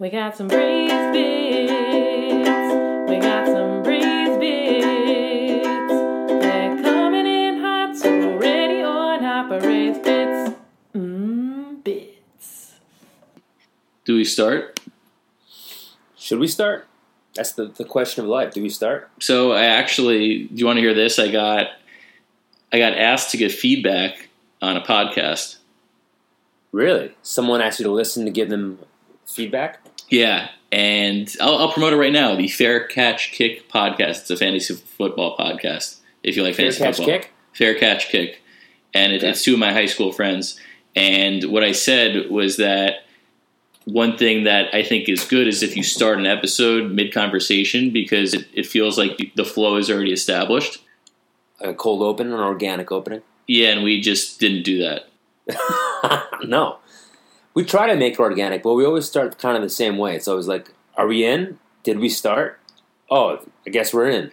We 0.00 0.10
got 0.10 0.36
some 0.36 0.46
breeze 0.46 0.92
bits. 0.92 2.48
We 3.10 3.18
got 3.18 3.46
some 3.48 3.82
breeze 3.82 4.38
bits. 4.38 5.92
They're 6.40 6.82
coming 6.84 7.26
in 7.26 7.58
hot, 7.58 7.96
so 7.96 8.36
ready 8.36 8.76
or 8.76 9.20
not, 9.20 9.60
breeze 9.60 9.98
bits. 9.98 10.54
Mmm, 10.94 11.82
bits. 11.82 12.74
Do 14.04 14.14
we 14.14 14.24
start? 14.24 14.78
Should 16.16 16.38
we 16.38 16.46
start? 16.46 16.86
That's 17.34 17.50
the, 17.54 17.64
the 17.64 17.84
question 17.84 18.22
of 18.22 18.30
life. 18.30 18.54
Do 18.54 18.62
we 18.62 18.68
start? 18.68 19.10
So 19.18 19.50
I 19.50 19.64
actually, 19.64 20.44
do 20.44 20.54
you 20.54 20.66
want 20.66 20.76
to 20.76 20.80
hear 20.80 20.94
this? 20.94 21.18
I 21.18 21.28
got, 21.28 21.70
I 22.72 22.78
got 22.78 22.92
asked 22.96 23.32
to 23.32 23.36
give 23.36 23.52
feedback 23.52 24.28
on 24.62 24.76
a 24.76 24.80
podcast. 24.80 25.56
Really? 26.70 27.16
Someone 27.22 27.60
asked 27.60 27.80
you 27.80 27.84
to 27.84 27.90
listen 27.90 28.24
to 28.26 28.30
give 28.30 28.48
them 28.48 28.78
feedback? 29.26 29.80
Yeah, 30.10 30.48
and 30.72 31.34
I'll, 31.40 31.56
I'll 31.58 31.72
promote 31.72 31.92
it 31.92 31.96
right 31.96 32.12
now. 32.12 32.34
The 32.34 32.48
Fair 32.48 32.86
Catch 32.86 33.32
Kick 33.32 33.68
podcast. 33.70 34.20
It's 34.22 34.30
a 34.30 34.36
fantasy 34.36 34.74
football 34.74 35.36
podcast. 35.36 35.96
If 36.22 36.36
you 36.36 36.42
like 36.42 36.54
Fair 36.54 36.66
fantasy 36.72 36.82
catch 36.84 36.96
football, 36.96 37.14
kick? 37.18 37.32
Fair 37.52 37.74
Catch 37.78 38.08
Kick, 38.08 38.42
and 38.94 39.12
it, 39.12 39.18
Okay. 39.18 39.30
it's 39.30 39.42
two 39.42 39.54
of 39.54 39.58
my 39.58 39.72
high 39.72 39.86
school 39.86 40.12
friends. 40.12 40.58
And 40.96 41.44
what 41.44 41.62
I 41.62 41.72
said 41.72 42.30
was 42.30 42.56
that 42.56 43.04
one 43.84 44.16
thing 44.18 44.44
that 44.44 44.74
I 44.74 44.82
think 44.82 45.08
is 45.08 45.24
good 45.24 45.46
is 45.48 45.62
if 45.62 45.76
you 45.76 45.82
start 45.82 46.18
an 46.18 46.26
episode 46.26 46.90
mid 46.92 47.12
conversation 47.12 47.90
because 47.90 48.34
it, 48.34 48.46
it 48.52 48.66
feels 48.66 48.98
like 48.98 49.18
the 49.36 49.44
flow 49.44 49.76
is 49.76 49.90
already 49.90 50.12
established. 50.12 50.82
A 51.60 51.72
cold 51.74 52.02
open, 52.02 52.28
an 52.32 52.38
organic 52.40 52.90
opening? 52.92 53.22
Yeah, 53.46 53.70
and 53.70 53.82
we 53.82 54.00
just 54.00 54.38
didn't 54.40 54.62
do 54.64 54.78
that. 54.80 55.08
no. 56.44 56.78
We 57.54 57.64
try 57.64 57.86
to 57.86 57.96
make 57.96 58.14
it 58.14 58.20
organic, 58.20 58.62
but 58.62 58.74
we 58.74 58.84
always 58.84 59.06
start 59.06 59.38
kind 59.38 59.56
of 59.56 59.62
the 59.62 59.68
same 59.68 59.98
way. 59.98 60.14
It's 60.14 60.28
always 60.28 60.46
like, 60.46 60.72
are 60.96 61.06
we 61.06 61.24
in? 61.24 61.58
Did 61.82 61.98
we 61.98 62.08
start? 62.08 62.60
Oh, 63.10 63.40
I 63.66 63.70
guess 63.70 63.92
we're 63.92 64.08
in. 64.08 64.30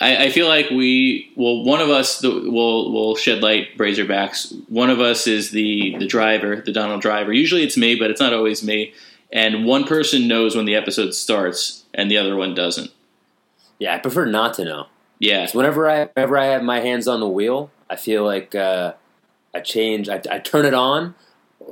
I, 0.00 0.24
I 0.24 0.30
feel 0.30 0.48
like 0.48 0.70
we 0.70 1.32
well 1.36 1.62
one 1.62 1.80
of 1.80 1.88
us 1.88 2.18
the, 2.20 2.30
will 2.30 2.92
will 2.92 3.14
shed 3.16 3.42
light 3.42 3.76
Razorbacks. 3.78 4.52
One 4.68 4.90
of 4.90 5.00
us 5.00 5.26
is 5.26 5.50
the 5.50 5.96
the 5.98 6.06
driver, 6.06 6.56
the 6.56 6.72
Donald 6.72 7.00
driver. 7.00 7.32
Usually 7.32 7.62
it's 7.62 7.76
me, 7.76 7.94
but 7.94 8.10
it's 8.10 8.20
not 8.20 8.32
always 8.32 8.64
me. 8.64 8.92
And 9.32 9.64
one 9.64 9.84
person 9.84 10.28
knows 10.28 10.56
when 10.56 10.64
the 10.64 10.74
episode 10.74 11.14
starts, 11.14 11.84
and 11.92 12.10
the 12.10 12.18
other 12.18 12.36
one 12.36 12.54
doesn't. 12.54 12.90
Yeah, 13.78 13.94
I 13.94 13.98
prefer 13.98 14.26
not 14.26 14.54
to 14.54 14.64
know. 14.64 14.86
Yeah, 15.18 15.46
So 15.46 15.58
whenever 15.58 15.88
I 15.88 16.04
whenever 16.14 16.38
I 16.38 16.46
have 16.46 16.62
my 16.62 16.80
hands 16.80 17.08
on 17.08 17.20
the 17.20 17.28
wheel, 17.28 17.70
I 17.88 17.96
feel 17.96 18.24
like 18.24 18.54
uh, 18.54 18.94
I 19.54 19.60
change. 19.60 20.08
I, 20.08 20.20
I 20.30 20.38
turn 20.38 20.66
it 20.66 20.74
on, 20.74 21.14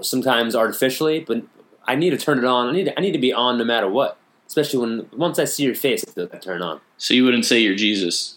sometimes 0.00 0.54
artificially, 0.56 1.20
but 1.20 1.42
I 1.84 1.94
need 1.96 2.10
to 2.10 2.16
turn 2.18 2.38
it 2.38 2.44
on. 2.44 2.68
I 2.68 2.72
need 2.72 2.84
to, 2.84 2.98
I 2.98 3.02
need 3.02 3.12
to 3.12 3.18
be 3.18 3.32
on 3.32 3.58
no 3.58 3.64
matter 3.64 3.88
what. 3.88 4.16
Especially 4.46 4.78
when 4.80 5.06
once 5.16 5.38
I 5.38 5.44
see 5.44 5.62
your 5.64 5.74
face, 5.74 6.04
I 6.06 6.10
feel 6.10 6.24
like 6.24 6.34
I 6.34 6.38
turn 6.38 6.62
on. 6.62 6.80
so 6.98 7.14
you 7.14 7.24
wouldn't 7.24 7.44
say 7.46 7.58
you're 7.60 7.74
Jesus 7.74 8.36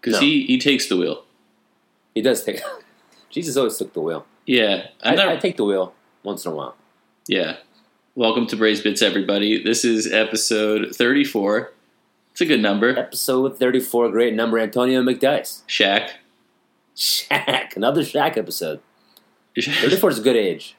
because 0.00 0.20
No. 0.20 0.26
he 0.26 0.44
he 0.46 0.58
takes 0.58 0.88
the 0.88 0.96
wheel. 0.96 1.24
He 2.14 2.22
does 2.22 2.44
take. 2.44 2.60
Jesus 3.30 3.56
always 3.56 3.76
took 3.76 3.92
the 3.92 4.00
wheel. 4.00 4.24
Yeah, 4.46 4.88
I. 5.02 5.16
I 5.16 5.36
take 5.36 5.56
the 5.56 5.64
wheel 5.64 5.94
once 6.22 6.44
in 6.44 6.52
a 6.52 6.54
while. 6.54 6.76
yeah, 7.26 7.56
welcome 8.14 8.46
to 8.48 8.56
Braze 8.56 8.80
Bits, 8.82 9.02
everybody. 9.02 9.62
This 9.62 9.84
is 9.84 10.12
episode 10.12 10.94
34. 10.94 11.72
It's 12.32 12.40
a 12.40 12.46
good 12.46 12.60
number. 12.62 12.96
Episode 12.98 13.58
thirty-four, 13.58 14.10
great 14.10 14.34
number. 14.34 14.58
Antonio 14.58 15.02
McDyess, 15.02 15.62
Shaq. 15.66 16.10
Shaq, 16.96 17.74
another 17.76 18.02
Shaq 18.02 18.36
episode. 18.36 18.80
Thirty-four 19.56 20.10
is 20.10 20.18
a 20.18 20.22
good 20.22 20.36
age. 20.36 20.76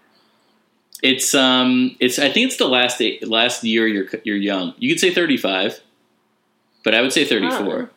It's 1.02 1.36
um, 1.36 1.96
it's 2.00 2.18
I 2.18 2.30
think 2.32 2.48
it's 2.48 2.58
the 2.58 2.68
last 2.68 3.02
eight, 3.02 3.28
last 3.28 3.64
year 3.64 3.88
you're 3.88 4.06
you're 4.24 4.38
young. 4.38 4.74
You 4.78 4.90
could 4.94 5.00
say 5.00 5.14
thirty 5.14 5.38
five, 5.38 5.80
but 6.84 6.96
I 6.96 7.02
would 7.02 7.12
say 7.14 7.26
thirty 7.26 7.50
four. 7.52 7.92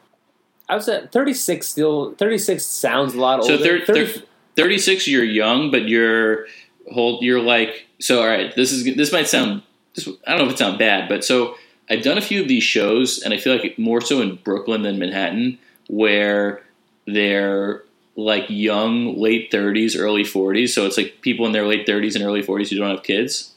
I 0.69 0.75
was 0.75 0.89
at 0.89 1.13
thirty-six. 1.13 1.67
Still, 1.69 2.15
thirty-six 2.15 2.67
sounds 2.67 3.15
a 3.15 3.21
lot 3.21 3.45
So 3.45 3.53
older. 3.53 3.79
thir- 3.81 3.85
30 3.87 4.07
thir- 4.07 4.23
thirty 4.57 4.79
six, 4.79 5.07
you're 5.07 5.23
young, 5.25 5.71
but 5.71 5.89
you're 5.89 6.47
hold. 6.93 7.23
You're 7.23 7.41
like 7.41 7.87
so. 8.01 8.21
All 8.23 8.27
right, 8.29 8.55
this 8.57 8.73
is 8.73 8.85
this 8.97 9.13
might 9.13 9.29
sound. 9.29 9.63
This, 9.95 10.09
I 10.27 10.33
don't 10.33 10.41
know 10.41 10.47
if 10.49 10.53
it 10.55 10.59
sounds 10.59 10.77
bad, 10.79 11.09
but 11.09 11.25
so 11.25 11.55
I've 11.89 12.03
done 12.03 12.19
a 12.19 12.23
few 12.23 12.43
of 12.43 12.49
these 12.49 12.65
shows, 12.65 13.23
and 13.23 13.33
I 13.33 13.39
feel 13.39 13.57
like 13.57 13.79
more 13.79 14.01
so 14.01 14.21
in 14.21 14.35
Brooklyn 14.43 14.83
than 14.83 14.99
Manhattan, 14.99 15.59
where 15.89 16.63
they're 17.07 17.85
like 18.17 18.47
young, 18.49 19.19
late 19.19 19.51
thirties, 19.51 19.97
early 19.97 20.25
forties. 20.25 20.75
So 20.75 20.87
it's 20.87 20.97
like 20.97 21.21
people 21.21 21.47
in 21.47 21.53
their 21.53 21.67
late 21.67 21.87
thirties 21.87 22.17
and 22.17 22.25
early 22.25 22.43
forties 22.43 22.71
who 22.71 22.79
don't 22.79 22.91
have 22.91 23.03
kids, 23.03 23.55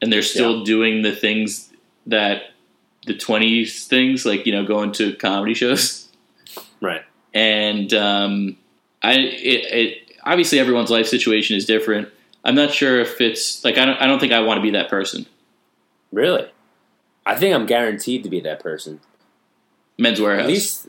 and 0.00 0.12
they're 0.12 0.22
still 0.22 0.64
doing 0.64 1.02
the 1.02 1.14
things 1.14 1.72
that 2.06 2.42
the 3.06 3.16
twenties 3.16 3.86
things, 3.86 4.26
like 4.26 4.46
you 4.46 4.52
know, 4.52 4.64
going 4.64 4.92
to 4.92 5.14
comedy 5.16 5.54
shows 5.54 6.02
right. 6.82 7.02
and 7.32 7.94
um, 7.94 8.56
I 9.02 9.14
it, 9.14 9.72
it 9.72 10.12
obviously 10.24 10.58
everyone's 10.58 10.90
life 10.90 11.06
situation 11.06 11.56
is 11.56 11.64
different. 11.64 12.08
I'm 12.44 12.54
not 12.54 12.72
sure 12.72 13.00
if 13.00 13.20
it's 13.20 13.64
like 13.64 13.78
I 13.78 13.84
don't 13.84 13.96
I 13.96 14.06
don't 14.06 14.18
think 14.18 14.32
I 14.32 14.40
want 14.40 14.58
to 14.58 14.62
be 14.62 14.70
that 14.72 14.90
person. 14.90 15.26
Really? 16.12 16.50
I 17.24 17.36
think 17.36 17.54
I'm 17.54 17.66
guaranteed 17.66 18.24
to 18.24 18.28
be 18.28 18.40
that 18.40 18.60
person. 18.60 19.00
Men's 19.96 20.18
Wearhouse. 20.18 20.40
At 20.40 20.46
least 20.46 20.88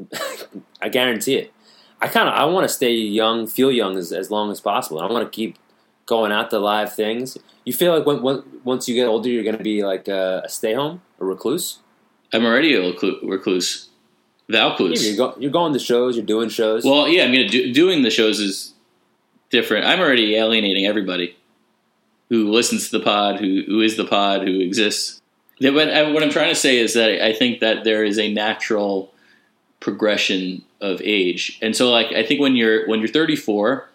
I 0.82 0.88
guarantee 0.88 1.36
it. 1.36 1.52
I 2.00 2.08
kind 2.08 2.28
of 2.28 2.34
I 2.34 2.44
want 2.46 2.64
to 2.66 2.72
stay 2.72 2.92
young, 2.94 3.46
feel 3.46 3.70
young 3.70 3.96
as, 3.96 4.12
as 4.12 4.30
long 4.30 4.50
as 4.50 4.60
possible. 4.60 5.00
I 5.00 5.06
want 5.06 5.24
to 5.24 5.30
keep 5.34 5.58
going 6.06 6.32
out 6.32 6.50
to 6.50 6.58
live 6.58 6.94
things. 6.94 7.36
You 7.64 7.72
feel 7.72 7.96
like 7.96 8.06
when, 8.06 8.22
when 8.22 8.42
once 8.64 8.88
you 8.88 8.94
get 8.94 9.06
older, 9.06 9.28
you're 9.28 9.44
going 9.44 9.58
to 9.58 9.62
be 9.62 9.84
like 9.84 10.08
a, 10.08 10.42
a 10.44 10.48
stay 10.48 10.74
home, 10.74 11.02
a 11.20 11.24
recluse. 11.24 11.78
I'm 12.32 12.44
already 12.44 12.74
a 12.74 12.80
reclu- 12.92 13.18
recluse, 13.28 13.88
Yeah, 14.48 14.70
Valcluse. 14.76 15.04
you're, 15.06 15.16
go, 15.16 15.36
you're 15.38 15.50
going 15.50 15.72
to 15.72 15.78
shows, 15.78 16.16
you're 16.16 16.24
doing 16.24 16.48
shows. 16.48 16.84
Well, 16.84 17.08
yeah, 17.08 17.24
I 17.24 17.28
mean, 17.28 17.48
do, 17.50 17.72
doing 17.72 18.02
the 18.02 18.10
shows 18.10 18.38
is 18.40 18.72
different. 19.50 19.84
I'm 19.84 20.00
already 20.00 20.36
alienating 20.36 20.86
everybody 20.86 21.36
who 22.28 22.50
listens 22.50 22.88
to 22.90 22.98
the 22.98 23.04
pod, 23.04 23.40
who 23.40 23.62
who 23.66 23.80
is 23.80 23.96
the 23.96 24.04
pod, 24.06 24.46
who 24.46 24.60
exists. 24.60 25.20
Yeah, 25.58 25.70
what 25.72 26.22
I'm 26.22 26.30
trying 26.30 26.48
to 26.48 26.54
say 26.54 26.78
is 26.78 26.94
that 26.94 27.22
I 27.22 27.32
think 27.34 27.60
that 27.60 27.84
there 27.84 28.04
is 28.04 28.18
a 28.18 28.32
natural 28.32 29.12
progression 29.80 30.62
of 30.80 31.00
age, 31.02 31.58
and 31.62 31.74
so 31.74 31.90
like 31.90 32.12
I 32.12 32.24
think 32.24 32.40
when 32.40 32.56
you're 32.56 32.86
when 32.88 33.00
you're 33.00 33.08
34, 33.08 33.88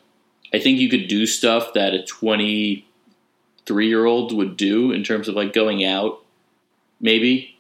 I 0.53 0.59
think 0.59 0.79
you 0.79 0.89
could 0.89 1.07
do 1.07 1.25
stuff 1.25 1.73
that 1.73 1.93
a 1.93 2.03
23 2.03 3.87
year 3.87 4.05
old 4.05 4.35
would 4.35 4.57
do 4.57 4.91
in 4.91 5.03
terms 5.03 5.27
of 5.27 5.35
like 5.35 5.53
going 5.53 5.85
out, 5.85 6.19
maybe, 6.99 7.57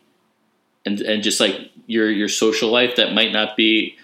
and 0.85 0.99
and 1.01 1.23
just 1.23 1.39
like 1.39 1.71
your 1.87 2.09
your 2.09 2.29
social 2.29 2.71
life 2.71 2.95
that 2.95 3.13
might 3.13 3.31
not 3.31 3.55
be 3.55 3.95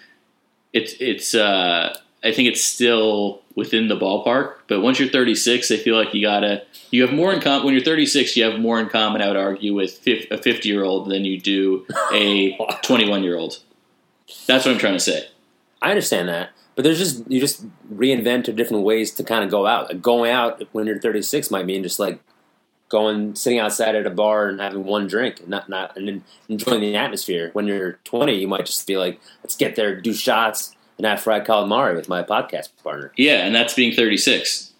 it's 0.72 0.94
it's 1.00 1.34
uh 1.34 1.96
I 2.24 2.32
think 2.32 2.48
it's 2.48 2.62
still 2.62 3.42
within 3.54 3.88
the 3.88 3.96
ballpark. 3.96 4.54
But 4.68 4.80
once 4.80 5.00
you're 5.00 5.08
36, 5.08 5.70
I 5.70 5.76
feel 5.76 5.96
like 5.96 6.14
you 6.14 6.22
gotta 6.22 6.64
you 6.90 7.02
have 7.02 7.12
more 7.12 7.32
in 7.32 7.40
common. 7.40 7.64
When 7.64 7.74
you're 7.74 7.84
36, 7.84 8.36
you 8.36 8.44
have 8.44 8.60
more 8.60 8.78
in 8.78 8.88
common. 8.88 9.22
I 9.22 9.28
would 9.28 9.36
argue 9.36 9.74
with 9.74 9.98
fif- 9.98 10.30
a 10.30 10.38
50 10.38 10.68
year 10.68 10.84
old 10.84 11.08
than 11.10 11.24
you 11.24 11.40
do 11.40 11.86
a 12.12 12.56
21 12.82 13.22
year 13.22 13.36
old. 13.36 13.58
That's 14.46 14.64
what 14.64 14.72
I'm 14.72 14.78
trying 14.78 14.94
to 14.94 15.00
say. 15.00 15.28
I 15.80 15.90
understand 15.90 16.28
that, 16.28 16.50
but 16.74 16.84
there's 16.84 16.98
just 16.98 17.30
you 17.30 17.40
just 17.40 17.64
reinvent 17.92 18.54
different 18.56 18.84
ways 18.84 19.10
to 19.12 19.24
kind 19.24 19.44
of 19.44 19.50
go 19.50 19.66
out. 19.66 19.88
Like 19.88 20.02
going 20.02 20.30
out 20.30 20.62
when 20.72 20.86
you're 20.86 21.00
36 21.00 21.50
might 21.50 21.66
mean 21.66 21.82
just 21.82 21.98
like 21.98 22.20
going 22.88 23.34
sitting 23.34 23.58
outside 23.58 23.94
at 23.94 24.06
a 24.06 24.10
bar 24.10 24.48
and 24.48 24.60
having 24.60 24.84
one 24.84 25.06
drink, 25.06 25.40
and 25.40 25.48
not 25.48 25.68
not 25.68 25.96
and 25.96 26.06
then 26.06 26.24
enjoying 26.48 26.80
the 26.80 26.94
atmosphere. 26.94 27.50
When 27.52 27.66
you're 27.66 27.98
20, 28.04 28.34
you 28.34 28.46
might 28.46 28.66
just 28.66 28.86
be 28.86 28.96
like, 28.96 29.20
let's 29.42 29.56
get 29.56 29.76
there, 29.76 30.00
do 30.00 30.12
shots, 30.12 30.76
and 30.98 31.06
have 31.06 31.20
fried 31.20 31.46
calamari 31.46 31.96
with 31.96 32.08
my 32.08 32.22
podcast 32.22 32.68
partner. 32.84 33.12
Yeah, 33.16 33.44
and 33.44 33.54
that's 33.54 33.74
being 33.74 33.92
36. 33.92 34.72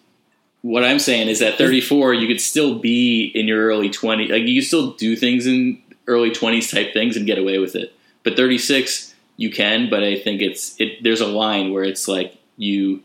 What 0.61 0.85
I'm 0.85 0.99
saying 0.99 1.27
is 1.27 1.39
that 1.39 1.57
34, 1.57 2.13
you 2.13 2.27
could 2.27 2.39
still 2.39 2.79
be 2.79 3.25
in 3.35 3.47
your 3.47 3.65
early 3.65 3.89
20s. 3.89 4.29
Like 4.29 4.43
you 4.43 4.61
could 4.61 4.67
still 4.67 4.93
do 4.93 5.17
things 5.17 5.45
in 5.45 5.81
early 6.07 6.31
20s 6.31 6.71
type 6.71 6.93
things 6.93 7.17
and 7.17 7.25
get 7.25 7.37
away 7.37 7.59
with 7.59 7.75
it. 7.75 7.93
But 8.23 8.37
36, 8.37 9.12
you 9.37 9.49
can. 9.51 9.89
But 9.89 10.03
I 10.03 10.17
think 10.19 10.41
it's 10.41 10.79
it. 10.79 11.03
There's 11.03 11.21
a 11.21 11.27
line 11.27 11.71
where 11.73 11.83
it's 11.83 12.07
like 12.07 12.37
you 12.57 13.01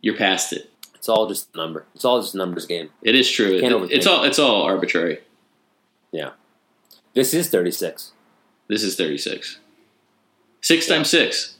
you're 0.00 0.16
past 0.16 0.52
it. 0.52 0.70
It's 0.94 1.08
all 1.08 1.28
just 1.28 1.48
a 1.54 1.56
number. 1.58 1.84
It's 1.94 2.04
all 2.04 2.20
just 2.20 2.34
a 2.34 2.38
numbers 2.38 2.66
game. 2.66 2.90
It 3.02 3.14
is 3.14 3.30
true. 3.30 3.56
It- 3.56 3.62
it's 3.92 4.06
all 4.06 4.24
it's 4.24 4.38
all 4.38 4.62
arbitrary. 4.62 5.20
Yeah. 6.12 6.30
This 7.14 7.32
is 7.32 7.48
36. 7.48 8.12
This 8.68 8.82
is 8.82 8.96
36. 8.96 9.58
Six 10.60 10.86
times 10.86 11.08
six. 11.08 11.56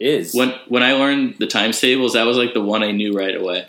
Is 0.00 0.34
When 0.34 0.54
when 0.68 0.82
I 0.82 0.92
learned 0.92 1.36
the 1.38 1.46
times 1.46 1.80
tables, 1.80 2.14
that 2.14 2.24
was 2.24 2.36
like 2.36 2.52
the 2.52 2.60
one 2.60 2.82
I 2.82 2.90
knew 2.90 3.12
right 3.16 3.34
away. 3.34 3.66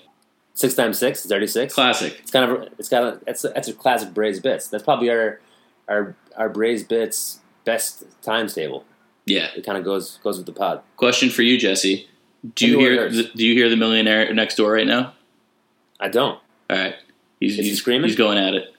six 0.56 0.74
times 0.74 0.98
six 0.98 1.24
is 1.24 1.30
36. 1.32 1.74
Classic. 1.74 2.18
It's 2.20 2.32
kind 2.32 2.52
of 2.52 2.68
it's 2.80 2.90
got 2.90 3.04
a 3.04 3.20
that's 3.26 3.44
a, 3.46 3.50
that's 3.50 3.68
a 3.68 3.74
classic 3.74 4.14
Braves 4.14 4.40
bits. 4.40 4.68
That's 4.68 4.84
probably 4.84 5.10
our 5.12 5.40
our 5.88 6.16
our 6.36 6.50
Braves 6.50 6.84
bits 6.84 7.40
best 7.64 8.04
times 8.24 8.54
table. 8.56 8.86
Yeah. 9.26 9.48
It 9.56 9.66
kind 9.66 9.78
of 9.78 9.84
goes 9.84 10.20
goes 10.24 10.38
with 10.38 10.46
the 10.46 10.54
pod. 10.54 10.82
Question 10.98 11.30
for 11.30 11.42
you, 11.42 11.58
Jesse. 11.58 12.08
Do 12.54 12.68
you 12.68 12.78
hear 12.78 13.10
the, 13.10 13.24
Do 13.36 13.46
you 13.46 13.54
hear 13.54 13.70
the 13.70 13.78
millionaire 13.78 14.32
next 14.34 14.56
door 14.56 14.72
right 14.72 14.86
now? 14.86 15.14
I 16.00 16.10
don't. 16.10 16.40
All 16.70 16.78
right. 16.78 16.96
He's, 17.40 17.56
he's 17.56 17.80
screaming? 17.80 18.08
He's 18.08 18.18
going 18.18 18.38
at 18.38 18.54
it. 18.54 18.74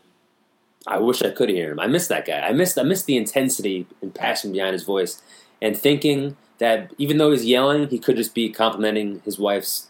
I 0.87 0.99
wish 0.99 1.23
I 1.23 1.31
could 1.31 1.49
hear 1.49 1.73
him. 1.73 1.81
I 1.81 1.89
miss 1.89 2.07
that 2.09 2.27
guy. 2.27 2.41
I 2.41 2.53
missed 2.53 2.79
I 2.79 2.83
missed 2.83 3.07
the 3.07 3.17
intensity 3.17 3.87
and 4.01 4.15
passion 4.15 4.53
behind 4.53 4.73
his 4.73 4.85
voice, 4.85 5.21
and 5.61 5.77
thinking 5.77 6.37
that 6.59 6.93
even 6.97 7.19
though 7.19 7.33
he's 7.33 7.45
yelling, 7.45 7.89
he 7.89 7.99
could 7.99 8.17
just 8.17 8.35
be 8.35 8.51
complimenting 8.51 9.21
his 9.25 9.39
wife's 9.39 9.89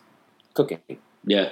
cooking. 0.55 0.81
Yeah, 1.25 1.51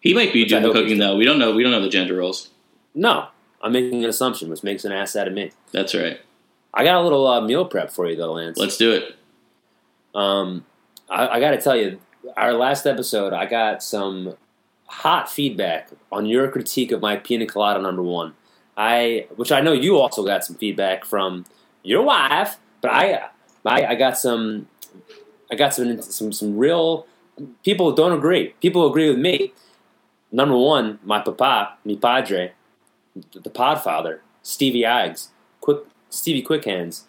he 0.00 0.14
might 0.14 0.32
be 0.32 0.42
Which 0.42 0.50
doing 0.50 0.62
the 0.62 0.72
cooking 0.72 0.98
though. 0.98 1.16
We 1.16 1.24
don't 1.24 1.38
know. 1.38 1.52
We 1.52 1.62
don't 1.64 1.72
know 1.72 1.82
the 1.82 1.88
gender 1.88 2.16
roles. 2.16 2.50
No, 2.94 3.28
I'm 3.60 3.72
making 3.72 4.04
an 4.04 4.10
assumption, 4.10 4.48
which 4.48 4.62
makes 4.62 4.84
an 4.84 4.92
ass 4.92 5.16
out 5.16 5.26
of 5.26 5.34
me. 5.34 5.50
That's 5.72 5.94
right. 5.94 6.20
I 6.72 6.84
got 6.84 6.96
a 6.96 7.02
little 7.02 7.26
uh, 7.26 7.40
meal 7.40 7.64
prep 7.64 7.90
for 7.90 8.08
you 8.08 8.16
though, 8.16 8.32
Lance. 8.32 8.58
Let's 8.58 8.76
do 8.76 8.92
it. 8.92 9.16
Um, 10.14 10.64
I, 11.08 11.28
I 11.28 11.40
got 11.40 11.50
to 11.50 11.60
tell 11.60 11.76
you, 11.76 11.98
our 12.36 12.52
last 12.52 12.86
episode, 12.86 13.32
I 13.32 13.46
got 13.46 13.82
some 13.82 14.36
hot 14.86 15.30
feedback 15.30 15.90
on 16.10 16.26
your 16.26 16.50
critique 16.50 16.92
of 16.92 17.00
my 17.00 17.16
pina 17.16 17.46
colada 17.46 17.80
number 17.80 18.02
one. 18.02 18.34
I, 18.76 19.26
which 19.36 19.50
I 19.50 19.60
know 19.60 19.72
you 19.72 19.96
also 19.96 20.24
got 20.24 20.44
some 20.44 20.56
feedback 20.56 21.04
from 21.04 21.44
your 21.82 22.02
wife, 22.02 22.58
but 22.80 22.90
I, 22.92 23.28
I, 23.64 23.86
I 23.86 23.94
got 23.96 24.16
some, 24.16 24.68
I 25.50 25.56
got 25.56 25.74
some, 25.74 26.00
some, 26.00 26.32
some 26.32 26.56
real 26.56 27.06
people 27.64 27.92
don't 27.92 28.12
agree. 28.12 28.54
People 28.60 28.88
agree 28.88 29.08
with 29.08 29.18
me. 29.18 29.52
Number 30.30 30.56
one, 30.56 30.98
my 31.02 31.20
papa, 31.20 31.76
mi 31.84 31.96
padre, 31.96 32.52
the 33.14 33.50
podfather, 33.50 34.20
Stevie 34.42 34.84
quick 34.84 35.28
Stevie 36.10 36.42
Quickhands. 36.42 37.02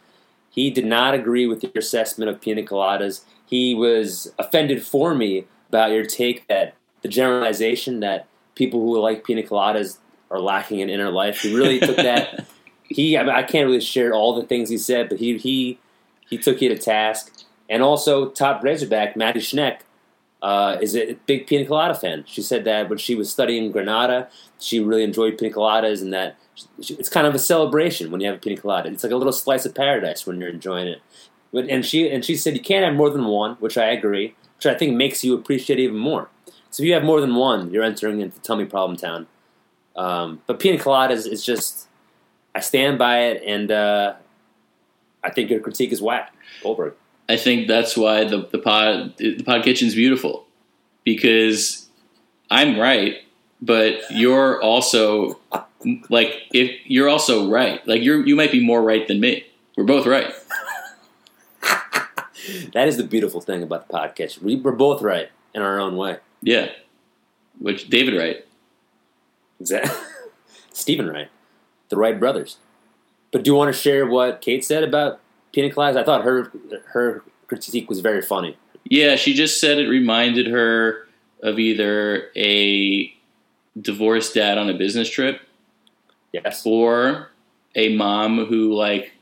He 0.49 0.69
did 0.69 0.85
not 0.85 1.13
agree 1.13 1.47
with 1.47 1.63
your 1.63 1.71
assessment 1.77 2.29
of 2.29 2.41
pina 2.41 2.63
coladas. 2.63 3.23
He 3.45 3.73
was 3.75 4.33
offended 4.37 4.85
for 4.85 5.15
me 5.15 5.45
about 5.69 5.91
your 5.91 6.05
take 6.05 6.47
that 6.47 6.75
the 7.01 7.07
generalization 7.07 7.99
that 8.01 8.27
people 8.55 8.81
who 8.81 8.99
like 8.99 9.23
pina 9.23 9.43
coladas 9.43 9.97
are 10.31 10.39
lacking 10.39 10.79
in 10.79 10.89
inner 10.89 11.11
life. 11.11 11.39
He 11.39 11.55
really 11.55 11.79
took 11.79 11.95
that. 12.09 12.45
He, 12.83 13.17
I, 13.17 13.23
mean, 13.23 13.35
I 13.35 13.43
can't 13.43 13.67
really 13.67 13.81
share 13.81 14.13
all 14.13 14.35
the 14.35 14.47
things 14.47 14.69
he 14.69 14.77
said, 14.77 15.09
but 15.09 15.19
he 15.19 15.37
he 15.37 15.79
he 16.27 16.37
took 16.37 16.61
you 16.61 16.69
to 16.69 16.77
task. 16.77 17.45
And 17.69 17.83
also, 17.83 18.29
top 18.29 18.63
Razorback 18.63 19.15
Maddie 19.15 19.39
Schneck 19.39 19.81
uh, 20.41 20.77
is 20.81 20.95
a 20.95 21.13
big 21.25 21.47
pina 21.47 21.65
colada 21.65 21.93
fan. 21.93 22.23
She 22.27 22.41
said 22.41 22.65
that 22.65 22.89
when 22.89 22.97
she 22.97 23.15
was 23.15 23.31
studying 23.31 23.71
Granada, 23.71 24.27
she 24.59 24.79
really 24.79 25.03
enjoyed 25.03 25.37
pina 25.37 25.53
coladas, 25.53 26.01
and 26.01 26.11
that 26.13 26.35
it's 26.77 27.09
kind 27.09 27.27
of 27.27 27.35
a 27.35 27.39
celebration 27.39 28.11
when 28.11 28.21
you 28.21 28.27
have 28.27 28.37
a 28.37 28.39
pina 28.39 28.57
colada. 28.57 28.89
It's 28.89 29.03
like 29.03 29.11
a 29.11 29.15
little 29.15 29.33
slice 29.33 29.65
of 29.65 29.75
paradise 29.75 30.25
when 30.25 30.39
you're 30.39 30.49
enjoying 30.49 30.87
it. 30.87 31.01
But, 31.51 31.69
and 31.69 31.85
she 31.85 32.09
and 32.09 32.23
she 32.23 32.35
said 32.35 32.55
you 32.55 32.61
can't 32.61 32.85
have 32.85 32.95
more 32.95 33.09
than 33.09 33.25
one, 33.25 33.55
which 33.55 33.77
I 33.77 33.85
agree, 33.85 34.35
which 34.57 34.65
I 34.65 34.75
think 34.75 34.95
makes 34.95 35.23
you 35.23 35.33
appreciate 35.33 35.79
even 35.79 35.97
more. 35.97 36.29
So 36.69 36.83
if 36.83 36.87
you 36.87 36.93
have 36.93 37.03
more 37.03 37.21
than 37.21 37.35
one, 37.35 37.71
you're 37.71 37.83
entering 37.83 38.21
into 38.21 38.39
tummy 38.41 38.65
problem 38.65 38.97
town. 38.97 39.27
Um, 39.95 40.41
but 40.45 40.59
pina 40.59 40.77
coladas 40.77 41.27
is 41.27 41.43
just, 41.43 41.87
I 42.53 42.59
stand 42.59 42.99
by 42.99 43.21
it, 43.21 43.43
and 43.45 43.71
uh, 43.71 44.13
I 45.23 45.31
think 45.31 45.49
your 45.49 45.59
critique 45.59 45.91
is 45.91 46.01
whack, 46.01 46.33
Goldberg. 46.61 46.93
I 47.27 47.37
think 47.37 47.67
that's 47.67 47.95
why 47.95 48.23
the 48.25 48.47
the 48.51 48.59
pod 48.59 49.17
the 49.17 49.43
pod 49.43 49.63
kitchen's 49.63 49.95
beautiful 49.95 50.47
because 51.03 51.87
I'm 52.49 52.79
right, 52.79 53.17
but 53.61 54.01
you're 54.09 54.61
also 54.61 55.39
like 56.09 56.43
if 56.53 56.71
you're 56.85 57.09
also 57.09 57.49
right. 57.49 57.85
Like 57.87 58.01
you're 58.01 58.25
you 58.25 58.35
might 58.35 58.51
be 58.51 58.63
more 58.63 58.81
right 58.81 59.07
than 59.07 59.19
me. 59.19 59.45
We're 59.77 59.85
both 59.85 60.05
right. 60.05 60.33
That 62.73 62.87
is 62.87 62.97
the 62.97 63.03
beautiful 63.03 63.41
thing 63.41 63.63
about 63.63 63.87
the 63.87 63.93
podcast. 63.93 64.41
We, 64.41 64.55
we're 64.55 64.71
both 64.71 65.01
right 65.01 65.29
in 65.53 65.61
our 65.61 65.79
own 65.79 65.95
way. 65.97 66.17
Yeah. 66.41 66.69
Which 67.59 67.89
David 67.89 68.17
Wright. 68.17 68.45
Exactly. 69.59 69.91
Stephen 70.73 71.09
Wright, 71.09 71.29
the 71.89 71.97
Wright 71.97 72.17
brothers. 72.19 72.57
But 73.31 73.43
do 73.43 73.51
you 73.51 73.55
want 73.55 73.73
to 73.73 73.79
share 73.79 74.05
what 74.05 74.41
Kate 74.41 74.63
said 74.63 74.83
about 74.83 75.19
pina 75.51 75.69
coladas? 75.69 75.97
I 75.97 76.03
thought 76.03 76.23
her 76.23 76.51
her 76.87 77.23
critique 77.47 77.89
was 77.89 77.99
very 77.99 78.21
funny. 78.21 78.57
Yeah, 78.85 79.17
she 79.17 79.33
just 79.33 79.59
said 79.59 79.77
it 79.77 79.87
reminded 79.87 80.47
her 80.47 81.07
of 81.43 81.59
either 81.59 82.29
a 82.35 83.13
divorced 83.79 84.33
dad 84.33 84.57
on 84.57 84.69
a 84.69 84.73
business 84.73 85.09
trip 85.09 85.41
Yes, 86.31 86.63
or 86.65 87.29
a 87.75 87.95
mom 87.95 88.45
who 88.45 88.73
like 88.73 89.13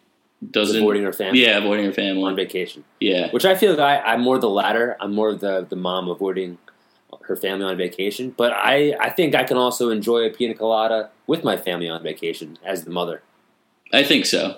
doesn't 0.52 0.78
avoiding 0.82 1.04
her 1.04 1.14
family 1.14 1.44
Yeah, 1.44 1.58
avoiding 1.58 1.86
her 1.86 1.94
family 1.94 2.24
on 2.24 2.36
vacation. 2.36 2.84
Yeah. 3.00 3.32
Which 3.32 3.46
I 3.46 3.56
feel 3.56 3.72
like 3.72 3.80
I, 3.80 4.14
I'm 4.14 4.22
more 4.22 4.38
the 4.38 4.50
latter. 4.50 4.96
I'm 5.00 5.14
more 5.14 5.34
the 5.34 5.66
the 5.68 5.76
mom 5.76 6.10
avoiding 6.10 6.58
her 7.24 7.36
family 7.36 7.66
on 7.66 7.78
vacation. 7.78 8.34
But 8.36 8.54
I 8.54 8.96
I 9.00 9.10
think 9.10 9.36
I 9.36 9.44
can 9.44 9.58
also 9.58 9.90
enjoy 9.90 10.26
a 10.26 10.30
pina 10.30 10.54
colada 10.54 11.10
with 11.26 11.44
my 11.44 11.58
family 11.58 11.90
on 11.90 12.04
vacation 12.04 12.58
as 12.64 12.84
the 12.84 12.92
mother. 12.92 13.22
I 13.94 14.04
think 14.04 14.26
so. 14.26 14.58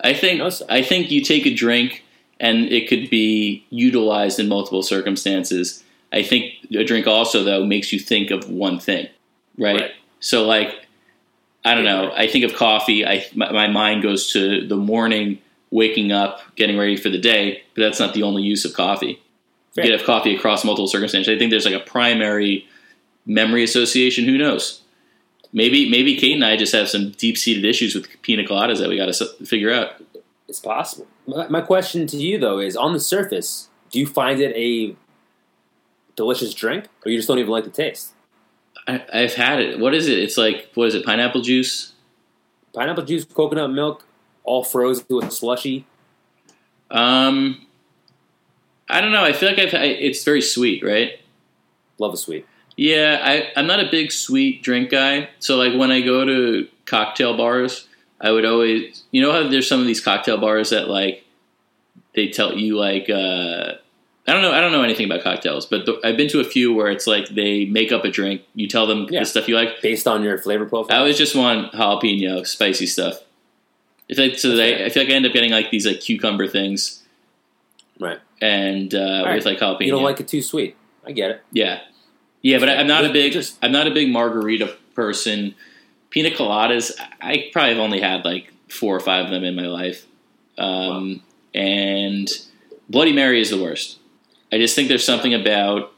I 0.00 0.14
think 0.14 0.40
sir. 0.52 0.66
I 0.68 0.82
think 0.82 1.10
you 1.10 1.22
take 1.22 1.46
a 1.46 1.54
drink 1.54 2.04
and 2.38 2.66
it 2.66 2.88
could 2.88 3.10
be 3.10 3.66
utilized 3.70 4.38
in 4.38 4.48
multiple 4.48 4.82
circumstances. 4.82 5.82
I 6.12 6.22
think 6.22 6.54
a 6.70 6.84
drink 6.84 7.06
also 7.06 7.42
though 7.42 7.64
makes 7.64 7.92
you 7.92 7.98
think 7.98 8.30
of 8.30 8.48
one 8.48 8.78
thing, 8.78 9.08
right? 9.58 9.80
Right. 9.80 9.90
So 10.20 10.46
like 10.46 10.87
I 11.68 11.74
don't 11.74 11.84
know, 11.84 12.10
I 12.16 12.26
think 12.28 12.44
of 12.44 12.54
coffee, 12.54 13.04
I 13.04 13.26
my, 13.34 13.52
my 13.52 13.68
mind 13.68 14.02
goes 14.02 14.32
to 14.32 14.66
the 14.66 14.76
morning 14.76 15.38
waking 15.70 16.12
up, 16.12 16.40
getting 16.56 16.78
ready 16.78 16.96
for 16.96 17.10
the 17.10 17.18
day, 17.18 17.62
but 17.74 17.82
that's 17.82 18.00
not 18.00 18.14
the 18.14 18.22
only 18.22 18.42
use 18.42 18.64
of 18.64 18.72
coffee. 18.72 19.20
Fair. 19.74 19.84
You 19.84 19.90
get 19.90 19.98
have 19.98 20.06
coffee 20.06 20.34
across 20.34 20.64
multiple 20.64 20.86
circumstances. 20.86 21.34
I 21.34 21.38
think 21.38 21.50
there's 21.50 21.66
like 21.66 21.74
a 21.74 21.80
primary 21.80 22.66
memory 23.26 23.62
association, 23.62 24.24
who 24.24 24.38
knows? 24.38 24.80
Maybe 25.52 25.90
maybe 25.90 26.16
Kate 26.16 26.34
and 26.34 26.44
I 26.44 26.56
just 26.56 26.72
have 26.72 26.88
some 26.88 27.10
deep 27.10 27.36
seated 27.36 27.66
issues 27.66 27.94
with 27.94 28.08
pina 28.22 28.44
coladas 28.44 28.78
that 28.78 28.88
we 28.88 28.96
got 28.96 29.12
to 29.12 29.46
figure 29.46 29.72
out. 29.72 30.02
It's 30.48 30.60
possible. 30.60 31.06
My, 31.26 31.48
my 31.48 31.60
question 31.60 32.06
to 32.06 32.16
you 32.16 32.38
though 32.38 32.58
is: 32.58 32.76
on 32.76 32.94
the 32.94 33.00
surface, 33.00 33.68
do 33.90 33.98
you 33.98 34.06
find 34.06 34.40
it 34.40 34.56
a 34.56 34.96
delicious 36.16 36.54
drink, 36.54 36.86
or 37.04 37.10
you 37.10 37.18
just 37.18 37.28
don't 37.28 37.38
even 37.38 37.50
like 37.50 37.64
the 37.64 37.70
taste? 37.70 38.14
I, 38.88 39.04
I've 39.12 39.34
had 39.34 39.60
it. 39.60 39.78
What 39.78 39.94
is 39.94 40.08
it? 40.08 40.18
It's 40.18 40.36
like 40.36 40.70
what 40.74 40.88
is 40.88 40.94
it? 40.94 41.04
Pineapple 41.04 41.42
juice. 41.42 41.92
Pineapple 42.72 43.04
juice, 43.04 43.24
coconut 43.24 43.70
milk, 43.70 44.04
all 44.44 44.64
frozen 44.64 45.04
a 45.22 45.30
slushy. 45.30 45.86
Um, 46.90 47.66
I 48.88 49.00
don't 49.00 49.12
know. 49.12 49.24
I 49.24 49.32
feel 49.32 49.50
like 49.50 49.58
I've. 49.58 49.74
I, 49.74 49.84
it's 49.84 50.24
very 50.24 50.40
sweet, 50.40 50.82
right? 50.82 51.20
Love 51.98 52.14
a 52.14 52.16
sweet. 52.16 52.46
Yeah, 52.76 53.20
I, 53.22 53.50
I'm 53.56 53.66
not 53.66 53.80
a 53.80 53.90
big 53.90 54.10
sweet 54.12 54.62
drink 54.62 54.90
guy. 54.90 55.28
So 55.40 55.56
like 55.56 55.78
when 55.78 55.90
I 55.90 56.00
go 56.00 56.24
to 56.24 56.68
cocktail 56.86 57.36
bars, 57.36 57.88
I 58.20 58.30
would 58.30 58.44
always, 58.44 59.02
you 59.10 59.20
know, 59.20 59.32
how 59.32 59.48
there's 59.48 59.68
some 59.68 59.80
of 59.80 59.86
these 59.86 60.00
cocktail 60.00 60.38
bars 60.38 60.70
that 60.70 60.88
like 60.88 61.24
they 62.14 62.28
tell 62.28 62.54
you 62.54 62.76
like. 62.76 63.10
uh 63.10 63.74
I 64.28 64.32
don't 64.32 64.42
know. 64.42 64.52
I 64.52 64.60
don't 64.60 64.72
know 64.72 64.82
anything 64.82 65.06
about 65.06 65.22
cocktails, 65.22 65.64
but 65.66 65.86
the, 65.86 65.98
I've 66.04 66.16
been 66.16 66.28
to 66.28 66.40
a 66.40 66.44
few 66.44 66.74
where 66.74 66.88
it's 66.88 67.06
like 67.06 67.28
they 67.30 67.64
make 67.64 67.90
up 67.92 68.04
a 68.04 68.10
drink. 68.10 68.42
You 68.54 68.68
tell 68.68 68.86
them 68.86 69.06
Yeah. 69.10 69.20
the 69.20 69.26
stuff 69.26 69.48
you 69.48 69.54
like. 69.56 69.80
Based 69.80 70.06
on 70.06 70.22
your 70.22 70.36
flavor 70.38 70.66
profile. 70.66 70.96
I 70.96 71.00
always 71.00 71.16
just 71.16 71.34
want 71.34 71.72
jalapeno, 71.72 72.46
spicy 72.46 72.86
stuff. 72.86 73.20
If 74.08 74.18
I, 74.18 74.36
so 74.36 74.54
they, 74.54 74.84
I 74.84 74.88
feel 74.90 75.02
like 75.04 75.12
I 75.12 75.16
end 75.16 75.26
up 75.26 75.32
getting 75.32 75.50
like 75.50 75.70
these 75.70 75.86
like 75.86 76.00
cucumber 76.00 76.46
things, 76.46 77.02
right. 77.98 78.18
and 78.40 78.94
uh, 78.94 79.22
right. 79.24 79.34
with 79.36 79.46
like 79.46 79.58
jalapeno. 79.58 79.86
You 79.86 79.92
don't 79.92 80.02
like 80.02 80.20
it 80.20 80.28
too 80.28 80.42
sweet. 80.42 80.76
I 81.06 81.12
get 81.12 81.30
it. 81.30 81.42
yeah, 81.52 81.80
yeah, 82.42 82.58
but 82.58 82.68
I, 82.68 82.76
I'm 82.76 82.86
not 82.86 83.04
a 83.06 83.12
big 83.12 83.32
just- 83.32 83.58
I'm 83.62 83.72
not 83.72 83.86
a 83.86 83.90
big 83.90 84.10
margarita 84.10 84.76
person. 84.94 85.54
Pina 86.10 86.30
coladas, 86.30 86.92
I 87.20 87.50
probably 87.52 87.70
have 87.74 87.78
only 87.78 88.00
had 88.00 88.24
like 88.24 88.52
four 88.68 88.96
or 88.96 89.00
five 89.00 89.26
of 89.26 89.30
them 89.30 89.44
in 89.44 89.54
my 89.54 89.66
life, 89.66 90.06
um, 90.56 91.22
and 91.54 92.28
Bloody 92.88 93.12
Mary 93.12 93.40
is 93.40 93.50
the 93.50 93.62
worst. 93.62 93.98
I 94.52 94.58
just 94.58 94.74
think 94.74 94.88
there's 94.88 95.04
something 95.04 95.34
about 95.34 95.92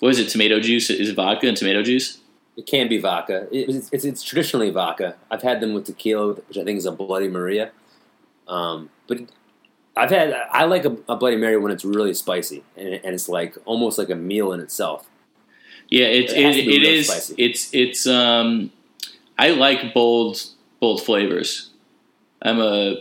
what 0.00 0.10
is 0.10 0.18
it? 0.18 0.28
Tomato 0.28 0.60
juice 0.60 0.90
is 0.90 1.10
it 1.10 1.14
vodka 1.16 1.46
and 1.48 1.56
tomato 1.56 1.82
juice? 1.82 2.18
It 2.56 2.66
can 2.66 2.88
be 2.88 2.98
vodka. 2.98 3.48
It's, 3.50 3.88
it's, 3.92 4.04
it's 4.04 4.22
traditionally 4.22 4.70
vodka. 4.70 5.16
I've 5.30 5.42
had 5.42 5.60
them 5.60 5.74
with 5.74 5.86
tequila, 5.86 6.34
which 6.34 6.56
I 6.56 6.62
think 6.64 6.78
is 6.78 6.86
a 6.86 6.92
Bloody 6.92 7.28
Maria. 7.28 7.72
Um, 8.46 8.90
but 9.08 9.18
I've 9.96 10.10
had 10.10 10.32
I 10.50 10.64
like 10.64 10.84
a, 10.84 10.96
a 11.08 11.16
Bloody 11.16 11.36
Mary 11.36 11.56
when 11.56 11.72
it's 11.72 11.84
really 11.84 12.14
spicy 12.14 12.62
and, 12.76 12.88
and 12.88 13.14
it's 13.14 13.28
like 13.28 13.56
almost 13.64 13.98
like 13.98 14.10
a 14.10 14.14
meal 14.14 14.52
in 14.52 14.60
itself. 14.60 15.08
Yeah, 15.88 16.06
It 16.06 16.30
it, 16.30 16.56
it 16.56 16.80
real 16.80 17.02
spicy. 17.04 17.34
it's 17.38 17.72
it's 17.72 18.06
um 18.06 18.70
I 19.38 19.50
like 19.50 19.94
bold 19.94 20.42
bold 20.80 21.02
flavors. 21.02 21.70
I'm 22.42 22.60
a 22.60 22.96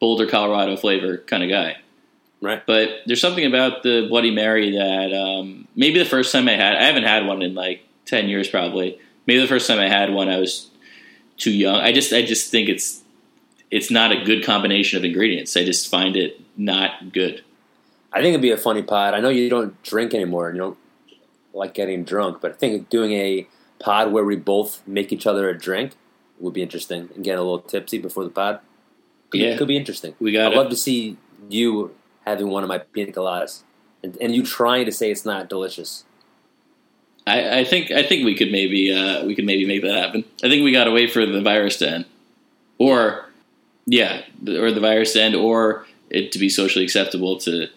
Boulder, 0.00 0.26
Colorado 0.26 0.76
flavor 0.76 1.18
kind 1.18 1.42
of 1.42 1.50
guy. 1.50 1.76
Right. 2.40 2.64
But 2.66 3.00
there's 3.06 3.20
something 3.20 3.44
about 3.44 3.82
the 3.82 4.06
Bloody 4.08 4.30
Mary 4.30 4.70
that 4.72 5.12
um, 5.12 5.66
maybe 5.74 5.98
the 5.98 6.04
first 6.04 6.32
time 6.32 6.48
I 6.48 6.52
had 6.54 6.76
I 6.76 6.84
haven't 6.84 7.02
had 7.04 7.26
one 7.26 7.42
in 7.42 7.54
like 7.54 7.82
ten 8.06 8.28
years 8.28 8.48
probably. 8.48 8.98
Maybe 9.26 9.40
the 9.40 9.46
first 9.48 9.66
time 9.66 9.78
I 9.78 9.88
had 9.88 10.12
one 10.12 10.28
I 10.28 10.38
was 10.38 10.70
too 11.36 11.50
young. 11.50 11.80
I 11.80 11.92
just 11.92 12.12
I 12.12 12.22
just 12.22 12.50
think 12.50 12.68
it's 12.68 13.02
it's 13.70 13.90
not 13.90 14.12
a 14.12 14.22
good 14.24 14.44
combination 14.44 14.98
of 14.98 15.04
ingredients. 15.04 15.56
I 15.56 15.64
just 15.64 15.90
find 15.90 16.16
it 16.16 16.40
not 16.56 17.12
good. 17.12 17.42
I 18.12 18.20
think 18.22 18.30
it'd 18.30 18.40
be 18.42 18.50
a 18.52 18.56
funny 18.56 18.82
pod. 18.82 19.14
I 19.14 19.20
know 19.20 19.28
you 19.28 19.50
don't 19.50 19.80
drink 19.82 20.14
anymore 20.14 20.48
and 20.48 20.56
you 20.56 20.62
don't 20.62 20.78
like 21.52 21.74
getting 21.74 22.04
drunk, 22.04 22.40
but 22.40 22.52
I 22.52 22.54
think 22.54 22.88
doing 22.88 23.12
a 23.12 23.46
pod 23.80 24.12
where 24.12 24.24
we 24.24 24.36
both 24.36 24.80
make 24.86 25.12
each 25.12 25.26
other 25.26 25.48
a 25.50 25.58
drink 25.58 25.92
would 26.38 26.54
be 26.54 26.62
interesting 26.62 27.10
and 27.14 27.22
get 27.24 27.36
a 27.36 27.42
little 27.42 27.58
tipsy 27.60 27.98
before 27.98 28.24
the 28.24 28.30
pod. 28.30 28.60
Could, 29.30 29.40
Yeah. 29.40 29.52
be, 29.52 29.58
could 29.58 29.68
be 29.68 29.76
interesting. 29.76 30.14
We 30.20 30.32
got 30.32 30.52
I'd 30.52 30.56
love 30.56 30.70
to 30.70 30.76
see 30.76 31.16
you 31.50 31.94
having 32.28 32.48
one 32.48 32.62
of 32.62 32.68
my 32.68 32.78
pina 32.78 33.12
coladas 33.12 33.62
and, 34.02 34.16
and 34.20 34.34
you 34.34 34.42
trying 34.44 34.84
to 34.86 34.92
say 34.92 35.10
it's 35.10 35.24
not 35.24 35.48
delicious. 35.48 36.04
I, 37.26 37.60
I 37.60 37.64
think 37.64 37.90
I 37.90 38.02
think 38.02 38.24
we 38.24 38.34
could 38.34 38.50
maybe 38.50 38.92
uh, 38.92 39.24
we 39.24 39.34
could 39.34 39.44
maybe 39.44 39.66
make 39.66 39.82
that 39.82 39.94
happen. 39.94 40.24
I 40.42 40.48
think 40.48 40.64
we 40.64 40.72
got 40.72 40.84
to 40.84 40.90
wait 40.90 41.12
for 41.12 41.26
the 41.26 41.42
virus 41.42 41.76
to 41.78 41.90
end, 41.90 42.04
or 42.78 43.26
yeah, 43.86 44.22
or 44.46 44.70
the 44.72 44.80
virus 44.80 45.12
to 45.12 45.22
end, 45.22 45.34
or 45.34 45.86
it 46.08 46.32
to 46.32 46.38
be 46.38 46.48
socially 46.48 46.84
acceptable 46.84 47.36
to 47.40 47.68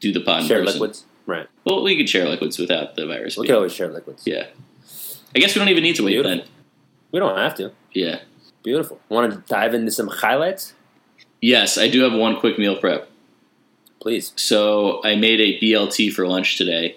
do 0.00 0.12
the 0.12 0.20
pod 0.20 0.42
in 0.42 0.46
Share 0.46 0.60
person. 0.62 0.80
liquids, 0.80 1.04
right? 1.26 1.48
Well, 1.64 1.82
we 1.82 1.96
could 1.96 2.08
share 2.08 2.28
liquids 2.28 2.58
without 2.58 2.94
the 2.94 3.06
virus. 3.06 3.36
We 3.36 3.46
could 3.48 3.56
always 3.56 3.72
share 3.72 3.88
liquids. 3.88 4.22
Yeah, 4.24 4.46
I 5.34 5.40
guess 5.40 5.54
we 5.54 5.58
don't 5.58 5.68
even 5.68 5.82
need 5.82 5.96
to 5.96 6.04
wait 6.04 6.12
Beautiful. 6.12 6.36
then. 6.38 6.46
We 7.10 7.18
don't 7.18 7.36
have 7.36 7.54
to. 7.56 7.72
Yeah. 7.92 8.20
Beautiful. 8.62 9.00
Want 9.08 9.32
to 9.32 9.38
dive 9.48 9.74
into 9.74 9.90
some 9.92 10.08
highlights, 10.08 10.74
Yes, 11.40 11.78
I 11.78 11.88
do 11.88 12.00
have 12.02 12.12
one 12.12 12.38
quick 12.40 12.58
meal 12.58 12.76
prep. 12.76 13.08
Please? 14.06 14.32
So 14.36 15.00
I 15.02 15.16
made 15.16 15.40
a 15.40 15.58
BLT 15.58 16.12
for 16.12 16.28
lunch 16.28 16.56
today, 16.56 16.94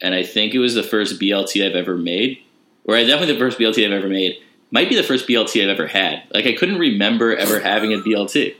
and 0.00 0.14
I 0.14 0.22
think 0.22 0.54
it 0.54 0.58
was 0.58 0.74
the 0.74 0.82
first 0.82 1.20
BLT 1.20 1.62
I've 1.66 1.76
ever 1.76 1.98
made, 1.98 2.38
or 2.84 2.96
definitely 2.96 3.34
the 3.34 3.38
first 3.38 3.58
BLT 3.58 3.84
I've 3.84 3.92
ever 3.92 4.08
made. 4.08 4.38
Might 4.70 4.88
be 4.88 4.96
the 4.96 5.02
first 5.02 5.28
BLT 5.28 5.62
I've 5.62 5.68
ever 5.68 5.86
had. 5.86 6.22
Like 6.32 6.46
I 6.46 6.54
couldn't 6.54 6.78
remember 6.78 7.36
ever 7.36 7.60
having 7.60 7.92
a 7.92 7.98
BLT 7.98 8.54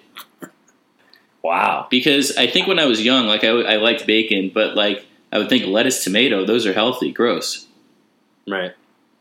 Wow. 1.43 1.87
because 1.91 2.37
I 2.37 2.47
think 2.47 2.67
when 2.67 2.79
I 2.79 2.85
was 2.85 3.03
young, 3.03 3.27
like 3.27 3.45
I, 3.45 3.49
I 3.49 3.77
liked 3.77 4.07
bacon, 4.07 4.51
but 4.53 4.75
like 4.75 5.07
I 5.33 5.39
would 5.39 5.49
think 5.49 5.65
lettuce, 5.65 6.05
tomato, 6.05 6.45
those 6.45 6.67
are 6.67 6.75
healthy, 6.75 7.13
gross, 7.13 7.67
Right. 8.47 8.73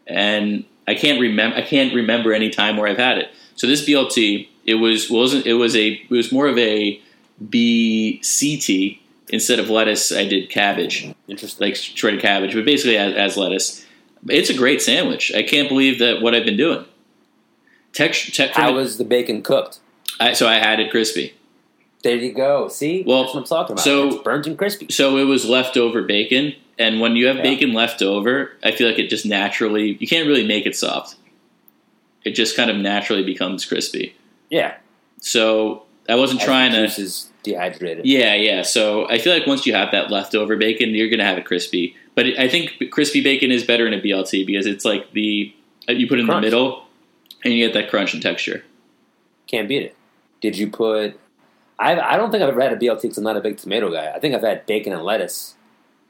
and 0.06 0.66
I 0.86 0.96
can't 0.96 1.22
remember. 1.22 1.56
I 1.56 1.62
can't 1.62 1.94
remember 1.96 2.34
any 2.34 2.50
time 2.50 2.76
where 2.76 2.90
I've 2.90 2.98
had 2.98 3.20
it. 3.20 3.30
So 3.56 3.68
this 3.68 3.88
BLT, 3.88 4.50
it 4.66 4.76
was 4.76 5.10
wasn't 5.10 5.46
it 5.46 5.54
was 5.54 5.78
a 5.78 5.92
it 5.94 6.10
was 6.10 6.30
more 6.34 6.48
of 6.48 6.58
a 6.58 7.02
BCT 7.44 9.00
instead 9.30 9.60
of 9.60 9.70
lettuce. 9.70 10.12
I 10.12 10.26
did 10.28 10.50
cabbage. 10.50 11.14
Interesting. 11.28 11.68
like 11.68 11.76
shredded 11.76 12.22
cabbage, 12.22 12.54
but 12.54 12.66
basically 12.66 12.98
as, 12.98 13.14
as 13.16 13.38
lettuce. 13.38 13.86
It's 14.28 14.50
a 14.50 14.54
great 14.54 14.82
sandwich. 14.82 15.32
I 15.34 15.44
can't 15.44 15.70
believe 15.70 16.00
that 16.00 16.22
what 16.22 16.36
I've 16.36 16.46
been 16.46 16.58
doing. 16.58 16.86
Text, 17.94 18.36
te- 18.36 18.48
How 18.48 18.74
was 18.74 18.98
the 18.98 19.06
bacon 19.06 19.42
cooked? 19.42 19.80
I, 20.20 20.34
so 20.34 20.48
I 20.48 20.56
had 20.56 20.80
it 20.80 20.92
crispy. 20.92 21.34
There 22.04 22.16
you 22.16 22.34
go. 22.34 22.68
See, 22.68 23.04
Well, 23.06 23.24
that's 23.24 23.34
what 23.34 23.42
I'm 23.42 23.46
talking 23.48 23.74
about. 23.74 23.84
so- 23.84 24.08
it's 24.10 24.24
burnt 24.24 24.48
and 24.48 24.58
crispy. 24.58 24.88
So 24.90 25.18
it 25.18 25.24
was 25.24 25.46
leftover 25.48 26.04
bacon, 26.04 26.54
and 26.78 27.00
when 27.00 27.16
you 27.16 27.28
have 27.28 27.38
Yeah. 27.38 27.44
bacon 27.44 27.74
left 27.74 28.02
over, 28.02 28.52
I 28.64 28.72
feel 28.72 28.88
like 28.88 29.00
it 29.00 29.10
just 29.10 29.26
naturally 29.26 29.98
you 30.00 30.08
can't 30.08 30.28
really 30.28 30.46
make 30.46 30.66
it 30.66 30.76
soft. 30.76 31.16
It 32.26 32.32
just 32.32 32.56
kind 32.58 32.70
of 32.70 32.76
naturally 32.78 33.24
becomes 33.24 33.66
crispy. 33.66 34.16
Yeah. 34.50 34.76
So 35.22 35.84
I 36.10 36.16
wasn't 36.16 36.42
As 36.42 36.46
trying 36.46 36.72
to. 36.74 37.12
Dehydrated. 37.44 38.06
Yeah, 38.06 38.36
yeah. 38.36 38.64
So 38.64 39.10
I 39.10 39.20
feel 39.20 39.34
like 39.34 39.48
once 39.48 39.66
you 39.66 39.74
have 39.74 39.92
that 39.92 40.12
leftover 40.12 40.58
bacon, 40.58 40.90
you're 40.92 41.10
gonna 41.10 41.26
have 41.26 41.38
it 41.38 41.46
crispy. 41.46 41.96
But 42.16 42.28
it, 42.28 42.40
I 42.40 42.48
think 42.50 42.92
crispy 42.92 43.22
bacon 43.22 43.52
is 43.52 43.64
better 43.64 43.88
in 43.88 43.94
a 43.94 44.02
BLT 44.02 44.46
because 44.46 44.66
it's 44.66 44.86
like 44.86 45.12
the 45.14 45.54
uh, 45.88 45.94
you 45.94 46.08
put 46.08 46.20
it 46.20 46.22
in 46.22 46.28
Crunch. 46.28 46.42
the 46.44 46.48
middle, 46.48 46.86
and 47.44 47.54
you 47.54 47.66
get 47.66 47.74
that 47.74 47.90
crunch 47.90 48.14
and 48.14 48.22
texture. 48.22 48.64
Can't 49.48 49.68
beat 49.68 49.84
it. 49.84 49.96
Did 50.42 50.58
you 50.58 50.70
put? 50.70 51.20
I 51.78 52.00
I 52.00 52.18
don't 52.18 52.32
think 52.32 52.44
I've 52.44 52.50
ever 52.50 52.62
had 52.62 52.74
a 52.74 52.78
BLT 52.78 53.04
because 53.04 53.18
I'm 53.18 53.24
not 53.24 53.38
a 53.38 53.42
big 53.42 53.58
tomato 53.58 53.92
guy. 53.92 54.12
I 54.14 54.20
think 54.20 54.36
I've 54.36 54.44
had 54.44 54.66
bacon 54.66 54.94
and 54.94 55.04
lettuce, 55.04 55.56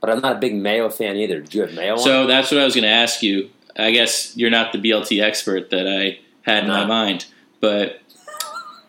but 0.01 0.09
I'm 0.09 0.19
not 0.19 0.37
a 0.37 0.39
big 0.39 0.55
mayo 0.55 0.89
fan 0.89 1.15
either. 1.15 1.41
Did 1.41 1.53
you 1.53 1.61
have 1.61 1.73
mayo? 1.73 1.93
on? 1.93 1.99
So 1.99 2.27
that's 2.27 2.51
what 2.51 2.59
I 2.59 2.65
was 2.65 2.73
going 2.75 2.83
to 2.83 2.89
ask 2.89 3.21
you. 3.21 3.49
I 3.77 3.91
guess 3.91 4.35
you're 4.35 4.49
not 4.49 4.73
the 4.73 4.79
BLT 4.79 5.21
expert 5.21 5.69
that 5.69 5.87
I 5.87 6.19
had 6.41 6.63
in 6.63 6.69
my 6.69 6.79
uh-huh. 6.79 6.87
mind, 6.87 7.25
but 7.61 8.01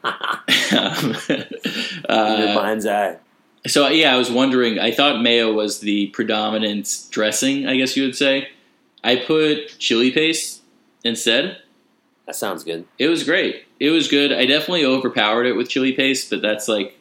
um, 0.04 1.14
your 1.28 2.48
uh, 2.48 2.54
mind's 2.54 2.86
eye. 2.86 3.18
so 3.66 3.88
yeah, 3.88 4.14
I 4.14 4.16
was 4.16 4.30
wondering. 4.30 4.78
I 4.78 4.92
thought 4.92 5.22
mayo 5.22 5.52
was 5.52 5.80
the 5.80 6.08
predominant 6.08 7.06
dressing. 7.10 7.66
I 7.66 7.76
guess 7.76 7.96
you 7.96 8.04
would 8.04 8.16
say. 8.16 8.48
I 9.02 9.16
put 9.16 9.78
chili 9.78 10.10
paste 10.10 10.62
instead. 11.04 11.58
That 12.26 12.36
sounds 12.36 12.64
good. 12.64 12.86
It 12.98 13.08
was 13.08 13.24
great. 13.24 13.64
It 13.80 13.90
was 13.90 14.08
good. 14.08 14.32
I 14.32 14.46
definitely 14.46 14.84
overpowered 14.84 15.46
it 15.46 15.54
with 15.54 15.68
chili 15.68 15.92
paste, 15.92 16.30
but 16.30 16.42
that's 16.42 16.68
like 16.68 16.96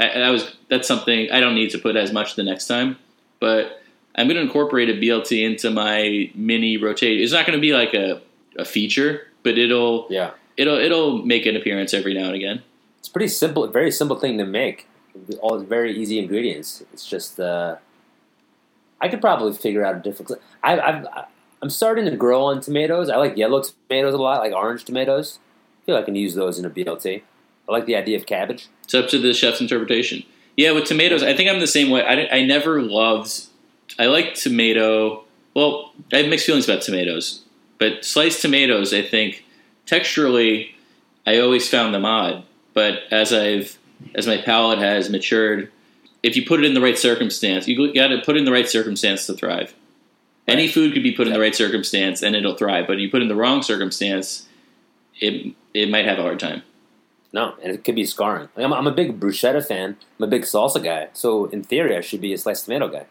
I, 0.00 0.18
that 0.18 0.30
was 0.30 0.56
that's 0.68 0.88
something 0.88 1.30
I 1.30 1.40
don't 1.40 1.54
need 1.54 1.70
to 1.70 1.78
put 1.78 1.96
as 1.96 2.12
much 2.12 2.34
the 2.34 2.42
next 2.42 2.66
time. 2.66 2.98
But 3.38 3.82
I'm 4.14 4.26
going 4.26 4.36
to 4.36 4.42
incorporate 4.42 4.90
a 4.90 4.94
BLT 4.94 5.44
into 5.44 5.70
my 5.70 6.30
mini 6.34 6.76
rotate. 6.76 7.20
It's 7.20 7.32
not 7.32 7.46
going 7.46 7.56
to 7.56 7.60
be 7.60 7.72
like 7.72 7.94
a, 7.94 8.20
a 8.58 8.64
feature, 8.64 9.26
but 9.42 9.58
it'll 9.58 10.06
Yeah, 10.10 10.32
it'll 10.56 10.78
it'll 10.78 11.24
make 11.24 11.46
an 11.46 11.56
appearance 11.56 11.94
every 11.94 12.14
now 12.14 12.26
and 12.26 12.34
again. 12.34 12.62
it's 12.98 13.08
pretty 13.08 13.28
simple. 13.28 13.66
Very 13.68 13.90
simple 13.90 14.18
thing 14.18 14.38
to 14.38 14.44
make. 14.44 14.88
All 15.40 15.58
very 15.58 15.96
easy 15.96 16.18
ingredients. 16.18 16.82
It's 16.92 17.06
just 17.06 17.38
uh, 17.38 17.76
I 19.00 19.08
could 19.08 19.20
probably 19.20 19.52
figure 19.52 19.84
out 19.84 19.96
a 19.96 19.98
different. 19.98 20.32
I, 20.62 20.78
I've 20.80 21.06
I'm 21.62 21.70
starting 21.70 22.06
to 22.06 22.16
grow 22.16 22.44
on 22.44 22.60
tomatoes. 22.60 23.08
I 23.08 23.16
like 23.16 23.36
yellow 23.36 23.62
tomatoes 23.62 24.14
a 24.14 24.18
lot, 24.18 24.40
like 24.40 24.52
orange 24.52 24.84
tomatoes. 24.84 25.38
I 25.82 25.86
feel 25.86 25.94
like 25.94 26.02
I 26.02 26.06
can 26.06 26.16
use 26.16 26.34
those 26.34 26.58
in 26.58 26.64
a 26.64 26.70
BLT. 26.70 27.22
I 27.68 27.72
like 27.72 27.86
the 27.86 27.94
idea 27.94 28.18
of 28.18 28.26
cabbage. 28.26 28.68
It's 28.84 28.94
up 28.94 29.08
to 29.10 29.18
the 29.18 29.32
chef's 29.32 29.60
interpretation. 29.60 30.24
Yeah, 30.56 30.72
with 30.72 30.84
tomatoes, 30.84 31.22
I 31.22 31.34
think 31.34 31.48
I'm 31.48 31.60
the 31.60 31.66
same 31.66 31.90
way. 31.90 32.02
I, 32.02 32.38
I 32.38 32.44
never 32.44 32.82
loved. 32.82 33.44
I 33.98 34.06
like 34.06 34.34
tomato. 34.34 35.24
Well, 35.54 35.92
I 36.12 36.18
have 36.18 36.28
mixed 36.28 36.46
feelings 36.46 36.68
about 36.68 36.82
tomatoes, 36.82 37.42
but 37.78 38.04
sliced 38.04 38.42
tomatoes, 38.42 38.92
I 38.92 39.02
think 39.02 39.44
texturally, 39.86 40.70
I 41.26 41.38
always 41.38 41.68
found 41.68 41.94
them 41.94 42.04
odd. 42.04 42.44
But 42.74 43.00
as 43.10 43.32
I've 43.32 43.78
as 44.14 44.26
my 44.26 44.38
palate 44.38 44.78
has 44.78 45.10
matured, 45.10 45.70
if 46.22 46.36
you 46.36 46.44
put 46.44 46.60
it 46.60 46.66
in 46.66 46.74
the 46.74 46.80
right 46.80 46.98
circumstance, 46.98 47.68
you 47.68 47.92
got 47.94 48.08
to 48.08 48.20
put 48.24 48.36
it 48.36 48.40
in 48.40 48.44
the 48.44 48.52
right 48.52 48.68
circumstance 48.68 49.26
to 49.26 49.34
thrive. 49.34 49.74
Any 50.48 50.68
food 50.68 50.92
could 50.92 51.02
be 51.02 51.12
put 51.12 51.26
in 51.26 51.32
the 51.32 51.40
right 51.40 51.54
circumstance 51.54 52.22
and 52.22 52.34
it'll 52.34 52.56
thrive, 52.56 52.86
but 52.86 52.94
if 52.94 53.00
you 53.00 53.10
put 53.10 53.20
it 53.20 53.24
in 53.24 53.28
the 53.28 53.36
wrong 53.36 53.62
circumstance, 53.62 54.48
it 55.20 55.54
it 55.74 55.90
might 55.90 56.06
have 56.06 56.18
a 56.18 56.22
hard 56.22 56.40
time. 56.40 56.62
No, 57.32 57.54
and 57.62 57.72
it 57.72 57.84
could 57.84 57.94
be 57.94 58.04
scarring. 58.04 58.48
Like, 58.54 58.66
I'm, 58.66 58.74
I'm 58.74 58.86
a 58.86 58.92
big 58.92 59.18
bruschetta 59.18 59.66
fan. 59.66 59.96
I'm 60.18 60.24
a 60.24 60.26
big 60.26 60.42
salsa 60.42 60.82
guy. 60.82 61.08
So 61.14 61.46
in 61.46 61.62
theory, 61.62 61.96
I 61.96 62.02
should 62.02 62.20
be 62.20 62.34
a 62.34 62.38
sliced 62.38 62.66
tomato 62.66 62.88
guy. 62.88 63.06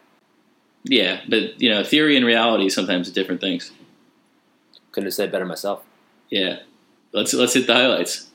Yeah, 0.84 1.20
but 1.28 1.60
you 1.60 1.70
know, 1.70 1.82
theory 1.82 2.16
and 2.16 2.26
reality 2.26 2.68
sometimes 2.68 3.08
are 3.08 3.12
different 3.12 3.40
things. 3.40 3.72
Couldn't 4.92 5.06
have 5.06 5.14
said 5.14 5.32
better 5.32 5.46
myself. 5.46 5.82
Yeah, 6.32 6.60
let's 7.12 7.34
let's 7.34 7.52
hit 7.52 7.66
the 7.66 7.74
highlights. 7.74 8.30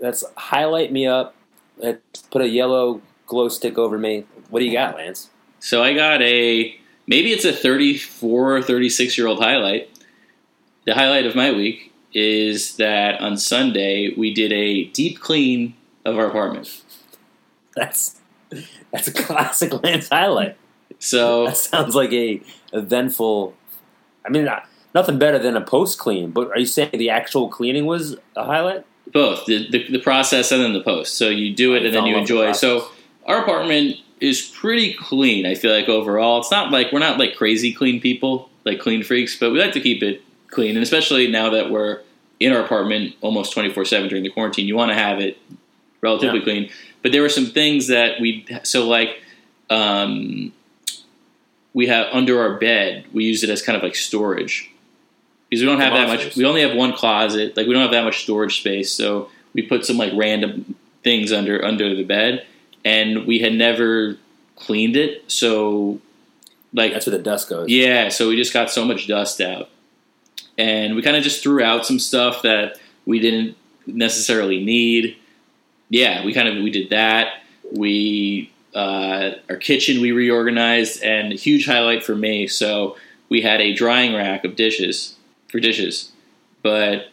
Let's 0.00 0.24
highlight 0.34 0.90
me 0.90 1.06
up. 1.06 1.34
Let's 1.76 2.22
put 2.22 2.40
a 2.40 2.48
yellow 2.48 3.02
glow 3.26 3.50
stick 3.50 3.76
over 3.76 3.98
me. 3.98 4.24
What 4.48 4.60
do 4.60 4.64
you 4.64 4.72
got, 4.72 4.96
Lance? 4.96 5.28
So 5.60 5.82
I 5.82 5.92
got 5.92 6.22
a 6.22 6.74
maybe 7.06 7.32
it's 7.32 7.44
a 7.44 7.52
34 7.52 8.56
or 8.56 8.62
36 8.62 9.18
year 9.18 9.26
old 9.26 9.40
highlight. 9.40 9.90
The 10.86 10.94
highlight 10.94 11.26
of 11.26 11.36
my 11.36 11.52
week 11.52 11.92
is 12.14 12.76
that 12.76 13.20
on 13.20 13.36
Sunday 13.36 14.14
we 14.16 14.32
did 14.32 14.50
a 14.50 14.84
deep 14.84 15.20
clean 15.20 15.74
of 16.06 16.18
our 16.18 16.28
apartment. 16.28 16.82
That's 17.76 18.20
that's 18.90 19.08
a 19.08 19.12
classic 19.12 19.82
Lance 19.82 20.08
highlight. 20.08 20.56
So 20.98 21.44
That 21.44 21.58
sounds 21.58 21.94
like 21.94 22.14
a 22.14 22.40
eventful. 22.72 23.54
I 24.24 24.30
mean, 24.30 24.48
nothing 24.94 25.18
better 25.18 25.38
than 25.38 25.56
a 25.56 25.60
post 25.60 25.98
clean. 25.98 26.30
But 26.30 26.48
are 26.50 26.58
you 26.58 26.66
saying 26.66 26.90
the 26.92 27.10
actual 27.10 27.48
cleaning 27.48 27.86
was 27.86 28.16
a 28.36 28.44
highlight? 28.44 28.84
both 29.12 29.44
the, 29.46 29.68
the 29.70 29.86
the 29.92 29.98
process 29.98 30.50
and 30.50 30.62
then 30.62 30.72
the 30.72 30.80
post. 30.82 31.16
So 31.18 31.28
you 31.28 31.54
do 31.54 31.74
it 31.74 31.82
I 31.82 31.86
and 31.86 31.94
then 31.94 32.06
you 32.06 32.14
in 32.16 32.20
love 32.20 32.22
with 32.22 32.30
enjoy. 32.30 32.46
the 32.48 32.54
So 32.54 32.88
our 33.26 33.42
apartment 33.42 33.96
is 34.20 34.40
pretty 34.42 34.94
clean. 34.94 35.44
I 35.46 35.54
feel 35.54 35.72
like 35.72 35.88
overall, 35.90 36.40
it's 36.40 36.50
not 36.50 36.72
like 36.72 36.90
we're 36.90 37.00
not 37.00 37.18
like 37.18 37.36
crazy 37.36 37.72
clean 37.72 38.00
people, 38.00 38.48
like 38.64 38.80
clean 38.80 39.02
freaks, 39.04 39.38
but 39.38 39.52
we 39.52 39.58
like 39.60 39.72
to 39.74 39.80
keep 39.80 40.02
it 40.02 40.22
clean. 40.48 40.74
And 40.76 40.82
especially 40.82 41.28
now 41.30 41.50
that 41.50 41.70
we're 41.70 42.00
in 42.40 42.52
our 42.52 42.60
apartment 42.64 43.14
almost 43.20 43.52
twenty 43.52 43.70
four 43.72 43.84
seven 43.84 44.08
during 44.08 44.24
the 44.24 44.30
quarantine, 44.30 44.66
you 44.66 44.74
want 44.74 44.90
to 44.90 44.96
have 44.96 45.20
it 45.20 45.36
relatively 46.00 46.38
Yeah. 46.38 46.44
clean. 46.44 46.70
But 47.02 47.12
there 47.12 47.20
were 47.22 47.28
some 47.28 47.46
things 47.46 47.88
that 47.88 48.20
we 48.20 48.46
so 48.62 48.88
like. 48.88 49.20
Um, 49.70 50.52
we 51.72 51.88
have 51.88 52.06
under 52.12 52.40
our 52.40 52.56
bed. 52.58 53.04
We 53.12 53.24
use 53.24 53.42
it 53.42 53.50
as 53.50 53.60
kind 53.62 53.76
of 53.76 53.82
like 53.82 53.94
storage 53.96 54.70
because 55.54 55.62
we 55.62 55.66
don't 55.66 55.80
have 55.80 55.92
that 55.92 56.08
much. 56.08 56.36
We 56.36 56.44
only 56.44 56.62
have 56.62 56.76
one 56.76 56.92
closet. 56.92 57.56
Like 57.56 57.66
we 57.66 57.72
don't 57.72 57.82
have 57.82 57.92
that 57.92 58.04
much 58.04 58.22
storage 58.22 58.58
space, 58.58 58.90
so 58.90 59.30
we 59.52 59.62
put 59.62 59.86
some 59.86 59.96
like 59.96 60.12
random 60.16 60.74
things 61.04 61.30
under 61.32 61.64
under 61.64 61.94
the 61.94 62.02
bed, 62.02 62.44
and 62.84 63.24
we 63.26 63.38
had 63.38 63.52
never 63.52 64.16
cleaned 64.56 64.96
it. 64.96 65.30
So, 65.30 66.00
like, 66.72 66.92
That's 66.92 67.06
where 67.06 67.16
the 67.16 67.22
dust 67.22 67.48
goes. 67.48 67.68
yeah, 67.68 68.08
so 68.08 68.28
we 68.28 68.36
just 68.36 68.52
got 68.52 68.70
so 68.70 68.84
much 68.84 69.06
dust 69.06 69.40
out, 69.40 69.68
and 70.58 70.96
we 70.96 71.02
kind 71.02 71.16
of 71.16 71.22
just 71.22 71.42
threw 71.42 71.62
out 71.62 71.86
some 71.86 72.00
stuff 72.00 72.42
that 72.42 72.78
we 73.06 73.20
didn't 73.20 73.56
necessarily 73.86 74.64
need. 74.64 75.16
Yeah, 75.88 76.24
we 76.24 76.32
kind 76.32 76.48
of 76.48 76.56
we 76.56 76.70
did 76.70 76.90
that. 76.90 77.42
We 77.70 78.50
uh, 78.74 79.32
our 79.48 79.56
kitchen 79.56 80.02
we 80.02 80.10
reorganized, 80.10 81.00
and 81.04 81.32
a 81.32 81.36
huge 81.36 81.64
highlight 81.66 82.02
for 82.02 82.16
me. 82.16 82.48
So 82.48 82.96
we 83.28 83.40
had 83.40 83.60
a 83.60 83.72
drying 83.72 84.14
rack 84.14 84.44
of 84.44 84.56
dishes 84.56 85.14
for 85.54 85.60
dishes, 85.60 86.10
but 86.64 87.10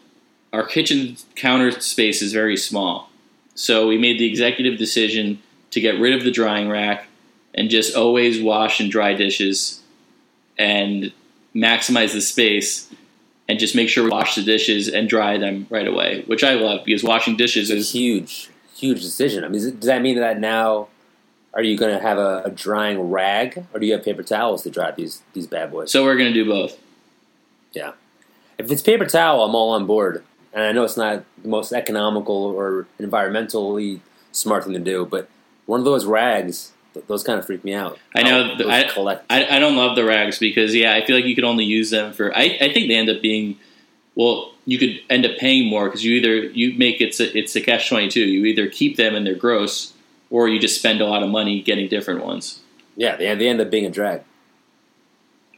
our 0.51 0.65
kitchen 0.65 1.15
counter 1.35 1.69
space 1.79 2.23
is 2.23 2.33
very 2.33 2.57
small. 2.57 3.11
So 3.53 3.87
we 3.87 3.99
made 3.99 4.19
the 4.19 4.25
executive 4.25 4.79
decision 4.79 5.43
to 5.69 5.79
get 5.79 5.99
rid 5.99 6.15
of 6.15 6.23
the 6.23 6.31
drying 6.31 6.67
rack 6.67 7.05
and 7.53 7.69
just 7.69 7.95
always 7.95 8.41
wash 8.41 8.79
and 8.79 8.89
dry 8.89 9.13
dishes 9.13 9.83
and 10.57 11.13
maximize 11.53 12.13
the 12.13 12.21
space 12.21 12.91
and 13.47 13.59
just 13.59 13.75
make 13.75 13.89
sure 13.89 14.05
we 14.05 14.09
wash 14.09 14.33
the 14.33 14.41
dishes 14.41 14.87
and 14.87 15.07
dry 15.07 15.37
them 15.37 15.67
right 15.69 15.87
away, 15.87 16.23
which 16.25 16.43
I 16.43 16.55
love 16.55 16.83
because 16.83 17.03
washing 17.03 17.37
dishes 17.37 17.69
is 17.69 17.91
huge, 17.91 18.49
huge 18.73 19.03
decision. 19.03 19.43
I 19.43 19.49
mean, 19.49 19.61
does 19.61 19.85
that 19.85 20.01
mean 20.01 20.19
that 20.19 20.39
now 20.39 20.87
are 21.53 21.61
you 21.61 21.77
going 21.77 21.95
to 21.95 22.01
have 22.01 22.17
a, 22.17 22.41
a 22.45 22.49
drying 22.49 23.11
rag, 23.11 23.67
or 23.71 23.79
do 23.79 23.85
you 23.85 23.93
have 23.93 24.03
paper 24.03 24.23
towels 24.23 24.63
to 24.63 24.71
dry 24.71 24.89
these 24.89 25.21
these 25.33 25.45
bad 25.45 25.69
boys? 25.69 25.91
so 25.91 26.03
we're 26.03 26.17
going 26.17 26.33
to 26.33 26.43
do 26.43 26.49
both. 26.49 26.79
If 28.65 28.71
it's 28.71 28.81
paper 28.81 29.05
towel, 29.05 29.43
I'm 29.43 29.55
all 29.55 29.71
on 29.71 29.85
board. 29.85 30.23
And 30.53 30.63
I 30.63 30.71
know 30.71 30.83
it's 30.83 30.97
not 30.97 31.23
the 31.41 31.47
most 31.47 31.71
economical 31.71 32.35
or 32.35 32.85
environmentally 32.99 34.01
smart 34.31 34.63
thing 34.65 34.73
to 34.73 34.79
do, 34.79 35.05
but 35.05 35.29
one 35.65 35.79
of 35.79 35.85
those 35.85 36.05
rags, 36.05 36.73
those 37.07 37.23
kind 37.23 37.39
of 37.39 37.45
freak 37.45 37.63
me 37.63 37.73
out. 37.73 37.97
I 38.15 38.23
know, 38.23 38.55
How 38.57 38.69
I- 38.69 38.83
collect. 38.83 39.25
I, 39.29 39.45
I 39.57 39.59
don't 39.59 39.75
love 39.77 39.95
the 39.95 40.03
rags 40.05 40.39
because 40.39 40.75
yeah, 40.75 40.93
I 40.93 41.05
feel 41.05 41.15
like 41.15 41.25
you 41.25 41.35
could 41.35 41.43
only 41.45 41.63
use 41.65 41.89
them 41.91 42.11
for. 42.13 42.35
I, 42.35 42.57
I 42.59 42.73
think 42.73 42.87
they 42.89 42.95
end 42.95 43.09
up 43.09 43.21
being 43.21 43.57
well. 44.15 44.53
You 44.65 44.77
could 44.77 44.99
end 45.09 45.25
up 45.25 45.37
paying 45.37 45.69
more 45.69 45.85
because 45.85 46.03
you 46.05 46.13
either 46.15 46.35
you 46.35 46.77
make 46.77 47.01
it's 47.01 47.19
a, 47.19 47.35
it's 47.37 47.55
a 47.55 47.61
catch 47.61 47.87
twenty 47.89 48.09
two. 48.09 48.25
You 48.25 48.45
either 48.45 48.67
keep 48.69 48.97
them 48.97 49.15
and 49.15 49.25
they're 49.25 49.33
gross, 49.35 49.93
or 50.29 50.47
you 50.49 50.59
just 50.59 50.77
spend 50.77 51.01
a 51.01 51.05
lot 51.05 51.23
of 51.23 51.29
money 51.29 51.61
getting 51.61 51.87
different 51.87 52.23
ones 52.23 52.59
yeah, 52.97 53.15
they, 53.15 53.33
they 53.35 53.47
end 53.47 53.61
up 53.61 53.71
being 53.71 53.85
a 53.85 53.89
drag. 53.89 54.21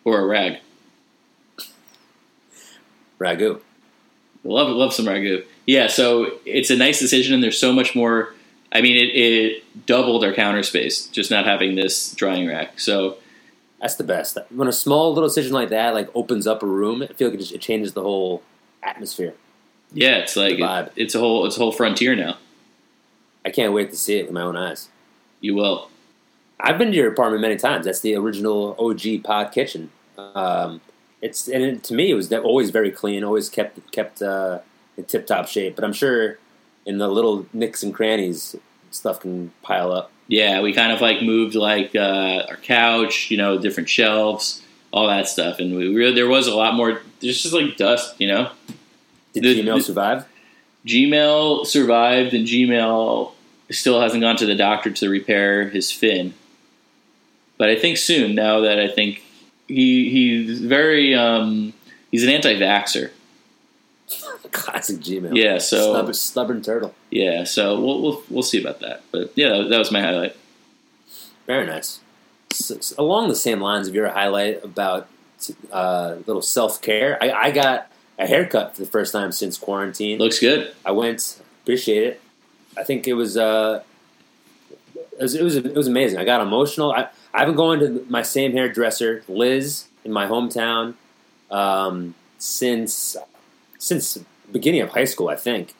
or 0.05 0.19
a 0.19 0.25
rag. 0.25 0.59
Ragu. 3.23 3.59
Love 4.43 4.69
love 4.69 4.93
some 4.93 5.05
ragu. 5.05 5.45
Yeah, 5.65 5.87
so 5.87 6.31
it's 6.45 6.69
a 6.69 6.75
nice 6.75 6.99
decision, 6.99 7.33
and 7.33 7.41
there's 7.41 7.57
so 7.57 7.71
much 7.71 7.95
more. 7.95 8.33
I 8.71 8.81
mean, 8.81 8.97
it, 8.97 9.09
it 9.15 9.85
doubled 9.85 10.23
our 10.25 10.33
counter 10.33 10.63
space 10.63 11.07
just 11.07 11.31
not 11.31 11.45
having 11.45 11.75
this 11.75 12.13
drying 12.13 12.47
rack. 12.47 12.79
So 12.79 13.17
That's 13.79 13.95
the 13.95 14.03
best. 14.03 14.37
When 14.49 14.67
a 14.67 14.73
small 14.73 15.13
little 15.13 15.29
decision 15.29 15.53
like 15.53 15.69
that 15.69 15.93
like 15.93 16.09
opens 16.15 16.47
up 16.47 16.63
a 16.63 16.65
room, 16.65 17.03
I 17.03 17.07
feel 17.13 17.27
like 17.29 17.35
it, 17.35 17.39
just, 17.39 17.53
it 17.53 17.61
changes 17.61 17.93
the 17.93 18.01
whole 18.01 18.41
atmosphere. 18.81 19.33
yeah, 19.93 20.17
it's 20.17 20.35
like 20.35 20.59
it, 20.59 20.91
it's 20.95 21.15
a 21.15 21.19
whole 21.19 21.45
it's 21.45 21.55
a 21.55 21.59
whole 21.59 21.71
frontier 21.71 22.15
now. 22.15 22.37
I 23.45 23.49
can't 23.51 23.73
wait 23.73 23.91
to 23.91 23.95
see 23.97 24.17
it 24.19 24.23
with 24.25 24.33
my 24.33 24.41
own 24.41 24.57
eyes. 24.57 24.89
You 25.39 25.55
will. 25.55 25.89
I've 26.59 26.77
been 26.77 26.91
to 26.91 26.97
your 26.97 27.11
apartment 27.11 27.41
many 27.41 27.57
times. 27.57 27.85
That's 27.85 27.99
the 27.99 28.15
original 28.15 28.75
OG 28.79 29.23
pod 29.23 29.51
kitchen. 29.51 29.91
Um, 30.17 30.81
it's 31.23 31.47
and 31.47 31.63
it, 31.63 31.83
to 31.85 31.93
me 31.93 32.11
it 32.11 32.15
was 32.15 32.31
always 32.33 32.69
very 32.69 32.91
clean, 32.91 33.23
always 33.23 33.49
kept 33.49 33.91
kept 33.91 34.21
uh, 34.21 34.59
in 34.97 35.05
tip 35.05 35.25
top 35.25 35.47
shape. 35.47 35.75
But 35.75 35.83
I'm 35.85 35.93
sure 35.93 36.37
in 36.85 36.97
the 36.97 37.07
little 37.07 37.45
nicks 37.53 37.81
and 37.83 37.93
crannies, 37.93 38.55
stuff 38.91 39.21
can 39.21 39.51
pile 39.61 39.91
up. 39.91 40.11
Yeah, 40.27 40.61
we 40.61 40.73
kind 40.73 40.91
of 40.91 41.01
like 41.01 41.21
moved 41.21 41.55
like 41.55 41.95
uh, 41.95 42.43
our 42.49 42.57
couch, 42.57 43.29
you 43.31 43.37
know, 43.37 43.57
different 43.57 43.89
shelves, 43.89 44.61
all 44.91 45.07
that 45.07 45.27
stuff, 45.27 45.59
and 45.59 45.75
we 45.75 45.93
really 45.93 46.13
there 46.13 46.27
was 46.29 46.47
a 46.47 46.55
lot 46.55 46.75
more. 46.75 47.01
There's 47.19 47.41
just 47.41 47.53
like 47.53 47.77
dust, 47.77 48.19
you 48.19 48.27
know. 48.27 48.49
Did 49.33 49.43
The- 49.43 49.61
Gmail 49.63 49.77
the- 49.77 49.81
survive? 49.83 50.25
Gmail 50.85 51.65
survived, 51.65 52.33
and 52.33 52.45
Gmail 52.45 53.31
still 53.71 54.01
hasn't 54.01 54.21
gone 54.21 54.35
to 54.37 54.45
the 54.45 54.55
doctor 54.55 54.91
to 54.91 55.09
repair 55.09 55.69
his 55.69 55.91
fin. 55.91 56.33
But 57.57 57.69
I 57.69 57.75
think 57.77 57.97
soon. 57.97 58.35
Now 58.35 58.59
that 58.61 58.79
I 58.79 58.87
think 58.89 59.23
he 59.67 60.09
he's 60.09 60.59
very 60.61 61.15
um, 61.15 61.73
he's 62.11 62.23
an 62.23 62.29
anti-vaxer. 62.29 63.11
Classic 64.51 64.97
Gmail. 64.97 65.35
Yeah, 65.35 65.57
so 65.57 65.93
stubborn, 65.93 66.13
stubborn 66.13 66.61
turtle. 66.61 66.93
yeah, 67.09 67.43
so 67.43 67.79
we'll 67.79 68.01
we'll 68.01 68.23
we'll 68.29 68.43
see 68.43 68.61
about 68.61 68.79
that. 68.81 69.01
But 69.11 69.31
yeah, 69.35 69.65
that, 69.69 69.77
was 69.77 69.91
my 69.91 70.01
highlight. 70.01 70.35
Very 71.47 71.65
nice. 71.65 71.99
S 72.51 72.71
s- 72.71 72.93
along 72.97 73.29
the 73.29 73.35
same 73.35 73.59
lines 73.59 73.87
of 73.87 73.95
your 73.95 74.09
highlight 74.09 74.63
about 74.63 75.07
uh, 75.71 76.17
little 76.27 76.41
self 76.41 76.81
care, 76.81 77.17
I, 77.21 77.31
I 77.31 77.51
got 77.51 77.91
a 78.19 78.27
haircut 78.27 78.75
for 78.75 78.81
the 78.81 78.87
first 78.87 79.11
time 79.11 79.31
since 79.31 79.57
quarantine. 79.57 80.19
Looks 80.19 80.39
good. 80.39 80.73
I 80.85 80.91
went, 80.91 81.41
appreciate 81.63 82.03
it. 82.03 82.21
I 82.77 82.83
think 82.83 83.07
it 83.07 83.13
was 83.13 83.37
uh, 83.37 83.81
it 84.95 85.21
was 85.21 85.35
it 85.35 85.43
was, 85.43 85.55
it 85.55 85.75
was 85.75 85.87
amazing. 85.87 86.19
I 86.19 86.25
got 86.25 86.41
emotional. 86.41 86.91
I 86.91 87.09
I've 87.33 87.47
been 87.47 87.55
going 87.55 87.79
to 87.79 88.05
my 88.09 88.21
same 88.21 88.51
hairdresser, 88.51 89.23
Liz, 89.27 89.85
in 90.05 90.11
my 90.11 90.27
hometown, 90.27 90.95
um, 91.49 92.13
since 92.37 93.17
since 93.79 94.19
beginning 94.51 94.81
of 94.81 94.89
high 94.89 95.05
school. 95.05 95.29
I 95.29 95.35
think 95.35 95.73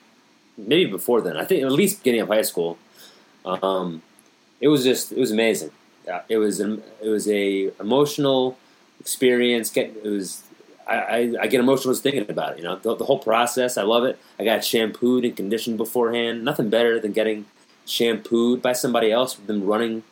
maybe 0.58 0.90
before 0.90 1.20
then. 1.20 1.36
I 1.36 1.44
think 1.44 1.62
at 1.62 1.72
least 1.72 2.00
beginning 2.00 2.22
of 2.22 2.28
high 2.28 2.42
school. 2.42 2.78
Um, 3.44 4.02
it 4.60 4.68
was 4.68 4.84
just 4.84 5.12
it 5.12 5.18
was 5.18 5.30
amazing. 5.30 5.70
It 6.28 6.38
was 6.38 6.60
an, 6.60 6.82
it 7.02 7.08
was 7.08 7.28
a 7.28 7.70
emotional 7.80 8.58
experience. 9.00 9.70
Get 9.70 9.94
it 10.02 10.08
was 10.08 10.42
I, 10.86 10.94
I, 10.96 11.34
I 11.42 11.46
get 11.46 11.60
emotional 11.60 11.92
just 11.92 12.02
thinking 12.02 12.28
about 12.28 12.52
it. 12.52 12.58
You 12.58 12.64
know, 12.64 12.76
the, 12.76 12.96
the 12.96 13.04
whole 13.04 13.18
process. 13.18 13.78
I 13.78 13.82
love 13.82 14.04
it. 14.04 14.18
I 14.38 14.44
got 14.44 14.64
shampooed 14.64 15.24
and 15.24 15.36
conditioned 15.36 15.76
beforehand. 15.76 16.44
Nothing 16.44 16.68
better 16.68 16.98
than 16.98 17.12
getting 17.12 17.46
shampooed 17.86 18.60
by 18.62 18.72
somebody 18.72 19.12
else 19.12 19.36
with 19.36 19.46
them 19.46 19.64
running 19.64 20.02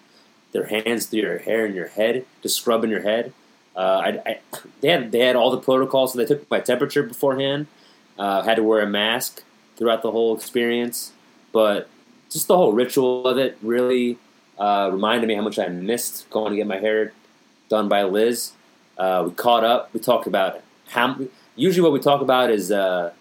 their 0.53 0.67
hands 0.67 1.07
through 1.07 1.21
your 1.21 1.39
hair 1.39 1.65
and 1.65 1.75
your 1.75 1.89
head, 1.89 2.25
just 2.43 2.57
scrubbing 2.57 2.91
your 2.91 3.03
head. 3.03 3.33
Uh, 3.75 4.03
I, 4.05 4.09
I, 4.31 4.39
they 4.81 4.89
had 4.89 5.13
they 5.13 5.21
had 5.21 5.35
all 5.35 5.51
the 5.51 5.59
protocols, 5.59 6.13
so 6.13 6.19
they 6.19 6.27
took 6.27 6.49
my 6.51 6.61
temperature 6.61 7.03
beforehand. 7.03 7.67
Uh, 8.19 8.43
had 8.43 8.57
to 8.57 8.63
wear 8.63 8.81
a 8.81 8.87
mask 8.87 9.43
throughout 9.77 10.03
the 10.03 10.11
whole 10.11 10.37
experience, 10.37 11.13
but 11.53 11.89
just 12.31 12.47
the 12.49 12.57
whole 12.57 12.73
ritual 12.73 13.27
of 13.27 13.39
it 13.39 13.57
really 13.63 14.19
uh, 14.59 14.91
reminded 14.93 15.27
me 15.27 15.35
how 15.35 15.43
much 15.43 15.59
I 15.59 15.69
missed 15.69 16.29
going 16.31 16.51
to 16.51 16.57
get 16.57 16.67
my 16.67 16.79
hair 16.79 17.13
done 17.69 17.89
by 17.89 18.05
Liz. 18.05 18.53
Uh, 18.99 19.25
we 19.27 19.35
caught 19.35 19.65
up. 19.65 19.93
We 19.93 20.01
talked 20.01 20.27
about 20.27 20.63
how. 20.89 21.19
Usually, 21.57 21.83
what 21.83 21.93
we 21.93 22.01
talk 22.01 22.21
about 22.23 22.51
is 22.51 22.71
uh, 22.71 23.13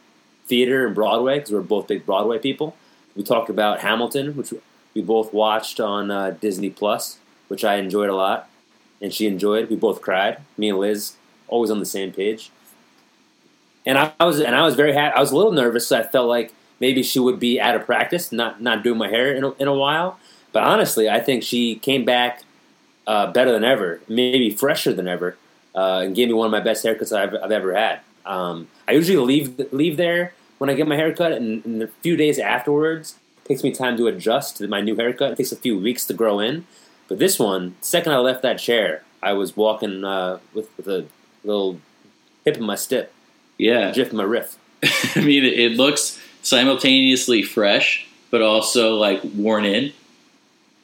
theater 0.45 0.85
and 0.85 0.95
Broadway 0.95 1.39
because 1.39 1.51
we're 1.51 1.61
both 1.61 1.87
big 1.87 2.05
Broadway 2.05 2.39
people. 2.39 2.75
We 3.15 3.23
talked 3.23 3.49
about 3.49 3.79
Hamilton, 3.79 4.35
which 4.35 4.53
we 4.93 5.01
both 5.01 5.33
watched 5.33 5.79
on 5.79 6.11
uh, 6.11 6.31
Disney 6.31 6.69
Plus, 6.69 7.17
which 7.51 7.65
I 7.65 7.75
enjoyed 7.75 8.09
a 8.09 8.15
lot, 8.15 8.47
and 9.01 9.13
she 9.13 9.27
enjoyed. 9.27 9.69
We 9.69 9.75
both 9.75 10.01
cried. 10.01 10.39
Me 10.57 10.69
and 10.69 10.79
Liz 10.79 11.17
always 11.49 11.69
on 11.69 11.79
the 11.79 11.85
same 11.85 12.13
page. 12.13 12.49
And 13.85 13.97
I, 13.97 14.13
I 14.21 14.23
was 14.23 14.39
and 14.39 14.55
I 14.55 14.61
was 14.61 14.75
very 14.75 14.93
happy. 14.93 15.13
I 15.17 15.19
was 15.19 15.33
a 15.33 15.35
little 15.35 15.51
nervous. 15.51 15.87
So 15.87 15.99
I 15.99 16.03
felt 16.03 16.29
like 16.29 16.53
maybe 16.79 17.03
she 17.03 17.19
would 17.19 17.41
be 17.41 17.59
out 17.59 17.75
of 17.75 17.85
practice, 17.85 18.31
not 18.31 18.61
not 18.61 18.83
doing 18.83 18.97
my 18.97 19.09
hair 19.09 19.35
in 19.35 19.43
a, 19.43 19.51
in 19.55 19.67
a 19.67 19.73
while. 19.73 20.17
But 20.53 20.63
honestly, 20.63 21.09
I 21.09 21.19
think 21.19 21.43
she 21.43 21.75
came 21.75 22.05
back 22.05 22.43
uh, 23.05 23.29
better 23.33 23.51
than 23.51 23.65
ever, 23.65 23.99
maybe 24.07 24.49
fresher 24.49 24.93
than 24.93 25.09
ever, 25.09 25.35
uh, 25.75 26.03
and 26.05 26.15
gave 26.15 26.29
me 26.29 26.33
one 26.33 26.45
of 26.45 26.51
my 26.51 26.61
best 26.61 26.85
haircuts 26.85 27.11
I've, 27.11 27.35
I've 27.35 27.51
ever 27.51 27.75
had. 27.75 27.99
Um, 28.25 28.69
I 28.87 28.93
usually 28.93 29.17
leave 29.17 29.73
leave 29.73 29.97
there 29.97 30.33
when 30.57 30.69
I 30.69 30.73
get 30.73 30.87
my 30.87 30.95
haircut, 30.95 31.33
and, 31.33 31.65
and 31.65 31.83
a 31.83 31.87
few 31.87 32.15
days 32.15 32.39
afterwards 32.39 33.15
takes 33.43 33.61
me 33.61 33.73
time 33.73 33.97
to 33.97 34.07
adjust 34.07 34.55
to 34.57 34.69
my 34.69 34.79
new 34.79 34.95
haircut. 34.95 35.33
It 35.33 35.37
takes 35.37 35.51
a 35.51 35.57
few 35.57 35.77
weeks 35.77 36.05
to 36.05 36.13
grow 36.13 36.39
in. 36.39 36.65
But 37.11 37.19
this 37.19 37.37
one, 37.37 37.75
the 37.81 37.85
second 37.85 38.13
I 38.13 38.19
left 38.19 38.41
that 38.43 38.57
chair, 38.57 39.03
I 39.21 39.33
was 39.33 39.57
walking 39.57 40.05
uh, 40.05 40.39
with, 40.53 40.69
with 40.77 40.87
a 40.87 41.05
little 41.43 41.77
hip 42.45 42.55
in 42.55 42.63
my 42.63 42.75
step, 42.75 43.11
Yeah, 43.57 43.91
jiff 43.91 44.11
in 44.11 44.15
my 44.15 44.23
riff. 44.23 44.55
I 45.17 45.19
mean, 45.19 45.43
it, 45.43 45.73
looks 45.73 46.17
simultaneously 46.41 47.43
fresh, 47.43 48.07
but 48.29 48.41
also 48.41 48.95
like 48.95 49.19
worn 49.35 49.65
in. 49.65 49.91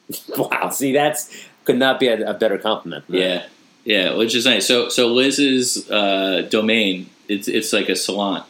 Wow, 0.37 0.69
see, 0.69 0.91
that's 0.91 1.33
could 1.63 1.77
not 1.77 1.97
be 1.97 2.07
a, 2.09 2.31
a 2.31 2.33
better 2.33 2.57
compliment. 2.57 3.05
Yeah, 3.07 3.45
yeah, 3.85 4.13
which 4.13 4.35
is 4.35 4.43
nice. 4.43 4.67
So, 4.67 4.89
so 4.89 5.07
Liz's 5.07 5.89
uh, 5.89 6.45
domain, 6.49 7.09
it's 7.29 7.47
it's 7.47 7.71
like 7.71 7.87
a 7.87 7.95
salon. 7.95 8.43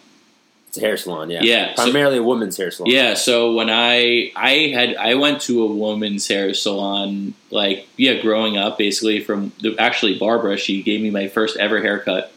It's 0.77 0.83
a 0.83 0.87
hair 0.87 0.97
salon. 0.97 1.29
Yeah, 1.29 1.41
Yeah, 1.43 1.75
so- 1.75 1.83
primarily 1.83 2.17
a 2.17 2.23
woman's 2.23 2.57
hair 2.57 2.71
salon. 2.71 2.91
Yeah. 2.91 3.13
So 3.15 3.53
when 3.53 3.69
I 3.69 4.31
I 4.35 4.71
had 4.73 4.95
I 4.95 5.15
went 5.15 5.41
to 5.43 5.63
a 5.63 5.67
woman's 5.67 6.27
hair 6.27 6.53
salon, 6.53 7.33
like 7.51 7.87
yeah, 7.97 8.21
growing 8.21 8.57
up, 8.57 8.77
basically 8.77 9.19
from 9.23 9.51
the, 9.61 9.75
actually 9.79 10.17
Barbara, 10.17 10.57
she 10.57 10.81
gave 10.83 11.01
me 11.01 11.09
my 11.09 11.27
first 11.27 11.57
ever 11.57 11.81
haircut, 11.81 12.31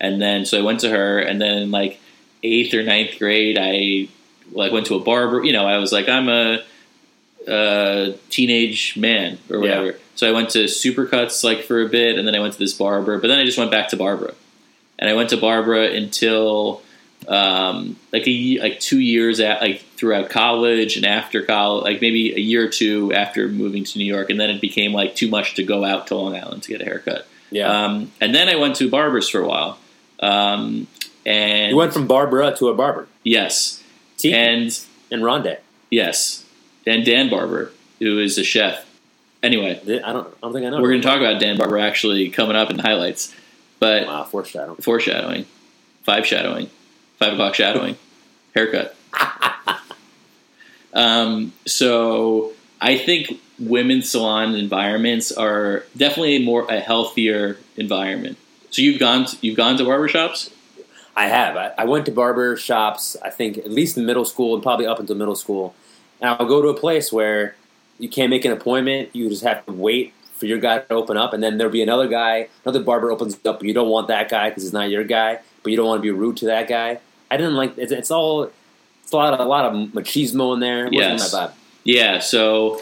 and 0.00 0.20
then 0.20 0.44
so 0.46 0.58
I 0.58 0.62
went 0.62 0.80
to 0.80 0.90
her, 0.90 1.18
and 1.18 1.40
then 1.40 1.70
like 1.70 2.00
eighth 2.42 2.74
or 2.74 2.82
ninth 2.82 3.18
grade, 3.18 3.56
I 3.60 4.08
like 4.52 4.72
went 4.72 4.86
to 4.86 4.94
a 4.96 5.00
barber. 5.00 5.44
You 5.44 5.52
know, 5.52 5.66
I 5.66 5.78
was 5.78 5.90
like, 5.92 6.08
I'm 6.08 6.28
a, 6.28 6.62
a 7.48 8.14
teenage 8.30 8.96
man 8.96 9.38
or 9.50 9.56
Yeah. 9.64 9.78
whatever. 9.80 9.98
So 10.16 10.28
I 10.28 10.32
went 10.32 10.50
to 10.50 10.64
Supercuts 10.64 11.42
like 11.42 11.64
for 11.64 11.80
a 11.82 11.88
bit, 11.88 12.18
and 12.18 12.26
then 12.26 12.36
I 12.36 12.40
went 12.40 12.52
to 12.52 12.58
this 12.58 12.72
barber, 12.72 13.18
but 13.18 13.28
then 13.28 13.38
I 13.38 13.44
just 13.44 13.58
went 13.58 13.70
back 13.70 13.88
to 13.88 13.96
Barbara, 13.96 14.34
and 14.98 15.10
I 15.10 15.14
went 15.14 15.30
to 15.30 15.36
Barbara 15.36 15.90
until 15.90 16.82
um, 17.28 17.96
like 18.12 18.26
a 18.26 18.58
like 18.60 18.80
two 18.80 19.00
years 19.00 19.40
at 19.40 19.60
like 19.60 19.80
throughout 19.96 20.30
college 20.30 20.96
and 20.96 21.04
after 21.06 21.42
college, 21.42 21.84
like 21.84 22.00
maybe 22.00 22.34
a 22.34 22.38
year 22.40 22.64
or 22.64 22.68
two 22.68 23.12
after 23.12 23.48
moving 23.48 23.84
to 23.84 23.98
New 23.98 24.04
York, 24.04 24.30
and 24.30 24.38
then 24.38 24.50
it 24.50 24.60
became 24.60 24.92
like 24.92 25.14
too 25.14 25.28
much 25.28 25.54
to 25.54 25.64
go 25.64 25.84
out 25.84 26.06
to 26.08 26.14
Long 26.16 26.36
Island 26.36 26.62
to 26.64 26.68
get 26.70 26.80
a 26.80 26.84
haircut. 26.84 27.26
yeah. 27.50 27.68
Um, 27.84 28.12
and 28.20 28.34
then 28.34 28.48
I 28.48 28.56
went 28.56 28.76
to 28.76 28.88
barbers 28.90 29.28
for 29.28 29.40
a 29.40 29.46
while, 29.48 29.78
um, 30.20 30.86
and 31.26 31.70
you 31.70 31.76
went 31.76 31.92
from 31.92 32.06
Barbara 32.06 32.54
to 32.58 32.68
a 32.68 32.74
barber. 32.74 33.08
Yes, 33.22 33.82
Tiki 34.18 34.34
and, 34.34 34.78
and 35.10 35.24
Ronde. 35.24 35.58
yes, 35.90 36.44
and 36.86 37.04
Dan 37.04 37.30
Barber, 37.30 37.72
who 37.98 38.18
is 38.18 38.36
a 38.38 38.44
chef. 38.44 38.84
Anyway, 39.42 39.78
I 40.04 40.12
don't. 40.12 40.26
I 40.26 40.30
don't 40.42 40.52
think 40.52 40.66
I 40.66 40.70
know. 40.70 40.80
we're 40.80 40.90
going 40.90 41.02
to 41.02 41.06
talk 41.06 41.18
about 41.20 41.40
Dan 41.40 41.56
Barber 41.58 41.78
actually 41.78 42.28
coming 42.30 42.56
up 42.56 42.70
in 42.70 42.78
highlights, 42.78 43.34
but 43.78 44.06
Wow, 44.06 44.24
foreshadowing. 44.24 44.76
foreshadowing, 44.76 45.44
five 46.02 46.26
shadowing, 46.26 46.70
five 47.24 47.32
o'clock 47.34 47.54
shadowing, 47.54 47.96
haircut. 48.54 48.96
um, 50.92 51.52
so 51.66 52.52
I 52.80 52.98
think 52.98 53.40
women's 53.58 54.10
salon 54.10 54.54
environments 54.54 55.32
are 55.32 55.84
definitely 55.96 56.44
more 56.44 56.66
a 56.68 56.80
healthier 56.80 57.56
environment. 57.76 58.36
So 58.70 58.82
you've 58.82 59.00
gone 59.00 59.26
to, 59.26 59.36
you've 59.40 59.56
gone 59.56 59.78
to 59.78 59.84
barbershops? 59.84 60.52
I 61.16 61.28
have. 61.28 61.56
I, 61.56 61.72
I 61.78 61.84
went 61.84 62.06
to 62.06 62.12
barber 62.12 62.56
shops. 62.56 63.16
I 63.22 63.30
think 63.30 63.58
at 63.58 63.70
least 63.70 63.96
in 63.96 64.04
middle 64.04 64.24
school 64.24 64.54
and 64.54 64.62
probably 64.62 64.86
up 64.86 64.98
until 64.98 65.16
middle 65.16 65.36
school. 65.36 65.74
And 66.20 66.28
I'll 66.28 66.46
go 66.46 66.60
to 66.60 66.68
a 66.68 66.74
place 66.74 67.12
where 67.12 67.54
you 67.98 68.08
can't 68.08 68.30
make 68.30 68.44
an 68.44 68.52
appointment. 68.52 69.14
You 69.14 69.28
just 69.28 69.44
have 69.44 69.64
to 69.66 69.72
wait 69.72 70.12
for 70.34 70.46
your 70.46 70.58
guy 70.58 70.80
to 70.80 70.94
open 70.94 71.16
up, 71.16 71.32
and 71.32 71.42
then 71.42 71.56
there'll 71.56 71.72
be 71.72 71.82
another 71.82 72.08
guy, 72.08 72.48
another 72.64 72.82
barber 72.82 73.12
opens 73.12 73.38
up. 73.46 73.62
You 73.62 73.72
don't 73.72 73.88
want 73.88 74.08
that 74.08 74.28
guy 74.28 74.48
because 74.48 74.64
he's 74.64 74.72
not 74.72 74.90
your 74.90 75.04
guy, 75.04 75.38
but 75.62 75.70
you 75.70 75.76
don't 75.76 75.86
want 75.86 76.00
to 76.00 76.02
be 76.02 76.10
rude 76.10 76.36
to 76.38 76.46
that 76.46 76.68
guy. 76.68 76.98
I 77.34 77.36
didn't 77.36 77.54
like. 77.56 77.76
It's, 77.76 77.92
it's 77.92 78.10
all. 78.10 78.50
It's 79.02 79.12
a 79.12 79.16
lot 79.16 79.34
of 79.34 79.40
a 79.40 79.44
lot 79.44 79.66
of 79.66 79.72
machismo 79.90 80.54
in 80.54 80.60
there. 80.60 80.86
It 80.86 80.92
wasn't 80.94 81.32
Yes. 81.32 81.52
Yeah, 81.84 82.18
so 82.20 82.80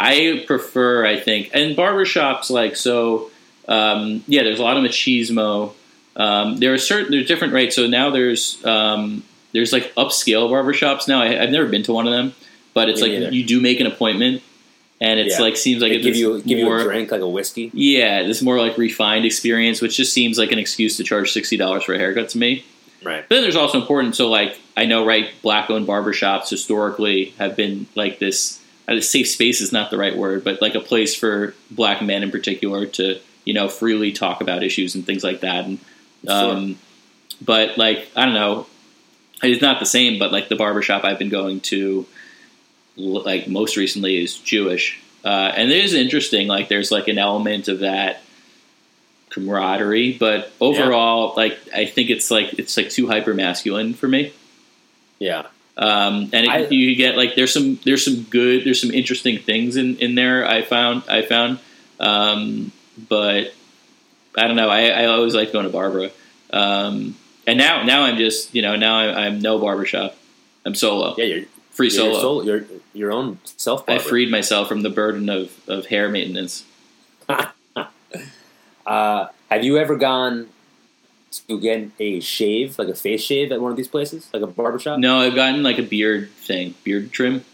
I 0.00 0.42
prefer, 0.46 1.06
I 1.06 1.20
think, 1.20 1.50
and 1.54 1.76
barbershops 1.76 2.50
like 2.50 2.74
so. 2.76 3.30
Um, 3.68 4.24
yeah, 4.26 4.42
there's 4.42 4.58
a 4.58 4.62
lot 4.64 4.76
of 4.76 4.82
machismo. 4.82 5.72
Um, 6.16 6.56
there 6.58 6.74
are 6.74 6.78
certain 6.78 7.12
there's 7.12 7.28
different 7.28 7.52
rates. 7.54 7.76
So 7.76 7.86
now 7.86 8.10
there's 8.10 8.64
um, 8.64 9.22
there's 9.52 9.72
like 9.72 9.94
upscale 9.94 10.50
barbershops 10.50 11.06
now. 11.06 11.22
I, 11.22 11.40
I've 11.42 11.50
never 11.50 11.68
been 11.68 11.84
to 11.84 11.92
one 11.92 12.06
of 12.08 12.12
them, 12.12 12.34
but 12.74 12.88
it's 12.88 13.00
Me 13.00 13.08
like 13.10 13.18
neither. 13.20 13.32
you 13.34 13.44
do 13.46 13.60
make 13.60 13.78
an 13.78 13.86
appointment, 13.86 14.42
and 15.00 15.20
it's 15.20 15.36
Yeah. 15.38 15.42
like 15.44 15.56
seems 15.56 15.80
like 15.82 15.92
They 15.92 15.98
it's 15.98 16.06
give 16.06 16.16
you 16.16 16.42
give 16.42 16.58
you 16.58 16.72
a 16.74 16.82
drink 16.82 17.12
like 17.12 17.20
a 17.20 17.28
whiskey. 17.28 17.70
Yeah, 17.72 18.24
this 18.24 18.42
more 18.42 18.58
like 18.58 18.76
refined 18.76 19.24
experience, 19.24 19.80
which 19.80 19.96
just 19.96 20.12
seems 20.12 20.36
like 20.36 20.50
an 20.50 20.58
excuse 20.58 20.96
to 20.96 21.04
charge 21.04 21.30
sixty 21.30 21.56
dollars 21.56 21.84
for 21.84 21.94
a 21.94 21.98
haircut 21.98 22.30
to 22.30 22.38
me. 22.38 22.64
Right. 23.02 23.24
But 23.28 23.34
then 23.34 23.42
there's 23.42 23.56
also 23.56 23.80
important. 23.80 24.16
So 24.16 24.28
like 24.28 24.58
I 24.76 24.86
know, 24.86 25.06
right? 25.06 25.30
Black 25.42 25.70
owned 25.70 25.86
barbershops 25.86 26.48
historically 26.48 27.26
have 27.38 27.56
been 27.56 27.86
like 27.94 28.18
this. 28.18 28.60
Uh, 28.88 29.00
safe 29.00 29.28
space 29.28 29.60
is 29.60 29.72
not 29.72 29.90
the 29.90 29.98
right 29.98 30.16
word, 30.16 30.42
but 30.42 30.60
like 30.60 30.74
a 30.74 30.80
place 30.80 31.14
for 31.14 31.54
black 31.70 32.02
men 32.02 32.22
in 32.22 32.30
particular 32.30 32.86
to 32.86 33.20
you 33.44 33.54
know 33.54 33.68
freely 33.68 34.12
talk 34.12 34.40
about 34.40 34.62
issues 34.62 34.94
and 34.94 35.06
things 35.06 35.24
like 35.24 35.40
that. 35.40 35.64
And 35.64 35.78
um, 36.28 36.78
but 37.42 37.78
like 37.78 38.08
I 38.16 38.24
don't 38.24 38.34
know, 38.34 38.66
it's 39.42 39.62
not 39.62 39.80
the 39.80 39.86
same. 39.86 40.18
But 40.18 40.32
like 40.32 40.48
the 40.48 40.56
barbershop 40.56 41.04
I've 41.04 41.18
been 41.18 41.30
going 41.30 41.60
to, 41.60 42.06
like 42.96 43.48
most 43.48 43.76
recently, 43.76 44.22
is 44.22 44.36
Jewish, 44.36 45.00
uh, 45.24 45.52
and 45.56 45.70
it 45.70 45.84
is 45.84 45.94
interesting. 45.94 46.48
Like 46.48 46.68
there's 46.68 46.90
like 46.90 47.08
an 47.08 47.18
element 47.18 47.68
of 47.68 47.80
that 47.80 48.22
camaraderie, 49.30 50.16
but 50.18 50.52
overall, 50.60 51.34
like 51.36 51.58
I 51.74 51.86
think 51.86 52.10
it's 52.10 52.30
like 52.30 52.58
it's 52.58 52.76
like 52.76 52.90
too 52.90 53.06
hyper 53.06 53.34
masculine 53.34 53.94
for 53.94 54.08
me. 54.08 54.32
Yeah. 55.18 55.46
Um, 55.76 56.30
and 56.32 56.46
it, 56.46 56.48
I- 56.48 56.66
you 56.68 56.94
get 56.96 57.16
like 57.16 57.34
there's 57.36 57.52
some 57.52 57.78
there's 57.84 58.04
some 58.04 58.24
good 58.24 58.64
there's 58.64 58.80
some 58.80 58.90
interesting 58.90 59.38
things 59.38 59.76
in, 59.76 59.96
in 59.98 60.14
there. 60.14 60.46
I 60.46 60.62
found 60.62 61.04
I 61.08 61.22
found, 61.22 61.58
um, 61.98 62.72
but 63.08 63.54
I 64.36 64.46
don't 64.46 64.56
know. 64.56 64.68
I, 64.68 64.88
I 64.88 65.04
always 65.06 65.34
like 65.34 65.52
going 65.52 65.64
to 65.66 65.72
Barbara, 65.72 66.10
um, 66.52 67.16
and 67.46 67.58
now 67.58 67.82
now 67.84 68.02
I'm 68.02 68.18
just 68.18 68.54
you 68.54 68.62
know 68.62 68.76
now 68.76 68.96
I'm, 68.96 69.16
I'm 69.16 69.40
no 69.40 69.58
barbershop. 69.58 70.16
I'm 70.66 70.74
solo, 70.74 71.14
Yeah. 71.16 71.24
You're, 71.24 71.44
free 71.70 71.88
you're 71.88 72.12
solo. 72.14 72.42
your 72.42 72.64
your 72.92 73.12
own 73.12 73.38
self. 73.44 73.88
I 73.88 73.98
freed 73.98 74.30
myself 74.30 74.68
from 74.68 74.82
the 74.82 74.90
burden 74.90 75.28
of, 75.30 75.50
of 75.68 75.86
hair 75.86 76.08
maintenance. 76.08 76.64
Uh, 78.90 79.28
have 79.48 79.62
you 79.62 79.78
ever 79.78 79.94
gone 79.94 80.48
to 81.46 81.60
get 81.60 81.88
a 82.00 82.18
shave, 82.18 82.76
like 82.76 82.88
a 82.88 82.94
face 82.94 83.22
shave, 83.22 83.52
at 83.52 83.60
one 83.60 83.70
of 83.70 83.76
these 83.76 83.86
places, 83.86 84.28
like 84.32 84.42
a 84.42 84.48
barbershop? 84.48 84.98
No, 84.98 85.20
I've 85.20 85.36
gotten 85.36 85.62
like 85.62 85.78
a 85.78 85.84
beard 85.84 86.28
thing, 86.30 86.74
beard 86.82 87.12
trim. 87.12 87.44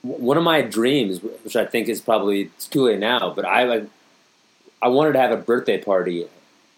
One 0.00 0.38
of 0.38 0.42
my 0.42 0.62
dreams, 0.62 1.20
which 1.20 1.54
I 1.54 1.66
think 1.66 1.90
is 1.90 2.00
probably 2.00 2.44
it's 2.56 2.66
too 2.66 2.84
late 2.84 2.98
now, 2.98 3.30
but 3.36 3.44
I 3.44 3.64
like, 3.64 3.84
I 4.80 4.88
wanted 4.88 5.12
to 5.12 5.20
have 5.20 5.32
a 5.32 5.36
birthday 5.36 5.76
party 5.76 6.26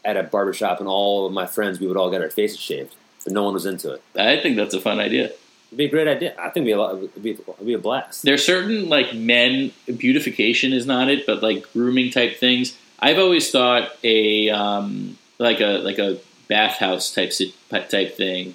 at 0.05 0.17
a 0.17 0.25
barbershop, 0.25 0.81
and 0.81 0.89
all 0.89 1.27
of 1.27 1.33
my 1.33 1.47
friends, 1.47 1.79
we 1.79 1.87
would 1.87 1.97
all 1.97 2.11
get 2.11 2.23
our 2.23 2.31
faces 2.31 2.59
shaved, 2.59 2.97
but 3.23 3.33
no 3.33 3.45
one 3.45 3.55
was 3.55 3.67
into 3.67 3.93
it. 3.93 4.03
I 4.17 4.37
think 4.41 4.57
that's 4.57 4.75
a 4.75 4.81
fun 4.81 4.99
idea. 4.99 5.27
It'd 5.27 5.79
be 5.79 5.85
a 5.85 5.89
great 5.89 6.09
idea. 6.09 6.35
I 6.41 6.51
think 6.51 6.67
it'd 6.67 6.67
be 6.67 6.73
a, 6.73 6.79
lot, 6.79 6.97
it'd 6.97 7.23
be, 7.23 7.31
it'd 7.31 7.67
be 7.67 7.75
a 7.75 7.79
blast. 7.79 8.25
there's 8.25 8.45
certain 8.45 8.89
like 8.89 9.15
men 9.15 9.71
beautification 9.87 10.73
is 10.73 10.87
not 10.87 11.09
it, 11.09 11.25
but 11.25 11.41
like 11.41 11.73
grooming 11.73 12.11
type 12.11 12.37
things. 12.39 12.77
I've 13.03 13.19
always 13.19 13.51
thought 13.51 13.91
a 14.05 14.49
um, 14.51 15.19
like 15.39 15.61
a 15.61 15.79
like 15.79 15.99
a 15.99 16.19
bathhouse 16.49 17.13
type 17.13 17.33
type 17.71 18.17
thing, 18.17 18.55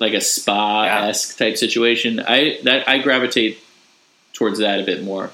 like 0.00 0.14
a 0.14 0.20
spa 0.20 0.84
esque 0.84 1.36
type 1.38 1.56
situation. 1.58 2.18
I 2.20 2.58
that 2.64 2.88
I 2.88 2.98
gravitate 2.98 3.58
towards 4.32 4.58
that 4.60 4.80
a 4.80 4.84
bit 4.84 5.02
more. 5.04 5.30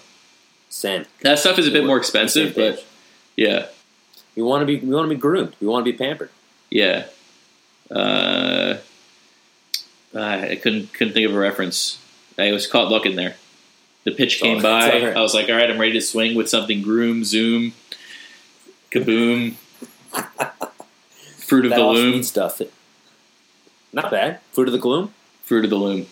Same. 0.71 1.07
That 1.23 1.39
stuff 1.39 1.59
is 1.59 1.67
a 1.69 1.71
bit 1.71 1.87
more 1.87 1.97
expensive, 1.97 2.55
but 2.57 2.85
yeah, 3.37 3.67
we 4.37 4.43
want 4.43 4.63
to 4.63 4.67
be 4.67 4.77
we 4.85 4.93
want 4.95 5.09
to 5.09 5.15
be 5.15 5.21
groomed. 5.21 5.55
We 5.61 5.67
want 5.69 5.87
to 5.87 5.93
be 5.93 5.97
pampered. 5.97 6.31
yeah. 6.71 7.07
Uh, 7.91 8.77
I 10.15 10.59
couldn't 10.63 10.93
couldn't 10.93 11.15
think 11.15 11.29
of 11.29 11.35
a 11.35 11.39
reference. 11.39 11.99
I 12.39 12.53
was 12.53 12.67
caught 12.67 12.89
looking 12.89 13.17
there. 13.17 13.37
The 14.05 14.11
pitch 14.13 14.41
came 14.41 14.59
Oh, 14.59 14.63
by. 14.63 14.89
right. 14.89 15.17
I 15.17 15.21
was 15.21 15.33
like, 15.35 15.49
all 15.49 15.55
right, 15.57 15.71
I'm 15.71 15.79
ready 15.81 15.93
to 15.93 16.01
swing 16.01 16.35
with 16.37 16.49
something. 16.49 16.83
Groom, 16.83 17.25
zoom, 17.25 17.73
kaboom, 18.91 19.55
fruit 21.39 21.65
of 21.65 21.71
That 21.71 21.77
the 21.77 21.85
loom, 21.87 22.23
stuff. 22.23 22.61
Not 23.93 24.11
bad. 24.11 24.41
Fruit 24.53 24.69
of 24.69 24.73
the 24.73 24.79
gloom. 24.79 25.15
fruit 25.43 25.65
of 25.65 25.71
the 25.71 25.77
loom. 25.77 26.07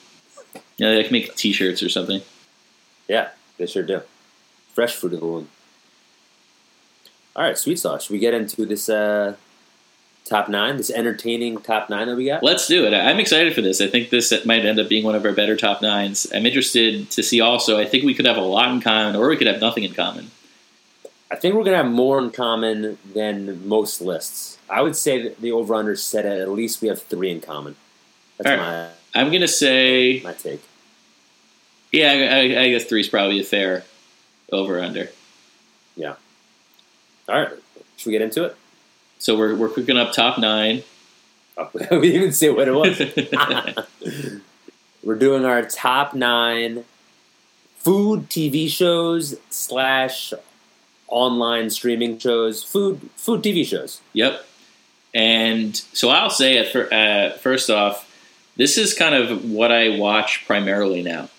Yeah, 0.78 0.94
they 0.94 1.02
can 1.02 1.12
make 1.12 1.34
T-shirts 1.34 1.82
or 1.82 1.88
something. 1.88 2.22
Yeah, 3.08 3.28
they 3.58 3.66
sure 3.66 3.82
do. 3.82 4.02
Fresh 4.74 4.94
fruit 4.94 5.12
of 5.14 5.20
the 5.20 5.26
loom. 5.26 5.48
All 7.34 7.42
right, 7.42 7.56
sweet 7.56 7.78
sauce. 7.78 8.04
Should 8.04 8.12
we 8.12 8.18
get 8.18 8.32
into 8.34 8.64
this 8.66 8.88
uh, 8.88 9.36
top 10.24 10.48
nine? 10.48 10.78
This 10.78 10.90
entertaining 10.90 11.58
top 11.58 11.90
nine 11.90 12.08
that 12.08 12.16
we 12.16 12.26
got. 12.26 12.42
Let's 12.42 12.66
do 12.66 12.86
it. 12.86 12.94
I'm 12.94 13.18
excited 13.20 13.54
for 13.54 13.60
this. 13.60 13.80
I 13.80 13.88
think 13.88 14.08
this 14.10 14.32
might 14.46 14.64
end 14.64 14.80
up 14.80 14.88
being 14.88 15.04
one 15.04 15.14
of 15.14 15.24
our 15.24 15.32
better 15.32 15.56
top 15.56 15.82
nines. 15.82 16.26
I'm 16.34 16.46
interested 16.46 17.10
to 17.10 17.22
see 17.22 17.40
also. 17.40 17.78
I 17.78 17.84
think 17.84 18.04
we 18.04 18.14
could 18.14 18.24
have 18.26 18.38
a 18.38 18.40
lot 18.40 18.70
in 18.70 18.80
common, 18.80 19.16
or 19.16 19.28
we 19.28 19.36
could 19.36 19.46
have 19.46 19.60
nothing 19.60 19.84
in 19.84 19.92
common. 19.92 20.30
I 21.30 21.36
think 21.36 21.54
we're 21.54 21.64
gonna 21.64 21.78
have 21.78 21.86
more 21.86 22.18
in 22.18 22.30
common 22.30 22.98
than 23.14 23.66
most 23.66 24.00
lists. 24.00 24.58
I 24.70 24.82
would 24.82 24.96
say 24.96 25.22
that 25.22 25.40
the 25.40 25.52
over 25.52 25.74
under 25.74 25.96
set 25.96 26.24
at 26.24 26.38
at 26.38 26.50
least 26.50 26.80
we 26.82 26.88
have 26.88 27.02
three 27.02 27.30
in 27.30 27.40
common. 27.40 27.76
That's 28.38 28.50
All 28.50 28.56
my 28.56 28.88
I'm 29.14 29.32
gonna 29.32 29.48
say, 29.48 30.20
my 30.22 30.32
take. 30.34 30.62
yeah, 31.92 32.10
I, 32.12 32.14
I, 32.58 32.62
I 32.64 32.68
guess 32.70 32.84
three 32.84 33.00
is 33.00 33.08
probably 33.08 33.40
a 33.40 33.44
fair 33.44 33.84
over 34.52 34.80
under. 34.80 35.10
Yeah. 35.96 36.14
All 37.28 37.40
right, 37.40 37.48
should 37.96 38.06
we 38.06 38.12
get 38.12 38.22
into 38.22 38.44
it? 38.44 38.56
So 39.18 39.36
we're 39.36 39.56
we're 39.56 39.68
cooking 39.70 39.96
up 39.96 40.12
top 40.12 40.38
nine. 40.38 40.82
Oh, 41.56 41.70
we 41.74 41.80
didn't 41.80 42.04
even 42.04 42.32
say 42.32 42.50
what 42.50 42.68
it 42.68 42.72
was. 42.72 43.00
We're 45.02 45.14
doing 45.14 45.44
our 45.44 45.62
top 45.62 46.14
nine 46.14 46.84
food 47.78 48.28
TV 48.28 48.68
shows 48.68 49.36
slash 49.50 50.34
online 51.08 51.70
streaming 51.70 52.18
shows. 52.18 52.62
Food 52.62 53.00
food 53.16 53.42
TV 53.42 53.64
shows. 53.64 54.00
Yep. 54.12 54.44
And 55.14 55.74
so 55.92 56.10
I'll 56.10 56.30
say 56.30 56.58
it 56.58 56.70
for, 56.72 56.92
uh, 56.92 57.30
first 57.38 57.70
off, 57.70 58.02
this 58.56 58.76
is 58.76 58.92
kind 58.92 59.14
of 59.14 59.50
what 59.50 59.72
I 59.72 59.98
watch 59.98 60.44
primarily 60.46 61.02
now. 61.02 61.30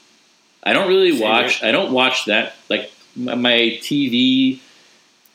I 0.63 0.73
don't 0.73 0.87
really 0.87 1.11
Same 1.11 1.21
watch. 1.21 1.63
I 1.63 1.71
don't 1.71 1.91
watch 1.91 2.25
that 2.25 2.53
like 2.69 2.91
my 3.15 3.77
TV 3.81 4.59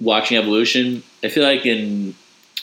watching 0.00 0.36
evolution. 0.38 1.02
I 1.22 1.28
feel 1.28 1.44
like 1.44 1.64
in 1.66 2.14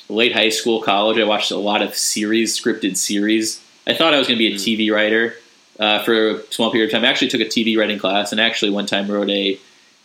late 0.10 0.34
high 0.34 0.50
school, 0.50 0.82
college, 0.82 1.18
I 1.18 1.24
watched 1.24 1.52
a 1.52 1.58
lot 1.58 1.82
of 1.82 1.96
series, 1.96 2.60
scripted 2.60 2.98
series. 2.98 3.62
I 3.88 3.94
thought 3.94 4.14
I 4.14 4.18
was 4.18 4.28
going 4.28 4.38
to 4.38 4.46
be 4.46 4.54
a 4.54 4.58
Mm. 4.58 4.90
TV 4.90 4.94
writer 4.94 5.36
uh, 5.80 6.04
for 6.04 6.30
a 6.32 6.44
small 6.52 6.72
period 6.72 6.88
of 6.88 6.92
time. 6.92 7.06
I 7.06 7.08
actually 7.08 7.30
took 7.30 7.42
a 7.42 7.46
TV 7.46 7.78
writing 7.78 7.98
class, 8.00 8.32
and 8.32 8.42
actually 8.42 8.72
one 8.72 8.86
time 8.86 9.10
wrote 9.10 9.30
a 9.30 9.58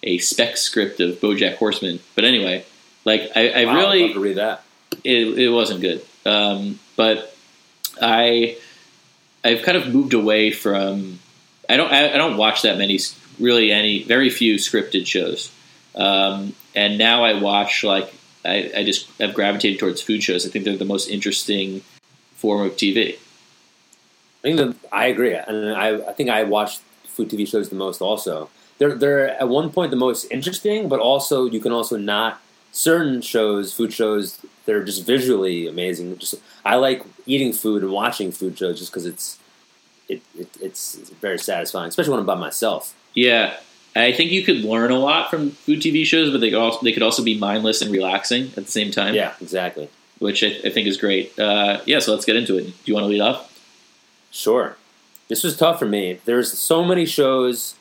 a 0.04 0.18
spec 0.18 0.56
script 0.56 1.00
of 1.00 1.16
BoJack 1.20 1.56
Horseman. 1.56 1.98
But 2.14 2.24
anyway, 2.24 2.64
like 3.04 3.30
I, 3.34 3.48
I 3.62 3.64
Wow, 3.64 3.76
really 3.76 4.12
to 4.12 4.20
read 4.20 4.36
that. 4.36 4.62
it, 5.02 5.38
it 5.38 5.48
wasn't 5.50 5.80
good. 5.80 6.04
Um, 6.24 6.78
but 6.96 7.34
I 8.00 8.56
I've 9.42 9.62
kind 9.62 9.76
of 9.76 9.92
moved 9.92 10.14
away 10.14 10.50
from 10.52 11.18
I 11.68 11.76
don't 11.76 11.90
I, 11.92 12.14
I 12.14 12.16
don't 12.16 12.36
watch 12.36 12.62
that 12.62 12.78
many 12.78 12.98
really 13.40 13.72
any 13.72 14.04
very 14.04 14.30
few 14.30 14.56
scripted 14.56 15.06
shows. 15.06 15.50
Um, 15.96 16.54
and 16.74 16.98
now 16.98 17.24
I 17.24 17.40
watch 17.40 17.82
like 17.84 18.12
I, 18.44 18.70
I 18.76 18.84
just 18.84 19.08
have 19.18 19.34
gravitated 19.34 19.78
towards 19.80 20.02
food 20.02 20.22
shows. 20.22 20.46
I 20.46 20.50
think 20.50 20.64
they're 20.64 20.76
the 20.76 20.84
most 20.84 21.08
interesting 21.08 21.80
form 22.36 22.66
of 22.66 22.72
TV. 22.76 23.14
I 23.14 24.42
think 24.42 24.56
that 24.58 24.76
I 24.92 25.06
agree, 25.06 25.34
and 25.34 25.72
I, 25.72 25.96
I 26.08 26.12
think 26.12 26.28
I 26.28 26.42
watch 26.42 26.78
food 27.06 27.30
TV 27.30 27.48
shows 27.48 27.70
the 27.70 27.76
most. 27.76 28.02
Also, 28.02 28.50
they're 28.78 28.94
they're 28.94 29.30
at 29.40 29.48
one 29.48 29.70
point 29.70 29.90
the 29.90 29.96
most 29.96 30.24
interesting, 30.30 30.88
but 30.88 31.00
also 31.00 31.46
you 31.46 31.60
can 31.60 31.72
also 31.72 31.96
not 31.96 32.40
certain 32.72 33.20
shows, 33.20 33.72
food 33.72 33.92
shows, 33.92 34.40
they're 34.66 34.84
just 34.84 35.06
visually 35.06 35.66
amazing. 35.66 36.18
Just 36.18 36.34
I 36.64 36.76
like 36.76 37.04
eating 37.26 37.52
food 37.52 37.82
and 37.82 37.92
watching 37.92 38.32
food 38.32 38.58
shows 38.58 38.78
just 38.78 38.92
because 38.92 39.06
it's 39.06 39.38
it, 40.08 40.22
it 40.38 40.48
it's, 40.60 40.96
it's 40.96 41.10
very 41.10 41.38
satisfying, 41.38 41.88
especially 41.88 42.12
when 42.12 42.20
I'm 42.20 42.26
by 42.26 42.34
myself. 42.34 42.94
Yeah, 43.14 43.56
I 43.96 44.12
think 44.12 44.32
you 44.32 44.42
could 44.42 44.58
learn 44.58 44.90
a 44.90 44.98
lot 44.98 45.30
from 45.30 45.50
food 45.50 45.80
TV 45.80 46.04
shows, 46.04 46.30
but 46.32 46.40
they 46.40 46.50
could 46.50 46.58
also, 46.58 46.80
they 46.82 46.92
could 46.92 47.02
also 47.02 47.22
be 47.22 47.38
mindless 47.38 47.80
and 47.80 47.92
relaxing 47.92 48.46
at 48.48 48.64
the 48.64 48.70
same 48.70 48.90
time. 48.90 49.14
Yeah, 49.14 49.34
exactly. 49.40 49.88
which 50.18 50.42
I, 50.42 50.48
I 50.64 50.70
think 50.70 50.86
is 50.86 50.96
great. 50.96 51.38
Uh, 51.38 51.80
yeah, 51.86 52.00
so 52.00 52.12
let's 52.12 52.24
get 52.24 52.36
into 52.36 52.58
it. 52.58 52.64
Do 52.64 52.72
you 52.86 52.94
want 52.94 53.04
to 53.04 53.08
lead 53.08 53.20
off? 53.20 53.50
Sure. 54.30 54.76
This 55.28 55.44
was 55.44 55.56
tough 55.56 55.78
for 55.78 55.86
me. 55.86 56.18
There's 56.24 56.52
so 56.52 56.84
many 56.84 57.06
shows 57.06 57.76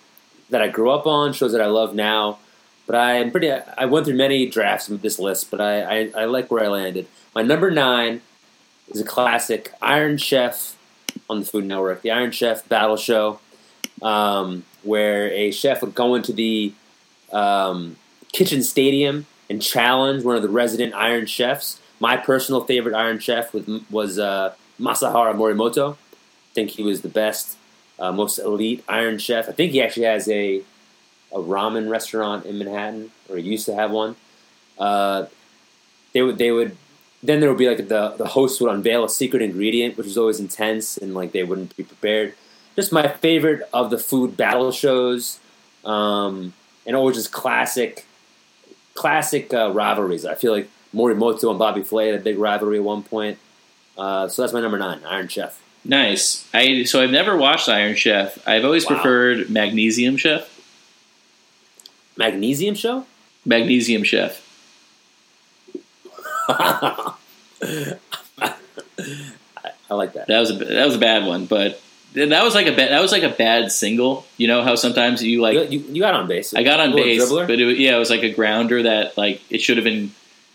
that 0.50 0.62
I 0.62 0.68
grew 0.68 0.92
up 0.92 1.08
on, 1.08 1.34
shows 1.34 1.52
that 1.54 1.62
I 1.62 1.68
love 1.68 1.96
now, 1.96 2.40
but 2.86 2.96
I'm 2.96 3.32
pretty. 3.32 3.52
I 3.52 3.86
went 3.86 4.06
through 4.06 4.16
many 4.16 4.46
drafts 4.46 4.90
of 4.90 5.02
this 5.02 5.20
list, 5.20 5.50
but 5.50 5.62
I, 5.62 5.82
I, 5.82 6.12
I 6.18 6.26
like 6.26 6.52
where 6.52 6.64
I 6.64 6.68
landed. 6.68 7.08
My 7.34 7.42
number 7.42 7.72
nine 7.72 8.22
is 8.90 9.02
a 9.02 9.06
classic, 9.06 9.72
Iron 9.82 10.18
Chef 10.18 10.76
on 11.30 11.40
the 11.40 11.46
Food 11.46 11.66
Network, 11.66 12.02
the 12.02 12.12
Iron 12.12 12.32
Chef 12.32 12.68
Battle 12.68 12.98
Show, 12.98 13.40
um, 14.02 14.64
where 14.84 15.30
a 15.32 15.52
chef 15.52 15.82
would 15.82 15.96
go 15.96 16.16
into 16.16 16.34
the 16.34 16.74
um, 17.32 17.96
kitchen 18.32 18.64
stadium 18.64 19.26
and 19.50 19.62
challenge 19.62 20.24
one 20.24 20.36
of 20.36 20.42
the 20.42 20.50
resident 20.50 20.94
Iron 20.94 21.26
Chefs. 21.26 21.80
My 22.00 22.18
personal 22.18 22.64
favorite 22.66 22.96
Iron 22.96 23.20
Chef 23.20 23.54
was, 23.54 23.66
was 23.90 24.20
uh, 24.20 24.54
Masaharu 24.80 25.36
Morimoto. 25.36 25.94
I 25.94 26.54
think 26.54 26.72
he 26.72 26.84
was 26.84 27.02
the 27.02 27.10
best, 27.10 27.58
uh, 28.00 28.12
most 28.12 28.40
elite 28.40 28.84
Iron 28.88 29.18
Chef. 29.18 29.48
I 29.50 29.52
think 29.52 29.72
he 29.72 29.82
actually 29.82 30.06
has 30.06 30.28
a 30.30 30.62
a 31.32 31.38
ramen 31.40 31.90
restaurant 31.90 32.46
in 32.46 32.60
Manhattan, 32.60 33.12
or 33.28 33.38
he 33.38 33.44
used 33.44 33.66
to 33.66 33.74
have 33.74 33.92
one. 33.92 34.16
Uh, 34.78 35.26
they 36.14 36.22
would 36.22 36.38
they 36.38 36.52
would 36.52 36.78
then 37.24 37.40
there 37.40 37.50
would 37.50 37.58
be 37.58 37.68
like 37.68 37.88
the 37.88 38.10
the 38.18 38.28
host 38.28 38.62
would 38.62 38.72
unveil 38.72 39.04
a 39.04 39.10
secret 39.10 39.42
ingredient, 39.42 39.98
which 39.98 40.06
was 40.06 40.18
always 40.18 40.40
intense 40.40 40.98
and 40.98 41.14
like 41.14 41.32
they 41.32 41.44
wouldn't 41.44 41.76
be 41.76 41.84
prepared. 41.84 42.36
Just 42.76 42.92
my 42.92 43.08
favorite 43.08 43.62
of 43.72 43.90
the 43.90 43.98
food 43.98 44.36
battle 44.36 44.72
shows, 44.72 45.40
um, 45.86 46.54
and 46.86 46.96
always 46.96 47.16
just 47.16 47.32
classic, 47.32 48.06
classic 48.96 49.54
uh, 49.54 49.72
rivalries. 49.72 50.26
I 50.26 50.36
feel 50.36 50.52
like 50.52 50.70
Morimoto 50.94 51.50
and 51.50 51.60
Bobby 51.60 51.84
Flay 51.84 52.08
had 52.08 52.20
a 52.20 52.24
big 52.24 52.38
rivalry 52.38 52.78
at 52.78 52.84
one 52.84 53.04
point. 53.04 53.38
Uh, 53.98 54.28
so 54.28 54.42
that's 54.42 54.54
my 54.54 54.62
number 54.62 54.80
nine, 54.80 55.02
Iron 55.06 55.28
Chef. 55.28 55.63
Nice. 55.86 56.48
I 56.54 56.84
so 56.84 57.02
I've 57.02 57.12
never 57.12 57.36
watched 57.36 57.68
Iron 57.68 57.96
Chef. 57.96 58.46
I've 58.48 58.64
always 58.66 58.86
Wow. 58.86 58.96
preferred 58.96 59.50
Magnesium 59.50 60.18
Chef. 60.18 60.50
Magnesium 62.18 62.76
Chef. 62.76 63.06
Magnesium 63.46 64.04
Chef. 64.04 64.40
I, 66.48 67.14
I 69.90 69.94
like 69.96 70.14
that. 70.14 70.28
That 70.28 70.40
was 70.40 70.52
a 70.52 70.56
that 70.56 70.86
was 70.86 70.96
a 70.96 71.00
bad 71.00 71.26
one, 71.26 71.46
but 71.46 71.82
that 72.14 72.44
was 72.44 72.54
like 72.56 72.68
a 72.68 72.72
bad, 72.76 72.92
that 72.92 73.02
was 73.02 73.12
like 73.12 73.24
a 73.24 73.30
bad 73.30 73.72
single. 73.72 74.26
You 74.38 74.48
know 74.48 74.62
how 74.64 74.76
sometimes 74.76 75.24
you 75.24 75.42
like 75.42 75.56
you, 75.56 75.80
you, 75.80 75.80
you 75.96 76.02
got 76.02 76.14
on 76.14 76.28
base. 76.28 76.54
I 76.54 76.64
got 76.64 76.80
on 76.80 76.94
base, 76.96 77.22
dribbler. 77.24 77.48
but 77.48 77.60
it, 77.60 77.78
yeah, 77.78 77.96
it 77.96 78.00
was 78.00 78.10
like 78.10 78.24
a 78.24 78.32
grounder 78.32 78.84
that 78.84 79.18
like 79.18 79.42
it 79.50 79.62
should 79.62 79.78
have 79.78 79.84
been. 79.84 80.12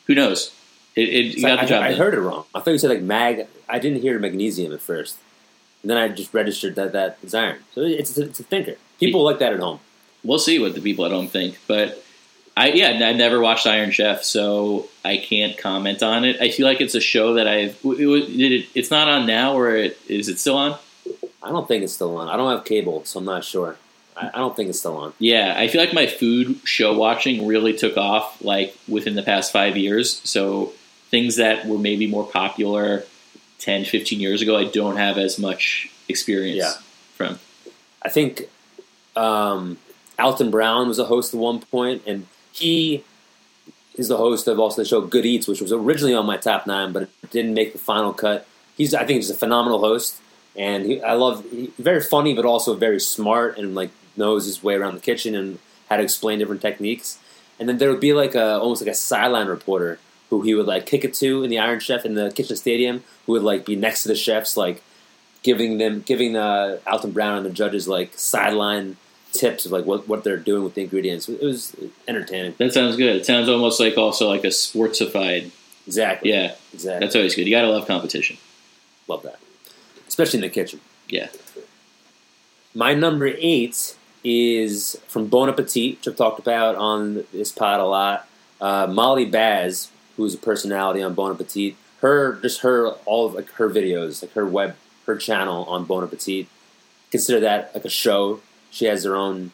Who 0.07 0.15
knows? 0.15 0.53
It, 0.99 1.09
it 1.09 1.27
It's 1.35 1.43
got 1.43 1.53
like- 1.53 1.61
the 1.63 1.67
job 1.69 1.83
I, 1.83 1.89
I 1.89 1.93
heard 1.95 2.15
it 2.15 2.21
wrong. 2.21 2.45
I 2.55 2.61
thought 2.61 2.71
you 2.73 2.79
said 2.79 2.91
like 2.91 3.03
mag. 3.03 3.47
I 3.69 3.79
didn't 3.79 4.01
hear 4.03 4.19
magnesium 4.19 4.73
at 4.73 4.81
first, 4.81 5.17
and 5.83 5.91
then 5.91 5.97
I 5.99 6.09
just 6.09 6.33
registered 6.35 6.75
that 6.77 6.93
that 6.93 7.19
is 7.23 7.35
iron. 7.35 7.59
So 7.75 7.83
it's 7.83 8.17
it's 8.19 8.41
a 8.41 8.43
thinker. 8.43 8.77
People 9.01 9.23
like 9.25 9.39
that 9.39 9.53
at 9.53 9.61
home. 9.61 9.81
we'll 10.25 10.39
see 10.39 10.59
what 10.59 10.75
the 10.75 10.81
people 10.81 11.05
at 11.05 11.13
home 11.13 11.29
think. 11.29 11.59
But 11.69 12.03
I 12.57 12.71
yeah, 12.71 12.89
I 13.09 13.13
never 13.13 13.39
watched 13.41 13.67
Iron 13.67 13.91
Chef, 13.93 14.25
so 14.25 14.89
I 15.05 15.19
can't 15.19 15.57
comment 15.57 16.03
on 16.03 16.25
it. 16.25 16.41
I 16.41 16.51
feel 16.51 16.67
like 16.67 16.81
it's 16.81 16.95
a 16.97 17.01
show 17.01 17.35
that 17.35 17.47
I've. 17.47 17.79
It, 17.85 18.01
it, 18.53 18.67
it's 18.75 18.91
not 18.91 19.07
on 19.09 19.27
now, 19.27 19.55
or 19.57 19.77
it, 19.77 19.99
is 20.09 20.29
it 20.29 20.39
still 20.41 20.57
on? 20.57 20.77
I 21.43 21.51
don't 21.51 21.69
think 21.69 21.85
it's 21.85 21.93
still 21.93 22.17
on. 22.17 22.29
I 22.29 22.37
don't 22.37 22.51
have 22.51 22.65
cable, 22.65 23.05
so 23.05 23.21
I'm 23.21 23.25
not 23.25 23.45
sure. 23.45 23.77
I, 24.17 24.29
I 24.35 24.39
don't 24.39 24.57
think 24.57 24.69
it's 24.71 24.81
still 24.81 24.97
on. 24.97 25.13
Yeah, 25.21 25.55
I 25.57 25.69
feel 25.69 25.81
like 25.81 25.95
my 25.95 26.07
food 26.09 26.59
show 26.65 26.97
watching 26.99 27.47
really 27.47 27.77
took 27.77 27.97
off 27.97 28.43
like 28.43 28.75
within 28.89 29.15
the 29.15 29.23
past 29.23 29.53
five 29.53 29.77
years. 29.77 30.21
So 30.29 30.73
things 31.11 31.37
that 31.37 31.67
were 31.67 31.79
maybe 31.79 32.07
more 32.07 32.25
popular 32.27 33.05
10, 33.59 33.85
15 33.85 34.21
years 34.21 34.43
ago, 34.43 34.57
I 34.57 34.65
don't 34.65 34.97
have 34.97 35.19
as 35.19 35.39
much 35.39 35.91
experience 36.09 36.59
Yeah. 36.59 36.73
from. 37.15 37.39
I 38.03 38.09
think 38.09 38.49
um, 39.17 39.79
Alton 40.19 40.51
Brown 40.51 40.89
was 40.89 40.99
a 40.99 41.05
host 41.05 41.35
at 41.35 41.41
one 41.41 41.61
point, 41.61 42.03
and 42.07 42.27
he 42.53 43.05
is 43.97 44.09
the 44.09 44.17
host 44.17 44.47
of 44.47 44.61
also 44.61 44.83
the 44.83 44.89
show 44.89 45.01
Good 45.01 45.27
Eats, 45.27 45.49
which 45.49 45.61
was 45.61 45.73
originally 45.73 46.15
on 46.15 46.25
my 46.27 46.37
top 46.37 46.67
nine, 46.67 46.93
but 46.93 47.03
it 47.05 47.31
didn't 47.31 47.55
make 47.55 47.73
the 47.73 47.79
final 47.79 48.13
cut. 48.13 48.47
He's, 48.77 48.95
I 48.95 49.01
think, 49.05 49.17
he's 49.17 49.31
a 49.31 49.35
phenomenal 49.35 49.81
host, 49.81 50.21
and 50.55 50.87
he, 50.87 51.03
I 51.03 51.15
love 51.15 51.45
he, 51.51 51.73
very 51.79 52.01
funny, 52.01 52.35
but 52.35 52.45
also 52.45 52.75
very 52.75 53.01
smart 53.01 53.59
and 53.59 53.75
like 53.75 53.91
knows 54.17 54.45
his 54.47 54.63
way 54.63 54.75
around 54.75 54.95
the 54.95 55.01
kitchen 55.01 55.35
and 55.35 55.59
how 55.91 55.97
to 55.97 56.03
explain 56.03 56.39
different 56.39 56.63
techniques. 56.63 57.19
And 57.59 57.69
then 57.69 57.79
there 57.79 57.91
would 57.91 58.01
be 58.01 58.13
like 58.13 58.37
a 58.37 58.59
almost 58.61 58.83
like 58.83 58.91
a 58.91 58.95
sideline 58.95 59.49
reporter 59.49 59.99
who 60.31 60.43
he 60.43 60.55
would 60.55 60.67
like 60.67 60.87
kick 60.87 61.05
it 61.05 61.15
to 61.15 61.43
in 61.43 61.51
the 61.51 61.59
Iron 61.59 61.81
Chef 61.81 62.05
in 62.05 62.15
the 62.15 62.31
kitchen 62.31 62.57
stadium, 62.57 63.03
who 63.27 63.33
would 63.33 63.43
like 63.43 63.65
be 63.65 63.77
next 63.77 64.03
to 64.03 64.09
the 64.09 64.15
chefs, 64.17 64.57
like 64.57 64.83
giving 65.43 65.79
them 65.79 66.03
giving 66.07 66.37
uh, 66.37 66.79
Alton 66.87 67.13
Brown 67.13 67.39
and 67.39 67.47
the 67.47 67.51
judges 67.51 67.89
like 67.89 68.13
sideline 68.15 68.97
tips 69.33 69.67
of 69.67 69.73
like 69.73 69.85
what, 69.85 70.09
what 70.09 70.25
they're 70.25 70.37
doing 70.37 70.65
with 70.65 70.75
the 70.75 70.83
ingredients. 70.83 71.29
It 71.29 71.43
was 71.43 71.75
entertaining. 72.07 72.55
That 72.59 72.73
sounds 72.73 72.97
good. 72.97 73.17
It 73.17 73.27
sounds 73.27 73.49
almost 73.49 73.79
like 73.81 73.97
also 73.97 74.29
like 74.29 74.45
a 74.45 74.49
sportsified. 74.49 75.51
Exactly. 75.87 76.31
Yeah, 76.31 76.55
Exactly. 76.75 77.07
that's 77.07 77.17
always 77.17 77.35
good. 77.35 77.47
You 77.47 77.51
gotta 77.55 77.69
love 77.71 77.87
competition. 77.87 78.37
Love 79.07 79.23
that. 79.23 79.39
Especially 80.07 80.39
in 80.39 80.43
the 80.43 80.49
kitchen. 80.51 80.81
Yeah. 81.09 81.29
My 82.75 82.95
number 82.95 83.27
eight 83.39 83.97
is 84.25 85.01
from 85.09 85.27
Bon 85.27 85.49
Appetit, 85.49 85.97
which 85.99 86.09
I've 86.09 86.17
talked 86.17 86.39
about 86.39 86.75
on 86.77 87.25
this 87.33 87.51
pod 87.53 87.81
a 87.81 87.85
lot. 87.87 88.29
Uh, 88.61 88.87
Molly 88.91 89.25
Baz, 89.25 89.91
who's 90.19 90.35
a 90.35 90.39
personality 90.39 91.01
on 91.01 91.15
Bon 91.15 91.31
Appetit, 91.31 91.77
her 92.03 92.35
just 92.43 92.61
her 92.61 92.91
all 93.07 93.25
of 93.25 93.35
like 93.35 93.51
her 93.53 93.71
videos, 93.71 94.21
like 94.21 94.33
her 94.33 94.45
web, 94.45 94.77
her 95.07 95.17
channel 95.17 95.65
on 95.65 95.85
Bon 95.85 96.05
Appetit. 96.05 96.49
Consider 97.11 97.41
that 97.41 97.75
like 97.75 97.87
a 97.87 97.89
show. 97.89 98.41
She 98.71 98.85
has 98.85 99.05
her 99.05 99.17
own, 99.17 99.53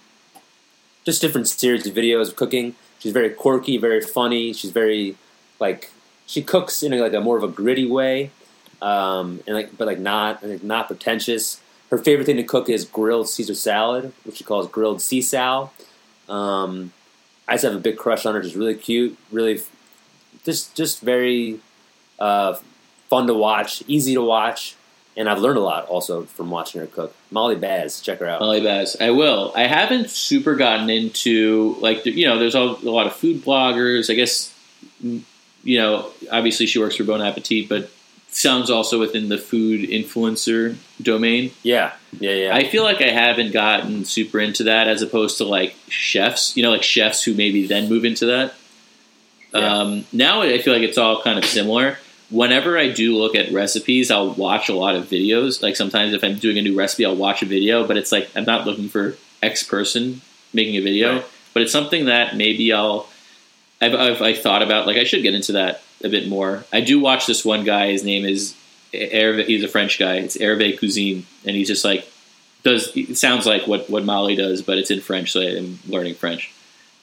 just 1.04 1.20
different 1.20 1.46
series 1.46 1.86
of 1.86 1.94
videos 1.94 2.30
of 2.30 2.36
cooking. 2.36 2.74
She's 2.98 3.12
very 3.12 3.30
quirky, 3.30 3.76
very 3.76 4.00
funny. 4.00 4.52
She's 4.52 4.72
very 4.72 5.16
like 5.60 5.92
she 6.26 6.42
cooks 6.42 6.82
in 6.82 6.92
a, 6.92 7.00
like 7.00 7.12
a 7.12 7.20
more 7.20 7.36
of 7.36 7.44
a 7.44 7.48
gritty 7.48 7.86
way, 7.86 8.30
um, 8.80 9.40
and 9.46 9.54
like 9.54 9.76
but 9.76 9.86
like 9.86 9.98
not 9.98 10.42
like 10.42 10.64
not 10.64 10.88
pretentious. 10.88 11.60
Her 11.90 11.98
favorite 11.98 12.24
thing 12.24 12.38
to 12.38 12.42
cook 12.42 12.68
is 12.70 12.86
grilled 12.86 13.28
Caesar 13.28 13.54
salad, 13.54 14.12
which 14.24 14.38
she 14.38 14.44
calls 14.44 14.66
grilled 14.66 15.02
sea 15.02 15.20
sal. 15.20 15.72
Um, 16.28 16.92
I 17.46 17.54
just 17.54 17.64
have 17.64 17.74
a 17.74 17.78
big 17.78 17.98
crush 17.98 18.24
on 18.24 18.34
her. 18.34 18.42
She's 18.42 18.56
really 18.56 18.74
cute, 18.74 19.18
really, 19.30 19.60
just 20.44 20.74
just 20.74 21.00
very 21.00 21.60
uh, 22.18 22.56
fun 23.08 23.26
to 23.26 23.34
watch, 23.34 23.82
easy 23.86 24.14
to 24.14 24.22
watch, 24.22 24.76
and 25.16 25.28
I've 25.28 25.38
learned 25.38 25.58
a 25.58 25.62
lot 25.62 25.86
also 25.86 26.24
from 26.24 26.50
watching 26.50 26.80
her 26.80 26.86
cook. 26.86 27.14
Molly 27.30 27.56
Baz, 27.56 28.00
check 28.00 28.18
her 28.20 28.26
out. 28.26 28.40
Molly 28.40 28.60
Baz. 28.60 28.96
I 29.00 29.10
will. 29.10 29.52
I 29.54 29.66
haven't 29.66 30.10
super 30.10 30.54
gotten 30.54 30.90
into 30.90 31.76
like 31.80 32.04
you 32.06 32.26
know. 32.26 32.38
There's 32.38 32.54
all, 32.54 32.76
a 32.76 32.90
lot 32.90 33.06
of 33.06 33.14
food 33.14 33.42
bloggers. 33.42 34.10
I 34.10 34.14
guess 34.14 34.54
mm, 35.02 35.22
you 35.62 35.78
know. 35.78 36.10
Obviously, 36.30 36.66
she 36.66 36.78
works 36.78 36.96
for 36.96 37.04
Bon 37.04 37.22
Appetit, 37.22 37.68
but 37.68 37.90
sounds 38.30 38.68
also 38.68 38.98
within 38.98 39.28
the 39.28 39.38
food 39.38 39.88
influencer 39.88 40.76
domain. 41.00 41.52
Yeah, 41.62 41.92
yeah, 42.18 42.32
yeah. 42.32 42.54
I 42.54 42.68
feel 42.68 42.82
like 42.82 43.00
I 43.00 43.10
haven't 43.10 43.52
gotten 43.52 44.04
super 44.04 44.40
into 44.40 44.64
that 44.64 44.88
as 44.88 45.02
opposed 45.02 45.38
to 45.38 45.44
like 45.44 45.76
chefs. 45.88 46.56
You 46.56 46.62
know, 46.62 46.70
like 46.70 46.82
chefs 46.82 47.22
who 47.22 47.34
maybe 47.34 47.66
then 47.66 47.88
move 47.88 48.04
into 48.04 48.26
that. 48.26 48.54
Yeah. 49.54 49.78
Um, 49.78 50.04
now 50.12 50.42
I 50.42 50.58
feel 50.58 50.72
like 50.72 50.82
it's 50.82 50.98
all 50.98 51.22
kind 51.22 51.38
of 51.38 51.44
similar. 51.44 51.98
Whenever 52.30 52.76
I 52.78 52.88
do 52.90 53.16
look 53.16 53.34
at 53.36 53.52
recipes, 53.52 54.10
I'll 54.10 54.32
watch 54.34 54.68
a 54.68 54.74
lot 54.74 54.96
of 54.96 55.04
videos. 55.06 55.62
Like 55.62 55.76
sometimes 55.76 56.12
if 56.14 56.24
I'm 56.24 56.36
doing 56.38 56.58
a 56.58 56.62
new 56.62 56.76
recipe, 56.76 57.04
I'll 57.06 57.14
watch 57.16 57.42
a 57.42 57.46
video, 57.46 57.86
but 57.86 57.96
it's 57.96 58.10
like 58.10 58.28
I'm 58.34 58.44
not 58.44 58.66
looking 58.66 58.88
for 58.88 59.16
X 59.42 59.62
person 59.62 60.22
making 60.52 60.76
a 60.76 60.80
video, 60.80 61.16
Right. 61.16 61.24
but 61.52 61.62
it's 61.62 61.72
something 61.72 62.06
that 62.06 62.36
maybe 62.36 62.72
I'll. 62.72 63.08
I've, 63.80 63.94
I've 63.94 64.22
I 64.22 64.34
thought 64.34 64.62
about 64.62 64.86
like 64.86 64.96
I 64.96 65.04
should 65.04 65.22
get 65.22 65.34
into 65.34 65.52
that 65.52 65.82
a 66.02 66.08
bit 66.08 66.26
more. 66.28 66.64
I 66.72 66.80
do 66.80 66.98
watch 67.00 67.26
this 67.26 67.44
one 67.44 67.64
guy. 67.64 67.88
His 67.92 68.02
name 68.04 68.24
is 68.24 68.54
Hervé. 68.92 69.44
He's 69.46 69.62
a 69.62 69.68
French 69.68 69.98
guy. 69.98 70.16
It's 70.16 70.36
Hervé 70.38 70.78
Cuisine, 70.78 71.26
and 71.44 71.54
he's 71.54 71.68
just 71.68 71.84
like 71.84 72.08
does. 72.62 72.96
It 72.96 73.18
sounds 73.18 73.44
like 73.46 73.66
what 73.66 73.90
what 73.90 74.04
Molly 74.04 74.36
does, 74.36 74.62
but 74.62 74.78
it's 74.78 74.90
in 74.90 75.00
French, 75.00 75.32
so 75.32 75.40
I'm 75.42 75.78
learning 75.86 76.14
French. 76.14 76.50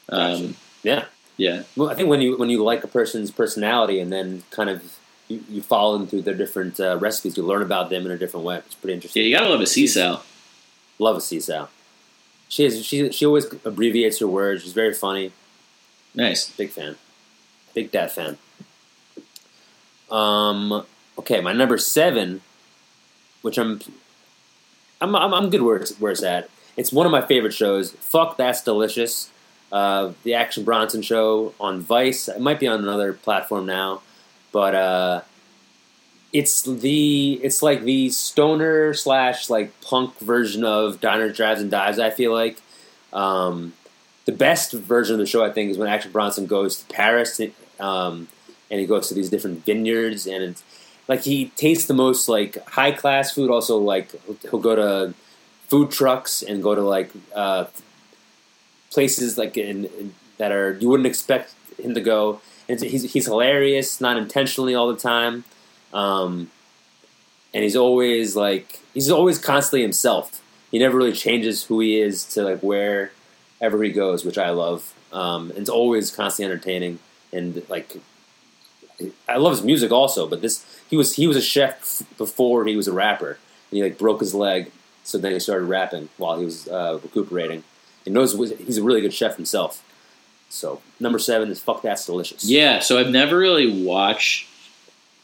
Um, 0.09 0.55
yeah. 0.81 1.05
Yeah, 1.41 1.63
Well, 1.75 1.89
I 1.89 1.95
think 1.95 2.07
when 2.09 2.21
you 2.21 2.37
when 2.37 2.49
you 2.49 2.63
like 2.63 2.83
a 2.83 2.87
person's 2.87 3.31
personality 3.31 3.99
and 3.99 4.11
then 4.11 4.43
kind 4.51 4.69
of 4.69 4.97
you, 5.27 5.43
you 5.49 5.61
follow 5.61 5.97
them 5.97 6.05
through 6.07 6.21
their 6.21 6.35
different 6.35 6.79
uh, 6.79 6.97
recipes. 6.97 7.35
You 7.37 7.43
learn 7.43 7.63
about 7.63 7.89
them 7.89 8.05
in 8.05 8.11
a 8.11 8.17
different 8.17 8.45
way. 8.45 8.57
It's 8.57 8.75
pretty 8.75 8.93
interesting. 8.93 9.23
Yeah, 9.23 9.27
you 9.29 9.35
gotta 9.35 9.49
love 9.49 9.61
a 9.61 9.65
sea 9.65 9.87
sal. 9.87 10.23
Love 10.99 11.17
a 11.17 11.21
Sal. 11.21 11.69
She 12.47 12.65
is, 12.65 12.85
she 12.85 13.11
she 13.11 13.25
always 13.25 13.45
abbreviates 13.65 14.19
her 14.19 14.27
words. 14.27 14.61
She's 14.61 14.73
very 14.73 14.93
funny. 14.93 15.31
Nice. 16.13 16.49
Big 16.51 16.69
fan. 16.69 16.95
Big 17.73 17.91
Dad 17.91 18.11
fan. 18.11 18.37
Um. 20.11 20.85
Okay, 21.17 21.41
my 21.41 21.53
number 21.53 21.77
seven, 21.77 22.41
which 23.41 23.57
I'm, 23.57 23.79
I'm, 25.01 25.15
I'm, 25.15 25.33
I'm 25.33 25.49
good 25.49 25.61
where 25.61 25.75
it's, 25.77 25.99
where 25.99 26.11
it's 26.11 26.23
at. 26.23 26.49
It's 26.77 26.91
one 26.91 27.05
of 27.05 27.11
my 27.11 27.21
favorite 27.21 27.53
shows. 27.53 27.91
Fuck, 27.91 28.37
that's 28.37 28.63
delicious. 28.63 29.29
Uh, 29.71 30.13
the 30.23 30.33
Action 30.33 30.63
Bronson 30.63 31.01
show 31.01 31.53
on 31.59 31.81
Vice. 31.81 32.27
It 32.27 32.41
might 32.41 32.59
be 32.59 32.67
on 32.67 32.79
another 32.79 33.13
platform 33.13 33.65
now, 33.65 34.01
but 34.51 34.75
uh, 34.75 35.21
it's 36.33 36.61
the 36.63 37.39
it's 37.43 37.63
like 37.63 37.83
the 37.83 38.09
stoner 38.09 38.93
slash 38.93 39.49
like 39.49 39.79
punk 39.81 40.17
version 40.19 40.65
of 40.65 40.99
Diners, 40.99 41.37
Drives 41.37 41.61
and 41.61 41.71
Dives. 41.71 41.99
I 41.99 42.09
feel 42.09 42.33
like. 42.33 42.57
Um, 43.13 43.73
the 44.25 44.31
best 44.31 44.73
version 44.73 45.15
of 45.15 45.19
the 45.19 45.25
show, 45.25 45.43
I 45.43 45.51
think, 45.51 45.71
is 45.71 45.77
when 45.77 45.87
Action 45.87 46.11
Bronson 46.11 46.45
goes 46.45 46.77
to 46.77 46.93
Paris, 46.93 47.41
um, 47.79 48.27
and 48.69 48.79
he 48.79 48.85
goes 48.85 49.09
to 49.09 49.13
these 49.13 49.29
different 49.29 49.65
vineyards, 49.65 50.27
and 50.27 50.43
it's 50.43 50.63
like 51.07 51.21
he 51.21 51.49
tastes 51.55 51.85
the 51.85 51.93
most 51.93 52.29
like 52.29 52.63
high 52.67 52.91
class 52.91 53.33
food. 53.33 53.49
Also, 53.49 53.77
like 53.77 54.11
he'll 54.43 54.59
go 54.59 54.75
to 54.75 55.13
food 55.67 55.91
trucks 55.91 56.43
and 56.43 56.61
go 56.61 56.75
to 56.75 56.81
like 56.81 57.11
uh, 57.35 57.65
places 58.91 59.37
like 59.37 59.57
in, 59.57 59.85
in 59.85 60.13
that 60.37 60.51
are 60.51 60.77
you 60.79 60.89
wouldn't 60.89 61.07
expect 61.07 61.53
him 61.79 61.93
to 61.93 62.01
go. 62.01 62.41
And 62.69 62.79
he's 62.79 63.11
he's 63.11 63.25
hilarious, 63.25 63.99
not 63.99 64.17
intentionally 64.17 64.75
all 64.75 64.87
the 64.91 64.99
time, 64.99 65.43
um, 65.93 66.49
and 67.53 67.63
he's 67.63 67.75
always 67.75 68.35
like 68.35 68.79
he's 68.93 69.09
always 69.09 69.37
constantly 69.37 69.81
himself. 69.81 70.41
He 70.69 70.79
never 70.79 70.97
really 70.97 71.11
changes 71.11 71.65
who 71.65 71.81
he 71.81 71.99
is 71.99 72.23
to 72.33 72.43
like 72.43 72.61
where 72.61 73.11
ever 73.59 73.83
he 73.83 73.91
goes, 73.91 74.23
which 74.23 74.37
I 74.37 74.51
love. 74.51 74.93
Um, 75.11 75.49
and 75.49 75.59
it's 75.59 75.69
always 75.69 76.15
constantly 76.15 76.53
entertaining 76.53 76.99
and 77.33 77.63
like 77.69 77.97
I 79.27 79.37
love 79.37 79.53
his 79.53 79.63
music 79.63 79.91
also. 79.91 80.27
But 80.27 80.41
this 80.41 80.65
he 80.89 80.97
was 80.97 81.15
he 81.15 81.27
was 81.27 81.37
a 81.37 81.41
chef 81.41 82.03
before 82.17 82.65
he 82.65 82.75
was 82.75 82.87
a 82.87 82.93
rapper, 82.93 83.31
and 83.31 83.37
he 83.77 83.83
like 83.83 83.97
broke 83.97 84.19
his 84.19 84.33
leg, 84.33 84.71
so 85.03 85.17
then 85.17 85.31
he 85.31 85.39
started 85.39 85.65
rapping 85.65 86.09
while 86.17 86.37
he 86.37 86.45
was 86.45 86.67
uh, 86.67 86.99
recuperating. 87.01 87.63
He 88.05 88.11
knows 88.11 88.33
he's 88.33 88.77
a 88.77 88.83
really 88.83 89.01
good 89.01 89.13
chef 89.13 89.35
himself. 89.35 89.83
So 90.49 90.81
number 90.99 91.19
seven 91.19 91.49
is 91.49 91.59
fuck 91.59 91.81
that's 91.81 92.05
delicious. 92.05 92.43
Yeah, 92.43 92.79
so 92.79 92.97
I've 92.97 93.09
never 93.09 93.37
really 93.37 93.83
watched 93.85 94.47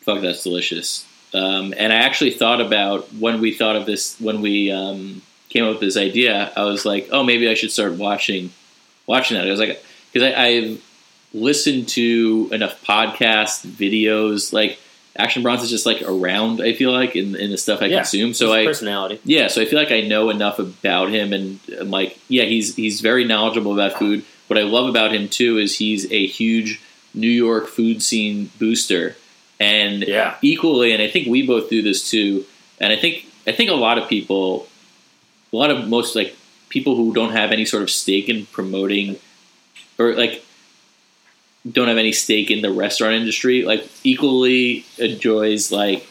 Fuck 0.02 0.22
That's 0.22 0.42
Delicious. 0.42 1.06
Um, 1.34 1.74
and 1.78 1.92
I 1.92 1.98
actually 1.98 2.32
thought 2.32 2.62
about 2.62 3.14
when 3.14 3.42
we 3.42 3.54
thought 3.54 3.76
of 3.76 3.86
this, 3.86 4.18
when 4.22 4.42
we 4.42 4.72
um, 4.72 5.22
came 5.50 5.66
up 5.66 5.72
with 5.72 5.82
this 5.82 5.98
idea, 5.98 6.54
I 6.56 6.64
was 6.64 6.86
like, 6.86 7.10
oh, 7.12 7.24
maybe 7.24 7.50
I 7.50 7.56
should 7.56 7.72
start 7.72 7.94
watching 7.94 8.52
watching 9.06 9.38
that. 9.38 9.46
I 9.46 9.52
was 9.52 9.60
like, 9.60 9.84
because 10.14 10.34
I've 10.34 10.82
listened 11.34 11.90
to 11.90 12.50
enough 12.54 12.82
podcasts, 12.86 13.66
videos, 13.66 14.54
like 14.54 14.80
Action 15.18 15.42
Bronson's 15.44 15.70
just 15.72 15.86
like 15.86 16.02
around, 16.04 16.62
I 16.62 16.74
feel 16.74 16.92
like, 16.92 17.16
in, 17.16 17.36
in 17.36 17.50
the 17.52 17.58
stuff 17.58 17.82
I 17.82 17.86
Yeah, 17.88 17.98
consume. 17.98 18.34
So 18.34 18.54
I, 18.54 18.66
personality. 18.66 19.20
yeah, 19.26 19.48
so 19.48 19.62
I 19.62 19.66
feel 19.66 19.80
like 19.80 19.92
I 19.92 20.02
know 20.02 20.30
enough 20.30 20.60
about 20.60 21.10
him, 21.10 21.34
and 21.34 21.60
I'm 21.80 21.90
like, 21.90 22.18
yeah, 22.30 22.44
he's 22.44 22.76
he's 22.76 23.02
very 23.02 23.24
knowledgeable 23.26 23.74
about 23.74 23.98
food. 23.98 24.24
What 24.48 24.58
I 24.60 24.64
love 24.64 24.88
about 24.88 25.14
him 25.14 25.28
too 25.28 25.58
is 25.58 25.78
he's 25.78 26.10
a 26.12 26.26
huge 26.28 26.80
New 27.14 27.30
York 27.30 27.68
food 27.68 28.02
scene 28.04 28.50
booster, 28.60 29.16
and 29.60 30.04
Yeah. 30.04 30.36
equally, 30.42 30.92
and 30.94 31.02
I 31.02 31.08
think 31.10 31.28
we 31.28 31.46
both 31.46 31.70
do 31.70 31.82
this 31.82 32.10
too. 32.10 32.46
And 32.80 32.94
I 32.94 32.96
think 32.96 33.26
I 33.48 33.52
think 33.54 33.70
a 33.72 33.76
lot 33.76 33.98
of 33.98 34.08
people, 34.08 34.68
a 35.52 35.56
lot 35.56 35.72
of 35.72 35.88
most 35.88 36.16
like 36.16 36.36
people 36.70 36.96
who 36.96 37.14
don't 37.14 37.32
have 37.32 37.52
any 37.52 37.66
sort 37.66 37.82
of 37.82 37.90
stake 37.90 38.30
in 38.30 38.46
promoting, 38.48 39.18
or 39.98 40.14
like 40.16 40.44
don't 41.72 41.88
have 41.88 41.98
any 41.98 42.12
stake 42.12 42.50
in 42.52 42.62
the 42.62 42.72
restaurant 42.72 43.14
industry, 43.16 43.64
like 43.64 43.88
equally 44.04 44.86
enjoys 44.98 45.72
like 45.72 46.06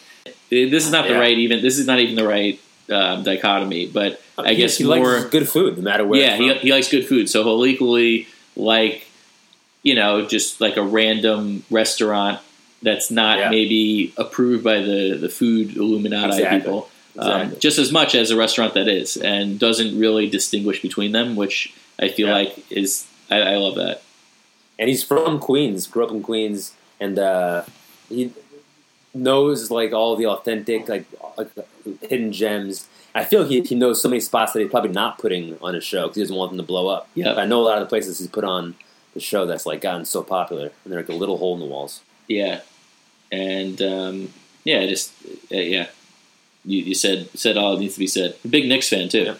this 0.49 0.85
is 0.85 0.91
not 0.91 1.05
the 1.07 1.13
Yeah. 1.13 1.19
right 1.19 1.37
even 1.37 1.61
this 1.61 1.77
is 1.77 1.85
not 1.87 1.99
even 1.99 2.15
the 2.15 2.27
right 2.27 2.59
um, 2.89 3.23
dichotomy, 3.23 3.85
but 3.87 4.21
I 4.37 4.51
He- 4.51 4.55
guess 4.57 4.77
he 4.77 4.83
more 4.85 4.97
likes 5.19 5.29
good 5.29 5.47
food 5.49 5.77
no 5.77 5.83
matter 5.83 6.05
where. 6.05 6.21
yeah 6.21 6.35
he, 6.37 6.53
he 6.59 6.71
likes 6.71 6.89
good 6.89 7.05
food 7.05 7.27
so 7.29 7.43
he'll 7.43 7.65
equally 7.65 8.27
like 8.55 9.05
you 9.83 9.93
know 9.95 10.25
just 10.25 10.61
like 10.61 10.77
a 10.77 10.81
random 10.83 11.63
restaurant 11.69 12.39
that's 12.81 13.09
not 13.11 13.39
Yeah. 13.39 13.49
maybe 13.49 14.13
approved 14.17 14.63
by 14.63 14.79
the 14.81 15.17
the 15.19 15.27
food 15.29 15.75
illuminati 15.75 16.33
Exactly. 16.37 16.59
people 16.59 16.89
um, 17.19 17.55
just 17.59 17.77
as 17.79 17.91
much 17.91 18.13
as 18.15 18.29
a 18.31 18.37
restaurant 18.37 18.73
that 18.75 18.87
is 18.87 19.17
and 19.17 19.57
doesn't 19.59 19.97
really 19.99 20.29
distinguish 20.29 20.81
between 20.81 21.11
them 21.13 21.35
which 21.35 21.73
i 21.99 22.07
feel 22.07 22.27
Yeah. 22.27 22.33
like 22.35 22.71
is 22.71 23.05
I, 23.31 23.37
I 23.41 23.55
love 23.57 23.75
that 23.75 24.01
and 24.79 24.89
he's 24.89 25.03
from 25.03 25.39
Queens, 25.39 25.87
grew 25.87 26.05
up 26.05 26.11
in 26.11 26.21
Queens, 26.21 26.73
and 26.99 27.17
uh, 27.19 27.63
he 28.09 28.31
knows 29.13 29.71
like 29.71 29.93
all 29.93 30.15
the 30.15 30.25
authentic, 30.27 30.87
like, 30.87 31.05
like 31.37 31.49
hidden 32.01 32.31
gems. 32.31 32.87
I 33.15 33.23
feel 33.23 33.45
he 33.45 33.61
he 33.61 33.75
knows 33.75 34.01
so 34.01 34.09
many 34.09 34.19
spots 34.19 34.53
that 34.53 34.59
he's 34.61 34.69
probably 34.69 34.91
not 34.91 35.17
putting 35.17 35.57
on 35.61 35.73
his 35.73 35.83
show 35.83 36.03
because 36.03 36.17
he 36.17 36.21
doesn't 36.23 36.35
want 36.35 36.51
them 36.51 36.57
to 36.57 36.63
blow 36.63 36.87
up. 36.87 37.07
Yeah. 37.15 37.33
I 37.33 37.45
know 37.45 37.61
a 37.61 37.63
lot 37.63 37.77
of 37.77 37.83
the 37.85 37.89
places 37.89 38.19
he's 38.19 38.27
put 38.27 38.43
on 38.43 38.75
the 39.13 39.19
show 39.19 39.45
that's 39.47 39.65
like 39.65 39.81
gotten 39.81 40.05
so 40.05 40.21
popular, 40.21 40.71
and 40.83 40.93
they're 40.93 40.99
like 40.99 41.09
a 41.09 41.13
little 41.13 41.37
hole 41.37 41.53
in 41.55 41.59
the 41.59 41.65
walls. 41.65 42.01
yeah 42.27 42.61
and 43.31 43.81
um, 43.81 44.31
yeah 44.63 44.85
just 44.85 45.11
uh, 45.51 45.57
yeah 45.57 45.87
you, 46.63 46.79
you 46.83 46.95
said 46.95 47.29
said 47.33 47.57
all 47.57 47.71
that 47.73 47.79
needs 47.79 47.95
to 47.95 47.99
be 47.99 48.07
said 48.07 48.35
big 48.49 48.67
Knicks 48.67 48.87
fan 48.89 49.09
too 49.09 49.23
Yeah. 49.23 49.35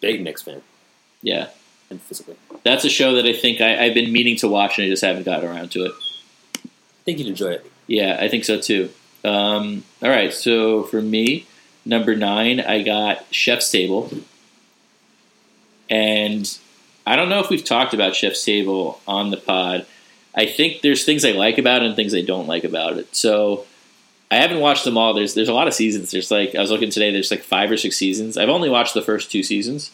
Big 0.00 0.22
Knicks 0.22 0.42
fan, 0.42 0.60
yeah 1.22 1.48
and 1.88 2.00
physically, 2.02 2.36
that's 2.64 2.84
a 2.84 2.90
show 2.90 3.14
that 3.14 3.26
I 3.26 3.32
think 3.32 3.60
I, 3.60 3.84
I've 3.84 3.94
been 3.94 4.12
meaning 4.12 4.36
to 4.38 4.48
watch 4.48 4.78
and 4.78 4.86
I 4.86 4.90
just 4.90 5.04
haven't 5.04 5.24
gotten 5.24 5.48
around 5.48 5.70
to 5.72 5.84
it. 5.84 5.92
I 6.64 7.04
think 7.04 7.18
you'd 7.18 7.28
enjoy 7.28 7.52
it. 7.52 7.70
Yeah, 7.86 8.16
I 8.20 8.28
think 8.28 8.44
so 8.44 8.60
too. 8.60 8.90
Um, 9.24 9.84
all 10.02 10.10
right, 10.10 10.32
so 10.32 10.84
for 10.84 11.00
me, 11.00 11.46
number 11.84 12.14
nine, 12.14 12.60
I 12.60 12.82
got 12.82 13.24
Chef's 13.30 13.70
Table, 13.70 14.10
and 15.88 16.58
I 17.06 17.16
don't 17.16 17.28
know 17.28 17.40
if 17.40 17.50
we've 17.50 17.64
talked 17.64 17.94
about 17.94 18.14
Chef's 18.14 18.44
Table 18.44 19.00
on 19.06 19.30
the 19.30 19.36
pod. 19.36 19.86
I 20.34 20.46
think 20.46 20.80
there's 20.80 21.04
things 21.04 21.24
I 21.24 21.32
like 21.32 21.58
about 21.58 21.82
it 21.82 21.86
and 21.86 21.96
things 21.96 22.14
I 22.14 22.22
don't 22.22 22.46
like 22.46 22.64
about 22.64 22.96
it. 22.98 23.14
So 23.14 23.66
I 24.30 24.36
haven't 24.36 24.60
watched 24.60 24.84
them 24.84 24.96
all. 24.96 25.12
There's 25.12 25.34
there's 25.34 25.50
a 25.50 25.54
lot 25.54 25.68
of 25.68 25.74
seasons. 25.74 26.10
There's 26.10 26.30
like 26.30 26.54
I 26.54 26.60
was 26.60 26.70
looking 26.70 26.90
today. 26.90 27.12
There's 27.12 27.30
like 27.30 27.42
five 27.42 27.70
or 27.70 27.76
six 27.76 27.96
seasons. 27.96 28.38
I've 28.38 28.48
only 28.48 28.70
watched 28.70 28.94
the 28.94 29.02
first 29.02 29.30
two 29.30 29.42
seasons. 29.42 29.90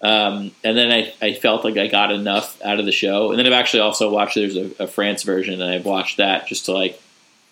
Um, 0.00 0.52
and 0.62 0.78
then 0.78 0.92
I, 0.92 1.12
I 1.20 1.34
felt 1.34 1.64
like 1.64 1.76
I 1.76 1.88
got 1.88 2.12
enough 2.12 2.60
out 2.62 2.78
of 2.78 2.86
the 2.86 2.92
show. 2.92 3.30
And 3.30 3.38
then 3.38 3.46
I've 3.46 3.52
actually 3.52 3.80
also 3.80 4.10
watched 4.10 4.36
there's 4.36 4.56
a, 4.56 4.70
a 4.84 4.86
France 4.86 5.22
version, 5.22 5.60
and 5.60 5.70
I've 5.70 5.84
watched 5.84 6.18
that 6.18 6.46
just 6.46 6.66
to 6.66 6.72
like 6.72 7.00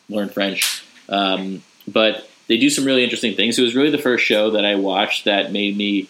learn 0.08 0.28
French. 0.28 0.84
Um, 1.08 1.62
but 1.88 2.28
they 2.46 2.56
do 2.56 2.70
some 2.70 2.84
really 2.84 3.02
interesting 3.02 3.34
things. 3.34 3.58
It 3.58 3.62
was 3.62 3.74
really 3.74 3.90
the 3.90 3.98
first 3.98 4.24
show 4.24 4.50
that 4.50 4.64
I 4.64 4.76
watched 4.76 5.24
that 5.24 5.52
made 5.52 5.76
me 5.76 6.08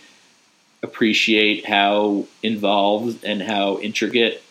appreciate 0.82 1.66
how 1.66 2.26
involved 2.42 3.24
and 3.24 3.42
how 3.42 3.78
intricate 3.78 4.42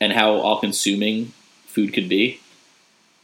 and 0.00 0.12
how 0.12 0.34
all 0.34 0.60
consuming 0.60 1.32
food 1.66 1.92
could 1.92 2.08
be. 2.08 2.40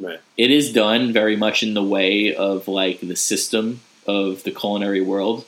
Right. 0.00 0.20
It 0.36 0.50
is 0.50 0.72
done 0.72 1.12
very 1.12 1.36
much 1.36 1.62
in 1.62 1.74
the 1.74 1.82
way 1.82 2.34
of 2.34 2.66
like 2.66 3.00
the 3.00 3.14
system 3.14 3.80
of 4.06 4.42
the 4.42 4.50
culinary 4.50 5.00
world. 5.00 5.44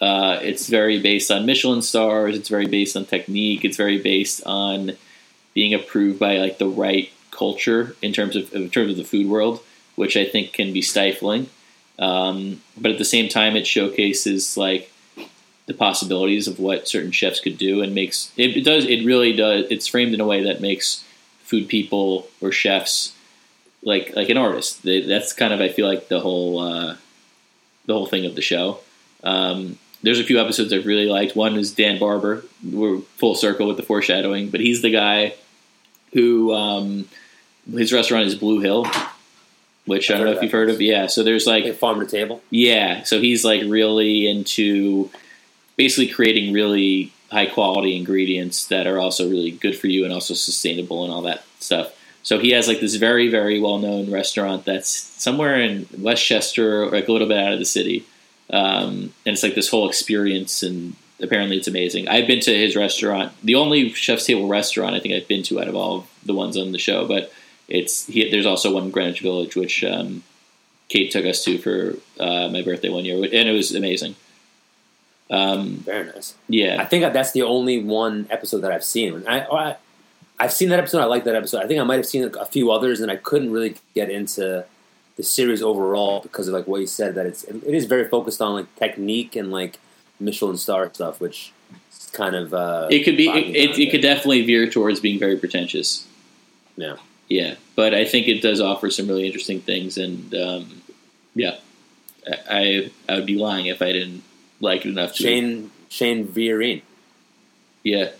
Uh, 0.00 0.38
it's 0.42 0.68
very 0.68 1.00
based 1.00 1.30
on 1.30 1.46
Michelin 1.46 1.82
stars. 1.82 2.36
It's 2.36 2.48
very 2.48 2.66
based 2.66 2.96
on 2.96 3.04
technique. 3.04 3.64
It's 3.64 3.76
very 3.76 3.98
based 3.98 4.42
on 4.44 4.92
being 5.54 5.72
approved 5.72 6.18
by 6.18 6.36
like 6.36 6.58
the 6.58 6.68
right 6.68 7.10
culture 7.30 7.96
in 8.02 8.12
terms 8.12 8.36
of 8.36 8.52
in 8.54 8.70
terms 8.70 8.92
of 8.92 8.96
the 8.96 9.04
food 9.04 9.28
world, 9.28 9.60
which 9.96 10.16
I 10.16 10.24
think 10.24 10.52
can 10.52 10.72
be 10.72 10.82
stifling. 10.82 11.48
Um, 11.98 12.60
but 12.76 12.90
at 12.90 12.98
the 12.98 13.04
same 13.04 13.28
time, 13.28 13.56
it 13.56 13.66
showcases 13.66 14.56
like 14.56 14.90
the 15.66 15.74
possibilities 15.74 16.46
of 16.48 16.58
what 16.58 16.88
certain 16.88 17.12
chefs 17.12 17.40
could 17.40 17.56
do, 17.56 17.80
and 17.80 17.94
makes 17.94 18.32
it, 18.36 18.56
it 18.56 18.64
does 18.64 18.84
it 18.84 19.04
really 19.04 19.32
does. 19.32 19.66
It's 19.70 19.86
framed 19.86 20.12
in 20.12 20.20
a 20.20 20.26
way 20.26 20.42
that 20.44 20.60
makes 20.60 21.04
food 21.44 21.68
people 21.68 22.28
or 22.40 22.50
chefs 22.52 23.14
like 23.82 24.14
like 24.16 24.28
an 24.28 24.36
artist. 24.36 24.82
They, 24.82 25.00
that's 25.00 25.32
kind 25.32 25.52
of 25.52 25.60
I 25.60 25.68
feel 25.68 25.86
like 25.86 26.08
the 26.08 26.20
whole 26.20 26.58
uh, 26.58 26.96
the 27.86 27.94
whole 27.94 28.06
thing 28.06 28.26
of 28.26 28.34
the 28.34 28.42
show. 28.42 28.80
Um, 29.22 29.78
there's 30.04 30.20
a 30.20 30.24
few 30.24 30.38
episodes 30.38 30.72
I've 30.72 30.86
really 30.86 31.06
liked. 31.06 31.34
One 31.34 31.56
is 31.56 31.72
Dan 31.72 31.98
Barber. 31.98 32.44
We're 32.62 32.98
full 33.16 33.34
circle 33.34 33.66
with 33.66 33.76
the 33.78 33.82
foreshadowing, 33.82 34.50
but 34.50 34.60
he's 34.60 34.82
the 34.82 34.90
guy 34.90 35.34
who 36.12 36.52
um, 36.52 37.08
his 37.72 37.92
restaurant 37.92 38.26
is 38.26 38.34
Blue 38.34 38.60
Hill, 38.60 38.86
which 39.86 40.10
I 40.10 40.14
I've 40.14 40.20
don't 40.20 40.26
know 40.26 40.32
if 40.32 40.42
you've 40.42 40.52
heard 40.52 40.70
of. 40.70 40.80
Yeah, 40.80 41.06
so 41.06 41.22
there's 41.22 41.46
like 41.46 41.64
Like 41.64 41.74
farm 41.74 42.00
to 42.00 42.06
table. 42.06 42.42
yeah, 42.50 43.02
so 43.02 43.20
he's 43.20 43.44
like 43.44 43.62
really 43.66 44.28
into 44.28 45.10
basically 45.76 46.08
creating 46.08 46.52
really 46.52 47.12
high 47.30 47.46
quality 47.46 47.96
ingredients 47.96 48.66
that 48.66 48.86
are 48.86 48.98
also 48.98 49.28
really 49.28 49.50
good 49.50 49.76
for 49.76 49.88
you 49.88 50.04
and 50.04 50.12
also 50.12 50.34
sustainable 50.34 51.02
and 51.04 51.12
all 51.12 51.22
that 51.22 51.42
stuff. 51.58 51.98
So 52.22 52.38
he 52.38 52.50
has 52.50 52.68
like 52.68 52.80
this 52.80 52.94
very 52.94 53.28
very 53.28 53.58
well 53.60 53.78
known 53.78 54.10
restaurant 54.10 54.64
that's 54.66 54.88
somewhere 54.90 55.60
in 55.60 55.88
Westchester, 55.98 56.90
like 56.90 57.08
a 57.08 57.12
little 57.12 57.26
bit 57.26 57.38
out 57.38 57.52
of 57.52 57.58
the 57.58 57.64
city, 57.64 58.04
um, 58.50 59.12
and 59.24 59.34
it's 59.34 59.42
like 59.42 59.54
this 59.54 59.70
whole 59.70 59.88
experience 59.88 60.62
and. 60.62 60.96
Apparently, 61.22 61.56
it's 61.56 61.68
amazing. 61.68 62.08
I've 62.08 62.26
been 62.26 62.40
to 62.40 62.52
his 62.52 62.74
restaurant, 62.74 63.32
the 63.42 63.54
only 63.54 63.90
chef's 63.90 64.26
table 64.26 64.48
restaurant 64.48 64.96
I 64.96 65.00
think 65.00 65.14
I've 65.14 65.28
been 65.28 65.44
to 65.44 65.60
out 65.60 65.68
of 65.68 65.76
all 65.76 65.98
of 65.98 66.06
the 66.26 66.34
ones 66.34 66.56
on 66.56 66.72
the 66.72 66.78
show. 66.78 67.06
But 67.06 67.32
it's 67.68 68.06
he, 68.06 68.28
there's 68.28 68.44
also 68.44 68.74
one 68.74 68.84
in 68.84 68.90
Greenwich 68.90 69.20
Village, 69.20 69.54
which 69.54 69.84
um, 69.84 70.24
Kate 70.88 71.12
took 71.12 71.24
us 71.24 71.44
to 71.44 71.56
for 71.58 71.94
uh, 72.18 72.48
my 72.48 72.62
birthday 72.62 72.88
one 72.88 73.04
year, 73.04 73.16
and 73.16 73.48
it 73.48 73.52
was 73.52 73.72
amazing. 73.72 74.16
Um, 75.30 75.76
Very 75.76 76.06
nice. 76.06 76.34
Yeah, 76.48 76.78
I 76.80 76.84
think 76.84 77.10
that's 77.12 77.30
the 77.30 77.42
only 77.42 77.82
one 77.82 78.26
episode 78.28 78.62
that 78.62 78.72
I've 78.72 78.84
seen. 78.84 79.24
I, 79.26 79.46
I 79.46 79.76
I've 80.38 80.52
seen 80.52 80.68
that 80.70 80.80
episode. 80.80 81.00
I 81.00 81.06
like 81.06 81.24
that 81.24 81.36
episode. 81.36 81.62
I 81.62 81.68
think 81.68 81.80
I 81.80 81.84
might 81.84 81.96
have 81.96 82.06
seen 82.06 82.30
a 82.38 82.44
few 82.46 82.72
others, 82.72 83.00
and 83.00 83.10
I 83.10 83.16
couldn't 83.16 83.52
really 83.52 83.76
get 83.94 84.10
into 84.10 84.64
the 85.16 85.22
series 85.22 85.62
overall 85.62 86.20
because 86.20 86.48
of 86.48 86.54
like 86.54 86.66
what 86.66 86.80
you 86.80 86.86
said 86.86 87.14
that 87.14 87.26
it's 87.26 87.44
it 87.44 87.62
is 87.64 87.84
very 87.84 88.08
focused 88.08 88.42
on 88.42 88.54
like 88.54 88.74
technique 88.76 89.36
and 89.36 89.50
like 89.50 89.78
Michelin 90.20 90.56
star 90.56 90.92
stuff, 90.92 91.20
which 91.20 91.52
is 91.92 92.10
kind 92.12 92.34
of 92.34 92.52
uh, 92.54 92.88
it 92.90 93.04
could 93.04 93.16
be. 93.16 93.28
It, 93.28 93.56
it, 93.56 93.78
it 93.78 93.90
could 93.90 94.02
definitely 94.02 94.42
veer 94.44 94.68
towards 94.68 95.00
being 95.00 95.18
very 95.18 95.36
pretentious. 95.36 96.06
Yeah. 96.76 96.96
yeah, 97.28 97.54
but 97.76 97.94
I 97.94 98.04
think 98.04 98.26
it 98.26 98.42
does 98.42 98.60
offer 98.60 98.90
some 98.90 99.06
really 99.06 99.26
interesting 99.26 99.60
things, 99.60 99.96
and 99.96 100.34
um, 100.34 100.82
yeah, 101.34 101.58
I 102.50 102.90
I 103.08 103.14
would 103.14 103.26
be 103.26 103.36
lying 103.36 103.66
if 103.66 103.80
I 103.80 103.92
didn't 103.92 104.24
like 104.60 104.84
it 104.84 104.88
enough 104.90 105.14
to. 105.14 105.22
Shane 105.22 105.70
Shane 105.88 106.26
Vierine. 106.26 106.82
Yeah, 107.84 108.10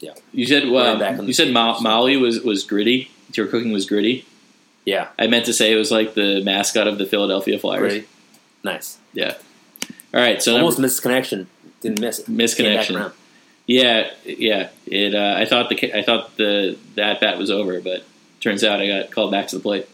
Yeah. 0.00 0.14
You 0.32 0.46
said 0.46 0.68
well, 0.68 1.24
you 1.24 1.32
said 1.32 1.52
Mo- 1.52 1.78
Molly 1.80 2.16
was 2.16 2.40
was 2.40 2.64
gritty. 2.64 3.10
Your 3.34 3.46
cooking 3.46 3.72
was 3.72 3.86
gritty. 3.86 4.24
Yeah, 4.84 5.08
I 5.18 5.26
meant 5.28 5.46
to 5.46 5.52
say 5.52 5.72
it 5.72 5.76
was 5.76 5.90
like 5.90 6.14
the 6.14 6.42
mascot 6.44 6.86
of 6.88 6.98
the 6.98 7.06
Philadelphia 7.06 7.58
Flyers. 7.58 7.80
great, 7.92 8.08
nice. 8.64 8.98
Yeah. 9.12 9.34
All 10.14 10.20
right. 10.20 10.42
So 10.42 10.54
Almost 10.56 10.78
number, 10.78 10.86
missed 10.86 11.02
connection. 11.02 11.46
Didn't 11.80 12.00
miss 12.00 12.18
it. 12.20 12.28
Missed 12.28 12.56
Came 12.56 12.76
back 12.76 12.86
connection. 12.86 13.12
yeah, 13.66 14.10
yeah. 14.24 14.68
It. 14.86 15.14
Uh, 15.14 15.34
I 15.38 15.44
thought 15.46 15.68
the 15.68 15.94
I 15.96 16.02
thought 16.02 16.36
the 16.36 16.76
that 16.96 17.20
bat 17.20 17.38
was 17.38 17.50
over, 17.50 17.80
but 17.80 18.04
turns 18.40 18.64
out 18.64 18.80
I 18.80 18.86
got 18.88 19.10
called 19.10 19.30
back 19.30 19.46
to 19.48 19.56
the 19.56 19.62
plate. 19.62 19.88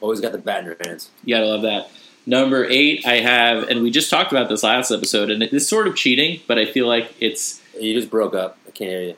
Always 0.00 0.20
got 0.20 0.32
the 0.32 0.38
bat 0.38 0.60
in 0.60 0.66
your 0.66 0.76
hands. 0.84 1.10
You 1.24 1.34
gotta 1.34 1.46
love 1.46 1.62
that. 1.62 1.90
Number 2.26 2.64
eight, 2.64 3.04
I 3.06 3.20
have, 3.20 3.68
and 3.68 3.82
we 3.82 3.90
just 3.90 4.08
talked 4.08 4.32
about 4.32 4.48
this 4.48 4.62
last 4.62 4.90
episode, 4.90 5.28
and 5.30 5.42
it's 5.42 5.68
sort 5.68 5.86
of 5.86 5.94
cheating, 5.94 6.40
but 6.46 6.58
I 6.58 6.64
feel 6.64 6.86
like 6.86 7.12
it's. 7.20 7.60
You 7.78 7.92
just 7.92 8.10
broke 8.10 8.34
up. 8.34 8.56
I 8.66 8.70
can't 8.70 8.90
hear 8.90 9.00
you. 9.02 9.08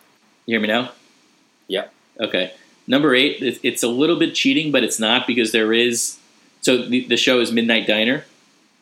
You 0.46 0.54
hear 0.54 0.60
me 0.60 0.66
now? 0.68 0.90
Yep. 1.68 1.92
Okay. 2.20 2.52
Number 2.86 3.14
eight, 3.14 3.42
it- 3.42 3.60
it's 3.62 3.82
a 3.82 3.88
little 3.88 4.16
bit 4.16 4.34
cheating, 4.34 4.70
but 4.72 4.84
it's 4.84 4.98
not 5.00 5.26
because 5.26 5.52
there 5.52 5.72
is. 5.72 6.18
So 6.60 6.78
the, 6.78 7.06
the 7.06 7.16
show 7.16 7.40
is 7.40 7.52
Midnight 7.52 7.86
Diner, 7.86 8.24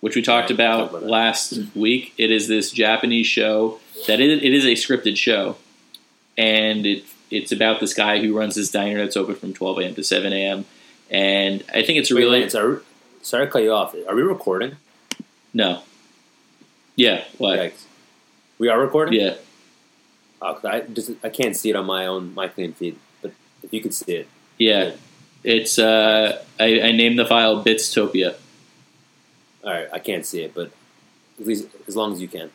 which 0.00 0.16
we 0.16 0.22
talked 0.22 0.50
Right, 0.50 0.54
about, 0.54 0.90
about 0.90 1.02
last 1.04 1.54
mm-hmm. 1.54 1.78
week. 1.80 2.14
It 2.18 2.30
is 2.30 2.48
this 2.48 2.70
Japanese 2.70 3.26
show 3.26 3.78
that 4.06 4.20
it, 4.20 4.42
it 4.42 4.54
is 4.54 4.64
a 4.64 4.72
scripted 4.72 5.16
show, 5.16 5.56
and 6.38 6.84
it 6.86 7.04
it's 7.30 7.50
about 7.52 7.80
this 7.80 7.94
guy 7.94 8.20
who 8.20 8.36
runs 8.38 8.54
this 8.54 8.70
diner 8.70 8.98
that's 8.98 9.16
open 9.16 9.34
from 9.34 9.52
12 9.54 9.78
a.m. 9.80 9.94
to 9.96 10.04
7 10.04 10.32
a.m. 10.32 10.64
And 11.10 11.64
I 11.74 11.82
think 11.82 11.98
it's 11.98 12.10
Wait, 12.12 12.20
really 12.20 12.40
Lance, 12.40 12.54
are 12.54 12.70
we- 12.70 12.76
sorry 13.22 13.46
to 13.46 13.50
cut 13.52 13.62
you 13.62 13.72
off. 13.72 13.94
Are 14.08 14.14
we 14.14 14.22
recording? 14.22 14.76
no, 15.52 15.82
yeah, 16.96 17.24
what? 17.38 17.58
Yikes. 17.58 17.84
We 18.58 18.68
are 18.68 18.78
recording. 18.80 19.20
Yeah, 19.20 19.34
Oh, 20.40 20.58
I 20.64 20.80
just 20.80 21.10
I 21.24 21.28
can't 21.30 21.56
see 21.56 21.70
it 21.70 21.76
on 21.76 21.86
my 21.86 22.06
own 22.06 22.34
my 22.34 22.48
clean 22.48 22.72
feed, 22.72 22.96
if 23.64 23.72
you 23.72 23.80
could 23.80 23.94
see 23.94 24.14
it, 24.14 24.28
yeah. 24.58 24.92
It's 25.42 25.78
uh, 25.78 26.42
I, 26.58 26.80
I 26.80 26.92
named 26.92 27.18
the 27.18 27.26
file 27.26 27.62
Bitstopia. 27.62 28.34
all 29.62 29.72
right. 29.72 29.88
I 29.92 29.98
can't 29.98 30.24
see 30.24 30.42
it, 30.42 30.54
but 30.54 30.70
at 31.38 31.46
least 31.46 31.66
as 31.86 31.96
long 31.96 32.12
as 32.12 32.20
you 32.20 32.28
can. 32.28 32.50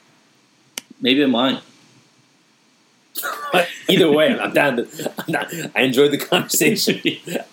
Maybe 1.02 1.22
I'm 1.22 1.32
lying. 1.32 1.60
Either 3.90 4.12
way, 4.12 4.38
I'm 4.40 4.54
down. 4.54 4.78
To, 4.78 5.14
I'm 5.18 5.32
not, 5.32 5.54
I 5.76 5.82
enjoyed 5.82 6.12
the 6.12 6.18
conversation. 6.18 7.02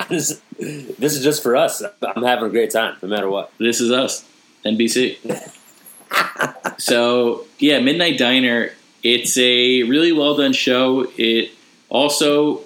Just, 0.09 0.43
this 0.59 1.17
is 1.17 1.23
just 1.23 1.43
for 1.43 1.57
us. 1.57 1.83
I'm 2.03 2.23
having 2.23 2.45
a 2.45 2.51
great 2.51 2.71
time, 2.71 2.97
no 3.03 3.09
matter 3.09 3.29
what. 3.29 3.53
This 3.59 3.81
is 3.81 3.91
us, 3.91 4.25
NBC. 4.65 5.19
so 6.81 7.47
yeah, 7.59 7.81
Midnight 7.81 8.19
Diner. 8.19 8.71
It's 9.03 9.37
a 9.39 9.85
really 9.85 10.13
well 10.13 10.37
done 10.37 10.53
show. 10.53 11.07
It 11.17 11.53
also 11.89 12.63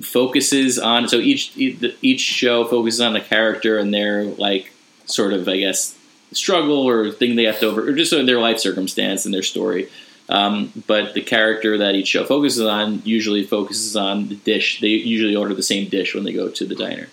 focuses 0.00 0.78
on 0.78 1.08
so 1.08 1.16
each 1.16 1.56
each 1.56 2.20
show 2.20 2.66
focuses 2.66 3.00
on 3.00 3.16
a 3.16 3.20
character 3.20 3.78
and 3.78 3.94
their 3.94 4.24
like 4.24 4.72
sort 5.06 5.32
of 5.32 5.48
I 5.48 5.58
guess 5.58 5.96
struggle 6.32 6.86
or 6.86 7.10
thing 7.10 7.36
they 7.36 7.44
have 7.44 7.60
to 7.60 7.66
over 7.66 7.88
or 7.88 7.92
just 7.92 8.10
their 8.10 8.40
life 8.40 8.58
circumstance 8.58 9.24
and 9.24 9.32
their 9.32 9.42
story. 9.42 9.88
Um, 10.28 10.72
but 10.86 11.14
the 11.14 11.22
character 11.22 11.78
that 11.78 11.94
each 11.94 12.08
show 12.08 12.24
focuses 12.24 12.66
on 12.66 13.00
usually 13.04 13.44
focuses 13.44 13.96
on 13.96 14.28
the 14.28 14.34
dish. 14.34 14.80
They 14.80 14.88
usually 14.88 15.36
order 15.36 15.54
the 15.54 15.62
same 15.62 15.88
dish 15.88 16.14
when 16.14 16.24
they 16.24 16.32
go 16.32 16.48
to 16.48 16.66
the 16.66 16.74
diner. 16.74 17.08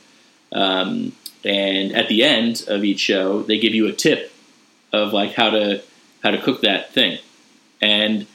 Um, 0.52 1.14
and 1.46 1.92
at 1.94 2.08
the 2.08 2.24
end 2.24 2.66
of 2.68 2.84
each 2.84 3.00
show, 3.00 3.44
they 3.44 3.60
give 3.60 3.76
you 3.76 3.88
a 3.88 3.94
tip 3.94 4.32
of 4.92 5.14
like 5.14 5.34
how 5.34 5.52
to 5.52 5.84
how 6.24 6.32
to 6.32 6.42
cook 6.42 6.62
that 6.62 6.92
thing. 6.94 7.20
And 7.82 8.26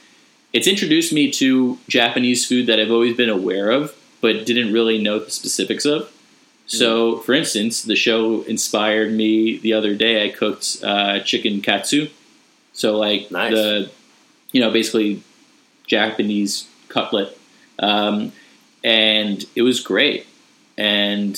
it's 0.53 0.67
introduced 0.67 1.11
me 1.11 1.31
to 1.31 1.77
Japanese 1.87 2.45
food 2.45 2.67
that 2.67 2.79
I've 2.79 2.91
always 2.91 3.17
been 3.17 3.29
aware 3.29 3.71
of, 3.71 3.95
but 4.21 4.45
didn't 4.45 4.73
really 4.73 5.01
know 5.01 5.19
the 5.19 5.31
specifics 5.31 5.85
of. 5.85 6.11
So, 6.71 7.17
for 7.21 7.33
instance, 7.33 7.81
the 7.81 7.95
show 7.95 8.43
inspired 8.43 9.11
me. 9.11 9.57
The 9.57 9.73
other 9.73 9.95
day, 9.95 10.23
I 10.23 10.29
cooked 10.29 10.77
uh, 10.83 11.19
chicken 11.21 11.61
katsu. 11.61 12.09
So, 12.73 12.95
like 12.95 13.31
Nice. 13.31 13.51
the, 13.53 13.89
you 14.51 14.61
know, 14.61 14.69
basically 14.69 15.23
Japanese 15.87 16.67
cutlet, 16.87 17.35
um, 17.79 18.33
and 18.83 19.43
it 19.55 19.63
was 19.63 19.79
great. 19.79 20.27
And 20.77 21.35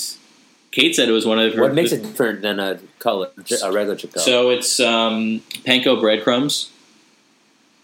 Kate 0.72 0.94
said 0.94 1.08
it 1.08 1.14
was 1.14 1.26
one 1.26 1.40
of 1.40 1.54
her. 1.54 1.62
What 1.62 1.74
makes 1.76 1.94
it 1.94 2.04
different 2.04 2.42
than 2.42 2.60
a 2.60 2.80
cutlet, 3.00 3.32
a 3.64 3.72
regular 3.72 3.96
chip 3.96 4.12
cutlet? 4.12 4.26
So 4.26 4.50
it's 4.50 4.82
um, 4.82 5.40
panko 5.66 5.98
breadcrumbs, 6.02 6.72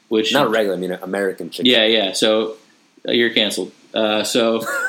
which 0.10 0.34
not 0.34 0.52
regular. 0.52 0.76
I 0.76 0.80
mean, 0.80 0.92
American 0.92 1.50
chicken. 1.50 1.66
yeah, 1.66 1.86
yeah. 1.86 2.12
So 2.12 2.58
uh, 3.08 3.14
you're 3.14 3.30
canceled. 3.30 3.72
Uh, 3.94 4.26
so 4.26 4.62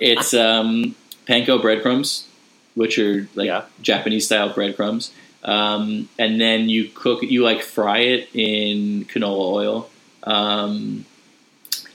it's 0.00 0.34
um, 0.34 0.94
panko 1.26 1.60
breadcrumbs, 1.60 2.26
which 2.74 2.98
are 2.98 3.28
like 3.34 3.46
Yeah. 3.46 3.64
Japanese 3.82 4.26
style 4.26 4.52
breadcrumbs, 4.52 5.12
um, 5.44 6.08
and 6.18 6.40
then 6.40 6.68
you 6.68 6.88
cook. 6.88 7.22
You 7.22 7.42
like 7.42 7.62
fry 7.62 7.98
it 7.98 8.28
in 8.34 9.04
canola 9.04 9.52
oil, 9.52 9.90
um, 10.24 11.04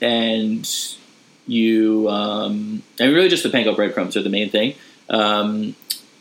and 0.00 0.68
you. 1.46 2.08
Um, 2.08 2.82
I 3.00 3.06
mean, 3.06 3.14
really, 3.14 3.28
just 3.28 3.42
the 3.42 3.50
panko 3.50 3.74
breadcrumbs 3.76 4.16
are 4.16 4.22
the 4.22 4.30
main 4.30 4.50
thing. 4.50 4.74
Um, 5.10 5.76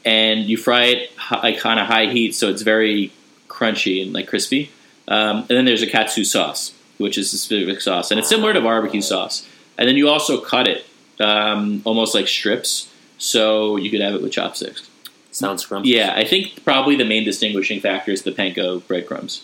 and 0.05 0.41
you 0.41 0.57
fry 0.57 0.83
it 0.85 1.11
like 1.31 1.65
on 1.65 1.77
a 1.77 1.85
high 1.85 2.07
heat, 2.07 2.35
so 2.35 2.49
it's 2.49 2.61
very 2.61 3.13
crunchy 3.47 4.03
and 4.03 4.13
like 4.13 4.27
crispy. 4.27 4.71
Um, 5.07 5.37
and 5.37 5.49
then 5.49 5.65
there's 5.65 5.81
a 5.81 5.87
katsu 5.87 6.23
sauce, 6.23 6.73
which 6.97 7.17
is 7.17 7.33
a 7.33 7.37
specific 7.37 7.81
sauce, 7.81 8.11
and 8.11 8.19
it's 8.19 8.29
similar 8.29 8.53
to 8.53 8.61
barbecue 8.61 9.01
sauce. 9.01 9.47
And 9.77 9.87
then 9.87 9.95
you 9.97 10.09
also 10.09 10.39
cut 10.39 10.67
it 10.67 10.85
um, 11.19 11.81
almost 11.85 12.15
like 12.15 12.27
strips, 12.27 12.89
so 13.17 13.77
you 13.77 13.89
could 13.89 14.01
have 14.01 14.15
it 14.15 14.21
with 14.21 14.31
chopsticks. 14.31 14.89
Sounds 15.31 15.63
scrumptious. 15.63 15.93
Yeah, 15.95 16.13
I 16.15 16.25
think 16.25 16.63
probably 16.63 16.95
the 16.95 17.05
main 17.05 17.23
distinguishing 17.23 17.79
factor 17.79 18.11
is 18.11 18.21
the 18.21 18.31
panko 18.31 18.85
breadcrumbs. 18.87 19.43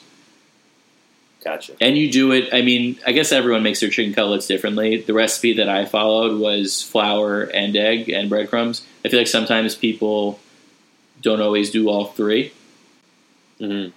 Gotcha. 1.44 1.74
And 1.80 1.98
you 1.98 2.12
do 2.12 2.32
it. 2.32 2.50
I 2.54 2.62
mean, 2.62 3.00
I 3.08 3.12
guess 3.14 3.32
everyone 3.32 3.64
makes 3.64 3.80
their 3.80 3.90
chicken 3.90 4.14
cutlets 4.14 4.46
differently. 4.46 5.02
The 5.02 5.14
recipe 5.14 5.54
that 5.54 5.70
I 5.70 5.86
followed 5.86 6.38
was 6.40 6.84
flour 6.84 7.44
and 7.44 7.76
egg 7.78 8.10
and 8.10 8.30
breadcrumbs. 8.30 8.86
I 9.06 9.10
feel 9.10 9.20
like 9.20 9.28
sometimes 9.28 9.74
people 9.74 10.40
don't 11.22 11.42
always 11.42 11.72
do 11.72 11.90
all 11.90 12.06
three. 12.08 12.52
hmm 13.58 13.88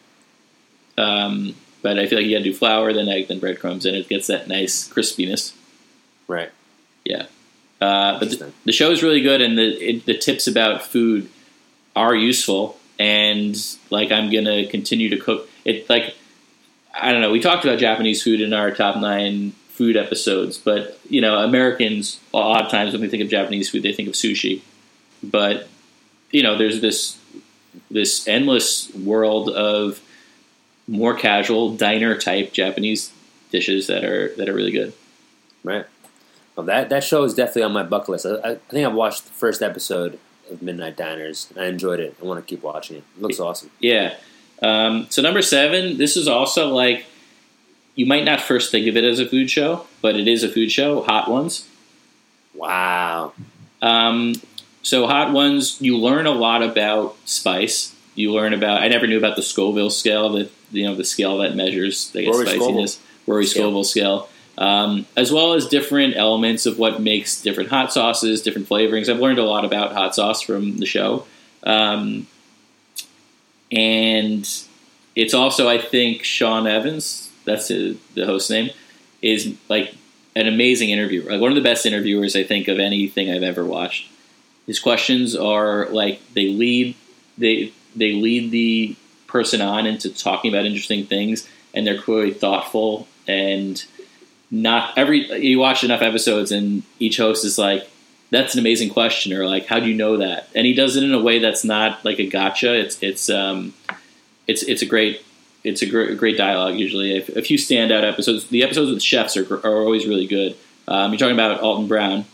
Um, 0.97 1.57
but 1.83 1.99
I 1.99 2.07
feel 2.07 2.19
like 2.19 2.27
you 2.27 2.37
got 2.37 2.45
to 2.45 2.51
do 2.51 2.55
flour, 2.55 2.93
then 2.93 3.09
egg, 3.09 3.27
then 3.27 3.41
breadcrumbs, 3.41 3.87
and 3.87 3.97
it 3.97 4.09
gets 4.09 4.29
that 4.29 4.47
nice 4.47 4.89
crispiness. 4.89 5.53
Right. 6.29 6.51
Uh, 7.83 8.19
but 8.21 8.31
the, 8.31 8.53
the 8.65 8.73
show 8.73 8.93
is 8.93 9.03
really 9.03 9.21
good, 9.21 9.41
and 9.41 9.59
the 9.59 9.91
it, 9.91 10.07
the 10.07 10.17
tips 10.17 10.47
about 10.47 10.83
food 10.83 11.29
are 11.97 12.15
useful. 12.15 12.79
And 12.99 13.57
like, 13.91 14.13
I'm 14.13 14.31
gonna 14.31 14.67
continue 14.67 15.09
to 15.09 15.17
cook 15.17 15.49
it. 15.65 15.91
Like, 15.91 16.15
I 16.95 17.11
don't 17.11 17.21
know. 17.21 17.33
We 17.33 17.41
talked 17.41 17.65
about 17.65 17.81
Japanese 17.81 18.23
food 18.23 18.41
in 18.41 18.53
our 18.53 18.71
top 18.71 18.97
nine 18.99 19.53
food 19.71 19.97
episodes, 19.97 20.59
but 20.59 21.01
you 21.09 21.21
know, 21.21 21.39
Americans 21.39 22.21
a 22.33 22.37
lot 22.37 22.65
of 22.65 22.71
times 22.71 22.93
when 22.93 23.01
they 23.01 23.09
think 23.09 23.23
of 23.23 23.29
Japanese 23.29 23.69
food, 23.69 23.83
they 23.83 23.93
think 23.93 24.09
of 24.09 24.15
sushi. 24.15 24.61
But 25.21 25.69
you 26.31 26.45
know, 26.45 26.57
there's 26.57 26.81
this 26.81 27.19
this 27.91 28.29
endless 28.29 28.95
world 28.95 29.49
of 29.49 30.01
more 30.87 31.15
casual 31.15 31.75
diner 31.75 32.17
type 32.17 32.53
Japanese 32.53 33.13
dishes 33.51 33.89
that 33.89 34.05
are 34.05 34.35
that 34.37 34.49
are 34.49 34.55
really 34.55 34.73
good. 34.73 34.93
Right. 35.65 35.87
Well, 36.57 36.67
that 36.67 36.89
that 36.91 37.05
show 37.05 37.25
is 37.25 37.35
definitely 37.35 37.63
on 37.63 37.73
my 37.73 37.83
bucket 37.83 38.11
list. 38.11 38.27
I, 38.27 38.37
I 38.51 38.55
think 38.69 38.87
I've 38.87 38.95
watched 38.95 39.25
the 39.25 39.33
first 39.33 39.63
episode 39.63 40.19
of 40.51 40.63
Midnight 40.63 40.97
Diners, 40.97 41.49
and 41.51 41.65
I 41.65 41.69
enjoyed 41.69 42.01
it. 42.01 42.17
I 42.21 42.25
want 42.27 42.45
to 42.45 42.49
keep 42.49 42.63
watching 42.63 42.99
it. 42.99 43.05
It 43.17 43.23
looks 43.23 43.41
awesome. 43.41 43.71
Yeah. 43.81 44.15
Um, 44.63 45.07
so 45.11 45.23
number 45.23 45.43
seven, 45.43 45.99
this 45.99 46.17
is 46.17 46.29
also 46.29 46.69
like 46.69 47.07
you 47.95 48.07
might 48.07 48.25
not 48.25 48.41
first 48.41 48.71
think 48.71 48.87
of 48.87 48.97
it 48.97 49.05
as 49.05 49.19
a 49.19 49.27
food 49.27 49.51
show, 49.51 49.87
but 50.01 50.17
it 50.17 50.29
is 50.29 50.43
a 50.43 50.49
food 50.49 50.71
show. 50.71 51.03
Hot 51.03 51.31
Ones. 51.31 51.69
Wow. 52.55 53.33
Um, 53.81 54.35
so 54.83 55.07
Hot 55.07 55.33
Ones, 55.33 55.81
you 55.81 55.97
learn 55.97 56.27
a 56.27 56.33
lot 56.33 56.63
about 56.63 57.17
spice. 57.25 57.95
You 58.15 58.33
learn 58.33 58.53
about. 58.53 58.83
I 58.83 58.89
never 58.89 59.07
knew 59.07 59.19
about 59.19 59.37
the 59.37 59.43
Scoville 59.43 59.91
scale, 59.91 60.29
the 60.29 60.51
you 60.71 60.85
know 60.85 60.95
the 60.95 61.05
scale 61.05 61.39
that 61.39 61.57
measures 61.57 62.13
Rory 62.15 62.47
spiciness. 62.47 63.01
Rory 63.27 63.47
Scale. 63.47 63.63
Scoville 63.65 63.85
scale. 63.85 64.29
Um, 64.59 65.07
as 65.17 65.33
well 65.33 65.55
as 65.55 65.67
different 65.67 66.17
elements 66.17 66.67
of 66.67 66.79
what 66.79 67.01
makes 67.01 67.41
different 67.41 67.71
hot 67.71 67.93
sauces, 67.93 68.43
different 68.43 68.69
flavorings. 68.69 69.09
I've 69.09 69.21
learned 69.21 69.39
a 69.39 69.45
lot 69.45 69.65
about 69.65 69.93
hot 69.93 70.15
sauce 70.15 70.43
from 70.43 70.79
the 70.79 70.87
show. 70.87 71.27
Um, 71.63 72.27
and 73.71 74.49
it's 75.17 75.33
also, 75.33 75.69
I 75.69 75.79
think, 75.79 76.23
Sean 76.23 76.67
Evans, 76.67 77.31
that's 77.45 77.69
the 77.69 77.97
host's 78.17 78.51
name, 78.51 78.71
is 79.23 79.55
like 79.69 79.95
an 80.37 80.47
amazing 80.47 80.91
interviewer. 80.91 81.31
Like 81.31 81.41
one 81.41 81.51
of 81.51 81.57
the 81.57 81.63
best 81.63 81.87
interviewers 81.87 82.37
I 82.37 82.43
think 82.43 82.69
of 82.69 82.79
anything 82.79 83.31
I've 83.31 83.43
ever 83.43 83.65
watched. 83.65 84.11
His 84.67 84.79
questions 84.79 85.35
are 85.35 85.87
like 85.89 86.21
they 86.35 86.49
lead 86.49 86.95
they 87.37 87.73
they 87.97 88.13
lead 88.13 88.51
the 88.51 88.97
person 89.27 89.61
on 89.61 89.87
into 89.87 90.11
talking 90.11 90.53
about 90.53 90.67
interesting 90.67 91.07
things, 91.07 91.49
and 91.75 91.87
they're 91.87 92.01
clearly 92.01 92.33
thoughtful 92.33 93.09
and 93.27 93.85
not 94.53 94.97
every 94.99 95.43
you 95.43 95.59
watch 95.59 95.83
enough 95.83 96.03
episodes 96.03 96.53
and 96.53 96.83
each 96.99 97.17
host 97.17 97.45
is 97.45 97.57
like 97.59 97.89
that's 98.31 98.53
an 98.55 98.61
amazing 98.61 98.91
question 98.91 99.33
or 99.33 99.47
like 99.47 99.67
how 99.67 99.81
do 99.81 99.87
you 99.87 99.95
know 99.95 100.19
that? 100.19 100.49
And 100.55 100.67
he 100.67 100.75
does 100.75 100.95
it 100.95 101.03
in 101.03 101.13
a 101.13 101.21
way 101.21 101.39
that's 101.39 101.65
not 101.65 102.05
like 102.05 102.21
a 102.21 102.27
gotcha. 102.27 102.79
It's 102.79 103.03
it's 103.03 103.31
um 103.31 103.73
it's 104.47 104.63
it's 104.63 104.83
a 104.83 104.87
great 104.87 105.25
it's 105.65 105.81
a 105.81 105.87
great, 105.87 106.19
great 106.19 106.37
dialogue 106.37 106.79
usually. 106.79 107.17
A, 107.17 107.39
a 107.39 107.43
few 107.43 107.57
standout 107.57 108.05
episodes 108.05 108.47
the 108.49 108.63
episodes 108.63 108.91
with 108.91 109.03
chefs 109.03 109.39
are, 109.39 109.55
are 109.67 109.83
always 109.83 110.07
really 110.07 110.27
good. 110.27 110.55
Um, 110.87 111.13
you're 111.13 111.19
talking 111.19 111.35
about 111.35 111.61
alton 111.61 111.89
brown. 111.89 112.27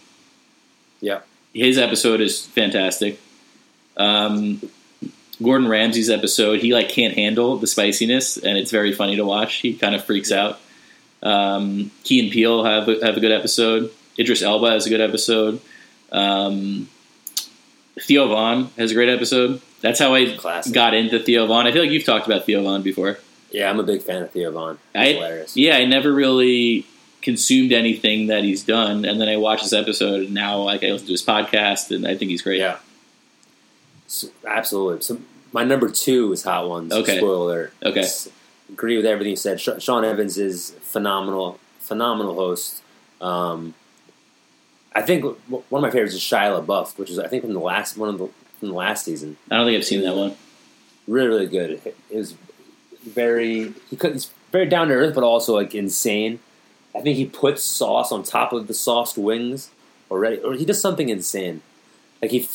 Yeah. 1.01 1.21
his 1.55 1.79
episode 1.79 2.21
is 2.21 2.45
fantastic. 2.47 3.21
Um, 3.97 4.61
gordon 5.41 5.69
ramsay's 5.69 6.11
episode 6.11 6.59
he 6.59 6.75
like 6.75 6.89
can't 6.89 7.15
handle 7.15 7.57
the 7.59 7.67
spiciness 7.69 8.37
and 8.37 8.59
it's 8.59 8.73
very 8.73 8.93
funny 8.93 9.15
to 9.15 9.25
watch. 9.25 9.57
He 9.57 9.75
kind 9.75 9.95
of 9.95 10.05
freaks 10.05 10.33
out 10.33 10.59
um, 11.23 11.91
Key 12.05 12.21
and 12.21 12.33
Peele 12.33 12.65
have 12.65 12.89
a, 12.89 13.05
have 13.05 13.17
a 13.17 13.21
good 13.21 13.33
episode. 13.33 13.91
Idris 14.19 14.43
Elba 14.43 14.71
has 14.71 14.87
a 14.87 14.89
good 14.91 15.01
episode. 15.01 15.61
Um, 16.11 16.89
Theo 18.01 18.29
Von 18.29 18.71
has 18.77 18.91
a 18.91 18.95
great 18.95 19.09
episode. 19.09 19.61
That's 19.81 19.99
how 19.99 20.15
I 20.15 20.35
Classic. 20.37 20.73
got 20.73 20.95
into 20.95 21.19
Theo 21.21 21.47
Von. 21.47 21.67
I 21.67 21.73
feel 21.73 21.83
like 21.83 21.91
you've 21.91 22.05
talked 22.05 22.27
about 22.27 22.45
Theo 22.47 22.63
Von 22.63 22.83
before. 22.83 23.19
Yeah, 23.51 23.71
I'm 23.71 23.79
a 23.81 23.83
big 23.85 24.03
fan 24.03 24.23
of 24.23 24.31
Theo 24.31 24.51
Von. 24.51 24.79
He's 24.95 25.03
I, 25.03 25.13
hilarious. 25.15 25.57
yeah, 25.57 25.77
I 25.77 25.85
never 25.85 26.13
really 26.13 26.87
consumed 27.23 27.73
anything 27.73 28.27
that 28.29 28.45
he's 28.45 28.63
done, 28.65 29.05
and 29.05 29.21
then 29.21 29.29
I 29.29 29.37
watched 29.37 29.65
this 29.65 29.73
episode, 29.73 30.25
and 30.25 30.35
now 30.35 30.59
like 30.63 30.83
I 30.85 30.89
listen 30.89 31.07
to 31.07 31.13
his 31.13 31.25
podcast, 31.25 31.95
and 31.95 32.07
I 32.07 32.17
think 32.17 32.31
he's 32.31 32.43
great. 32.43 32.59
Yeah. 32.61 32.79
So, 34.07 34.29
absolutely. 34.47 35.03
So 35.03 35.21
my 35.53 35.65
number 35.65 35.89
two 35.91 36.33
is 36.33 36.43
Hot 36.43 36.69
Ones. 36.69 36.93
Okay. 36.93 37.19
Spoiler. 37.19 37.73
Okay. 37.83 38.01
S- 38.01 38.29
agree 38.71 38.97
with 38.97 39.07
everything 39.07 39.31
you 39.31 39.37
said. 39.37 39.61
Sh- 39.61 39.69
Sean 39.79 40.05
Evans 40.05 40.39
is 40.39 40.71
phenomenal, 40.83 41.59
phenomenal 41.81 42.35
host. 42.35 42.83
Um, 43.21 43.75
I 44.95 45.03
think 45.03 45.23
w- 45.23 45.65
one 45.69 45.83
of 45.85 45.89
my 45.89 45.91
favorites 45.91 46.15
is 46.15 46.21
Shia 46.21 46.65
LaBeouf, 46.65 46.99
which 46.99 47.11
is 47.11 47.19
I 47.19 47.29
think 47.29 47.45
from 47.45 47.53
the 47.53 47.61
last 47.61 47.97
one 47.97 48.09
of 48.09 48.19
the 48.19 48.29
from 48.59 48.69
the 48.69 48.75
last 48.75 49.05
season. 49.05 49.37
I 49.51 49.57
don't 49.57 49.67
think 49.67 49.79
I've 49.79 49.85
seen 49.85 50.03
that 50.03 50.17
one. 50.17 50.35
Really, 51.07 51.29
really 51.29 51.47
good. 51.47 51.71
It, 51.85 51.97
it 52.11 52.17
was 52.17 52.35
very 53.05 53.73
he 53.91 53.97
could, 53.97 54.13
he's 54.13 54.31
very 54.53 54.67
down 54.67 54.89
to 54.89 54.95
earth, 54.95 55.15
but 55.15 55.25
also 55.25 55.55
like 55.55 55.75
insane. 55.75 56.41
I 56.95 57.01
think 57.01 57.17
he 57.17 57.27
puts 57.27 57.63
sauce 57.63 58.11
on 58.11 58.23
top 58.23 58.53
of 58.53 58.67
the 58.67 58.75
sauced 58.75 59.17
wings 59.19 59.71
already, 60.11 60.39
or 60.39 60.55
he 60.55 60.65
does 60.65 60.81
something 60.81 61.09
insane. 61.09 61.61
Like 62.21 62.33
he, 62.33 62.49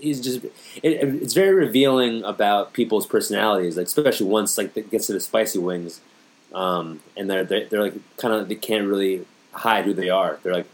he's 0.00 0.20
just. 0.20 0.44
It, 0.44 0.52
it's 0.82 1.34
very 1.34 1.54
revealing 1.54 2.22
about 2.24 2.72
people's 2.72 3.06
personalities, 3.06 3.76
like 3.76 3.86
especially 3.86 4.26
once 4.26 4.56
like 4.58 4.76
it 4.76 4.90
gets 4.90 5.06
to 5.08 5.12
the 5.12 5.20
spicy 5.20 5.58
wings, 5.58 6.00
um, 6.54 7.00
and 7.16 7.28
they're 7.30 7.44
they're, 7.44 7.66
they're 7.66 7.82
like 7.82 7.94
kind 8.16 8.34
of 8.34 8.48
they 8.48 8.54
can't 8.54 8.86
really 8.86 9.24
hide 9.52 9.84
who 9.84 9.92
they 9.94 10.08
are. 10.10 10.38
They're 10.42 10.54
like 10.54 10.66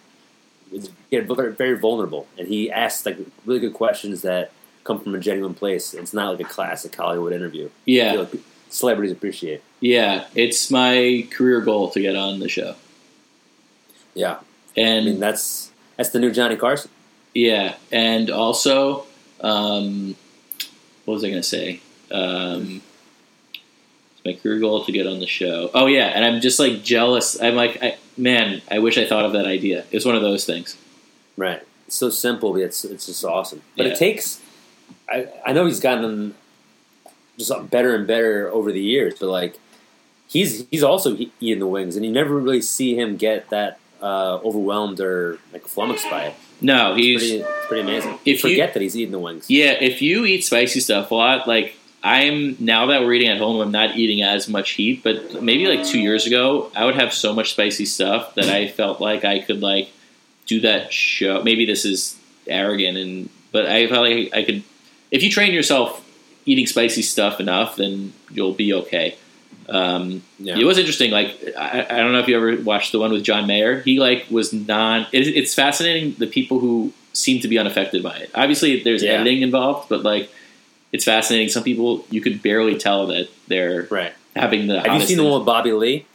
it's, 0.72 0.88
get 1.10 1.26
very, 1.26 1.52
very 1.52 1.78
vulnerable, 1.78 2.26
and 2.38 2.48
he 2.48 2.70
asks 2.70 3.06
like 3.06 3.18
really 3.44 3.60
good 3.60 3.74
questions 3.74 4.22
that 4.22 4.50
come 4.84 5.00
from 5.00 5.14
a 5.14 5.20
genuine 5.20 5.54
place. 5.54 5.94
It's 5.94 6.12
not 6.14 6.30
like 6.38 6.46
a 6.46 6.50
classic 6.50 6.94
Hollywood 6.94 7.32
interview. 7.32 7.70
Yeah, 7.84 8.12
like 8.12 8.34
celebrities 8.68 9.12
appreciate. 9.12 9.62
yeah. 9.80 10.26
It's 10.34 10.70
my 10.70 11.26
career 11.30 11.60
goal 11.60 11.90
to 11.90 12.00
get 12.00 12.16
on 12.16 12.40
the 12.40 12.48
show, 12.48 12.74
Yeah, 14.14 14.38
I 14.76 14.80
and 14.80 15.06
mean 15.06 15.20
that's 15.20 15.70
that's 15.96 16.10
the 16.10 16.18
new 16.18 16.30
Johnny 16.32 16.56
Carson. 16.56 16.90
Yeah, 17.34 17.74
and 17.92 18.30
also, 18.30 19.05
um, 19.40 20.16
what 21.04 21.14
was 21.14 21.24
I 21.24 21.28
going 21.28 21.40
to 21.42 21.48
say? 21.48 21.80
Um, 22.10 22.82
it's 24.14 24.24
my 24.24 24.32
career 24.34 24.58
goal 24.60 24.84
to 24.84 24.92
get 24.92 25.06
on 25.06 25.18
the 25.20 25.26
show. 25.26 25.70
Oh 25.74 25.86
yeah, 25.86 26.06
and 26.06 26.24
I'm 26.24 26.40
just 26.40 26.58
like 26.58 26.82
jealous. 26.82 27.40
I'm 27.40 27.54
like, 27.54 27.82
I, 27.82 27.96
man, 28.16 28.62
I 28.70 28.78
wish 28.78 28.98
I 28.98 29.06
thought 29.06 29.24
of 29.24 29.32
that 29.32 29.46
idea. 29.46 29.84
It's 29.90 30.04
one 30.04 30.14
of 30.16 30.22
those 30.22 30.44
things. 30.44 30.76
Right. 31.36 31.62
It's 31.86 31.96
so 31.96 32.10
simple, 32.10 32.52
but 32.52 32.62
it's 32.62 32.84
it's 32.84 33.06
just 33.06 33.24
awesome. 33.24 33.62
But 33.76 33.86
Yeah. 33.86 33.92
it 33.92 33.98
takes. 33.98 34.40
I 35.08 35.28
I 35.44 35.52
know 35.52 35.66
he's 35.66 35.80
gotten 35.80 36.34
just 37.38 37.52
better 37.70 37.94
and 37.94 38.06
better 38.06 38.50
over 38.50 38.72
the 38.72 38.80
years, 38.80 39.18
but 39.20 39.28
like 39.28 39.58
he's 40.26 40.66
he's 40.70 40.82
also 40.82 41.16
eating 41.40 41.60
the 41.60 41.66
wings, 41.66 41.94
and 41.96 42.04
you 42.04 42.10
never 42.10 42.36
really 42.38 42.62
see 42.62 42.98
him 42.98 43.16
get 43.16 43.50
that 43.50 43.78
uh, 44.02 44.36
overwhelmed 44.44 45.00
or 45.00 45.38
like 45.52 45.66
flummoxed 45.66 46.08
by 46.10 46.24
it. 46.26 46.34
No, 46.60 46.94
It's 46.94 47.00
he's 47.02 47.18
pretty, 47.20 47.36
it's 47.42 47.66
pretty 47.68 47.82
amazing. 47.82 48.12
If 48.24 48.26
you 48.26 48.32
you- 48.50 48.56
forget 48.56 48.74
that 48.74 48.82
he's 48.82 48.96
eating 48.96 49.12
the 49.12 49.18
wings. 49.18 49.46
yeah. 49.50 49.72
If 49.72 50.00
you 50.02 50.24
eat 50.24 50.42
spicy 50.44 50.80
stuff 50.80 51.10
a 51.10 51.14
lot, 51.14 51.46
like 51.48 51.74
I'm 52.02 52.56
now 52.60 52.86
that 52.86 53.00
we're 53.02 53.14
eating 53.14 53.28
at 53.28 53.38
home, 53.38 53.60
I'm 53.60 53.72
not 53.72 53.96
eating 53.96 54.22
as 54.22 54.48
much 54.48 54.70
heat. 54.72 55.02
But 55.02 55.42
maybe 55.42 55.66
like 55.66 55.84
two 55.84 55.98
years 56.00 56.26
ago, 56.26 56.70
I 56.74 56.84
would 56.84 56.94
have 56.94 57.12
so 57.12 57.34
much 57.34 57.50
spicy 57.52 57.84
stuff 57.86 58.34
that 58.36 58.48
I 58.48 58.68
felt 58.68 59.00
like 59.00 59.24
I 59.24 59.40
could 59.40 59.60
like 59.60 59.90
do 60.46 60.60
that 60.60 60.92
show. 60.92 61.42
Maybe 61.42 61.66
this 61.66 61.84
is 61.84 62.16
arrogant, 62.46 62.96
and 62.96 63.28
but 63.52 63.66
I 63.66 63.86
felt 63.88 64.08
like 64.08 64.30
I 64.34 64.44
could. 64.44 64.62
If 65.10 65.22
you 65.22 65.30
train 65.30 65.52
yourself 65.52 66.02
eating 66.46 66.66
spicy 66.66 67.02
stuff 67.02 67.40
enough, 67.40 67.76
then 67.76 68.12
you'll 68.30 68.52
be 68.54 68.72
okay. 68.72 69.16
Um, 69.68 70.22
Yeah. 70.38 70.58
It 70.58 70.64
was 70.64 70.78
interesting. 70.78 71.10
Like 71.10 71.36
I, 71.58 71.86
I 71.90 71.96
don't 71.98 72.12
know 72.12 72.20
if 72.20 72.28
you 72.28 72.36
ever 72.36 72.62
watched 72.62 72.92
the 72.92 72.98
one 72.98 73.12
with 73.12 73.24
John 73.24 73.46
Mayer. 73.46 73.80
He 73.80 73.98
like 73.98 74.26
was 74.30 74.52
non. 74.52 75.06
It, 75.12 75.26
it's 75.28 75.54
fascinating 75.54 76.14
the 76.18 76.26
people 76.26 76.58
who 76.60 76.92
seem 77.12 77.40
to 77.40 77.48
be 77.48 77.58
unaffected 77.58 78.02
by 78.02 78.16
it. 78.16 78.30
Obviously, 78.34 78.82
there's 78.82 79.02
Yeah. 79.02 79.12
editing 79.12 79.42
involved, 79.42 79.88
but 79.88 80.02
like 80.02 80.30
it's 80.92 81.04
fascinating. 81.04 81.48
Some 81.48 81.64
people 81.64 82.04
you 82.10 82.20
could 82.20 82.42
barely 82.42 82.76
tell 82.78 83.06
that 83.08 83.28
they're 83.48 83.86
Right. 83.90 84.12
having 84.36 84.66
the. 84.68 84.80
Have 84.80 85.00
you 85.00 85.06
seen 85.06 85.16
the 85.16 85.24
one 85.24 85.38
with 85.40 85.46
Bobby 85.46 85.72
Lee? 85.72 86.06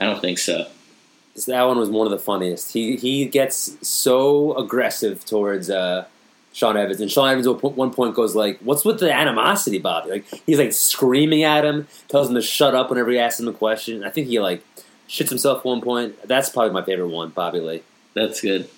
I 0.00 0.04
don't 0.06 0.20
think 0.20 0.38
so. 0.38 0.66
That 1.46 1.62
one 1.68 1.78
was 1.78 1.88
one 1.88 2.06
of 2.06 2.10
the 2.10 2.18
funniest. 2.18 2.72
He 2.72 2.96
he 2.96 3.24
gets 3.26 3.76
so 3.86 4.56
aggressive 4.56 5.24
towards 5.24 5.70
uh, 5.70 6.04
Sean 6.52 6.76
Evans, 6.76 7.00
and 7.00 7.10
Sean 7.10 7.28
Evans 7.28 7.46
at 7.46 7.62
one 7.62 7.92
point 7.92 8.14
goes 8.14 8.34
like, 8.34 8.58
"What's 8.60 8.84
with 8.84 9.00
the 9.00 9.12
animosity, 9.12 9.78
Bobby?" 9.78 10.10
Like 10.10 10.24
he's 10.46 10.58
like 10.58 10.72
screaming 10.72 11.44
at 11.44 11.64
him, 11.64 11.86
tells 12.08 12.28
him 12.28 12.34
to 12.34 12.42
shut 12.42 12.74
up 12.74 12.90
whenever 12.90 13.10
he 13.10 13.18
asks 13.18 13.40
him 13.40 13.48
a 13.48 13.52
question. 13.52 14.02
I 14.02 14.10
think 14.10 14.26
he 14.26 14.40
like 14.40 14.62
shits 15.08 15.28
himself 15.28 15.58
at 15.58 15.64
one 15.64 15.80
point. 15.80 16.16
That's 16.26 16.50
probably 16.50 16.72
my 16.72 16.82
favorite 16.82 17.08
one, 17.08 17.30
Bobby 17.30 17.60
Lee. 17.60 17.82
That's 18.14 18.40
good. 18.40 18.68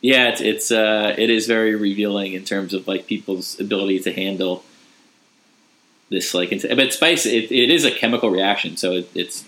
Yeah, 0.00 0.28
it's 0.28 0.40
it's 0.40 0.70
uh, 0.70 1.14
it 1.18 1.30
is 1.30 1.46
very 1.46 1.74
revealing 1.74 2.34
in 2.34 2.44
terms 2.44 2.74
of 2.74 2.86
like 2.86 3.06
people's 3.06 3.58
ability 3.58 4.00
to 4.00 4.12
handle 4.12 4.64
this 6.10 6.34
like. 6.34 6.50
But 6.50 6.92
spice, 6.92 7.26
it, 7.26 7.50
it 7.50 7.70
is 7.70 7.84
a 7.84 7.90
chemical 7.90 8.30
reaction, 8.30 8.76
so 8.76 8.92
it, 8.92 9.10
it's 9.14 9.44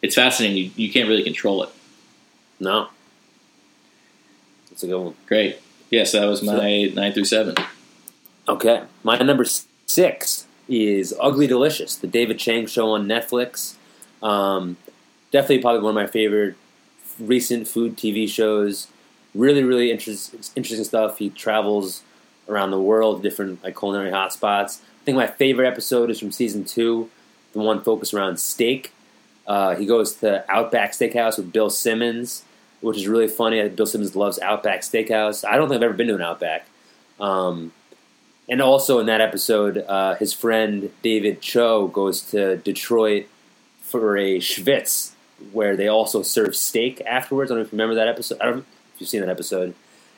it's 0.00 0.14
fascinating. 0.14 0.56
You, 0.56 0.70
you 0.76 0.92
can't 0.92 1.08
really 1.08 1.24
control 1.24 1.62
it. 1.62 1.70
No, 2.60 2.88
it's 4.70 4.82
a 4.82 4.86
good 4.86 4.98
one. 4.98 5.14
Great. 5.26 5.58
Yes, 5.90 6.12
that 6.12 6.26
was 6.26 6.42
my 6.42 6.84
nine 6.94 7.12
through 7.12 7.24
seven. 7.24 7.54
Okay, 8.48 8.82
my 9.02 9.18
number 9.18 9.44
six 9.86 10.46
is 10.68 11.14
Ugly 11.18 11.46
Delicious, 11.46 11.96
the 11.96 12.06
David 12.06 12.38
Chang 12.38 12.66
show 12.66 12.90
on 12.90 13.06
Netflix. 13.06 13.76
Um, 14.22 14.76
definitely, 15.30 15.60
probably 15.60 15.82
one 15.82 15.90
of 15.90 15.94
my 15.94 16.06
favorite 16.06 16.56
recent 17.18 17.66
food 17.66 17.96
TV 17.96 18.28
shows. 18.28 18.88
Really, 19.34 19.62
really 19.62 19.90
interest, 19.90 20.34
interesting 20.56 20.84
stuff. 20.84 21.18
He 21.18 21.30
travels 21.30 22.02
around 22.48 22.70
the 22.70 22.80
world, 22.80 23.22
different 23.22 23.62
like 23.62 23.78
culinary 23.78 24.10
hotspots. 24.10 24.80
I 24.80 25.04
think 25.04 25.16
my 25.16 25.26
favorite 25.26 25.66
episode 25.66 26.10
is 26.10 26.18
from 26.18 26.32
season 26.32 26.64
two, 26.64 27.10
the 27.52 27.60
one 27.60 27.82
focused 27.82 28.12
around 28.12 28.38
steak. 28.38 28.92
Uh, 29.46 29.74
he 29.74 29.86
goes 29.86 30.14
to 30.16 30.44
Outback 30.50 30.92
Steakhouse 30.92 31.38
with 31.38 31.52
Bill 31.52 31.70
Simmons. 31.70 32.44
Which 32.80 32.96
is 32.96 33.08
really 33.08 33.28
funny. 33.28 33.68
Bill 33.68 33.86
Simmons 33.86 34.14
loves 34.14 34.38
Outback 34.38 34.82
Steakhouse. 34.82 35.44
I 35.44 35.56
don't 35.56 35.68
think 35.68 35.78
I've 35.78 35.84
ever 35.84 35.94
been 35.94 36.08
to 36.08 36.14
an 36.14 36.22
Outback. 36.22 36.66
Um, 37.18 37.72
and 38.48 38.62
also 38.62 38.98
in 38.98 39.06
that 39.06 39.20
episode, 39.20 39.78
uh, 39.78 40.14
his 40.14 40.32
friend 40.32 40.90
David 41.02 41.40
Choe 41.42 41.88
goes 41.88 42.20
to 42.30 42.56
Detroit 42.58 43.26
for 43.80 44.16
a 44.16 44.38
Schwitz, 44.38 45.12
where 45.52 45.76
they 45.76 45.88
also 45.88 46.22
serve 46.22 46.54
steak 46.54 47.02
afterwards. 47.06 47.50
I 47.50 47.54
don't 47.54 47.62
know 47.62 47.66
if 47.66 47.72
you 47.72 47.76
remember 47.76 47.96
that 47.96 48.08
episode. 48.08 48.40
I 48.40 48.44
don't 48.44 48.56
know 48.56 48.64
if 48.94 49.00
you've 49.00 49.08
seen 49.08 49.20
that 49.20 49.28
episode. 49.28 49.74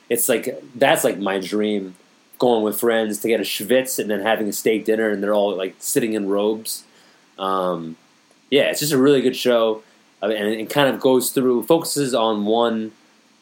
It's 0.09 0.29
like 0.29 0.61
that's 0.75 1.03
like 1.03 1.17
my 1.17 1.39
dream, 1.39 1.95
going 2.37 2.63
with 2.63 2.79
friends 2.79 3.19
to 3.19 3.27
get 3.27 3.39
a 3.39 3.43
Schwitz 3.43 3.99
and 3.99 4.09
then 4.09 4.21
having 4.21 4.47
a 4.49 4.53
steak 4.53 4.85
dinner, 4.85 5.09
and 5.09 5.23
they're 5.23 5.33
all 5.33 5.55
like 5.55 5.75
sitting 5.79 6.13
in 6.13 6.29
robes. 6.29 6.83
Um, 7.37 7.97
yeah, 8.49 8.63
it's 8.63 8.79
just 8.79 8.93
a 8.93 8.97
really 8.97 9.21
good 9.21 9.35
show, 9.35 9.83
and 10.21 10.47
it 10.47 10.69
kind 10.69 10.93
of 10.93 11.01
goes 11.01 11.31
through 11.31 11.63
focuses 11.63 12.13
on 12.13 12.45
one 12.45 12.91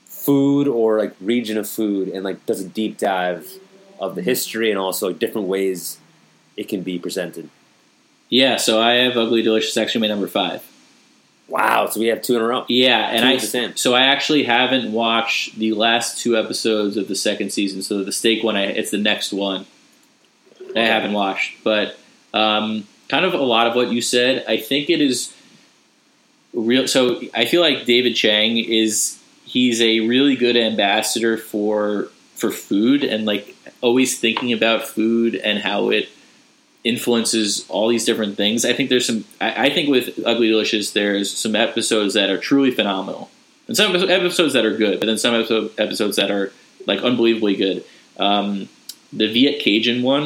food 0.05 0.67
or 0.67 0.97
like 0.99 1.15
region 1.21 1.57
of 1.57 1.67
food, 1.67 2.09
and 2.09 2.23
like 2.23 2.45
does 2.45 2.61
a 2.61 2.67
deep 2.67 2.97
dive 2.97 3.51
of 3.99 4.15
the 4.15 4.21
history 4.21 4.69
and 4.69 4.79
also 4.79 5.11
different 5.11 5.47
ways 5.47 5.97
it 6.55 6.67
can 6.67 6.81
be 6.81 6.97
presented. 6.99 7.49
Yeah, 8.29 8.57
so 8.57 8.79
I 8.79 8.93
have 8.95 9.17
Ugly 9.17 9.41
Delicious 9.41 9.75
actually 9.75 10.01
my 10.01 10.07
number 10.07 10.27
five. 10.27 10.63
Wow, 11.47 11.87
so 11.87 11.99
we 11.99 12.07
have 12.07 12.21
two 12.21 12.35
in 12.35 12.41
a 12.41 12.45
row. 12.45 12.65
Yeah, 12.69 13.09
and 13.09 13.25
I 13.25 13.33
of 13.33 13.41
the 13.41 13.47
same. 13.47 13.75
so 13.75 13.95
I 13.95 14.01
actually 14.01 14.43
haven't 14.43 14.91
watched 14.91 15.57
the 15.57 15.73
last 15.73 16.19
two 16.19 16.37
episodes 16.37 16.95
of 16.95 17.07
the 17.07 17.15
second 17.15 17.51
season. 17.51 17.81
So 17.81 18.03
the 18.03 18.11
steak 18.11 18.43
one, 18.43 18.55
I, 18.55 18.65
it's 18.65 18.91
the 18.91 18.99
next 18.99 19.33
one. 19.33 19.65
I 20.75 20.81
haven't 20.81 21.13
watched, 21.13 21.63
but 21.63 21.97
um, 22.33 22.87
kind 23.07 23.25
of 23.25 23.33
a 23.33 23.37
lot 23.37 23.65
of 23.65 23.75
what 23.75 23.91
you 23.91 24.01
said. 24.01 24.45
I 24.47 24.57
think 24.57 24.91
it 24.91 25.01
is 25.01 25.33
real. 26.53 26.87
So 26.87 27.21
I 27.33 27.45
feel 27.45 27.61
like 27.61 27.85
David 27.85 28.15
Chang 28.15 28.57
is 28.57 29.19
he's 29.45 29.81
a 29.81 30.01
really 30.01 30.35
good 30.35 30.55
ambassador 30.57 31.37
for 31.37 32.09
for 32.35 32.51
food 32.51 33.03
and 33.03 33.25
like 33.25 33.55
always 33.81 34.19
thinking 34.19 34.53
about 34.53 34.87
food 34.87 35.35
and 35.35 35.59
how 35.59 35.89
it 35.89 36.09
influences 36.83 37.65
all 37.69 37.89
these 37.89 38.05
different 38.05 38.37
things. 38.37 38.65
I 38.65 38.73
think 38.73 38.89
there's 38.89 39.05
some. 39.05 39.25
I, 39.41 39.67
I 39.67 39.69
think 39.69 39.89
with 39.89 40.19
Ugly 40.25 40.47
Delicious, 40.47 40.91
there's 40.91 41.35
some 41.35 41.55
episodes 41.55 42.13
that 42.13 42.29
are 42.29 42.37
truly 42.37 42.71
phenomenal, 42.71 43.29
and 43.67 43.75
some 43.75 43.95
episodes 43.95 44.53
that 44.53 44.65
are 44.65 44.75
good, 44.75 44.99
but 44.99 45.05
then 45.07 45.17
some 45.17 45.33
episode, 45.35 45.71
episodes 45.77 46.15
that 46.17 46.31
are 46.31 46.51
like 46.87 47.01
unbelievably 47.01 47.55
good. 47.57 47.83
Um, 48.17 48.69
the 49.11 49.27
Viet 49.31 49.61
Cajun 49.61 50.01
one, 50.03 50.25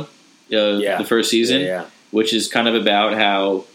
uh, 0.51 0.77
Yeah. 0.77 0.97
the 0.97 1.05
first 1.05 1.29
season, 1.29 1.61
Yeah, 1.61 1.67
yeah. 1.67 1.85
which 2.11 2.33
is 2.33 2.47
kind 2.47 2.67
of 2.67 2.75
about 2.75 3.13
how 3.13 3.65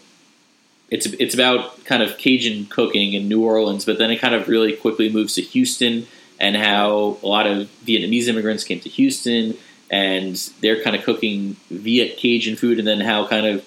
it's 0.91 1.05
it's 1.05 1.33
about 1.33 1.83
kind 1.85 2.01
of 2.03 2.17
Cajun 2.17 2.65
cooking 2.67 3.13
in 3.13 3.27
New 3.27 3.43
Orleans, 3.43 3.85
but 3.85 3.97
then 3.97 4.11
it 4.11 4.17
kind 4.17 4.35
of 4.35 4.47
really 4.47 4.75
quickly 4.75 5.09
moves 5.11 5.35
to 5.35 5.41
Houston 5.41 6.07
and 6.39 6.55
how 6.55 7.17
a 7.21 7.27
lot 7.27 7.45
of 7.47 7.67
Vietnamese 7.85 8.27
immigrants 8.27 8.63
came 8.63 8.79
to 8.79 8.89
Houston 8.89 9.57
and 9.91 10.35
they're 10.61 10.81
kind 10.83 10.95
of 10.95 11.03
cooking 11.03 11.55
Viet 11.71 12.17
Cajun 12.17 12.55
food, 12.55 12.77
and 12.79 12.87
then 12.87 12.99
how 13.01 13.25
kind 13.27 13.45
of 13.45 13.65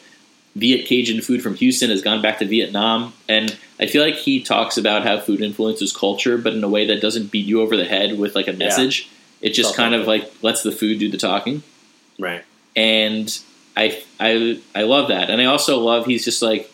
Viet 0.54 0.86
Cajun 0.86 1.20
food 1.20 1.42
from 1.42 1.54
Houston 1.56 1.90
has 1.90 2.00
gone 2.02 2.22
back 2.22 2.38
to 2.38 2.46
Vietnam. 2.46 3.12
And 3.28 3.56
I 3.80 3.86
feel 3.86 4.04
like 4.04 4.14
he 4.14 4.42
talks 4.42 4.76
about 4.76 5.02
how 5.02 5.18
food 5.18 5.40
influences 5.40 5.92
culture, 5.92 6.38
but 6.38 6.52
in 6.54 6.62
a 6.62 6.68
way 6.68 6.86
that 6.86 7.00
doesn't 7.00 7.32
beat 7.32 7.46
you 7.46 7.60
over 7.60 7.76
the 7.76 7.84
head 7.84 8.18
with 8.18 8.34
like 8.34 8.46
a 8.48 8.52
message. 8.52 9.08
It 9.40 9.50
just 9.54 9.74
kind 9.74 9.94
of 9.94 10.06
like 10.06 10.30
lets 10.42 10.62
the 10.62 10.70
food 10.70 11.00
do 11.00 11.10
the 11.10 11.18
talking 11.18 11.62
Right. 12.18 12.44
and 12.76 13.36
I 13.76 14.02
I 14.20 14.60
I 14.74 14.82
love 14.82 15.08
that, 15.08 15.28
and 15.30 15.40
I 15.40 15.46
also 15.46 15.80
love 15.80 16.06
he's 16.06 16.24
just 16.24 16.42
like 16.42 16.70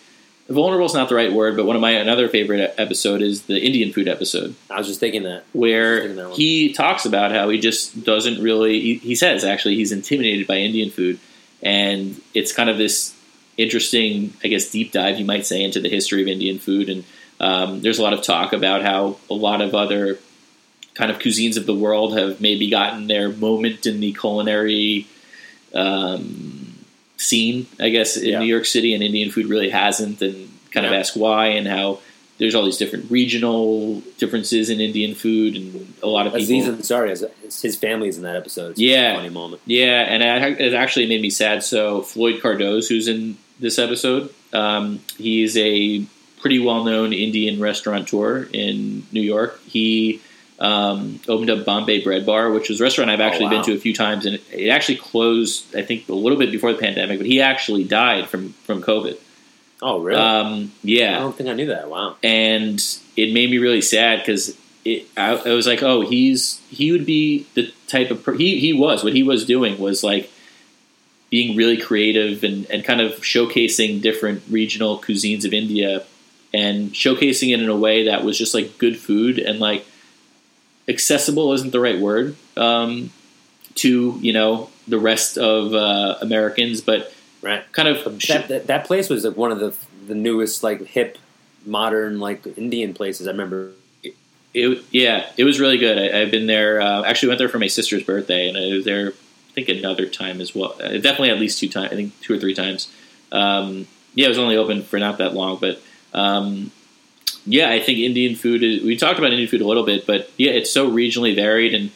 vulnerable 0.48 0.86
is 0.86 0.94
not 0.94 1.08
the 1.08 1.14
right 1.14 1.32
word, 1.32 1.56
but 1.56 1.66
one 1.66 1.76
of 1.76 1.82
my 1.82 1.90
another 1.90 2.28
favorite 2.28 2.74
episode 2.78 3.22
is 3.22 3.42
the 3.42 3.58
Indian 3.58 3.92
food 3.92 4.08
episode. 4.08 4.54
I 4.70 4.78
was 4.78 4.86
just 4.86 5.00
thinking 5.00 5.24
that. 5.24 5.44
where 5.52 6.00
Thinking 6.00 6.16
that 6.16 6.32
he 6.34 6.72
talks 6.72 7.04
about 7.04 7.32
how 7.32 7.48
he 7.48 7.58
just 7.58 8.04
doesn't 8.04 8.42
really 8.42 8.80
he, 8.80 8.94
he 8.94 9.14
says 9.14 9.44
actually 9.44 9.76
he's 9.76 9.92
intimidated 9.92 10.46
by 10.46 10.56
Indian 10.56 10.90
food, 10.90 11.18
and 11.62 12.20
it's 12.34 12.52
kind 12.52 12.70
of 12.70 12.78
this 12.78 13.14
interesting 13.56 14.32
I 14.42 14.48
guess 14.48 14.70
deep 14.70 14.92
dive 14.92 15.18
you 15.18 15.24
might 15.24 15.46
say 15.46 15.62
into 15.62 15.80
the 15.80 15.88
history 15.88 16.22
of 16.22 16.28
Indian 16.28 16.58
food, 16.58 16.88
and 16.88 17.04
um, 17.40 17.80
there's 17.82 17.98
a 17.98 18.02
lot 18.02 18.14
of 18.14 18.22
talk 18.22 18.52
about 18.52 18.82
how 18.82 19.18
a 19.30 19.34
lot 19.34 19.60
of 19.60 19.74
other 19.74 20.18
kind 20.94 21.10
of 21.10 21.18
cuisines 21.18 21.56
of 21.56 21.66
the 21.66 21.74
world 21.74 22.18
have 22.18 22.40
maybe 22.40 22.68
gotten 22.68 23.06
their 23.06 23.28
moment 23.28 23.86
in 23.86 24.00
the 24.00 24.12
culinary 24.14 25.06
um, 25.72 26.57
scene, 27.18 27.66
I 27.78 27.90
guess, 27.90 28.16
in 28.16 28.30
Yeah. 28.30 28.38
New 28.40 28.46
York 28.46 28.64
City, 28.64 28.94
and 28.94 29.02
Indian 29.02 29.30
food 29.30 29.46
really 29.46 29.68
hasn't, 29.70 30.22
and 30.22 30.48
kind 30.70 30.86
of 30.86 30.92
ask 30.92 31.14
why 31.16 31.48
and 31.48 31.66
how 31.68 31.98
there's 32.38 32.54
all 32.54 32.64
these 32.64 32.76
different 32.76 33.10
regional 33.10 34.00
differences 34.18 34.70
in 34.70 34.80
Indian 34.80 35.14
food, 35.14 35.56
and 35.56 35.92
a 36.02 36.06
lot 36.06 36.26
of 36.28 36.34
people. 36.34 36.72
Aziz 36.74 36.90
Ansari, 36.90 37.10
his 37.62 37.76
family's 37.76 38.16
in 38.16 38.22
that 38.22 38.36
episode. 38.36 38.70
It's 38.72 38.80
Yeah. 38.80 39.12
a 39.12 39.16
funny 39.16 39.30
moment. 39.30 39.60
Yeah, 39.66 40.06
and 40.08 40.22
it 40.22 40.60
it 40.60 40.74
actually 40.74 41.06
made 41.06 41.20
me 41.20 41.30
sad. 41.30 41.64
So 41.64 42.02
Floyd 42.02 42.40
Cardoz, 42.40 42.88
who's 42.88 43.08
in 43.08 43.36
this 43.58 43.78
episode, 43.78 44.30
um, 44.52 45.00
he's 45.18 45.56
a 45.56 46.02
pretty 46.40 46.60
well-known 46.60 47.12
Indian 47.12 47.58
restaurateur 47.58 48.48
in 48.52 49.02
New 49.10 49.20
York. 49.20 49.60
He 49.68 50.20
um, 50.60 51.20
opened 51.28 51.50
up 51.50 51.64
Bombay 51.64 52.02
Bread 52.02 52.26
Bar, 52.26 52.50
which 52.50 52.68
is 52.70 52.80
a 52.80 52.84
restaurant 52.84 53.10
I've 53.10 53.20
actually 53.20 53.46
Oh, 53.46 53.50
wow. 53.50 53.54
been 53.56 53.64
to 53.66 53.72
a 53.74 53.78
few 53.78 53.94
times, 53.94 54.26
and 54.26 54.34
it, 54.36 54.42
it 54.52 54.68
actually 54.70 54.96
closed, 54.96 55.74
I 55.76 55.82
think, 55.82 56.08
a 56.08 56.14
little 56.14 56.38
bit 56.38 56.50
before 56.50 56.72
the 56.72 56.78
pandemic. 56.78 57.18
But 57.18 57.26
he 57.26 57.40
actually 57.40 57.84
died 57.84 58.28
from 58.28 58.54
from 58.64 58.82
COVID. 58.82 59.16
Oh, 59.80 60.00
really? 60.00 60.20
Um, 60.20 60.72
yeah, 60.82 61.16
I 61.16 61.20
don't 61.20 61.36
think 61.36 61.48
I 61.48 61.52
knew 61.52 61.66
that. 61.66 61.88
Wow. 61.88 62.16
and 62.24 62.80
it 63.16 63.32
made 63.32 63.50
me 63.50 63.58
really 63.58 63.80
sad 63.82 64.18
because 64.18 64.56
it. 64.84 65.06
I, 65.16 65.36
I 65.36 65.52
was 65.54 65.66
like, 65.68 65.82
oh, 65.84 66.00
he's 66.00 66.60
he 66.70 66.90
would 66.92 67.06
be 67.06 67.46
the 67.54 67.72
type 67.86 68.10
of 68.10 68.24
per- 68.24 68.34
he 68.34 68.58
he 68.58 68.72
was 68.72 69.04
what 69.04 69.12
he 69.12 69.22
was 69.22 69.46
doing 69.46 69.78
was 69.78 70.02
like 70.02 70.30
being 71.30 71.56
really 71.56 71.76
creative 71.76 72.42
and 72.42 72.66
and 72.70 72.84
kind 72.84 73.00
of 73.00 73.12
showcasing 73.20 74.00
different 74.00 74.42
regional 74.50 74.98
cuisines 75.00 75.44
of 75.44 75.52
India 75.52 76.02
and 76.52 76.92
showcasing 76.92 77.52
it 77.52 77.60
in 77.60 77.68
a 77.68 77.76
way 77.76 78.04
that 78.06 78.24
was 78.24 78.36
just 78.38 78.54
like 78.54 78.78
good 78.78 78.96
food 78.98 79.38
and 79.38 79.60
like 79.60 79.84
accessible 80.88 81.52
isn't 81.52 81.70
the 81.70 81.80
right 81.80 81.98
word 82.00 82.36
um, 82.56 83.10
to 83.76 84.18
you 84.20 84.32
know 84.32 84.70
the 84.86 84.98
rest 84.98 85.36
of 85.38 85.74
uh, 85.74 86.16
Americans, 86.20 86.80
but 86.80 87.12
Right. 87.40 87.62
kind 87.72 87.86
of 87.88 88.02
That, 88.26 88.48
that, 88.48 88.66
that 88.66 88.84
place 88.86 89.08
was 89.08 89.24
like 89.24 89.36
one 89.36 89.52
of 89.52 89.60
the 89.60 89.72
the 90.08 90.14
newest 90.14 90.64
like 90.64 90.84
hip 90.86 91.18
modern 91.64 92.18
like 92.18 92.44
Indian 92.58 92.94
places. 92.94 93.28
I 93.28 93.30
remember. 93.30 93.72
It, 94.54 94.82
yeah, 94.90 95.30
it 95.36 95.44
was 95.44 95.60
really 95.60 95.78
good. 95.78 95.98
I, 95.98 96.22
I've 96.22 96.30
been 96.30 96.46
there. 96.46 96.80
Uh, 96.80 97.04
actually, 97.04 97.28
went 97.28 97.38
there 97.38 97.48
for 97.48 97.58
my 97.58 97.68
sister's 97.68 98.02
birthday, 98.02 98.48
and 98.48 98.56
I 98.56 98.74
was 98.74 98.84
there. 98.84 99.10
I 99.10 99.52
think 99.52 99.68
another 99.68 100.06
time 100.06 100.40
as 100.40 100.54
well. 100.54 100.74
Uh, 100.82 100.88
definitely 100.94 101.30
at 101.30 101.38
least 101.38 101.60
two 101.60 101.68
times. 101.68 101.92
I 101.92 101.96
think 101.96 102.18
two 102.20 102.34
or 102.34 102.38
three 102.38 102.54
times. 102.54 102.90
Um, 103.30 103.86
yeah, 104.14 104.26
it 104.26 104.30
was 104.30 104.38
only 104.38 104.56
open 104.56 104.82
for 104.82 104.98
not 104.98 105.18
that 105.18 105.34
long, 105.34 105.58
but 105.60 105.80
um, 106.14 106.72
yeah, 107.48 107.70
I 107.70 107.80
think 107.80 107.98
Indian 107.98 108.36
food 108.36 108.62
is. 108.62 108.82
We 108.82 108.96
talked 108.96 109.18
about 109.18 109.32
Indian 109.32 109.48
food 109.48 109.62
a 109.62 109.66
little 109.66 109.84
bit, 109.84 110.06
but 110.06 110.30
yeah, 110.36 110.50
it's 110.50 110.70
so 110.70 110.90
regionally 110.90 111.34
varied, 111.34 111.74
and 111.74 111.90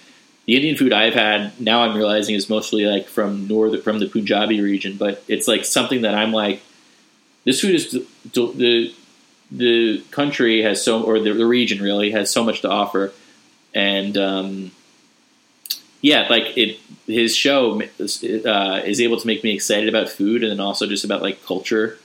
the 0.46 0.56
Indian 0.56 0.76
food 0.76 0.92
I've 0.92 1.14
had 1.14 1.60
now 1.60 1.82
I'm 1.82 1.96
realizing 1.96 2.34
is 2.34 2.48
mostly 2.48 2.86
like 2.86 3.06
from 3.06 3.46
north 3.46 3.82
from 3.84 3.98
the 3.98 4.06
Punjabi 4.06 4.60
region, 4.60 4.96
but 4.96 5.22
it's 5.28 5.46
like 5.46 5.64
something 5.64 6.02
that 6.02 6.14
I'm 6.14 6.32
like, 6.32 6.62
this 7.44 7.60
food 7.60 7.74
is 7.74 7.90
the, 7.90 8.06
the 8.32 8.94
the 9.50 10.02
country 10.10 10.62
has 10.62 10.82
so, 10.82 11.02
or 11.02 11.20
the, 11.20 11.34
the 11.34 11.46
region 11.46 11.82
really 11.82 12.10
has 12.12 12.30
so 12.30 12.42
much 12.42 12.62
to 12.62 12.70
offer, 12.70 13.12
and 13.74 14.16
um, 14.16 14.72
yeah, 16.00 16.26
like 16.30 16.56
it. 16.56 16.78
His 17.04 17.36
show 17.36 17.82
uh, 17.82 18.80
is 18.84 19.00
able 19.00 19.18
to 19.18 19.26
make 19.26 19.42
me 19.42 19.52
excited 19.52 19.88
about 19.88 20.08
food, 20.08 20.42
and 20.42 20.52
then 20.52 20.60
also 20.60 20.86
just 20.86 21.04
about 21.04 21.20
like 21.20 21.44
culture 21.44 21.98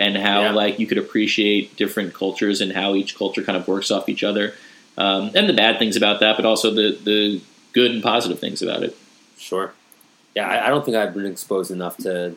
and 0.00 0.16
how 0.16 0.40
Yeah. 0.40 0.52
like 0.52 0.78
you 0.80 0.86
could 0.88 0.98
appreciate 0.98 1.76
different 1.76 2.14
cultures 2.14 2.60
and 2.60 2.72
how 2.72 2.94
each 2.96 3.16
culture 3.16 3.42
kind 3.44 3.56
of 3.56 3.68
works 3.68 3.90
off 3.90 4.08
each 4.08 4.24
other, 4.24 4.54
um, 4.98 5.30
and 5.36 5.48
the 5.48 5.52
bad 5.52 5.78
things 5.78 5.96
about 5.96 6.18
that, 6.20 6.36
but 6.36 6.44
also 6.44 6.70
the 6.72 6.98
the 7.04 7.40
good 7.72 7.90
and 7.92 8.02
positive 8.02 8.38
things 8.40 8.62
about 8.62 8.82
it. 8.82 8.96
Sure. 9.38 9.72
Yeah, 10.34 10.48
I, 10.48 10.66
I 10.66 10.68
don't 10.70 10.84
think 10.84 10.96
I've 10.96 11.14
been 11.14 11.26
exposed 11.26 11.70
enough 11.70 11.96
to 11.98 12.34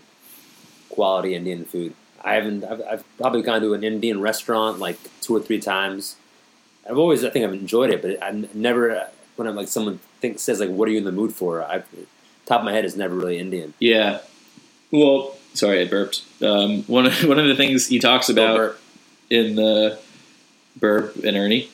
quality 0.89 1.34
Indian 1.36 1.66
food. 1.66 1.93
I 2.24 2.36
haven't. 2.36 2.64
I've, 2.64 2.82
I've 2.89 3.18
probably 3.18 3.41
gone 3.41 3.61
to 3.61 3.74
an 3.74 3.84
Indian 3.84 4.22
restaurant 4.22 4.80
like 4.80 4.97
two 5.22 5.36
or 5.36 5.39
three 5.39 5.59
times. 5.59 6.16
I've 6.89 6.97
always, 6.97 7.24
I 7.24 7.30
think, 7.30 7.45
I've 7.45 7.53
enjoyed 7.53 7.89
it, 7.91 8.01
but 8.01 8.22
I've 8.22 8.53
never. 8.55 9.07
When 9.36 9.47
I'm 9.47 9.55
like 9.55 9.68
someone 9.68 9.99
thinks 10.22 10.41
says 10.43 10.59
like, 10.59 10.70
"What 10.70 10.88
are 10.88 10.91
you 10.91 10.97
in 10.99 11.03
the 11.05 11.11
mood 11.11 11.34
for?" 11.34 11.64
I 11.64 11.84
top 12.45 12.59
of 12.59 12.66
my 12.66 12.74
head 12.74 12.86
is 12.86 12.95
never 12.95 13.16
really 13.16 13.39
Indian. 13.39 13.74
Yeah. 13.80 14.20
Well, 14.91 15.36
sorry, 15.54 15.82
I 15.82 15.88
burped. 15.88 16.24
Um, 16.41 16.84
one 16.84 17.06
of 17.06 17.24
one 17.24 17.39
of 17.39 17.47
the 17.47 17.56
things 17.56 17.88
he 17.88 17.99
talks 17.99 18.30
about 18.30 18.76
in 19.30 19.56
the 19.56 19.99
burp 20.80 21.16
and 21.18 21.38
Ernie. 21.38 21.70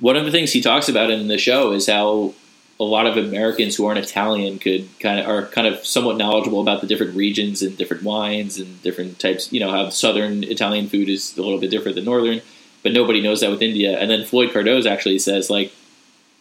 One 0.00 0.16
of 0.16 0.24
the 0.24 0.30
things 0.30 0.52
he 0.52 0.60
talks 0.60 0.88
about 0.88 1.10
in 1.10 1.26
the 1.26 1.38
show 1.38 1.72
is 1.72 1.88
how 1.88 2.34
a 2.80 2.84
lot 2.84 3.06
of 3.06 3.16
Americans 3.16 3.74
who 3.74 3.86
aren't 3.86 3.98
Italian 3.98 4.58
could 4.58 4.88
kind 5.00 5.18
of 5.18 5.26
are 5.26 5.46
kind 5.46 5.66
of 5.66 5.84
somewhat 5.84 6.16
knowledgeable 6.16 6.60
about 6.60 6.80
the 6.80 6.86
different 6.86 7.16
regions 7.16 7.62
and 7.62 7.76
different 7.76 8.04
wines 8.04 8.58
and 8.58 8.80
different 8.82 9.18
types. 9.18 9.52
You 9.52 9.60
know 9.60 9.70
how 9.70 9.88
southern 9.90 10.44
Italian 10.44 10.88
food 10.88 11.08
is 11.08 11.36
a 11.36 11.42
little 11.42 11.58
bit 11.58 11.70
different 11.70 11.96
than 11.96 12.04
northern, 12.04 12.40
but 12.82 12.92
nobody 12.92 13.20
knows 13.20 13.40
that 13.40 13.50
with 13.50 13.62
India. 13.62 13.98
And 13.98 14.08
then 14.08 14.24
Floyd 14.24 14.50
Cardoz 14.50 14.86
actually 14.86 15.18
says 15.18 15.50
like 15.50 15.72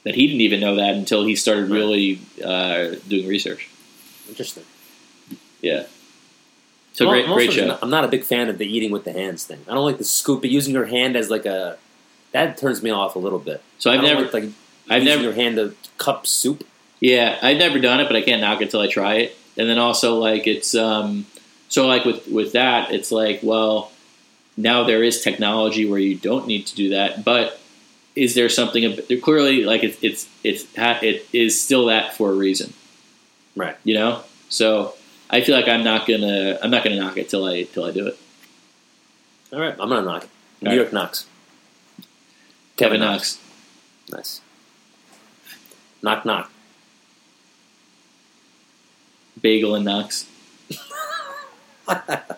that 0.03 0.13
he 0.13 0.27
didn't 0.27 0.41
even 0.41 0.59
know 0.59 0.75
that 0.75 0.93
until 0.93 1.25
he 1.25 1.35
started 1.35 1.69
really 1.69 2.19
uh, 2.43 2.95
doing 3.07 3.27
research. 3.27 3.69
Interesting. 4.29 4.63
Yeah. 5.67 5.85
So 6.93 7.05
Well, 7.05 7.13
great, 7.13 7.27
I'm 7.27 7.33
great 7.33 7.53
show. 7.53 7.67
Not, 7.67 7.79
I'm 7.83 7.89
not 7.89 8.05
a 8.05 8.07
big 8.07 8.23
fan 8.23 8.49
of 8.49 8.57
the 8.57 8.65
eating 8.65 8.91
with 8.91 9.03
the 9.03 9.13
hands 9.13 9.45
thing. 9.45 9.59
I 9.67 9.73
don't 9.73 9.85
like 9.85 9.99
the 9.99 10.03
scoop, 10.03 10.43
using 10.45 10.73
your 10.73 10.85
hand 10.85 11.15
as 11.15 11.29
like 11.29 11.45
a. 11.45 11.77
That 12.31 12.57
turns 12.57 12.81
me 12.81 12.89
off 12.89 13.15
a 13.15 13.19
little 13.19 13.39
bit. 13.39 13.61
So 13.77 13.91
I've 13.91 14.01
never, 14.01 14.23
like, 14.23 14.33
like 14.33 14.43
I've 14.89 15.03
using 15.03 15.05
never, 15.05 15.23
your 15.23 15.33
hand 15.33 15.55
to 15.57 15.75
cup 15.97 16.27
soup. 16.27 16.65
yeah, 16.99 17.37
I've 17.41 17.57
never 17.57 17.79
done 17.79 17.99
it, 17.99 18.07
but 18.07 18.15
I 18.15 18.21
can't 18.21 18.41
knock 18.41 18.61
it 18.61 18.65
until 18.65 18.81
I 18.81 18.87
try 18.87 19.15
it. 19.15 19.37
And 19.57 19.69
then 19.69 19.77
also 19.77 20.15
like 20.15 20.47
it's 20.47 20.75
um, 20.75 21.25
so 21.69 21.87
like 21.87 22.05
with 22.05 22.27
with 22.27 22.53
that, 22.53 22.91
it's 22.91 23.11
like 23.11 23.41
well, 23.43 23.91
now 24.55 24.83
there 24.83 25.03
is 25.03 25.21
technology 25.21 25.87
where 25.87 25.99
you 25.99 26.15
don't 26.15 26.47
need 26.47 26.65
to 26.67 26.75
do 26.75 26.89
that, 26.89 27.23
but 27.23 27.59
is 28.15 28.33
there 28.33 28.49
something? 28.49 28.99
clearly 29.21 29.63
like 29.63 29.83
it's 29.83 29.97
it's 30.01 30.27
it's 30.43 30.65
it 30.75 31.27
is 31.31 31.61
still 31.61 31.85
that 31.87 32.15
for 32.15 32.31
a 32.31 32.35
reason. 32.35 32.73
Right. 33.55 33.75
you 33.83 33.95
know. 33.95 34.23
So 34.49 34.93
I 35.29 35.41
feel 35.41 35.55
like 35.55 35.67
I'm 35.67 35.83
not 35.83 36.07
gonna 36.07 36.57
I'm 36.61 36.71
not 36.71 36.83
gonna 36.83 36.97
knock 36.97 37.17
it 37.17 37.29
till 37.29 37.45
I 37.45 37.63
till 37.63 37.85
I 37.85 37.91
do 37.91 38.07
it. 38.07 38.17
All 39.51 39.59
right, 39.59 39.75
I'm 39.79 39.89
gonna 39.89 40.03
knock 40.03 40.23
it. 40.23 40.29
New 40.61 40.71
All 40.71 40.75
York 40.75 40.93
knocks. 40.93 41.25
Kevin 42.75 42.99
Knox. 42.99 43.39
Nice. 44.11 44.41
Knock 46.01 46.25
knock. 46.25 46.51
Bagel 49.41 49.75
and 49.75 49.85
Knox. 49.85 50.25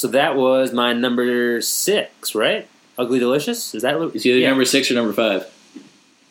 So 0.00 0.06
that 0.08 0.36
was 0.36 0.72
my 0.72 0.92
number 0.92 1.60
six, 1.60 2.34
right? 2.34 2.68
Ugly 2.96 3.18
Delicious. 3.18 3.74
Is 3.74 3.82
that? 3.82 4.00
Is 4.14 4.22
he 4.22 4.30
either 4.30 4.38
yeah. 4.38 4.48
number 4.48 4.64
six 4.64 4.90
or 4.90 4.94
number 4.94 5.12
five? 5.12 5.52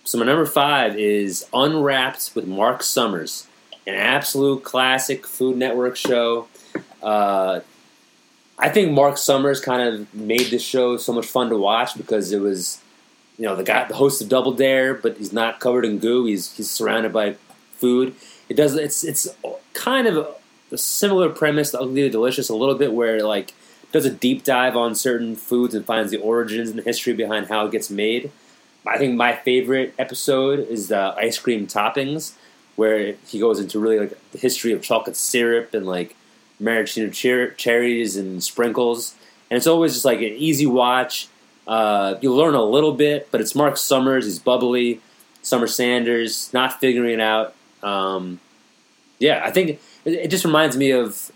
So 0.05 0.17
my 0.17 0.25
number 0.25 0.45
five 0.45 0.97
is 0.97 1.45
Unwrapped 1.53 2.31
with 2.33 2.47
Mark 2.47 2.81
Summers, 2.81 3.47
an 3.89 3.95
absolute 3.95 4.63
classic 4.63 5.25
Food 5.25 5.57
Network 5.57 5.95
show. 5.95 6.47
Uh, 7.01 7.61
I 8.57 8.69
think 8.69 8.91
Mark 8.91 9.17
Summers 9.17 9.59
kind 9.59 9.81
of 9.81 10.13
made 10.13 10.47
this 10.51 10.61
show 10.61 10.97
so 10.97 11.13
much 11.13 11.25
fun 11.25 11.49
to 11.49 11.57
watch 11.57 11.97
because 11.97 12.31
it 12.31 12.39
was, 12.39 12.81
you 13.37 13.45
know, 13.45 13.55
the 13.55 13.63
guy, 13.63 13.87
the 13.87 13.95
host 13.95 14.21
of 14.21 14.29
Double 14.29 14.51
Dare, 14.51 14.93
but 14.93 15.17
he's 15.17 15.33
not 15.33 15.59
covered 15.59 15.85
in 15.85 15.99
goo. 15.99 16.25
He's 16.25 16.55
he's 16.55 16.69
surrounded 16.69 17.13
by 17.13 17.35
food. 17.73 18.15
It 18.49 18.55
does. 18.55 18.75
It's 18.75 19.03
it's 19.03 19.27
kind 19.73 20.07
of 20.07 20.17
a, 20.71 20.77
similar 20.77 21.29
premise 21.29 21.71
to 21.71 21.79
Ugly 21.79 22.09
Delicious 22.09 22.49
a 22.49 22.55
little 22.55 22.75
bit, 22.75 22.93
where 22.93 23.23
like 23.23 23.53
does 23.91 24.05
a 24.05 24.11
deep 24.11 24.43
dive 24.43 24.75
on 24.75 24.93
certain 24.93 25.35
foods 25.35 25.73
and 25.73 25.83
finds 25.83 26.11
the 26.11 26.17
origins 26.17 26.69
and 26.69 26.77
the 26.77 26.83
history 26.83 27.13
behind 27.13 27.47
how 27.47 27.65
it 27.65 27.71
gets 27.71 27.89
made. 27.89 28.31
I 28.85 28.97
think 28.97 29.15
my 29.15 29.35
favorite 29.35 29.93
episode 29.97 30.59
is 30.59 30.89
the 30.89 31.13
ice 31.17 31.37
cream 31.37 31.67
toppings, 31.67 32.33
where 32.79 33.15
he 33.27 33.39
goes 33.39 33.59
into 33.59 33.77
really 33.77 33.99
like 33.99 34.17
the 34.31 34.37
history 34.37 34.71
of 34.71 34.81
chocolate 34.81 35.17
syrup 35.17 35.73
and 35.73 35.85
like 35.85 36.15
maraschino 36.61 37.11
cher- 37.11 37.51
cherries 37.51 38.15
and 38.15 38.41
sprinkles. 38.41 39.15
And 39.51 39.57
it's 39.57 39.67
always 39.67 39.91
just 39.91 40.05
like 40.05 40.19
an 40.19 40.33
easy 40.47 40.65
watch. 40.65 41.27
Uh, 41.67 42.15
you 42.21 42.33
learn 42.33 42.55
a 42.55 42.63
little 42.63 42.93
bit, 42.93 43.27
but 43.31 43.41
it's 43.41 43.53
Mark 43.53 43.75
Summers. 43.75 44.23
He's 44.23 44.39
bubbly. 44.39 45.01
Summer 45.41 45.67
Sanders, 45.67 46.51
not 46.53 46.79
figuring 46.79 47.15
it 47.15 47.21
out. 47.21 47.53
Um, 47.83 48.39
yeah, 49.19 49.41
I 49.43 49.51
think 49.51 49.81
it, 50.05 50.13
it 50.13 50.27
just 50.31 50.45
reminds 50.45 50.77
me 50.77 50.91
of 50.91 51.31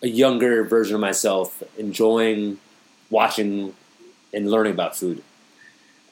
a 0.00 0.08
younger 0.08 0.62
version 0.62 0.94
of 0.94 1.00
myself 1.00 1.60
enjoying 1.76 2.58
watching 3.10 3.74
and 4.32 4.48
learning 4.48 4.74
about 4.74 4.96
food. 4.96 5.22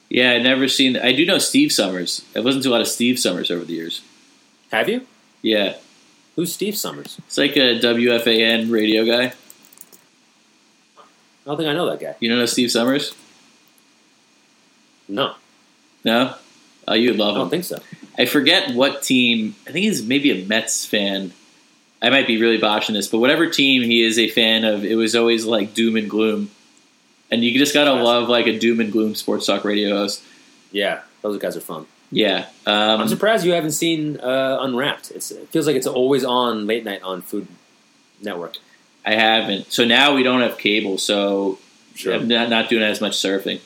Yeah, 0.08 0.32
I 0.32 0.38
never 0.38 0.66
seen. 0.66 0.96
I 0.96 1.12
do 1.12 1.24
know 1.24 1.38
Steve 1.38 1.70
Somers. 1.70 2.24
I've 2.34 2.44
listened 2.44 2.64
to 2.64 2.70
a 2.70 2.72
lot 2.72 2.80
of 2.80 2.88
Steve 2.88 3.18
Somers 3.18 3.50
over 3.50 3.64
the 3.64 3.74
years. 3.74 4.02
Have 4.70 4.88
you? 4.88 5.06
Yeah, 5.42 5.74
Who's 6.36 6.52
Steve 6.54 6.76
Somers? 6.76 7.18
it's 7.26 7.36
like 7.38 7.56
a 7.56 7.78
WFAN 7.80 8.70
radio 8.70 9.04
guy. 9.04 9.32
I 10.96 11.02
don't 11.46 11.56
think 11.56 11.68
I 11.68 11.72
know 11.72 11.86
that 11.90 12.00
guy. 12.00 12.14
You 12.20 12.28
don't 12.28 12.38
know 12.38 12.46
Steve 12.46 12.70
Summers? 12.70 13.14
No, 15.08 15.34
No. 16.04 16.34
Oh, 16.88 16.94
you'd 16.94 17.16
love 17.16 17.30
him. 17.30 17.34
I 17.34 17.38
don't 17.38 17.46
him. 17.46 17.50
think 17.50 17.64
so. 17.64 17.78
I 18.18 18.24
forget 18.26 18.74
what 18.74 19.02
team. 19.02 19.54
I 19.66 19.72
think 19.72 19.84
he's 19.84 20.04
maybe 20.04 20.30
a 20.42 20.44
Mets 20.46 20.84
fan. 20.86 21.32
I 22.02 22.10
might 22.10 22.26
be 22.26 22.40
really 22.40 22.58
botching 22.58 22.94
this, 22.94 23.06
but 23.08 23.18
whatever 23.18 23.48
team 23.48 23.82
he 23.82 24.02
is 24.02 24.18
a 24.18 24.28
fan 24.28 24.64
of, 24.64 24.84
it 24.84 24.94
was 24.96 25.14
always 25.14 25.44
like 25.44 25.74
doom 25.74 25.96
and 25.96 26.08
gloom. 26.08 26.50
And 27.30 27.44
you 27.44 27.56
just 27.58 27.74
gotta 27.74 27.92
love 27.92 28.28
like 28.28 28.46
a 28.46 28.58
doom 28.58 28.80
and 28.80 28.90
gloom 28.90 29.14
sports 29.14 29.46
talk 29.46 29.64
radio 29.64 29.90
host. 29.96 30.22
Yeah, 30.72 31.00
those 31.22 31.38
guys 31.38 31.56
are 31.56 31.60
fun. 31.60 31.86
Yeah. 32.10 32.46
I'm 32.66 33.00
Um, 33.02 33.08
surprised 33.08 33.44
you 33.44 33.52
haven't 33.52 33.72
seen 33.72 34.18
uh, 34.20 34.58
Unwrapped. 34.60 35.10
It's, 35.12 35.30
it 35.30 35.48
feels 35.48 35.66
like 35.66 35.76
it's 35.76 35.86
always 35.86 36.24
on 36.24 36.66
late 36.66 36.84
night 36.84 37.02
on 37.02 37.22
Food 37.22 37.46
Network. 38.20 38.56
I 39.06 39.14
haven't. 39.14 39.72
So 39.72 39.84
now 39.84 40.14
we 40.14 40.22
don't 40.22 40.40
have 40.40 40.58
cable, 40.58 40.98
so 40.98 41.58
Sure. 41.94 42.14
I'm 42.14 42.28
not, 42.28 42.48
not 42.48 42.68
doing 42.68 42.82
as 42.82 43.00
much 43.00 43.12
surfing. 43.12 43.60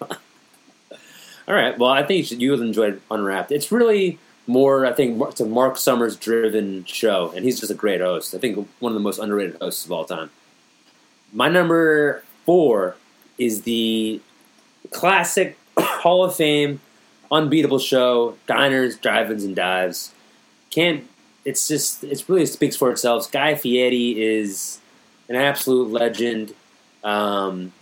All 1.46 1.54
right. 1.54 1.78
Well, 1.78 1.90
I 1.90 2.02
think 2.02 2.30
you, 2.30 2.50
would 2.52 2.60
enjoy 2.60 2.94
Unwrapped. 3.10 3.52
It's 3.52 3.70
really 3.72 4.18
more, 4.46 4.86
I 4.86 4.92
think, 4.92 5.20
it's 5.28 5.40
a 5.40 5.46
Mark 5.46 5.76
Summers 5.76 6.16
driven 6.16 6.84
show, 6.84 7.32
and 7.34 7.44
he's 7.44 7.60
just 7.60 7.70
a 7.72 7.74
great 7.74 8.00
host. 8.00 8.34
I 8.34 8.38
think 8.38 8.68
one 8.78 8.92
of 8.92 8.94
the 8.94 9.00
most 9.02 9.18
underrated 9.18 9.56
hosts 9.60 9.84
of 9.84 9.92
all 9.92 10.04
time. 10.04 10.30
My 11.32 11.48
number 11.48 12.22
four 12.46 12.96
is 13.38 13.62
the 13.62 14.20
classic 14.90 15.58
Hall 15.78 16.24
of 16.24 16.34
Fame, 16.36 16.80
unbeatable 17.30 17.78
show, 17.78 18.36
Diners, 18.46 18.96
Drive-ins, 18.96 19.44
and 19.44 19.56
Dives. 19.56 20.12
Can't. 20.70 21.08
It's 21.44 21.68
just. 21.68 22.04
It's 22.04 22.28
really 22.28 22.46
speaks 22.46 22.76
for 22.76 22.90
itself. 22.90 23.30
Guy 23.30 23.54
Fieri 23.54 24.22
is 24.22 24.80
an 25.28 25.36
absolute 25.36 25.90
legend. 25.90 26.54
Um, 27.02 27.72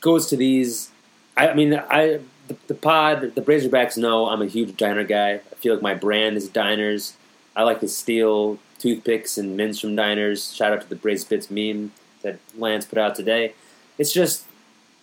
goes 0.00 0.28
to 0.28 0.36
these. 0.36 0.90
I, 1.36 1.48
I 1.48 1.54
mean, 1.54 1.74
I 1.74 2.20
the, 2.48 2.56
the 2.66 2.74
pod, 2.74 3.34
the 3.34 3.42
Razorbacks 3.42 3.96
know 3.96 4.28
I'm 4.28 4.42
a 4.42 4.46
huge 4.46 4.76
diner 4.76 5.04
guy. 5.04 5.34
I 5.34 5.54
feel 5.56 5.74
like 5.74 5.82
my 5.82 5.94
brand 5.94 6.36
is 6.36 6.48
diners. 6.48 7.14
I 7.56 7.62
like 7.62 7.80
to 7.80 7.88
steal 7.88 8.58
toothpicks 8.78 9.38
and 9.38 9.56
mints 9.56 9.80
from 9.80 9.96
diners. 9.96 10.52
Shout 10.52 10.72
out 10.72 10.82
to 10.82 10.88
the 10.88 10.96
Braised 10.96 11.28
Bits 11.28 11.50
meme 11.50 11.92
that 12.22 12.38
Lance 12.56 12.84
put 12.84 12.98
out 12.98 13.14
today. 13.14 13.54
It's 13.96 14.12
just, 14.12 14.44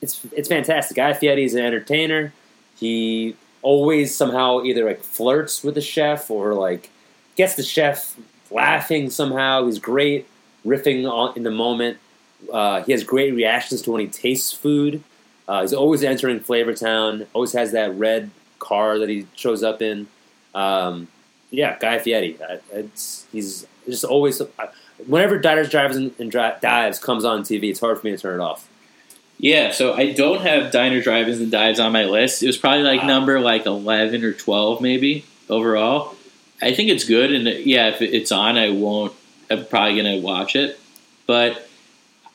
it's 0.01 0.25
it's 0.33 0.49
fantastic. 0.49 0.97
Guy 0.97 1.13
Fieri 1.13 1.45
is 1.45 1.53
an 1.53 1.63
entertainer. 1.63 2.33
He 2.77 3.35
always 3.61 4.15
somehow 4.15 4.63
either 4.63 4.85
like 4.85 5.01
flirts 5.01 5.63
with 5.63 5.75
the 5.75 5.81
chef 5.81 6.29
or 6.29 6.53
like 6.53 6.89
gets 7.35 7.55
the 7.55 7.63
chef 7.63 8.15
laughing 8.49 9.09
somehow. 9.09 9.65
He's 9.65 9.79
great 9.79 10.27
riffing 10.65 11.09
on, 11.09 11.35
in 11.35 11.43
the 11.43 11.51
moment. 11.51 11.97
Uh, 12.51 12.83
he 12.83 12.91
has 12.91 13.03
great 13.03 13.33
reactions 13.33 13.81
to 13.83 13.91
when 13.91 14.01
he 14.01 14.07
tastes 14.07 14.51
food. 14.51 15.03
Uh, 15.47 15.61
he's 15.61 15.73
always 15.73 16.03
entering 16.03 16.39
Flavor 16.39 16.73
Town. 16.73 17.27
Always 17.33 17.53
has 17.53 17.71
that 17.73 17.93
red 17.95 18.31
car 18.59 18.97
that 18.99 19.09
he 19.09 19.27
shows 19.35 19.63
up 19.63 19.81
in. 19.81 20.07
Um, 20.55 21.07
yeah, 21.49 21.77
Guy 21.77 21.99
Fieri. 21.99 22.37
Uh, 22.41 22.83
he's 23.31 23.67
just 23.85 24.03
always. 24.03 24.41
Uh, 24.41 24.47
whenever 25.05 25.37
Diners, 25.37 25.69
Drives, 25.69 25.97
and, 25.97 26.13
and 26.19 26.31
Dives 26.31 26.99
comes 26.99 27.25
on 27.25 27.41
TV, 27.41 27.69
it's 27.69 27.79
hard 27.79 27.99
for 27.99 28.07
me 28.07 28.11
to 28.11 28.17
turn 28.17 28.39
it 28.39 28.43
off. 28.43 28.67
Yeah, 29.41 29.71
so 29.71 29.93
I 29.93 30.11
don't 30.13 30.41
have 30.41 30.71
diner 30.71 31.01
drive-ins 31.01 31.39
and 31.39 31.51
dives 31.51 31.79
on 31.79 31.91
my 31.91 32.03
list. 32.05 32.43
It 32.43 32.47
was 32.47 32.57
probably 32.57 32.83
like 32.83 33.01
Wow. 33.01 33.07
number 33.07 33.39
like 33.39 33.65
eleven 33.65 34.23
or 34.23 34.33
twelve, 34.33 34.81
maybe 34.81 35.25
overall. 35.49 36.15
I 36.61 36.73
think 36.75 36.89
it's 36.89 37.05
good, 37.05 37.31
and 37.31 37.47
uh, 37.47 37.51
yeah, 37.51 37.87
if 37.89 38.03
it's 38.03 38.31
on, 38.31 38.55
I 38.55 38.69
won't. 38.69 39.13
I'm 39.49 39.65
probably 39.65 39.97
gonna 39.97 40.17
watch 40.19 40.55
it, 40.55 40.79
but 41.25 41.67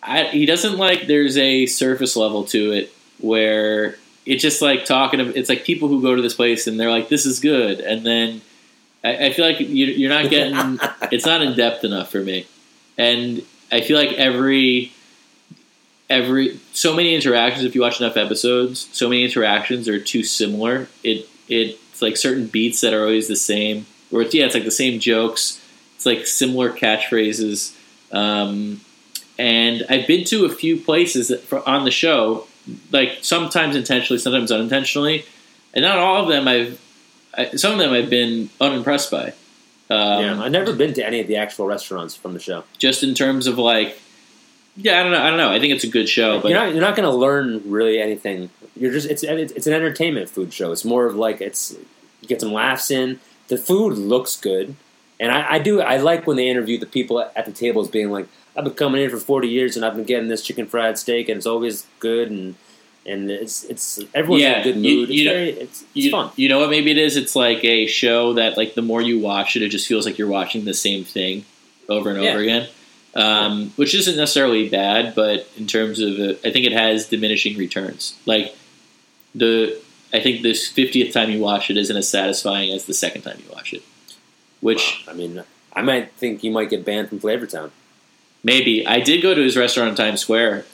I, 0.03 0.25
he 0.25 0.47
doesn't 0.47 0.79
like. 0.79 1.07
There's 1.07 1.39
a 1.39 1.67
surface 1.67 2.17
level 2.17 2.43
to 2.47 2.73
it 2.73 2.93
where 3.21 3.97
it's 4.27 4.43
just 4.43 4.61
like 4.61 4.85
talking. 4.85 5.21
Of, 5.21 5.37
it's 5.37 5.49
like 5.49 5.63
people 5.63 5.87
who 5.87 6.03
go 6.03 6.17
to 6.17 6.23
this 6.23 6.35
place 6.35 6.67
and 6.67 6.79
they're 6.79 6.91
like, 6.91 7.09
"This 7.09 7.25
is 7.25 7.39
good," 7.39 7.79
and 7.79 8.05
then 8.05 8.41
I, 9.05 9.27
I 9.27 9.33
feel 9.33 9.47
like 9.47 9.61
you, 9.61 9.87
you're 9.87 10.11
not 10.11 10.29
getting. 10.29 10.81
it's 11.13 11.25
not 11.25 11.41
in 11.41 11.57
depth 11.57 11.85
enough 11.85 12.11
for 12.11 12.21
me, 12.21 12.49
and 12.99 13.43
I 13.71 13.81
feel 13.83 13.97
like 13.97 14.13
every 14.15 14.93
every 16.09 16.59
so 16.73 16.95
many 16.95 17.15
interactions 17.15 17.65
if 17.65 17.75
you 17.75 17.81
watch 17.81 18.01
enough 18.01 18.17
episodes 18.17 18.89
so 18.93 19.09
many 19.09 19.25
interactions 19.25 19.89
are 19.89 20.01
too 20.01 20.23
similar. 20.23 20.89
It 21.03 21.29
it's 21.49 22.03
like 22.03 22.17
certain 22.17 22.47
beats 22.47 22.81
that 22.81 22.93
are 22.93 23.03
always 23.03 23.29
the 23.29 23.37
same 23.37 23.87
or 24.13 24.23
it's, 24.23 24.35
yeah 24.35 24.45
it's 24.45 24.55
like 24.55 24.65
the 24.65 24.71
same 24.71 25.01
jokes. 25.01 25.63
It's 25.97 26.07
like 26.07 26.27
similar 26.27 26.71
catchphrases. 26.71 27.75
Um, 28.13 28.81
and 29.39 29.85
i've 29.91 30.07
been 30.07 30.25
to 30.25 30.45
a 30.47 30.49
few 30.49 30.79
places 30.81 31.29
that, 31.29 31.43
for, 31.43 31.67
on 31.69 31.85
the 31.85 31.91
show 31.91 32.47
like 32.91 33.19
sometimes 33.21 33.77
intentionally 33.77 34.19
sometimes 34.19 34.51
unintentionally 34.51 35.25
and 35.75 35.83
not 35.83 35.99
all 35.99 36.23
of 36.23 36.29
them 36.29 36.49
i've 36.49 36.81
I, 37.37 37.51
some 37.51 37.73
of 37.73 37.79
them 37.79 37.93
i've 37.93 38.09
been 38.11 38.49
unimpressed 38.61 39.11
by. 39.11 39.35
Um, 39.89 40.23
yeah, 40.23 40.43
I've 40.43 40.51
never 40.51 40.73
been 40.73 40.95
to 40.95 41.07
any 41.07 41.21
of 41.21 41.29
the 41.29 41.37
actual 41.37 41.67
restaurants 41.67 42.17
from 42.17 42.33
the 42.33 42.41
show. 42.41 42.65
just 42.79 43.05
in 43.05 43.15
terms 43.15 43.47
of 43.47 43.57
like 43.57 44.01
yeah, 44.77 45.01
I 45.01 45.03
don't 45.03 45.13
know. 45.13 45.23
I 45.23 45.29
don't 45.31 45.39
know. 45.39 45.51
I 45.53 45.59
think 45.61 45.73
it's 45.75 45.85
a 45.85 45.89
good 45.89 46.09
show, 46.09 46.41
but 46.41 46.51
you're 46.51 46.59
not 46.59 46.73
you're 46.73 46.81
not 46.83 46.97
going 46.97 47.09
to 47.11 47.15
learn 47.17 47.63
really 47.71 48.01
anything. 48.01 48.51
You're 48.77 48.93
just 48.93 49.09
it's 49.11 49.23
it's 49.23 49.67
an 49.67 49.73
entertainment 49.73 50.29
food 50.29 50.53
show. 50.53 50.73
It's 50.73 50.85
more 50.85 51.07
of 51.07 51.17
like 51.17 51.41
it's 51.41 51.73
you 52.21 52.29
get 52.29 52.41
some 52.41 52.53
laughs 52.53 52.91
in. 52.91 53.21
The 53.49 53.57
food 53.59 53.97
looks 53.97 54.37
good, 54.37 54.75
and 55.21 55.31
I, 55.33 55.55
I 55.55 55.59
do 55.61 55.81
I 55.81 55.97
like 55.99 56.27
when 56.27 56.37
they 56.37 56.49
interview 56.49 56.79
the 56.79 56.87
people 56.87 57.21
at 57.21 57.47
the 57.47 57.53
tables 57.53 57.89
being 57.89 58.11
like, 58.11 58.27
I've 58.57 58.65
been 58.65 58.75
coming 58.75 59.03
in 59.03 59.11
for 59.11 59.19
40 59.19 59.49
years 59.49 59.77
and 59.77 59.85
I've 59.85 59.95
been 59.95 60.05
getting 60.05 60.29
this 60.29 60.43
chicken 60.43 60.67
fried 60.67 60.99
steak 60.99 61.29
and 61.29 61.37
it's 61.39 61.47
always 61.47 61.87
good 62.01 62.31
and 62.31 62.55
and 63.07 63.31
it's 63.31 63.63
it's 63.65 64.01
everyone's 64.15 64.43
in 64.45 64.53
a 64.53 64.63
good 64.65 64.77
you- 64.77 64.97
mood. 64.99 65.09
you 65.11 65.15
it's 65.23 65.25
know- 65.27 65.33
very 65.33 65.51
it's, 65.51 65.83
it's 65.83 65.95
you, 65.95 66.11
fun. 66.11 66.31
you 66.37 66.49
know 66.49 66.59
what? 66.59 66.71
Maybe 66.71 66.91
it 66.91 66.99
is. 66.99 67.17
It's 67.17 67.37
like 67.37 67.65
a 67.65 67.87
show 67.87 68.33
that, 68.35 68.57
like, 68.57 68.75
the 68.75 68.83
more 68.83 69.01
you 69.01 69.21
watch 69.21 69.55
it, 69.57 69.63
it 69.63 69.69
just 69.69 69.87
feels 69.87 70.05
like 70.07 70.19
you're 70.19 70.27
watching 70.29 70.65
the 70.65 70.75
same 70.75 71.05
thing 71.05 71.45
over 71.89 72.11
and 72.11 72.21
Yeah. 72.23 72.31
over 72.31 72.41
again. 72.41 72.69
Um, 73.17 73.71
which 73.77 73.95
isn't 73.95 74.17
necessarily 74.17 74.69
bad, 74.69 75.15
but 75.15 75.49
in 75.57 75.67
terms 75.67 76.01
of, 76.01 76.19
uh, 76.21 76.35
I 76.45 76.51
think 76.53 76.67
it 76.67 76.73
has 76.73 77.09
diminishing 77.09 77.57
returns. 77.57 78.15
Like 78.27 78.55
the, 79.35 79.81
I 80.13 80.21
think 80.21 80.43
this 80.43 80.69
fiftieth 80.69 81.15
time 81.15 81.31
you 81.31 81.41
watch 81.41 81.71
it 81.71 81.79
isn't 81.79 81.97
as 81.97 82.09
satisfying 82.11 82.71
as 82.73 82.85
the 82.85 82.93
second 82.93 83.23
time 83.23 83.39
you 83.43 83.51
watch 83.55 83.73
it. 83.73 83.83
Which 84.61 85.03
I 85.09 85.15
mean, 85.15 85.43
I 85.73 85.81
might 85.83 86.13
think 86.13 86.45
you 86.45 86.51
might 86.51 86.69
get 86.69 86.85
banned 86.85 87.09
from 87.09 87.21
Flavortown. 87.21 87.71
maybe 88.45 88.87
I 88.87 89.01
did 89.01 89.23
go 89.23 89.35
to 89.35 89.41
his 89.43 89.57
restaurant 89.57 89.91
in 89.91 89.97
Times 89.97 90.21
Square. 90.21 90.65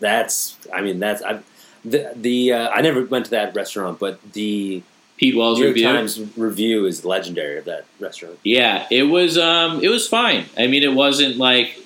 That's 0.00 0.56
I 0.72 0.80
mean 0.82 0.98
that's 0.98 1.22
I 1.22 1.40
the 1.84 2.12
the 2.16 2.52
uh, 2.52 2.68
I 2.70 2.80
never 2.80 3.04
went 3.04 3.26
to 3.26 3.30
that 3.32 3.54
restaurant, 3.54 3.98
but 3.98 4.20
the 4.32 4.82
Pete 5.16 5.36
Wells 5.36 5.58
New 5.58 5.66
York 5.66 5.76
review. 5.76 5.88
Times 5.92 6.18
review 6.36 6.86
is 6.86 7.04
legendary 7.04 7.58
of 7.58 7.66
that 7.66 7.84
restaurant. 8.00 8.38
Yeah, 8.42 8.86
it 8.90 9.04
was. 9.04 9.38
Um, 9.38 9.80
it 9.82 9.88
was 9.88 10.08
fine. 10.08 10.46
I 10.58 10.66
mean, 10.66 10.82
it 10.82 10.94
wasn't 10.94 11.36
like 11.36 11.78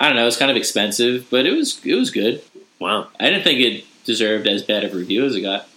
I 0.00 0.06
don't 0.06 0.16
know. 0.16 0.22
It 0.22 0.26
was 0.26 0.36
kind 0.36 0.50
of 0.50 0.56
expensive, 0.56 1.28
but 1.30 1.46
it 1.46 1.52
was 1.52 1.84
it 1.84 1.94
was 1.94 2.10
good. 2.10 2.42
Wow. 2.78 3.08
I 3.18 3.30
didn't 3.30 3.42
think 3.42 3.60
it 3.60 3.84
deserved 4.04 4.46
as 4.46 4.62
bad 4.62 4.84
of 4.84 4.92
a 4.92 4.96
review 4.96 5.24
as 5.24 5.34
it 5.34 5.42
got. 5.42 5.68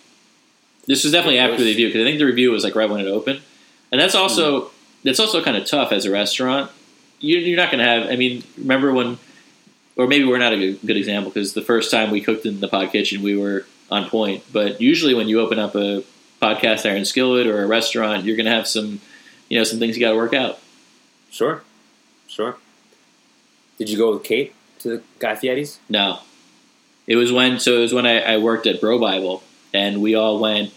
This 0.88 1.04
was 1.04 1.14
definitely 1.14 1.38
It 1.38 1.42
after 1.42 1.64
the 1.64 1.70
review 1.70 1.88
because 1.88 2.02
I 2.02 2.06
think 2.06 2.20
the 2.20 2.26
review 2.26 2.52
was 2.52 2.64
like 2.64 2.76
right 2.76 2.90
when 2.90 3.00
it 3.00 3.08
opened, 3.08 3.42
and 3.92 4.00
that's 4.00 4.14
hmm. 4.14 4.22
also 4.22 4.72
that's 5.04 5.20
also 5.20 5.44
kind 5.44 5.58
of 5.58 5.66
tough 5.66 5.92
as 5.92 6.06
a 6.06 6.12
restaurant. 6.12 6.72
You, 7.20 7.38
you're 7.38 7.58
not 7.58 7.72
going 7.72 7.84
to 7.84 7.90
have. 7.90 8.10
I 8.10 8.16
mean, 8.16 8.44
remember 8.58 8.94
when, 8.94 9.18
or 9.96 10.08
maybe 10.08 10.26
we're 10.26 10.40
not 10.40 10.54
a 10.54 10.58
good, 10.58 10.80
good 10.86 10.98
example 10.98 11.32
because 11.32 11.54
the 11.54 11.62
first 11.62 11.92
time 11.92 12.10
we 12.10 12.22
cooked 12.22 12.46
in 12.46 12.60
the 12.60 12.68
pod 12.68 12.92
kitchen, 12.92 13.22
we 13.22 13.38
were 13.38 13.66
on 13.92 14.10
point. 14.10 14.44
But 14.52 14.82
usually, 14.82 15.14
when 15.14 15.28
you 15.28 15.40
open 15.40 15.60
up 15.60 15.76
a 15.76 16.04
podcast 16.42 16.90
iron 16.90 17.06
skillet 17.06 17.46
or 17.46 17.64
a 17.64 17.68
restaurant, 17.68 18.26
you're 18.26 18.36
going 18.36 18.48
to 18.48 18.52
have 18.52 18.68
some, 18.68 19.02
you 19.50 19.58
know, 19.58 19.64
some 19.64 19.78
things 19.78 19.96
you 19.96 20.02
got 20.02 20.12
to 20.12 20.18
work 20.18 20.34
out. 20.34 20.60
Sure. 21.30 21.64
Sure. 22.28 22.58
Did 23.82 23.90
you 23.90 23.98
go 23.98 24.12
with 24.14 24.24
Kate 24.24 24.54
to 24.82 24.90
the 24.90 25.04
Guy 25.18 25.34
Fieri's? 25.34 25.80
No, 25.90 26.20
it 27.08 27.16
was 27.16 27.32
when 27.32 27.60
so 27.60 27.78
it 27.78 27.80
was 27.80 27.96
when 27.96 28.06
I, 28.06 28.20
I 28.22 28.38
worked 28.38 28.68
at 28.68 28.80
BroBible, 28.80 29.42
and 29.74 30.04
we 30.04 30.14
all 30.14 30.38
went. 30.40 30.72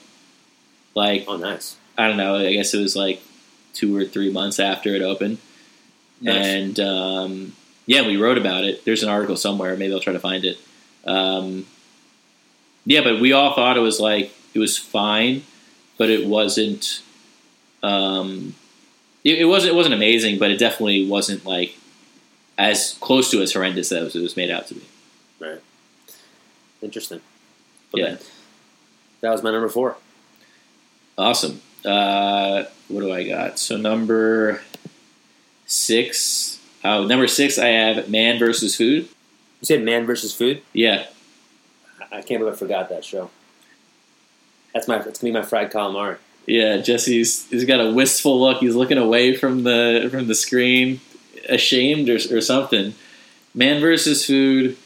Like 0.94 1.26
Oh, 1.28 1.36
nice. 1.36 1.76
I 1.98 2.08
don't 2.08 2.16
know. 2.16 2.36
I 2.36 2.54
guess 2.54 2.72
it 2.72 2.80
was 2.80 2.96
like 2.96 3.20
two 3.74 3.94
or 3.94 4.06
three 4.06 4.32
months 4.32 4.58
after 4.58 4.94
it 4.94 5.02
opened, 5.02 5.36
Nice. 6.22 6.46
and 6.46 6.80
um, 6.80 7.52
yeah, 7.84 8.06
we 8.06 8.16
wrote 8.16 8.38
about 8.38 8.64
it. 8.64 8.86
There's 8.86 9.02
an 9.02 9.10
article 9.10 9.36
somewhere. 9.36 9.76
Maybe 9.76 9.92
I'll 9.92 10.00
try 10.00 10.14
to 10.14 10.18
find 10.18 10.46
it. 10.46 10.56
Um, 11.04 11.66
yeah, 12.86 13.02
but 13.02 13.20
we 13.20 13.34
all 13.34 13.54
thought 13.54 13.76
it 13.76 13.80
was 13.80 14.00
like 14.00 14.32
it 14.54 14.58
was 14.58 14.78
fine, 14.78 15.42
but 15.98 16.08
it 16.08 16.26
wasn't. 16.26 17.02
Um, 17.82 18.54
it, 19.24 19.40
it 19.40 19.44
wasn't. 19.44 19.74
It 19.74 19.76
wasn't 19.76 19.94
amazing, 19.94 20.38
but 20.38 20.50
it 20.50 20.56
definitely 20.58 21.06
wasn't 21.06 21.44
like 21.44 21.76
as 22.58 22.96
close 23.00 23.30
to 23.30 23.42
as 23.42 23.52
horrendous 23.52 23.90
as 23.92 24.14
it 24.14 24.22
was 24.22 24.36
made 24.36 24.50
out 24.50 24.66
to 24.68 24.74
be. 24.74 24.82
Right. 25.40 25.60
Interesting. 26.82 27.20
Yeah. 27.92 28.16
That 29.20 29.30
was 29.30 29.42
my 29.42 29.50
number 29.50 29.68
four. 29.68 29.96
Awesome. 31.16 31.60
Uh, 31.84 32.64
what 32.88 33.00
do 33.00 33.12
I 33.12 33.26
got? 33.26 33.58
So 33.58 33.76
number 33.76 34.62
six. 35.66 36.60
Oh, 36.84 37.04
number 37.06 37.28
six. 37.28 37.58
I 37.58 37.68
have 37.68 38.08
Man 38.10 38.38
versus 38.38 38.76
Food. 38.76 39.08
You 39.60 39.64
said 39.66 39.82
Man 39.82 40.04
versus 40.06 40.34
Food. 40.34 40.62
Yeah, 40.72 41.06
I 42.12 42.18
I 42.18 42.22
can't 42.22 42.40
believe 42.40 42.54
I 42.54 42.56
forgot 42.56 42.88
that 42.90 43.04
show. 43.04 43.30
That's 44.74 44.88
my. 44.88 44.98
It's 44.98 45.18
gonna 45.20 45.32
be 45.32 45.38
my 45.38 45.44
fried 45.44 45.72
calamari. 45.72 46.18
yeah. 46.46 46.78
Jesse's 46.78 47.48
he's 47.48 47.64
got 47.64 47.80
a 47.80 47.90
wistful 47.92 48.38
look. 48.40 48.58
He's 48.58 48.74
looking 48.74 48.98
away 48.98 49.36
from 49.36 49.62
the 49.62 50.08
from 50.10 50.26
the 50.26 50.34
screen, 50.34 51.00
ashamed 51.48 52.08
or, 52.08 52.16
or 52.16 52.40
something. 52.40 52.94
Man 53.54 53.80
versus 53.80 54.26
Food. 54.26 54.76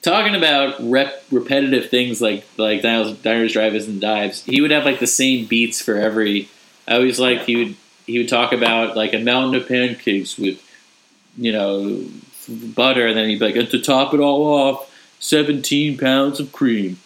Talking 0.00 0.36
about 0.36 0.76
rep, 0.80 1.24
repetitive 1.30 1.90
things 1.90 2.20
like 2.20 2.46
like 2.56 2.82
diners, 2.82 3.52
drive-ins, 3.52 3.88
and 3.88 4.00
dives. 4.00 4.44
He 4.44 4.60
would 4.60 4.70
have 4.70 4.84
like 4.84 5.00
the 5.00 5.06
same 5.06 5.46
beats 5.46 5.82
for 5.82 5.96
every. 5.96 6.48
I 6.86 6.94
always 6.94 7.18
like 7.18 7.42
he 7.42 7.56
would 7.56 7.76
he 8.06 8.18
would 8.18 8.28
talk 8.28 8.52
about 8.52 8.96
like 8.96 9.12
a 9.12 9.18
mountain 9.18 9.60
of 9.60 9.68
pancakes 9.68 10.38
with, 10.38 10.62
you 11.36 11.52
know, 11.52 12.06
butter, 12.48 13.06
and 13.06 13.16
then 13.16 13.28
he'd 13.28 13.40
be 13.40 13.46
like, 13.46 13.56
and 13.56 13.68
to 13.70 13.80
top 13.80 14.14
it 14.14 14.20
all 14.20 14.44
off, 14.44 14.94
seventeen 15.18 15.98
pounds 15.98 16.38
of 16.38 16.52
cream. 16.52 16.98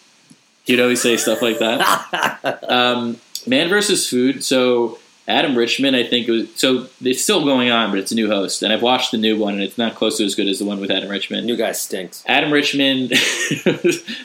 He'd 0.65 0.79
always 0.79 1.01
say 1.01 1.17
stuff 1.17 1.41
like 1.41 1.59
that. 1.59 2.63
Um, 2.69 3.19
Man 3.45 3.69
versus 3.69 4.09
Food. 4.09 4.43
So 4.43 4.99
Adam 5.27 5.57
Richman, 5.57 5.95
I 5.95 6.03
think 6.03 6.27
it 6.27 6.31
was. 6.31 6.55
So 6.55 6.87
it's 7.01 7.21
still 7.23 7.45
going 7.45 7.71
on, 7.71 7.89
but 7.91 7.99
it's 7.99 8.11
a 8.11 8.15
new 8.15 8.27
host, 8.27 8.61
and 8.61 8.73
I've 8.73 8.81
watched 8.81 9.11
the 9.11 9.17
new 9.17 9.37
one, 9.39 9.53
and 9.53 9.63
it's 9.63 9.77
not 9.77 9.95
close 9.95 10.17
to 10.17 10.25
as 10.25 10.35
good 10.35 10.47
as 10.47 10.59
the 10.59 10.65
one 10.65 10.79
with 10.81 10.91
Adam 10.91 11.09
Richman. 11.09 11.45
New 11.45 11.55
guy 11.55 11.71
stinks. 11.71 12.23
Adam 12.27 12.51
Richman, 12.51 13.03
I'm 13.65 13.79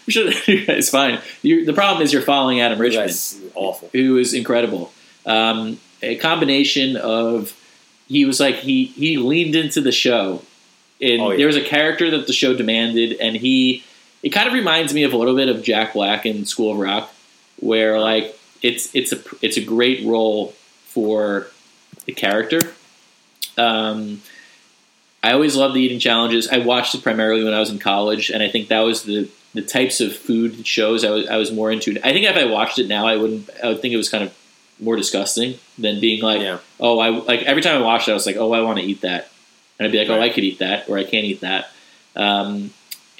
sure 0.08 0.24
the 0.30 0.64
guy's 0.66 0.90
fine. 0.90 1.20
you 1.42 1.64
the 1.64 1.72
problem 1.72 2.02
is 2.02 2.12
you're 2.12 2.22
following 2.22 2.60
Adam 2.60 2.80
Richman 2.80 3.04
guy's 3.06 3.40
awful. 3.54 3.88
who 3.92 4.16
is 4.18 4.34
incredible. 4.34 4.92
Um, 5.24 5.78
a 6.02 6.16
combination 6.16 6.96
of 6.96 7.54
he 8.08 8.24
was 8.24 8.40
like 8.40 8.56
he 8.56 8.84
he 8.86 9.18
leaned 9.18 9.54
into 9.54 9.80
the 9.80 9.92
show, 9.92 10.42
and 11.00 11.20
Oh, 11.20 11.30
yeah. 11.30 11.36
there 11.36 11.46
was 11.46 11.56
a 11.56 11.64
character 11.64 12.10
that 12.10 12.26
the 12.26 12.32
show 12.32 12.54
demanded, 12.54 13.12
and 13.20 13.36
he 13.36 13.84
it 14.24 14.30
kind 14.30 14.48
of 14.48 14.52
reminds 14.54 14.92
me 14.92 15.04
of 15.04 15.12
a 15.12 15.16
little 15.16 15.36
bit 15.36 15.48
of 15.48 15.62
Jack 15.62 15.92
Black 15.92 16.26
in 16.26 16.44
School 16.44 16.72
of 16.72 16.78
Rock, 16.78 17.12
where 17.60 18.00
like 18.00 18.36
it's 18.62 18.92
it's 18.96 19.12
a 19.12 19.20
it's 19.42 19.56
a 19.56 19.64
great 19.64 20.04
role 20.04 20.54
for 20.98 21.46
the 22.06 22.12
character. 22.12 22.58
Um, 23.56 24.20
I 25.22 25.30
always 25.32 25.54
loved 25.54 25.74
the 25.74 25.80
eating 25.80 26.00
challenges. 26.00 26.48
I 26.48 26.58
watched 26.58 26.92
it 26.96 27.04
primarily 27.04 27.44
when 27.44 27.54
I 27.54 27.60
was 27.60 27.70
in 27.70 27.78
college, 27.78 28.30
and 28.30 28.42
I 28.42 28.48
think 28.48 28.66
that 28.68 28.80
was 28.80 29.04
the 29.04 29.28
the 29.54 29.62
types 29.62 30.00
of 30.00 30.14
food 30.16 30.66
shows 30.66 31.04
I 31.04 31.10
was 31.10 31.28
I 31.28 31.36
was 31.36 31.52
more 31.52 31.70
into. 31.70 31.92
I 32.04 32.12
think 32.12 32.26
if 32.26 32.36
I 32.36 32.46
watched 32.46 32.80
it 32.80 32.88
now, 32.88 33.06
I 33.06 33.16
wouldn't. 33.16 33.48
I 33.62 33.68
would 33.68 33.80
think 33.80 33.94
it 33.94 33.96
was 33.96 34.08
kind 34.08 34.24
of 34.24 34.36
more 34.80 34.96
disgusting 34.96 35.54
than 35.78 36.00
being 36.00 36.20
like, 36.20 36.40
Yeah. 36.40 36.58
oh, 36.80 36.98
I 36.98 37.10
like 37.10 37.42
every 37.42 37.62
time 37.62 37.80
I 37.80 37.84
watched 37.84 38.08
it, 38.08 38.10
I 38.10 38.14
was 38.14 38.26
like, 38.26 38.36
oh, 38.36 38.52
I 38.52 38.60
want 38.62 38.80
to 38.80 38.84
eat 38.84 39.02
that, 39.02 39.30
and 39.78 39.86
I'd 39.86 39.92
be 39.92 39.98
like, 39.98 40.08
oh, 40.08 40.20
I 40.20 40.30
could 40.30 40.42
eat 40.44 40.58
that, 40.58 40.88
or 40.88 40.98
I 40.98 41.04
can't 41.04 41.24
eat 41.24 41.40
that. 41.42 41.70
Um, 42.16 42.70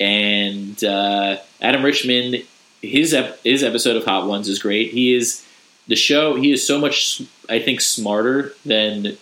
and 0.01 0.83
uh, 0.83 1.37
Adam 1.61 1.85
Richman, 1.85 2.43
his 2.83 3.15
ep- 3.15 3.41
his 3.45 3.63
episode 3.63 3.97
of 3.97 4.05
Hot 4.05 4.27
Ones 4.27 4.49
is 4.49 4.59
great. 4.59 4.91
He 4.93 5.15
is 5.15 5.45
the 5.89 5.97
show. 5.97 6.37
He 6.37 6.53
is 6.53 6.67
so 6.67 6.79
much, 6.79 7.23
I 7.49 7.59
think, 7.59 7.81
smarter 7.81 8.53
than 8.65 9.17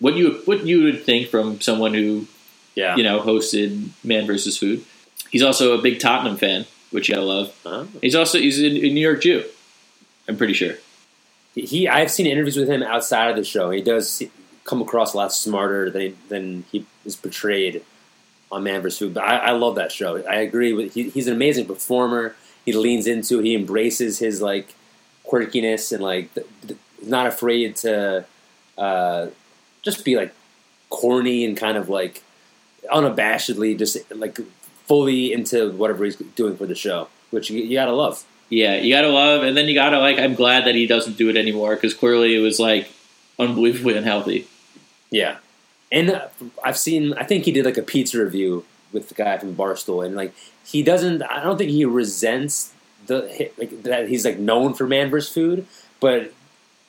what 0.00 0.14
you 0.16 0.40
what 0.44 0.64
you 0.66 0.82
would 0.84 1.04
think 1.04 1.28
from 1.28 1.60
someone 1.60 1.94
who 1.94 2.26
Yeah. 2.74 2.96
you 2.96 3.02
know 3.02 3.20
hosted 3.20 3.88
Man 4.04 4.26
versus 4.26 4.56
Food. 4.58 4.84
He's 5.30 5.42
also 5.42 5.78
a 5.78 5.82
big 5.82 6.00
Tottenham 6.00 6.36
fan, 6.36 6.66
which 6.90 7.08
you 7.08 7.14
gotta 7.14 7.26
love. 7.26 7.54
Huh? 7.64 7.84
He's 8.00 8.14
also 8.14 8.38
he's 8.38 8.58
a, 8.60 8.66
a 8.66 8.90
New 8.92 9.00
York 9.00 9.20
Jew. 9.22 9.44
I'm 10.28 10.36
pretty 10.36 10.54
sure. 10.54 10.74
He. 11.54 11.88
I've 11.88 12.10
seen 12.10 12.26
interviews 12.26 12.56
with 12.56 12.68
him 12.68 12.82
outside 12.82 13.30
of 13.30 13.36
the 13.36 13.44
show. 13.44 13.70
He 13.70 13.82
does 13.82 14.22
come 14.64 14.80
across 14.82 15.14
a 15.14 15.16
lot 15.16 15.32
smarter 15.32 15.90
than 15.90 16.00
he, 16.02 16.14
than 16.28 16.64
he 16.70 16.86
is 17.04 17.16
portrayed 17.16 17.82
on 18.52 18.62
Man 18.62 18.80
vs. 18.82 18.98
Food. 18.98 19.14
But 19.14 19.24
I, 19.24 19.36
I 19.38 19.50
love 19.52 19.74
that 19.76 19.90
show. 19.90 20.22
I 20.26 20.36
agree 20.36 20.72
with. 20.72 20.94
He, 20.94 21.10
he's 21.10 21.26
an 21.26 21.34
amazing 21.34 21.66
performer. 21.66 22.36
He 22.64 22.72
leans 22.72 23.06
into. 23.06 23.40
it. 23.40 23.44
He 23.44 23.54
embraces 23.54 24.18
his 24.20 24.40
like 24.40 24.74
quirkiness 25.28 25.92
and 25.92 26.02
like 26.02 26.32
th- 26.34 26.46
th- 26.66 26.80
not 27.04 27.26
afraid 27.26 27.76
to 27.76 28.24
uh, 28.76 29.26
just 29.82 30.04
be 30.04 30.16
like 30.16 30.34
corny 30.90 31.44
and 31.44 31.56
kind 31.56 31.76
of 31.76 31.88
like 31.88 32.22
unabashedly 32.92 33.78
just 33.78 33.98
like 34.14 34.38
fully 34.86 35.32
into 35.32 35.70
whatever 35.72 36.04
he's 36.04 36.16
doing 36.16 36.56
for 36.56 36.66
the 36.66 36.74
show, 36.74 37.08
which 37.30 37.50
you, 37.50 37.62
you 37.62 37.74
gotta 37.74 37.92
love. 37.92 38.24
Yeah, 38.50 38.76
you 38.76 38.94
gotta 38.94 39.10
love, 39.10 39.42
and 39.42 39.56
then 39.56 39.68
you 39.68 39.74
gotta 39.74 39.98
like. 39.98 40.18
I'm 40.18 40.34
glad 40.34 40.64
that 40.64 40.74
he 40.74 40.86
doesn't 40.86 41.18
do 41.18 41.28
it 41.28 41.36
anymore 41.36 41.74
because 41.74 41.92
clearly 41.92 42.34
it 42.34 42.40
was 42.40 42.58
like 42.58 42.90
unbelievably 43.38 43.96
unhealthy. 43.96 44.46
Yeah, 45.10 45.36
and 45.92 46.10
uh, 46.10 46.28
I've 46.64 46.78
seen. 46.78 47.12
I 47.14 47.24
think 47.24 47.44
he 47.44 47.52
did 47.52 47.66
like 47.66 47.76
a 47.76 47.82
pizza 47.82 48.22
review 48.22 48.64
with 48.90 49.08
the 49.10 49.14
guy 49.14 49.36
from 49.36 49.54
Barstool, 49.54 50.04
and 50.04 50.16
like 50.16 50.34
he 50.64 50.82
doesn't. 50.82 51.22
I 51.22 51.42
don't 51.42 51.58
think 51.58 51.70
he 51.70 51.84
resents 51.84 52.72
the 53.08 53.50
like 53.58 53.82
that 53.82 54.08
he's 54.08 54.24
like 54.24 54.38
known 54.38 54.74
for 54.74 54.86
man 54.86 55.10
vs. 55.10 55.32
food, 55.32 55.66
but 56.00 56.32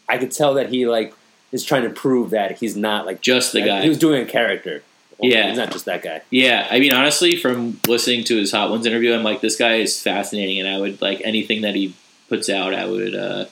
I 0.07 0.17
could 0.17 0.31
tell 0.31 0.53
that 0.53 0.69
he 0.69 0.87
like 0.87 1.13
is 1.51 1.63
trying 1.63 1.83
to 1.83 1.89
prove 1.89 2.29
that 2.29 2.59
he's 2.59 2.75
not 2.75 3.05
like 3.05 3.21
Just 3.21 3.53
the 3.53 3.59
like, 3.59 3.67
guy. 3.67 3.81
He 3.81 3.89
was 3.89 3.97
doing 3.97 4.21
a 4.21 4.25
character. 4.25 4.83
Yeah. 5.21 5.49
he's 5.49 5.57
not 5.57 5.71
just 5.71 5.85
that 5.85 6.01
guy. 6.01 6.21
Yeah, 6.29 6.65
I 6.71 6.79
mean, 6.79 6.93
honestly, 6.93 7.35
from 7.35 7.79
listening 7.87 8.23
to 8.25 8.37
his 8.37 8.53
Hot 8.53 8.69
Ones 8.69 8.85
interview, 8.85 9.13
I'm 9.13 9.23
like, 9.23 9.41
this 9.41 9.57
guy 9.57 9.75
is 9.75 10.01
fascinating, 10.01 10.59
and 10.59 10.69
I 10.69 10.79
would 10.79 11.01
like 11.01 11.21
anything 11.25 11.63
that 11.63 11.75
he 11.75 11.93
puts 12.29 12.49
out, 12.49 12.73
I 12.73 12.85
would, 12.85 13.15
uh, 13.15 13.45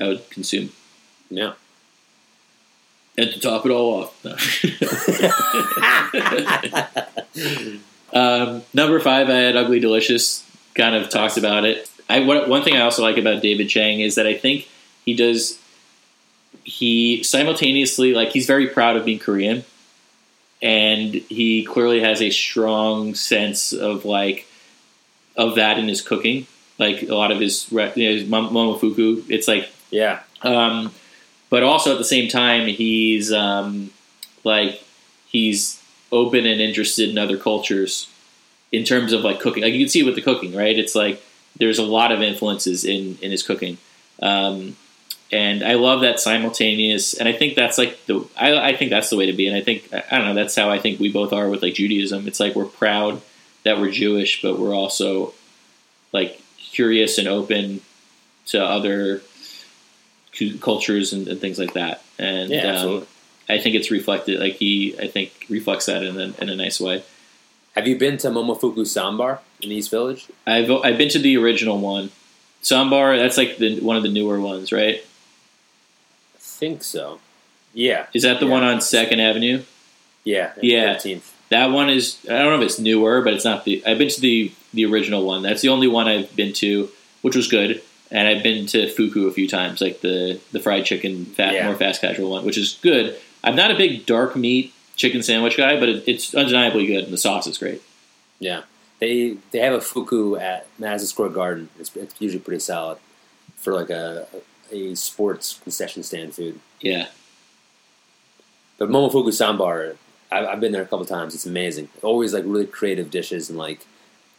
I 0.00 0.08
would 0.08 0.30
consume. 0.30 0.70
Yeah. 1.28 1.52
And 3.18 3.30
to 3.30 3.40
top 3.40 3.66
it 3.66 3.70
all 3.70 4.04
off, 4.04 4.24
um, 8.14 8.62
number 8.72 9.00
five, 9.00 9.28
I 9.28 9.34
had 9.34 9.56
Ugly 9.56 9.80
Delicious. 9.80 10.43
Kind 10.74 10.94
of 10.96 11.08
talked 11.08 11.36
about 11.36 11.64
it. 11.64 11.88
I 12.08 12.20
one, 12.20 12.62
thing 12.62 12.76
I 12.76 12.80
also 12.80 13.02
like 13.02 13.16
about 13.16 13.42
David 13.42 13.68
Chang 13.68 14.00
is 14.00 14.16
that 14.16 14.26
I 14.26 14.34
think 14.34 14.68
he 15.04 15.14
does. 15.14 15.58
He 16.64 17.22
simultaneously 17.22 18.12
like 18.14 18.30
he's 18.30 18.46
very 18.46 18.68
proud 18.68 18.96
of 18.96 19.04
being 19.04 19.18
Korean, 19.18 19.64
and 20.60 21.14
he 21.14 21.64
clearly 21.64 22.00
has 22.00 22.20
a 22.20 22.30
strong 22.30 23.14
sense 23.14 23.72
of 23.72 24.04
like 24.04 24.46
of 25.36 25.54
that 25.56 25.78
in 25.78 25.88
his 25.88 26.00
cooking. 26.02 26.46
Like 26.78 27.02
a 27.02 27.14
lot 27.14 27.30
of 27.30 27.38
his, 27.40 27.70
you 27.70 27.78
know, 27.78 27.92
his 27.94 28.24
momofuku, 28.24 29.24
it's 29.30 29.46
like 29.46 29.68
Yeah. 29.90 30.20
um, 30.42 30.92
but 31.50 31.62
also 31.62 31.92
at 31.92 31.98
the 31.98 32.04
same 32.04 32.28
time, 32.28 32.66
he's 32.66 33.32
um, 33.32 33.90
like 34.42 34.82
he's 35.26 35.80
open 36.10 36.46
and 36.46 36.60
interested 36.60 37.08
in 37.10 37.16
other 37.18 37.36
cultures 37.36 38.08
in 38.74 38.84
terms 38.84 39.12
of 39.12 39.22
like 39.22 39.40
cooking. 39.40 39.62
Like 39.62 39.72
you 39.72 39.80
can 39.84 39.88
see 39.88 40.02
with 40.02 40.14
the 40.14 40.22
cooking, 40.22 40.54
right? 40.54 40.78
It's 40.78 40.94
like 40.94 41.22
there's 41.56 41.78
a 41.78 41.84
lot 41.84 42.12
of 42.12 42.22
influences 42.22 42.84
in 42.84 43.18
in 43.22 43.30
his 43.30 43.42
cooking, 43.42 43.78
um, 44.20 44.76
and 45.30 45.62
I 45.64 45.74
love 45.74 46.00
that 46.00 46.20
simultaneous. 46.20 47.14
And 47.14 47.28
I 47.28 47.32
think 47.32 47.54
that's 47.54 47.78
like 47.78 48.04
the 48.06 48.26
I, 48.36 48.70
I 48.70 48.76
think 48.76 48.90
that's 48.90 49.10
the 49.10 49.16
way 49.16 49.26
to 49.26 49.32
be. 49.32 49.46
And 49.46 49.56
I 49.56 49.60
think 49.60 49.88
I 49.92 50.18
don't 50.18 50.26
know. 50.26 50.34
That's 50.34 50.56
how 50.56 50.70
I 50.70 50.78
think 50.78 51.00
we 51.00 51.12
both 51.12 51.32
are 51.32 51.48
with 51.48 51.62
like 51.62 51.74
Judaism. 51.74 52.26
It's 52.26 52.40
like 52.40 52.54
we're 52.54 52.64
proud 52.66 53.20
that 53.64 53.80
we're 53.80 53.90
Jewish, 53.90 54.42
but 54.42 54.58
we're 54.58 54.74
also 54.74 55.32
like 56.12 56.40
curious 56.58 57.18
and 57.18 57.28
open 57.28 57.80
to 58.46 58.62
other 58.62 59.22
cu- 60.36 60.58
cultures 60.58 61.12
and, 61.12 61.28
and 61.28 61.40
things 61.40 61.58
like 61.58 61.74
that. 61.74 62.02
And 62.18 62.50
Yeah, 62.50 62.76
um. 62.76 63.06
I 63.48 63.58
think 63.58 63.74
it's 63.74 63.90
reflected. 63.90 64.40
Like 64.40 64.54
he, 64.54 64.96
I 64.98 65.06
think 65.06 65.46
reflects 65.48 65.86
that 65.86 66.02
in 66.02 66.18
a, 66.18 66.32
in 66.40 66.48
a 66.48 66.56
nice 66.56 66.80
way. 66.80 67.04
Have 67.74 67.88
you 67.88 67.96
been 67.98 68.16
to 68.18 68.28
Momofuku 68.28 68.76
Ssäm 68.82 69.18
Bar 69.18 69.40
in 69.60 69.72
East 69.72 69.90
Village? 69.90 70.26
I've 70.46 70.70
I've 70.70 70.96
been 70.98 71.08
to 71.10 71.18
the 71.18 71.36
original 71.36 71.78
one, 71.78 72.10
Ssäm 72.62 72.90
Bar. 72.90 73.16
That's 73.18 73.36
like 73.36 73.58
the 73.58 73.80
one 73.80 73.96
of 73.96 74.02
the 74.02 74.08
newer 74.10 74.40
ones, 74.40 74.70
right? 74.72 74.96
I 74.96 76.38
think 76.38 76.82
so. 76.84 77.20
Yeah. 77.72 78.06
Is 78.14 78.22
that 78.22 78.38
the 78.38 78.46
Yeah. 78.46 78.52
one 78.52 78.62
on 78.62 78.80
Second 78.80 79.20
Avenue? 79.20 79.62
Yeah. 80.22 80.52
Yeah. 80.62 80.94
15th. 80.94 81.30
That 81.50 81.66
one 81.72 81.90
is. 81.90 82.18
I 82.24 82.38
don't 82.38 82.46
know 82.58 82.64
if 82.64 82.70
it's 82.70 82.78
newer, 82.78 83.20
but 83.22 83.34
it's 83.34 83.44
not 83.44 83.64
the. 83.64 83.82
I've 83.86 83.98
been 83.98 84.08
to 84.08 84.20
the 84.20 84.52
the 84.72 84.84
original 84.86 85.24
one. 85.24 85.42
That's 85.42 85.60
the 85.62 85.68
only 85.68 85.88
one 85.88 86.08
I've 86.08 86.34
been 86.34 86.52
to, 86.54 86.88
which 87.22 87.36
was 87.36 87.48
good. 87.48 87.82
And 88.10 88.28
I've 88.28 88.42
been 88.42 88.66
to 88.66 88.88
Fuku 88.88 89.26
a 89.26 89.32
few 89.32 89.48
times, 89.48 89.80
like 89.80 90.00
the 90.00 90.40
the 90.52 90.60
fried 90.60 90.84
chicken, 90.84 91.24
fat, 91.26 91.54
Yeah. 91.54 91.66
more 91.66 91.74
fast 91.76 92.00
casual 92.00 92.30
one, 92.30 92.44
which 92.44 92.56
is 92.56 92.78
good. 92.82 93.16
I'm 93.42 93.56
not 93.56 93.70
a 93.70 93.76
big 93.76 94.06
dark 94.06 94.36
meat 94.36 94.72
chicken 94.96 95.22
sandwich 95.22 95.56
guy, 95.56 95.78
but 95.78 95.88
it, 95.88 96.04
it's 96.06 96.34
undeniably 96.34 96.86
good, 96.86 97.04
and 97.04 97.12
the 97.12 97.18
sauce 97.18 97.46
is 97.46 97.58
great. 97.58 97.82
Yeah. 98.38 98.62
They 99.00 99.36
they 99.50 99.58
have 99.58 99.74
a 99.74 99.80
fuku 99.80 100.36
at 100.36 100.66
Madison 100.78 101.08
Square 101.08 101.30
Garden. 101.30 101.68
It's, 101.78 101.94
it's 101.96 102.14
usually 102.20 102.40
pretty 102.40 102.60
solid 102.60 102.98
for 103.56 103.72
like 103.74 103.90
a 103.90 104.26
a 104.72 104.94
sports 104.94 105.60
concession 105.62 106.02
stand 106.02 106.34
food. 106.34 106.60
Yeah, 106.80 107.08
But 108.78 108.88
Momofuku 108.90 109.28
Ssäm 109.28 109.58
Bar, 109.58 109.96
I've, 110.32 110.46
I've 110.46 110.60
been 110.60 110.72
there 110.72 110.82
a 110.82 110.86
couple 110.86 111.04
times. 111.06 111.34
It's 111.34 111.46
amazing. 111.46 111.88
Always 112.02 112.32
like 112.34 112.44
really 112.44 112.66
creative 112.66 113.10
dishes 113.10 113.48
and 113.50 113.58
like 113.58 113.86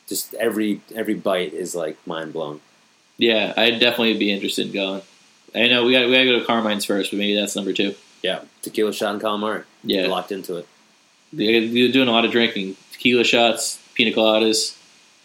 just 0.07 0.33
every 0.35 0.81
every 0.95 1.13
bite 1.15 1.53
is 1.53 1.75
like 1.75 1.97
mind 2.07 2.33
blown. 2.33 2.61
yeah. 3.17 3.53
I'd 3.57 3.79
definitely 3.79 4.17
be 4.17 4.31
interested 4.31 4.67
in 4.67 4.73
going. 4.73 5.01
I 5.53 5.67
know 5.67 5.85
we 5.85 5.91
got 5.93 6.05
we 6.07 6.13
got 6.13 6.19
to 6.19 6.25
go 6.25 6.39
to 6.39 6.45
Carmine's 6.45 6.85
first, 6.85 7.11
but 7.11 7.17
maybe 7.17 7.35
that's 7.35 7.55
number 7.55 7.73
two. 7.73 7.93
Yeah, 8.25 8.41
tequila 8.63 8.91
shot 8.91 9.13
and 9.13 9.21
calamari. 9.21 9.63
Yeah, 9.83 10.07
locked 10.07 10.31
into 10.31 10.57
it. 10.57 10.67
You're 11.31 11.61
you're 11.61 11.91
doing 11.91 12.07
a 12.07 12.11
lot 12.11 12.25
of 12.25 12.31
drinking, 12.31 12.75
tequila 12.91 13.23
shots, 13.23 13.79
pina 13.93 14.11
coladas. 14.11 14.75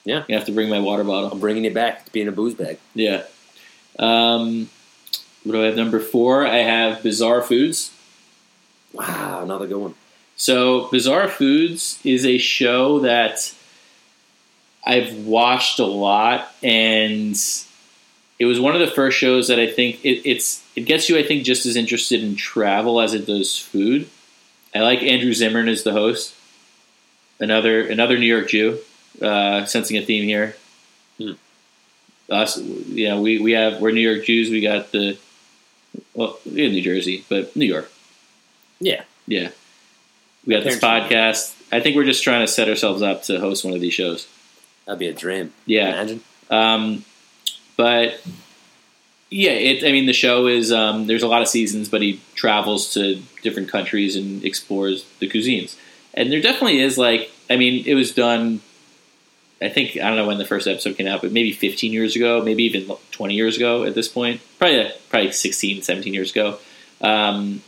Yeah. 0.05 0.25
you 0.29 0.35
have 0.35 0.47
to 0.47 0.53
bring 0.53 0.69
my 0.69 0.81
water 0.81 1.05
bottle. 1.05 1.31
I'm 1.31 1.41
bringing 1.41 1.65
it 1.65 1.75
back 1.75 2.05
to 2.07 2.13
being 2.13 2.29
a 2.29 2.33
booze 2.33 2.55
bag. 2.55 2.79
Yeah. 2.95 3.23
Um, 3.99 4.71
what 5.45 5.53
do 5.53 5.63
I 5.63 5.67
have? 5.67 5.77
Number 5.77 6.01
four, 6.01 6.47
I 6.47 6.59
have 6.59 7.03
Bizarre 7.03 7.43
Foods. 7.43 7.91
Wow, 8.93 9.41
another 9.43 9.67
good 9.67 9.79
one. 9.79 9.95
So, 10.37 10.89
Bizarre 10.91 11.29
Foods 11.29 12.01
is 12.05 12.25
a 12.27 12.39
show 12.39 13.01
that 13.01 13.55
I've 14.85 15.27
watched 15.27 15.79
a 15.79 15.87
lot, 15.87 16.53
and 16.63 17.37
it 18.41 18.47
was 18.47 18.59
one 18.59 18.75
of 18.75 18.81
the 18.81 18.93
first 18.93 19.19
shows 19.19 19.49
that 19.49 19.61
I 19.61 19.71
think 19.71 20.03
it, 20.03 20.27
it's 20.29 20.65
it 20.75 20.87
gets 20.87 21.11
you, 21.11 21.19
I 21.19 21.23
think, 21.23 21.45
just 21.45 21.67
as 21.67 21.77
interested 21.77 22.25
in 22.25 22.37
travel 22.37 23.01
as 23.01 23.13
it 23.13 23.27
does 23.27 23.57
food. 23.57 24.09
I 24.75 24.81
like 24.81 25.03
Andrew 25.03 25.35
Zimmern 25.35 25.69
as 25.69 25.83
the 25.83 25.93
host. 25.93 26.35
Another 27.39 27.87
another 27.87 28.19
New 28.19 28.27
York 28.27 28.49
Jew, 28.49 28.79
uh, 29.21 29.67
sensing 29.67 29.99
a 29.99 30.03
theme 30.03 30.25
here. 30.25 30.57
Hmm. 31.19 31.33
Us, 32.31 32.57
you 32.59 33.09
know, 33.09 33.21
we, 33.21 33.39
we 33.39 33.53
have 33.53 33.79
we're 33.79 33.93
New 33.93 34.01
York 34.01 34.25
Jews. 34.25 34.51
We 34.51 34.63
got 34.63 34.91
the 34.91 35.19
well, 36.15 36.39
we 36.51 36.63
have 36.63 36.73
New 36.73 36.83
Jersey, 36.83 37.25
but 37.29 37.55
New 37.55 37.67
York. 37.67 37.91
Yeah. 38.81 39.03
Yeah. 39.27 39.51
We 40.47 40.55
got 40.55 40.65
this 40.65 40.79
podcast. 40.79 41.55
I 41.71 41.81
think 41.81 41.95
we're 41.95 42.05
just 42.05 42.25
trying 42.25 42.41
to 42.41 42.51
set 42.51 42.69
ourselves 42.69 43.03
up 43.03 43.25
to 43.25 43.39
host 43.39 43.67
one 43.67 43.75
of 43.75 43.81
these 43.81 43.93
shows. 43.93 44.27
That'd 44.87 44.99
be 44.99 45.09
a 45.09 45.13
dream. 45.13 45.53
Yeah. 45.67 45.89
Imagine. 45.89 46.21
Um, 46.51 47.05
but 47.81 48.21
yeah, 49.31 49.53
it, 49.53 49.89
I 49.89 49.91
mean, 49.91 50.05
the 50.05 50.13
show 50.13 50.47
is 50.49 50.71
um, 50.71 51.07
there's 51.07 51.23
a 51.23 51.27
lot 51.27 51.41
of 51.41 51.49
seasons, 51.49 51.89
but 51.89 52.03
he 52.03 52.21
travels 52.35 52.93
to 52.93 53.23
different 53.41 53.71
countries 53.71 54.17
and 54.17 54.45
explores 54.45 55.07
the 55.19 55.27
cuisines. 55.27 55.77
And 56.13 56.31
there 56.31 56.43
definitely 56.43 56.81
is 56.81 56.99
like, 56.99 57.31
I 57.49 57.57
mean, 57.57 57.87
it 57.87 57.95
was 57.95 58.13
done. 58.13 58.61
I 59.63 59.71
think 59.71 59.97
I 59.97 60.09
don't 60.09 60.19
know 60.19 60.27
when 60.27 60.37
the 60.37 60.45
first 60.45 60.69
episode 60.69 60.99
came 60.99 61.07
out, 61.07 61.23
but 61.23 61.33
maybe 61.33 61.53
15 61.53 61.91
years 61.91 62.17
ago, 62.17 62.43
maybe 62.43 62.65
even 62.65 62.95
20 63.13 63.33
years 63.33 63.57
ago 63.57 63.85
at 63.85 63.95
this 63.95 64.09
point. 64.09 64.43
Probably 64.59 64.93
probably 65.09 65.33
16, 65.33 65.81
17 65.81 66.13
years 66.13 66.33
ago. 66.33 66.59
Um, 67.01 67.63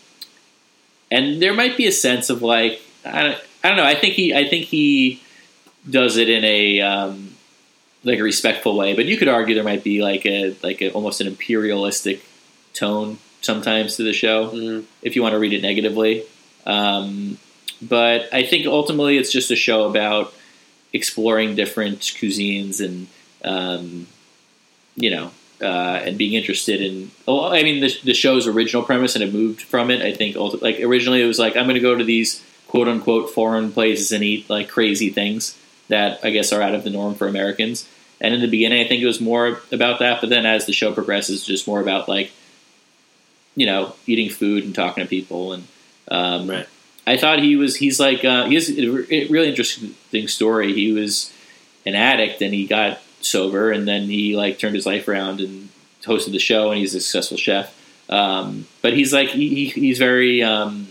and 1.11 1.41
there 1.41 1.55
might 1.55 1.79
be 1.79 1.87
a 1.87 1.93
sense 1.93 2.29
of 2.29 2.43
like 2.43 2.83
I 3.03 3.23
don't, 3.23 3.39
I 3.65 3.69
don't 3.69 3.79
know. 3.79 3.85
I 3.85 3.95
think 3.95 4.13
he 4.13 4.35
I 4.35 4.47
think 4.47 4.67
he 4.67 5.23
does 5.89 6.19
it 6.19 6.29
in 6.29 6.45
a 6.45 6.83
um, 6.83 7.32
like 8.05 8.19
a 8.19 8.23
respectful 8.23 8.77
way, 8.77 8.95
but 8.95 9.05
you 9.07 9.17
could 9.17 9.29
argue 9.29 9.55
there 9.55 9.65
might 9.65 9.85
be 9.85 10.03
like 10.03 10.27
a 10.27 10.57
like 10.63 10.81
a, 10.83 10.91
almost 10.93 11.21
an 11.21 11.27
imperialistic 11.27 12.21
tone 12.75 13.19
sometimes 13.41 13.97
to 13.97 14.03
the 14.03 14.13
show 14.13 14.51
Mhm. 14.51 14.85
if 15.03 15.15
you 15.17 15.23
want 15.23 15.33
to 15.35 15.39
read 15.39 15.53
it 15.53 15.63
negatively. 15.63 16.25
Um, 16.67 17.39
but 17.81 18.29
I 18.33 18.45
think 18.45 18.67
ultimately 18.67 19.19
it's 19.19 19.33
just 19.33 19.51
a 19.51 19.57
show 19.57 19.85
about 19.89 20.33
exploring 20.93 21.55
different 21.57 22.01
cuisines 22.01 22.81
and 22.85 23.07
um, 23.45 24.07
you 24.97 25.11
know 25.11 25.31
uh, 25.61 26.01
and 26.05 26.19
being 26.19 26.35
interested 26.35 26.81
in. 26.81 27.11
Well, 27.27 27.45
I 27.47 27.63
mean, 27.63 27.81
the, 27.81 27.97
the 28.05 28.15
show's 28.15 28.47
original 28.49 28.83
premise 28.83 29.15
and 29.15 29.23
it 29.23 29.33
moved 29.33 29.63
from 29.63 29.91
it. 29.91 30.03
I 30.03 30.13
think 30.13 30.37
like 30.61 30.81
originally 30.81 31.23
it 31.23 31.27
was 31.27 31.39
like 31.39 31.57
I'm 31.57 31.65
going 31.65 31.75
to 31.75 31.81
go 31.81 31.95
to 31.97 32.05
these 32.05 32.43
quote 32.69 32.89
unquote 32.89 33.31
foreign 33.31 33.71
places 33.73 34.13
and 34.13 34.25
eat 34.25 34.49
like 34.51 34.69
crazy 34.69 35.11
things 35.11 35.57
that 35.93 36.19
I 36.25 36.31
guess 36.31 36.53
are 36.53 36.61
out 36.63 36.75
of 36.75 36.83
the 36.85 36.91
norm 36.91 37.15
for 37.15 37.29
Americans. 37.29 37.87
And 38.21 38.35
in 38.35 38.41
the 38.41 38.49
beginning, 38.49 38.85
I 38.85 38.89
think 38.89 39.03
it 39.03 39.07
was 39.07 39.21
more 39.21 39.61
about 39.71 39.99
that. 40.01 40.21
But 40.21 40.31
then 40.31 40.47
as 40.47 40.67
the 40.67 40.73
show 40.73 40.93
progresses, 40.93 41.45
just 41.47 41.67
more 41.67 41.81
about 41.81 42.09
like 42.09 42.33
you 43.55 43.67
know 43.67 43.95
eating 44.07 44.31
food 44.31 44.65
and 44.65 44.75
talking 44.75 45.05
to 45.05 45.09
people 45.09 45.53
and 45.53 45.65
um, 46.11 46.49
Right. 46.51 46.67
I 47.07 47.17
thought 47.17 47.41
he 47.41 47.57
was 47.57 47.77
he's 47.77 47.99
like 48.01 48.25
uh, 48.25 48.47
he 48.47 48.55
has 48.55 48.71
a 48.71 48.87
really 49.29 49.49
interesting 49.49 50.29
story. 50.29 50.73
He 50.73 50.93
was 50.93 51.33
an 51.85 51.95
addict 51.95 52.41
and 52.43 52.55
he 52.55 52.67
got 52.67 53.01
sober 53.21 53.71
and 53.73 53.87
then 53.89 54.03
he 54.03 54.37
like 54.37 54.59
turned 54.59 54.75
his 54.75 54.87
life 54.87 55.09
around 55.09 55.41
and 55.41 55.69
hosted 56.05 56.33
the 56.33 56.39
show 56.39 56.71
and 56.71 56.79
he's 56.81 56.95
a 56.95 57.01
successful 57.01 57.37
chef. 57.37 57.75
Um, 58.09 58.67
but 58.83 58.93
he's 58.95 59.13
like 59.13 59.31
he, 59.31 59.49
he- 59.67 59.81
he's 59.81 59.99
very 59.99 60.43
um, 60.43 60.89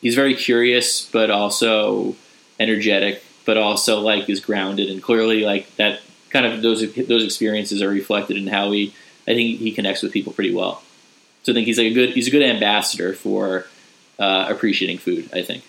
he's 0.00 0.14
very 0.14 0.34
curious 0.34 1.04
but 1.10 1.30
also 1.30 2.14
energetic 2.60 3.22
but 3.48 3.56
also 3.56 4.00
like 4.00 4.28
is 4.28 4.40
grounded 4.40 4.90
and 4.90 5.02
clearly 5.02 5.40
like 5.40 5.74
that 5.76 6.02
kind 6.28 6.44
of 6.44 6.60
those 6.60 6.80
those 7.06 7.24
experiences 7.24 7.80
are 7.80 7.88
reflected 7.88 8.36
in 8.36 8.46
how 8.46 8.70
he 8.72 8.92
I 9.26 9.32
think 9.32 9.58
he 9.58 9.72
connects 9.72 10.02
with 10.02 10.12
people 10.12 10.34
pretty 10.34 10.54
well. 10.54 10.82
So 11.44 11.52
I 11.52 11.54
think 11.54 11.66
he's 11.66 11.78
like 11.78 11.86
a 11.86 11.94
good 11.94 12.10
he's 12.10 12.28
a 12.28 12.30
good 12.30 12.42
ambassador 12.42 13.14
for 13.14 13.64
uh, 14.18 14.48
appreciating 14.50 14.98
food. 14.98 15.30
I 15.32 15.40
think. 15.40 15.64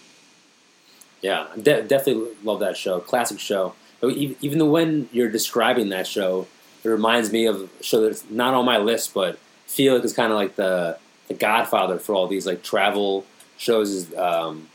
Yeah, 1.22 1.48
de- 1.56 1.84
definitely 1.84 2.34
love 2.44 2.60
that 2.60 2.76
show. 2.76 3.00
Classic 3.00 3.40
show. 3.40 3.76
Even 4.04 4.70
when 4.72 5.08
you're 5.14 5.32
describing 5.32 5.88
that 5.90 6.06
show, 6.06 6.48
it 6.84 6.90
reminds 6.90 7.32
me 7.32 7.46
of 7.46 7.62
a 7.62 7.84
show 7.84 8.02
that's 8.02 8.30
not 8.30 8.54
on 8.54 8.66
my 8.66 8.78
list, 8.78 9.14
but 9.14 9.40
feel 9.68 9.96
like 9.96 10.04
it's 10.04 10.12
kind 10.12 10.34
of 10.34 10.38
like 10.38 10.58
the 10.58 10.98
the 11.30 11.34
Godfather 11.34 11.98
for 11.98 12.14
all 12.14 12.28
these 12.28 12.46
like 12.46 12.62
travel 12.62 13.26
shows. 13.58 13.90
Is 13.92 14.14
um, 14.16 14.68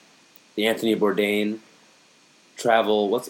the 0.55 0.69
Anthony 0.69 0.97
Bourdain 0.97 1.59
travel. 2.57 3.09
What's 3.09 3.29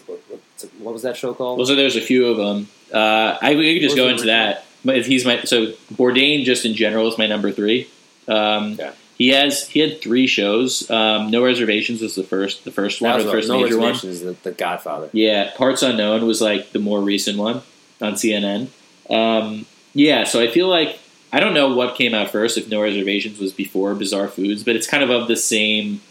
what 0.79 0.93
was 0.93 1.03
that 1.03 1.17
show 1.17 1.33
called? 1.33 1.57
Well, 1.57 1.67
so 1.67 1.75
there's 1.75 1.95
a 1.95 2.01
few 2.01 2.27
of 2.27 2.37
them. 2.37 2.67
Uh, 2.93 3.37
I 3.41 3.55
we 3.55 3.73
could 3.73 3.83
just 3.83 3.95
go 3.95 4.07
into 4.07 4.25
that. 4.25 4.65
But 4.83 4.97
if 4.97 5.07
he's 5.07 5.25
my 5.25 5.41
so 5.43 5.67
Bourdain, 5.93 6.43
just 6.43 6.65
in 6.65 6.75
general, 6.75 7.07
is 7.07 7.17
my 7.17 7.27
number 7.27 7.51
three. 7.51 7.89
Um, 8.27 8.73
Yeah. 8.73 8.91
He 9.17 9.29
has 9.29 9.67
he 9.69 9.79
had 9.79 10.01
three 10.01 10.27
shows. 10.27 10.89
Um, 10.91 11.31
no 11.31 11.43
reservations 11.43 12.01
was 12.01 12.15
the 12.15 12.23
first 12.23 12.65
the 12.65 12.71
first 12.71 13.01
one 13.01 13.17
or 13.17 13.23
the 13.23 13.31
first 13.31 13.47
no 13.47 13.61
major 13.61 13.79
one. 13.79 13.93
The, 13.93 14.35
the 14.43 14.51
Godfather. 14.51 15.09
Yeah, 15.13 15.51
Parts 15.55 15.83
Unknown 15.83 16.25
was 16.27 16.41
like 16.41 16.71
the 16.73 16.79
more 16.79 16.99
recent 16.99 17.37
one 17.37 17.61
on 18.01 18.13
CNN. 18.13 18.67
Um, 19.09 19.65
yeah, 19.93 20.25
so 20.25 20.41
I 20.41 20.47
feel 20.47 20.67
like 20.67 20.99
I 21.31 21.39
don't 21.39 21.53
know 21.53 21.73
what 21.73 21.95
came 21.95 22.13
out 22.13 22.29
first. 22.29 22.57
If 22.57 22.69
No 22.69 22.81
Reservations 22.81 23.39
was 23.39 23.53
before 23.53 23.95
Bizarre 23.95 24.27
Foods, 24.27 24.65
but 24.65 24.75
it's 24.75 24.85
kind 24.87 25.01
of 25.01 25.09
of 25.09 25.29
the 25.29 25.37
same 25.37 26.01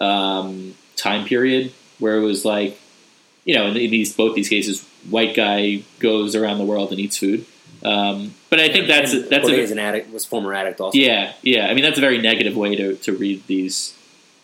um, 0.00 0.74
time 0.96 1.26
period 1.26 1.72
where 1.98 2.16
it 2.16 2.22
was 2.22 2.44
like, 2.44 2.78
you 3.44 3.54
know, 3.54 3.66
in 3.68 3.74
these 3.74 4.12
both 4.14 4.34
these 4.34 4.48
cases, 4.48 4.84
white 5.08 5.34
guy 5.34 5.82
goes 6.00 6.34
around 6.34 6.58
the 6.58 6.64
world 6.64 6.90
and 6.90 7.00
eats 7.00 7.18
food. 7.18 7.44
Um, 7.84 8.34
but 8.50 8.58
I 8.60 8.68
think 8.70 8.88
that's 8.88 9.12
And 9.12 9.28
that's 9.30 9.48
a, 9.48 9.52
is 9.60 9.70
an 9.70 9.78
addict. 9.78 10.12
Was 10.12 10.24
former 10.24 10.52
addict 10.52 10.80
also. 10.80 10.98
yeah, 10.98 11.32
yeah. 11.42 11.66
I 11.68 11.74
mean, 11.74 11.84
that's 11.84 11.98
a 11.98 12.00
very 12.00 12.20
negative 12.20 12.56
way 12.56 12.74
to, 12.76 12.96
to 12.96 13.12
read 13.16 13.46
these. 13.46 13.94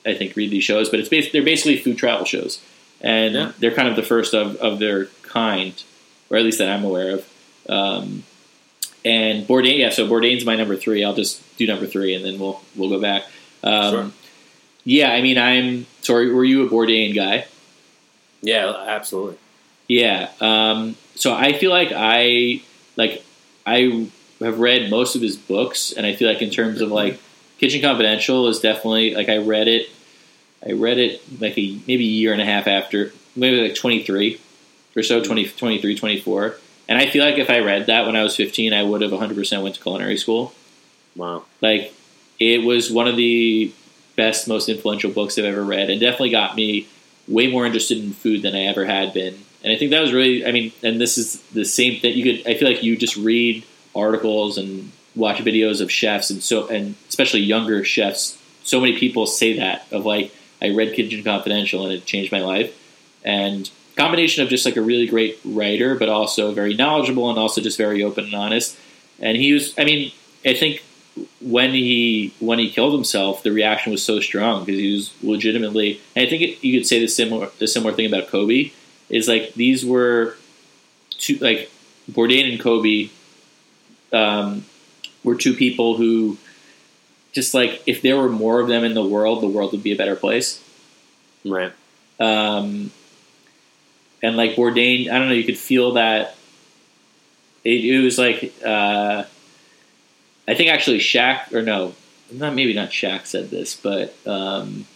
I 0.06 0.14
think 0.14 0.36
read 0.36 0.50
these 0.50 0.64
shows, 0.64 0.88
but 0.90 1.00
it's 1.00 1.08
bas- 1.08 1.32
they're 1.32 1.42
basically 1.42 1.78
food 1.78 1.96
travel 1.98 2.26
shows, 2.26 2.60
and 3.00 3.34
Yeah. 3.34 3.52
they're 3.58 3.74
kind 3.74 3.88
of 3.88 3.96
the 3.96 4.02
first 4.02 4.34
of, 4.34 4.56
of 4.56 4.78
their 4.78 5.06
kind, 5.22 5.82
or 6.30 6.36
at 6.36 6.44
least 6.44 6.58
that 6.58 6.68
I'm 6.68 6.84
aware 6.84 7.14
of. 7.18 7.28
Um, 7.68 8.22
and 9.04 9.46
Bourdain, 9.48 9.78
yeah. 9.78 9.90
So 9.90 10.06
Bourdain's 10.06 10.44
my 10.44 10.56
number 10.56 10.76
three. 10.76 11.02
I'll 11.04 11.14
just 11.14 11.40
do 11.56 11.66
number 11.66 11.86
three, 11.86 12.14
and 12.14 12.24
then 12.24 12.38
we'll 12.38 12.60
we'll 12.76 12.90
go 12.90 13.00
back. 13.00 13.24
Um, 13.62 13.90
Sure. 13.92 14.10
Yeah, 14.84 15.12
I 15.12 15.22
mean, 15.22 15.38
I'm 15.38 15.86
sorry. 16.02 16.32
Were 16.32 16.44
you 16.44 16.66
a 16.66 16.70
Bourdain 16.70 17.14
guy? 17.14 17.46
Yeah, 18.42 18.74
absolutely. 18.86 19.38
Yeah. 19.88 20.30
Um, 20.40 20.96
so 21.14 21.34
I 21.34 21.54
feel 21.54 21.70
like 21.70 21.92
I 21.94 22.62
like 22.96 23.24
I 23.66 24.08
have 24.40 24.58
read 24.58 24.90
most 24.90 25.16
of 25.16 25.22
his 25.22 25.36
books, 25.36 25.92
and 25.92 26.06
I 26.06 26.14
feel 26.14 26.28
like 26.28 26.42
in 26.42 26.50
terms 26.50 26.80
of 26.80 26.90
like 26.90 27.18
Kitchen 27.58 27.80
Confidential 27.80 28.48
is 28.48 28.60
definitely 28.60 29.14
like 29.14 29.28
I 29.28 29.38
read 29.38 29.68
it. 29.68 29.88
I 30.66 30.72
read 30.72 30.98
it 30.98 31.22
like 31.40 31.58
a 31.58 31.78
maybe 31.86 32.04
a 32.04 32.08
year 32.08 32.32
and 32.32 32.40
a 32.40 32.44
half 32.44 32.66
after, 32.66 33.12
maybe 33.36 33.60
like 33.60 33.74
23 33.74 34.40
or 34.96 35.02
so, 35.02 35.22
20, 35.22 35.48
23, 35.48 35.94
24. 35.94 36.56
And 36.88 36.98
I 36.98 37.06
feel 37.06 37.24
like 37.24 37.38
if 37.38 37.50
I 37.50 37.60
read 37.60 37.86
that 37.86 38.06
when 38.06 38.16
I 38.16 38.22
was 38.22 38.36
15, 38.36 38.72
I 38.72 38.82
would 38.82 39.00
have 39.00 39.10
100% 39.10 39.62
went 39.62 39.74
to 39.74 39.80
culinary 39.80 40.16
school. 40.16 40.54
Wow. 41.16 41.44
Like 41.60 41.94
it 42.38 42.62
was 42.62 42.90
one 42.90 43.08
of 43.08 43.16
the 43.16 43.72
best, 44.16 44.48
most 44.48 44.68
influential 44.68 45.10
books 45.10 45.38
I've 45.38 45.44
ever 45.44 45.64
read, 45.64 45.90
and 45.90 46.00
definitely 46.00 46.30
got 46.30 46.56
me 46.56 46.88
way 47.26 47.50
more 47.50 47.66
interested 47.66 47.98
in 47.98 48.12
food 48.12 48.42
than 48.42 48.54
I 48.54 48.62
ever 48.64 48.84
had 48.84 49.12
been. 49.12 49.38
And 49.62 49.72
I 49.72 49.76
think 49.76 49.90
that 49.92 50.02
was 50.02 50.12
really, 50.12 50.44
I 50.46 50.52
mean, 50.52 50.72
and 50.82 51.00
this 51.00 51.16
is 51.16 51.40
the 51.52 51.64
same 51.64 52.00
thing. 52.00 52.16
You 52.16 52.24
could, 52.24 52.46
I 52.46 52.54
feel 52.54 52.68
like 52.68 52.82
you 52.82 52.96
just 52.96 53.16
read 53.16 53.64
articles 53.94 54.58
and 54.58 54.92
watch 55.16 55.38
videos 55.38 55.80
of 55.80 55.90
chefs, 55.90 56.30
and 56.30 56.42
so, 56.42 56.66
and 56.68 56.96
especially 57.08 57.40
younger 57.40 57.82
chefs. 57.84 58.38
So 58.62 58.80
many 58.80 58.98
people 58.98 59.26
say 59.26 59.58
that 59.58 59.86
of 59.90 60.04
like, 60.04 60.32
I 60.60 60.70
read 60.70 60.94
Kitchen 60.94 61.22
Confidential 61.22 61.84
and 61.84 61.92
it 61.92 62.06
changed 62.06 62.32
my 62.32 62.40
life. 62.40 62.76
And 63.24 63.70
combination 63.96 64.42
of 64.42 64.48
just 64.48 64.64
like 64.64 64.76
a 64.76 64.82
really 64.82 65.06
great 65.06 65.38
writer, 65.44 65.94
but 65.94 66.08
also 66.08 66.52
very 66.52 66.74
knowledgeable 66.74 67.30
and 67.30 67.38
also 67.38 67.60
just 67.60 67.78
very 67.78 68.02
open 68.02 68.24
and 68.24 68.34
honest. 68.34 68.76
And 69.20 69.36
he 69.36 69.52
was, 69.52 69.74
I 69.78 69.84
mean, 69.84 70.12
I 70.44 70.54
think 70.54 70.82
when 71.40 71.70
he 71.72 72.34
when 72.40 72.58
he 72.58 72.70
killed 72.70 72.92
himself, 72.92 73.42
the 73.42 73.52
reaction 73.52 73.92
was 73.92 74.02
so 74.02 74.20
strong 74.20 74.64
because 74.64 74.80
he 74.80 74.92
was 74.92 75.12
legitimately. 75.22 76.00
And 76.16 76.26
I 76.26 76.30
think 76.30 76.42
it, 76.42 76.64
you 76.64 76.78
could 76.78 76.86
say 76.86 77.00
the 77.00 77.08
similar 77.08 77.50
the 77.58 77.68
similar 77.68 77.92
thing 77.92 78.06
about 78.06 78.28
Kobe 78.28 78.72
is 79.08 79.28
like 79.28 79.54
these 79.54 79.84
were 79.84 80.36
two 81.10 81.36
like 81.36 81.70
Bourdain 82.10 82.50
and 82.50 82.60
Kobe 82.60 83.10
um, 84.12 84.64
were 85.22 85.36
two 85.36 85.54
people 85.54 85.96
who 85.96 86.36
just 87.32 87.54
like 87.54 87.82
if 87.86 88.02
there 88.02 88.16
were 88.16 88.28
more 88.28 88.60
of 88.60 88.68
them 88.68 88.84
in 88.84 88.94
the 88.94 89.04
world, 89.04 89.42
the 89.42 89.48
world 89.48 89.72
would 89.72 89.82
be 89.82 89.92
a 89.92 89.96
better 89.96 90.16
place. 90.16 90.62
Right. 91.44 91.72
Um, 92.18 92.90
and 94.22 94.36
like 94.36 94.52
Bourdain, 94.52 95.10
I 95.10 95.18
don't 95.18 95.28
know, 95.28 95.34
you 95.34 95.44
could 95.44 95.58
feel 95.58 95.92
that. 95.92 96.36
It, 97.64 97.82
it 97.82 98.00
was 98.02 98.18
like 98.18 98.52
uh, 98.62 99.24
I 100.46 100.54
think 100.54 100.70
actually 100.70 100.98
Shaq 100.98 101.52
or 101.52 101.62
no, 101.62 101.94
not 102.32 102.54
maybe 102.54 102.74
not 102.74 102.90
Shaq 102.90 103.26
said 103.26 103.50
this, 103.50 103.74
but 103.76 104.14
um, 104.26 104.86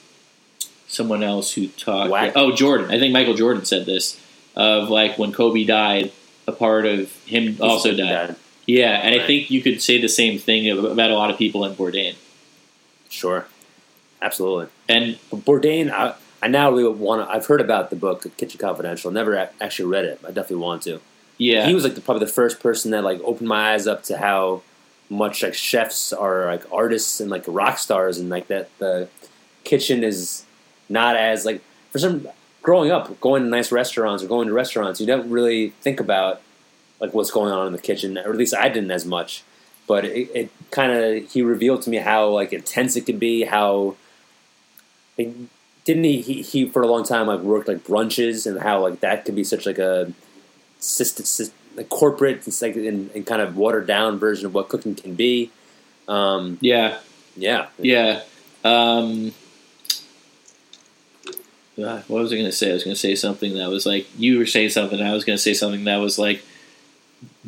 someone 0.87 1.23
else 1.23 1.53
who 1.53 1.69
talked. 1.69 2.11
Wack. 2.11 2.33
Oh, 2.35 2.53
Jordan. 2.53 2.91
I 2.91 2.99
think 2.99 3.13
Michael 3.13 3.35
Jordan 3.35 3.65
said 3.65 3.87
this 3.87 4.21
of 4.57 4.89
like 4.89 5.19
when 5.19 5.33
Kobe 5.33 5.65
died, 5.65 6.13
a 6.47 6.53
part 6.53 6.87
of 6.87 7.13
him 7.25 7.57
also 7.61 7.95
died. 7.95 8.37
Yeah, 8.67 9.01
and 9.03 9.19
I 9.19 9.27
think 9.27 9.51
you 9.51 9.63
could 9.63 9.81
say 9.81 9.99
the 10.01 10.09
same 10.09 10.39
thing 10.39 10.69
about 10.69 11.11
a 11.11 11.15
lot 11.15 11.31
of 11.31 11.39
people 11.39 11.65
in 11.65 11.75
Bourdain. 11.75 12.17
Sure. 13.09 13.47
Absolutely. 14.21 14.67
And 14.89 15.19
But 15.31 15.41
Bourdain, 15.47 15.91
I, 15.91 16.15
I 16.43 16.49
now 16.49 16.71
really 16.71 16.89
want 16.93 17.27
to. 17.27 17.33
I've 17.35 17.47
heard 17.47 17.63
about 17.63 17.89
the 17.89 17.97
book 17.97 18.27
Kitchen 18.37 18.59
Confidential. 18.59 19.11
Never 19.11 19.49
actually 19.61 19.87
read 19.87 20.05
it. 20.05 20.21
I 20.23 20.29
definitely 20.29 20.57
want 20.57 20.83
to. 20.83 21.01
yeah, 21.39 21.67
He 21.67 21.75
was 21.75 21.85
like 21.85 21.95
the, 21.95 22.03
probably 22.03 22.27
the 22.27 22.33
first 22.33 22.61
person 22.61 22.91
that 22.91 23.05
like 23.05 23.21
opened 23.23 23.49
my 23.49 23.73
eyes 23.73 23.87
up 23.87 24.03
to 24.05 24.19
how 24.19 24.63
much 25.11 25.43
like 25.43 25.55
chefs 25.55 26.13
are 26.13 26.47
like 26.47 26.65
artists 26.73 27.21
and 27.21 27.31
like 27.31 27.45
rock 27.47 27.79
stars 27.79 28.19
and 28.19 28.29
like 28.29 28.49
that 28.49 28.69
the 28.79 29.09
kitchen 29.65 30.05
is 30.05 30.45
not 30.89 31.17
as 31.17 31.45
like 31.45 31.63
for 31.91 31.99
some 31.99 32.29
growing 32.63 32.91
up 32.91 33.19
going 33.21 33.43
to 33.43 33.49
nice 33.49 33.73
restaurants 33.73 34.23
or 34.23 34.29
going 34.29 34.49
to 34.49 34.53
restaurants 34.53 35.01
you 35.01 35.07
don't 35.07 35.31
really 35.31 35.71
think 35.81 36.01
about 36.01 36.43
like 37.01 37.15
what's 37.15 37.31
going 37.31 37.53
on 37.53 37.67
in 37.67 37.73
the 37.73 37.79
kitchen 37.79 38.19
or 38.19 38.31
at 38.31 38.37
least 38.37 38.55
I 38.55 38.69
didn't 38.69 38.91
as 38.91 39.05
much. 39.05 39.43
But 39.87 40.05
it, 40.05 40.31
it 40.35 40.51
kind 40.71 40.93
of 40.93 41.33
he 41.33 41.43
revealed 41.43 41.83
to 41.83 41.91
me 41.91 41.99
how 41.99 42.29
like 42.29 42.53
intense 42.53 42.97
it 42.97 43.07
could 43.07 43.19
be 43.19 43.45
how 43.45 43.97
like, 45.17 45.33
didn't 45.85 46.05
he, 46.05 46.21
he 46.21 46.43
he 46.43 46.69
for 46.69 46.83
a 46.83 46.87
long 46.87 47.05
time 47.05 47.27
like 47.27 47.41
worked 47.41 47.69
like 47.69 47.85
brunches 47.85 48.47
and 48.47 48.61
how 48.61 48.83
like 48.83 49.01
that 49.01 49.25
could 49.25 49.35
be 49.35 49.45
such 49.45 49.65
like 49.65 49.79
a 49.79 50.13
system, 50.79 51.25
system 51.25 51.58
like 51.79 51.89
corporate 51.89 52.47
it's 52.47 52.61
like 52.61 52.77
and, 52.77 53.11
and 53.13 53.27
kind 53.27 53.41
of 53.41 53.57
watered 53.57 53.87
down 53.87 54.19
version 54.19 54.45
of 54.45 54.53
what 54.53 54.69
cooking 54.69 54.95
can 54.95 55.15
be 55.15 55.51
um 56.09 56.59
yeah, 56.61 56.99
yeah 57.37 57.67
Yeah. 57.79 58.23
Um, 58.65 59.33
uh, 61.79 62.03
what 62.09 62.23
was 62.23 62.33
I 62.33 62.37
going 62.37 62.47
to 62.47 62.53
say? 62.53 62.71
I 62.71 62.75
was 62.75 62.83
going 62.83 62.95
to 62.95 63.01
say 63.01 63.15
something 63.15 63.55
that 63.55 63.69
was 63.69 63.87
like 63.87 64.09
you 64.19 64.39
were 64.39 64.47
saying 64.47 64.71
something. 64.71 65.01
I 65.01 65.13
was 65.13 65.25
going 65.25 65.37
to 65.37 65.43
say 65.43 65.55
something 65.55 65.85
that 65.85 65.99
was 65.99 66.19
like 66.19 66.43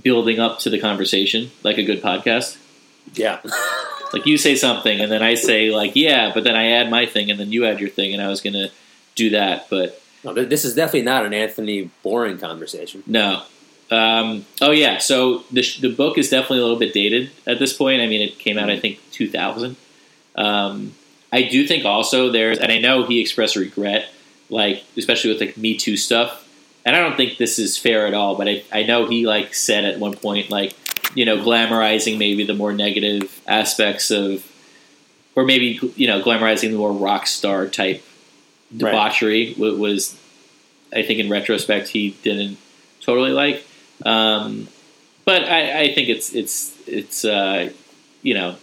building 0.00 0.38
up 0.38 0.60
to 0.60 0.70
the 0.70 0.78
conversation, 0.78 1.50
like 1.64 1.78
a 1.78 1.82
good 1.82 2.02
podcast. 2.02 2.56
yeah 3.14 3.40
Like 4.12 4.26
you 4.26 4.38
say 4.38 4.56
something, 4.56 5.00
and 5.00 5.10
then 5.10 5.22
I 5.22 5.34
say 5.34 5.70
like 5.70 5.94
yeah, 5.94 6.32
but 6.34 6.42
then 6.42 6.56
I 6.56 6.72
add 6.72 6.90
my 6.90 7.06
thing, 7.06 7.30
and 7.30 7.38
then 7.38 7.52
you 7.52 7.64
add 7.64 7.78
your 7.78 7.88
thing, 7.88 8.12
and 8.12 8.20
I 8.20 8.28
was 8.28 8.40
going 8.40 8.54
to 8.54 8.70
do 9.14 9.30
that, 9.30 9.68
but 9.70 10.02
no, 10.24 10.32
this 10.32 10.64
is 10.64 10.74
definitely 10.74 11.02
not 11.02 11.24
an 11.24 11.32
Anthony 11.32 11.90
boring 12.02 12.38
conversation 12.38 13.04
no. 13.06 13.42
Um, 13.90 14.46
oh 14.60 14.70
yeah, 14.70 14.98
so 14.98 15.44
the 15.50 15.66
the 15.80 15.92
book 15.92 16.16
is 16.16 16.30
definitely 16.30 16.58
a 16.58 16.62
little 16.62 16.78
bit 16.78 16.94
dated 16.94 17.30
at 17.46 17.58
this 17.58 17.72
point. 17.72 18.00
I 18.00 18.06
mean, 18.06 18.20
it 18.20 18.38
came 18.38 18.56
out 18.58 18.70
I 18.70 18.78
think 18.78 19.00
2000. 19.10 19.76
Um, 20.36 20.94
I 21.32 21.42
do 21.42 21.66
think 21.66 21.84
also 21.84 22.30
there's, 22.30 22.58
and 22.58 22.72
I 22.72 22.78
know 22.78 23.04
he 23.04 23.20
expressed 23.20 23.56
regret, 23.56 24.08
like 24.48 24.84
especially 24.96 25.32
with 25.32 25.40
like 25.40 25.56
Me 25.56 25.76
Too 25.76 25.96
stuff. 25.96 26.46
And 26.84 26.96
I 26.96 27.00
don't 27.00 27.16
think 27.16 27.36
this 27.36 27.58
is 27.58 27.76
fair 27.76 28.06
at 28.06 28.14
all, 28.14 28.36
but 28.36 28.48
I, 28.48 28.64
I 28.72 28.82
know 28.84 29.06
he 29.06 29.26
like 29.26 29.54
said 29.54 29.84
at 29.84 29.98
one 29.98 30.16
point 30.16 30.50
like 30.50 30.74
you 31.14 31.24
know 31.24 31.38
glamorizing 31.38 32.18
maybe 32.18 32.44
the 32.44 32.54
more 32.54 32.72
negative 32.72 33.40
aspects 33.46 34.10
of, 34.10 34.46
or 35.34 35.44
maybe 35.44 35.78
you 35.96 36.06
know 36.06 36.22
glamorizing 36.22 36.70
the 36.70 36.78
more 36.78 36.92
rock 36.92 37.26
star 37.26 37.66
type 37.66 38.02
debauchery 38.76 39.54
wa- 39.58 39.74
was, 39.74 40.16
I 40.92 41.02
think 41.02 41.18
in 41.20 41.28
retrospect 41.28 41.88
he 41.88 42.10
didn't 42.22 42.56
totally 43.00 43.32
like. 43.32 43.64
Um, 44.04 44.68
but 45.24 45.44
I, 45.44 45.82
I 45.82 45.94
think 45.94 46.08
it's 46.08 46.34
it's 46.34 46.76
it's 46.86 47.24
uh, 47.24 47.72
you 48.22 48.34
know 48.34 48.56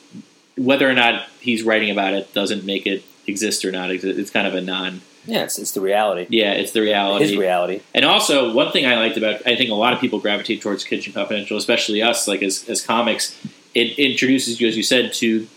whether 0.57 0.89
or 0.89 0.93
not 0.93 1.27
he's 1.39 1.63
writing 1.63 1.91
about 1.91 2.13
it 2.13 2.33
doesn't 2.33 2.65
make 2.65 2.87
it 2.87 3.03
exist 3.27 3.63
or 3.65 3.71
not. 3.71 3.91
exist. 3.91 4.17
It's 4.19 4.31
kind 4.31 4.47
of 4.47 4.55
a 4.55 4.61
non. 4.61 5.01
yeah 5.25 5.43
it's, 5.43 5.59
it's 5.59 5.71
the 5.71 5.81
reality 5.81 6.25
Yeah, 6.29 6.53
it's 6.53 6.71
the 6.71 6.81
reality. 6.81 7.25
his 7.27 7.37
reality 7.37 7.81
And 7.93 8.05
also, 8.05 8.53
one 8.53 8.71
thing 8.71 8.85
I 8.85 8.95
liked 8.95 9.17
about, 9.17 9.45
I 9.45 9.55
think 9.55 9.69
a 9.69 9.75
lot 9.75 9.93
of 9.93 9.99
people 9.99 10.19
gravitate 10.19 10.61
towards 10.61 10.83
Kitchen 10.83 11.13
Confidential, 11.13 11.57
especially 11.57 12.01
us, 12.01 12.27
like 12.27 12.41
as, 12.41 12.67
as 12.69 12.81
comics. 12.81 13.35
It 13.75 13.99
introduces 13.99 14.59
you, 14.59 14.67
as 14.67 14.75
you 14.75 14.83
said, 14.83 15.13
to 15.15 15.47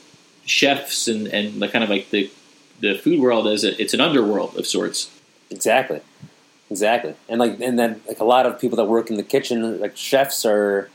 chefs 0.44 1.06
and 1.08 1.26
and 1.28 1.62
the 1.62 1.68
kind 1.68 1.84
of 1.84 1.90
like 1.90 2.10
the 2.10 2.30
the 2.80 2.94
food 2.98 3.20
world 3.20 3.46
as 3.46 3.62
a, 3.64 3.80
it's 3.80 3.94
an 3.94 4.00
underworld 4.00 4.56
of 4.56 4.66
sorts. 4.66 5.10
Exactly, 5.50 6.00
exactly, 6.70 7.14
and 7.28 7.38
like 7.38 7.60
and 7.60 7.78
then 7.78 8.00
like 8.08 8.20
a 8.20 8.24
lot 8.24 8.46
of 8.46 8.58
people 8.60 8.76
that 8.76 8.86
work 8.86 9.10
in 9.10 9.16
the 9.16 9.22
kitchen, 9.22 9.80
like 9.80 9.96
chefs, 9.96 10.44
are 10.44 10.88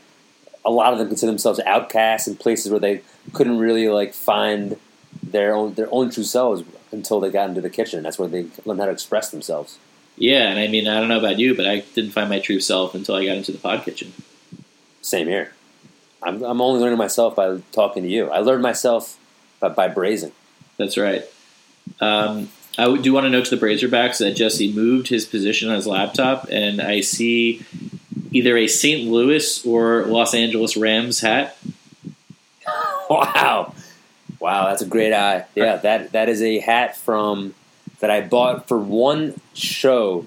a 0.64 0.70
lot 0.70 0.92
of 0.92 0.98
them 0.98 1.08
consider 1.08 1.30
themselves 1.30 1.60
outcasts 1.60 2.26
in 2.26 2.36
places 2.36 2.70
where 2.70 2.80
they 2.80 3.02
couldn't 3.32 3.58
really 3.58 3.88
like 3.88 4.14
find 4.14 4.76
their 5.22 5.54
own 5.54 5.74
their 5.74 5.88
own 5.92 6.10
true 6.10 6.24
selves. 6.24 6.62
until 6.92 7.20
they 7.20 7.30
got 7.30 7.48
into 7.48 7.60
the 7.60 7.70
kitchen. 7.70 8.02
That's 8.02 8.18
where 8.18 8.28
they 8.28 8.46
learned 8.64 8.80
how 8.80 8.86
to 8.86 8.92
express 8.92 9.30
themselves. 9.30 9.78
Yeah, 10.16 10.48
and 10.48 10.58
I 10.58 10.66
mean, 10.68 10.88
I 10.88 10.98
don't 10.98 11.08
know 11.08 11.18
about 11.18 11.38
you, 11.38 11.54
but 11.54 11.66
I 11.66 11.80
didn't 11.94 12.12
find 12.12 12.28
my 12.30 12.40
true 12.40 12.60
self 12.60 12.94
until 12.94 13.16
I 13.16 13.26
got 13.26 13.36
into 13.36 13.52
the 13.52 13.58
pod 13.58 13.84
kitchen. 13.84 14.12
Same 15.02 15.28
here. 15.28 15.52
I'm, 16.22 16.42
I'm 16.42 16.60
only 16.60 16.80
learning 16.80 16.98
myself 16.98 17.36
by 17.36 17.60
talking 17.72 18.02
to 18.02 18.08
you. 18.08 18.30
I 18.30 18.38
learned 18.38 18.62
myself 18.62 19.18
by, 19.60 19.68
by 19.68 19.88
braising. 19.88 20.32
That's 20.78 20.96
right. 20.96 21.22
Um, 22.00 22.48
I 22.78 22.96
do 22.96 23.12
want 23.12 23.24
to 23.24 23.30
note 23.30 23.46
to 23.46 23.56
the 23.56 23.64
Brazerbacks 23.64 24.18
that 24.18 24.36
Jesse 24.36 24.72
moved 24.72 25.08
his 25.08 25.24
position 25.24 25.68
on 25.68 25.76
his 25.76 25.86
laptop, 25.86 26.46
and 26.50 26.80
I 26.80 27.00
see 27.00 27.64
either 28.32 28.56
a 28.56 28.66
St. 28.66 29.10
Louis 29.10 29.64
or 29.64 30.04
Los 30.04 30.34
Angeles 30.34 30.76
Rams 30.76 31.20
hat. 31.20 31.56
Wow, 33.08 33.72
wow, 34.40 34.66
that's 34.66 34.82
a 34.82 34.86
great 34.86 35.12
eye. 35.12 35.44
Yeah, 35.54 35.76
that 35.76 36.10
that 36.10 36.28
is 36.28 36.42
a 36.42 36.58
hat 36.58 36.96
from 36.96 37.54
that 38.00 38.10
I 38.10 38.20
bought 38.20 38.66
for 38.66 38.76
one 38.78 39.40
show. 39.54 40.26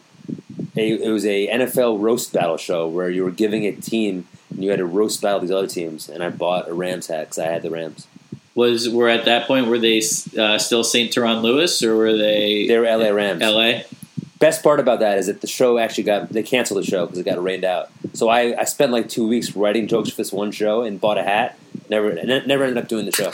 A, 0.77 0.91
it 0.91 1.09
was 1.09 1.26
a 1.26 1.49
NFL 1.49 1.99
roast 1.99 2.31
battle 2.31 2.55
show 2.55 2.88
where 2.88 3.09
you 3.09 3.26
were 3.26 3.31
giving 3.31 3.65
a 3.65 3.73
team 3.73 4.30
and 4.49 4.63
you 4.63 4.69
had 4.69 4.80
to 4.80 4.85
roast 4.85 5.21
battle 5.21 5.41
these 5.41 5.51
other 5.51 5.67
teams, 5.67 6.07
and 6.07 6.23
I 6.23 6.30
bought 6.30 6.69
a 6.69 6.73
Rams 6.73 7.07
hat 7.07 7.21
because 7.26 7.39
I 7.39 7.47
had 7.47 7.63
the 7.63 7.69
Rams. 7.69 8.07
Was 8.55 8.89
were 8.89 9.09
at 9.09 9.26
that 9.26 9.47
point 9.47 9.67
were 9.67 9.80
they 9.80 10.01
uh, 10.38 10.57
still 10.57 10.84
St. 10.84 11.11
Teron 11.11 11.41
Lewis 11.41 11.81
or 11.84 11.95
were 11.95 12.17
they 12.17 12.67
They 12.67 12.77
were 12.77 12.85
LA 12.85 13.09
Rams. 13.09 13.41
LA? 13.41 13.81
Best 14.39 14.63
part 14.63 14.80
about 14.80 15.01
that 15.01 15.17
is 15.17 15.27
that 15.27 15.41
the 15.41 15.47
show 15.47 15.77
actually 15.77 16.05
got 16.05 16.30
they 16.30 16.43
canceled 16.43 16.81
the 16.81 16.85
show 16.85 17.05
because 17.05 17.19
it 17.19 17.26
got 17.26 17.41
rained 17.41 17.65
out. 17.65 17.89
So 18.13 18.30
I, 18.30 18.59
I 18.59 18.63
spent 18.63 18.91
like 18.91 19.09
two 19.09 19.27
weeks 19.27 19.55
writing 19.55 19.88
jokes 19.88 20.09
for 20.09 20.15
this 20.17 20.31
one 20.31 20.51
show 20.51 20.81
and 20.81 20.99
bought 20.99 21.17
a 21.17 21.23
hat. 21.23 21.57
Never 21.89 22.13
never 22.13 22.63
ended 22.63 22.77
up 22.77 22.88
doing 22.88 23.05
the 23.05 23.11
show. 23.11 23.31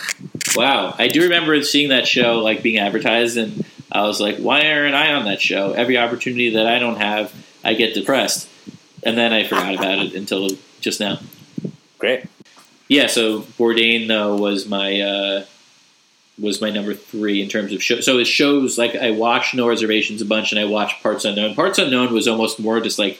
Wow, 0.55 0.95
I 0.97 1.07
do 1.07 1.23
remember 1.23 1.61
seeing 1.63 1.89
that 1.89 2.07
show 2.07 2.39
like 2.39 2.63
being 2.63 2.77
advertised, 2.77 3.37
and 3.37 3.65
I 3.91 4.03
was 4.03 4.21
like, 4.21 4.37
"Why 4.37 4.71
aren't 4.71 4.95
I 4.95 5.13
on 5.13 5.25
that 5.25 5.41
show?" 5.41 5.73
Every 5.73 5.97
opportunity 5.97 6.51
that 6.51 6.65
I 6.65 6.79
don't 6.79 6.97
have, 6.97 7.33
I 7.63 7.73
get 7.73 7.93
depressed, 7.93 8.49
and 9.03 9.17
then 9.17 9.33
I 9.33 9.43
forgot 9.43 9.75
about 9.75 9.99
it 9.99 10.15
until 10.15 10.49
just 10.81 10.99
now. 10.99 11.19
Great. 11.99 12.25
Yeah, 12.87 13.07
so 13.07 13.41
Bourdain 13.41 14.07
though 14.07 14.35
was 14.35 14.67
my 14.67 15.01
uh, 15.01 15.45
was 16.39 16.61
my 16.61 16.69
number 16.69 16.93
three 16.93 17.41
in 17.41 17.49
terms 17.49 17.71
of 17.73 17.81
show. 17.81 17.99
So 18.01 18.19
it 18.19 18.25
shows 18.25 18.77
like 18.77 18.95
I 18.95 19.11
watched 19.11 19.55
No 19.55 19.67
Reservations 19.67 20.21
a 20.21 20.25
bunch, 20.25 20.51
and 20.51 20.59
I 20.59 20.65
watched 20.65 21.01
Parts 21.01 21.25
Unknown. 21.25 21.55
Parts 21.55 21.79
Unknown 21.79 22.13
was 22.13 22.27
almost 22.27 22.59
more 22.59 22.79
just 22.81 22.99
like 22.99 23.19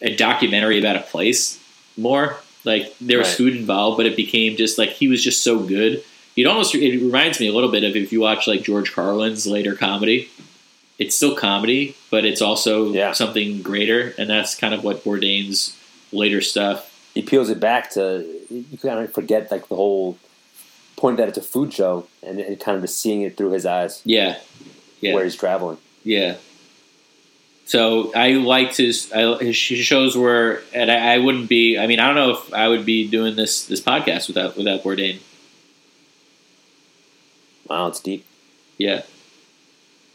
a 0.00 0.14
documentary 0.16 0.78
about 0.78 0.96
a 0.96 1.00
place. 1.00 1.58
More 1.96 2.36
like 2.64 2.92
there 3.00 3.18
was 3.18 3.28
Right. 3.28 3.36
food 3.36 3.56
involved, 3.56 3.96
but 3.98 4.06
it 4.06 4.16
became 4.16 4.56
just 4.56 4.78
like 4.78 4.90
he 4.90 5.08
was 5.08 5.22
just 5.22 5.42
so 5.44 5.58
good. 5.60 6.02
It 6.36 6.46
almost 6.46 6.74
it 6.74 7.00
reminds 7.02 7.38
me 7.38 7.48
a 7.48 7.52
little 7.52 7.70
bit 7.70 7.84
of 7.84 7.94
if 7.94 8.12
you 8.12 8.20
watch 8.20 8.46
like 8.46 8.62
George 8.62 8.92
Carlin's 8.92 9.46
later 9.46 9.74
comedy. 9.76 10.28
It's 10.98 11.16
still 11.16 11.34
comedy, 11.34 11.96
but 12.10 12.24
it's 12.24 12.40
also 12.42 12.92
Yeah. 12.92 13.12
something 13.12 13.60
greater, 13.62 14.14
and 14.18 14.30
that's 14.30 14.54
kind 14.54 14.72
of 14.74 14.82
what 14.84 15.04
Bourdain's 15.04 15.76
later 16.12 16.40
stuff 16.40 16.88
He 17.14 17.22
peels 17.22 17.50
it 17.50 17.60
back 17.60 17.90
to 17.92 18.24
you 18.50 18.78
kind 18.78 18.98
of 19.00 19.12
forget 19.12 19.50
like 19.50 19.68
the 19.68 19.76
whole 19.76 20.18
point 20.96 21.16
that 21.18 21.28
it's 21.28 21.38
a 21.38 21.42
food 21.42 21.72
show 21.72 22.06
and, 22.22 22.38
and 22.40 22.58
kind 22.60 22.76
of 22.76 22.82
just 22.82 23.00
seeing 23.00 23.22
it 23.22 23.36
through 23.36 23.50
his 23.52 23.66
eyes 23.66 24.00
Yeah, 24.04 24.38
yeah, 25.00 25.14
where 25.14 25.24
he's 25.24 25.36
traveling. 25.36 25.78
yeah. 26.04 26.36
So 27.64 28.12
I 28.14 28.32
liked 28.32 28.76
his 28.76 29.10
I, 29.12 29.36
his 29.38 29.56
shows 29.56 30.16
were, 30.16 30.62
and 30.74 30.90
I, 30.90 31.14
I 31.14 31.18
wouldn't 31.18 31.48
be. 31.48 31.78
I 31.78 31.86
mean, 31.86 32.00
I 32.00 32.06
don't 32.06 32.16
know 32.16 32.30
if 32.32 32.52
I 32.52 32.68
would 32.68 32.84
be 32.84 33.08
doing 33.08 33.36
this 33.36 33.64
this 33.66 33.80
podcast 33.80 34.26
without 34.28 34.56
without 34.56 34.82
Bourdain. 34.82 35.20
Wow, 37.68 37.86
it's 37.86 38.00
deep. 38.00 38.26
Yeah, 38.78 39.02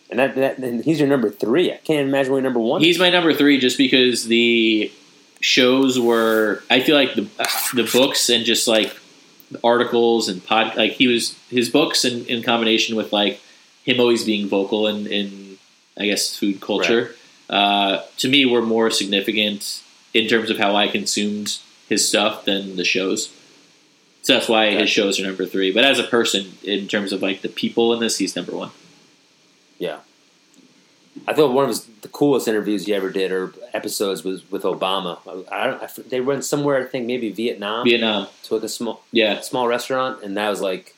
And 0.09 0.19
that, 0.19 0.35
that 0.35 0.57
and 0.57 0.83
he's 0.83 0.99
your 0.99 1.07
number 1.07 1.29
three. 1.29 1.71
I 1.71 1.77
can't 1.77 2.07
imagine 2.07 2.33
your 2.33 2.41
number 2.41 2.59
one. 2.59 2.81
he's 2.81 2.99
my 2.99 3.09
number 3.09 3.33
three 3.33 3.59
just 3.59 3.77
because 3.77 4.25
the 4.25 4.91
shows 5.39 5.99
were. 5.99 6.63
I 6.69 6.81
feel 6.81 6.95
like 6.95 7.15
the 7.15 7.27
the 7.73 7.89
books 7.91 8.29
and 8.29 8.45
just 8.45 8.67
like 8.67 8.95
articles 9.63 10.27
and 10.27 10.43
pod 10.43 10.75
like 10.75 10.91
he 10.93 11.07
was 11.07 11.37
his 11.49 11.69
books 11.69 12.03
in, 12.03 12.25
in 12.25 12.43
combination 12.43 12.95
with 12.97 13.13
like 13.13 13.39
him 13.83 13.99
always 13.99 14.25
being 14.25 14.47
vocal 14.47 14.87
in, 14.87 15.07
in 15.07 15.57
I 15.97 16.05
guess 16.05 16.35
food 16.35 16.59
culture 16.59 17.15
uh, 17.49 18.01
to 18.17 18.27
me 18.27 18.45
were 18.45 18.61
more 18.61 18.91
significant 18.91 19.81
in 20.13 20.27
terms 20.27 20.49
of 20.49 20.57
how 20.57 20.75
I 20.75 20.87
consumed 20.87 21.57
his 21.87 22.07
stuff 22.07 22.45
than 22.45 22.75
the 22.75 22.83
shows. 22.83 23.31
So 24.21 24.33
that's 24.33 24.49
why 24.49 24.71
his 24.71 24.89
shows 24.89 25.19
are 25.19 25.23
number 25.23 25.45
three. 25.45 25.71
But 25.71 25.85
as 25.85 25.99
a 25.99 26.03
person, 26.03 26.57
in 26.63 26.87
terms 26.87 27.13
of 27.13 27.21
like 27.21 27.41
the 27.41 27.49
people 27.49 27.93
in 27.93 27.99
this, 27.99 28.17
he's 28.17 28.35
number 28.35 28.51
one. 28.51 28.71
Yeah. 29.79 29.99
I 31.27 31.33
thought 31.33 31.51
one 31.51 31.65
of 31.65 31.69
his, 31.69 31.83
the 32.01 32.07
coolest 32.07 32.47
interviews 32.47 32.85
he 32.85 32.93
ever 32.93 33.09
did 33.09 33.31
or 33.31 33.53
episodes 33.73 34.23
was 34.23 34.49
with 34.49 34.63
Obama. 34.63 35.19
I, 35.51 35.55
I 35.55 35.83
I, 35.83 35.89
they 36.07 36.21
went 36.21 36.45
somewhere, 36.45 36.81
I 36.81 36.85
think 36.85 37.05
maybe 37.05 37.31
Vietnam, 37.31 37.85
Vietnam, 37.85 38.27
to 38.43 38.55
like 38.55 38.63
a 38.63 38.69
small 38.69 39.03
yeah, 39.11 39.41
small 39.41 39.67
restaurant, 39.67 40.23
and 40.23 40.37
that 40.37 40.49
was 40.49 40.61
like 40.61 40.95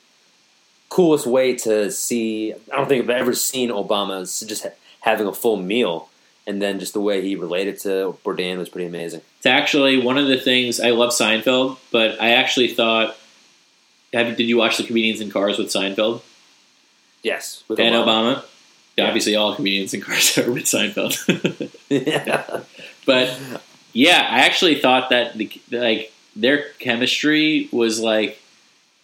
coolest 0.89 1.25
way 1.25 1.55
to 1.55 1.91
see. 1.91 2.53
I 2.53 2.75
don't 2.75 2.87
think 2.87 3.03
I've 3.03 3.09
ever 3.09 3.33
seen 3.33 3.69
Obama 3.69 4.21
just 4.47 4.63
ha- 4.63 4.69
having 5.01 5.25
a 5.25 5.33
full 5.33 5.57
meal, 5.57 6.09
and 6.45 6.61
then 6.61 6.79
just 6.79 6.93
the 6.93 7.01
way 7.01 7.21
he 7.21 7.35
related 7.35 7.79
to 7.79 8.17
Bourdain 8.23 8.59
was 8.59 8.69
pretty 8.69 8.87
amazing. 8.87 9.21
It's 9.37 9.47
actually 9.47 9.97
one 9.97 10.17
of 10.17 10.27
the 10.27 10.37
things 10.37 10.79
I 10.79 10.91
love 10.91 11.09
Seinfeld, 11.11 11.77
but 11.91 12.21
I 12.21 12.31
actually 12.31 12.67
thought. 12.69 13.15
Have, 14.11 14.37
did 14.37 14.45
you 14.45 14.57
watch 14.57 14.77
the 14.77 14.83
comedians 14.83 15.21
in 15.21 15.29
cars 15.29 15.59
with 15.59 15.67
Seinfeld 15.67 16.23
Yes, 17.21 17.63
with 17.67 17.79
and 17.79 17.93
Obama? 17.93 18.37
Yeah. 18.37 18.41
Obviously, 19.07 19.35
all 19.35 19.55
comedians 19.55 19.93
in 19.93 20.01
cars 20.01 20.37
are 20.37 20.51
with 20.51 20.63
Seinfeld. 20.63 21.71
yeah. 21.89 22.61
but 23.05 23.39
yeah, 23.93 24.27
I 24.29 24.41
actually 24.41 24.79
thought 24.79 25.09
that 25.09 25.37
the, 25.37 25.51
like 25.71 26.11
their 26.35 26.69
chemistry 26.79 27.69
was 27.71 27.99
like 27.99 28.41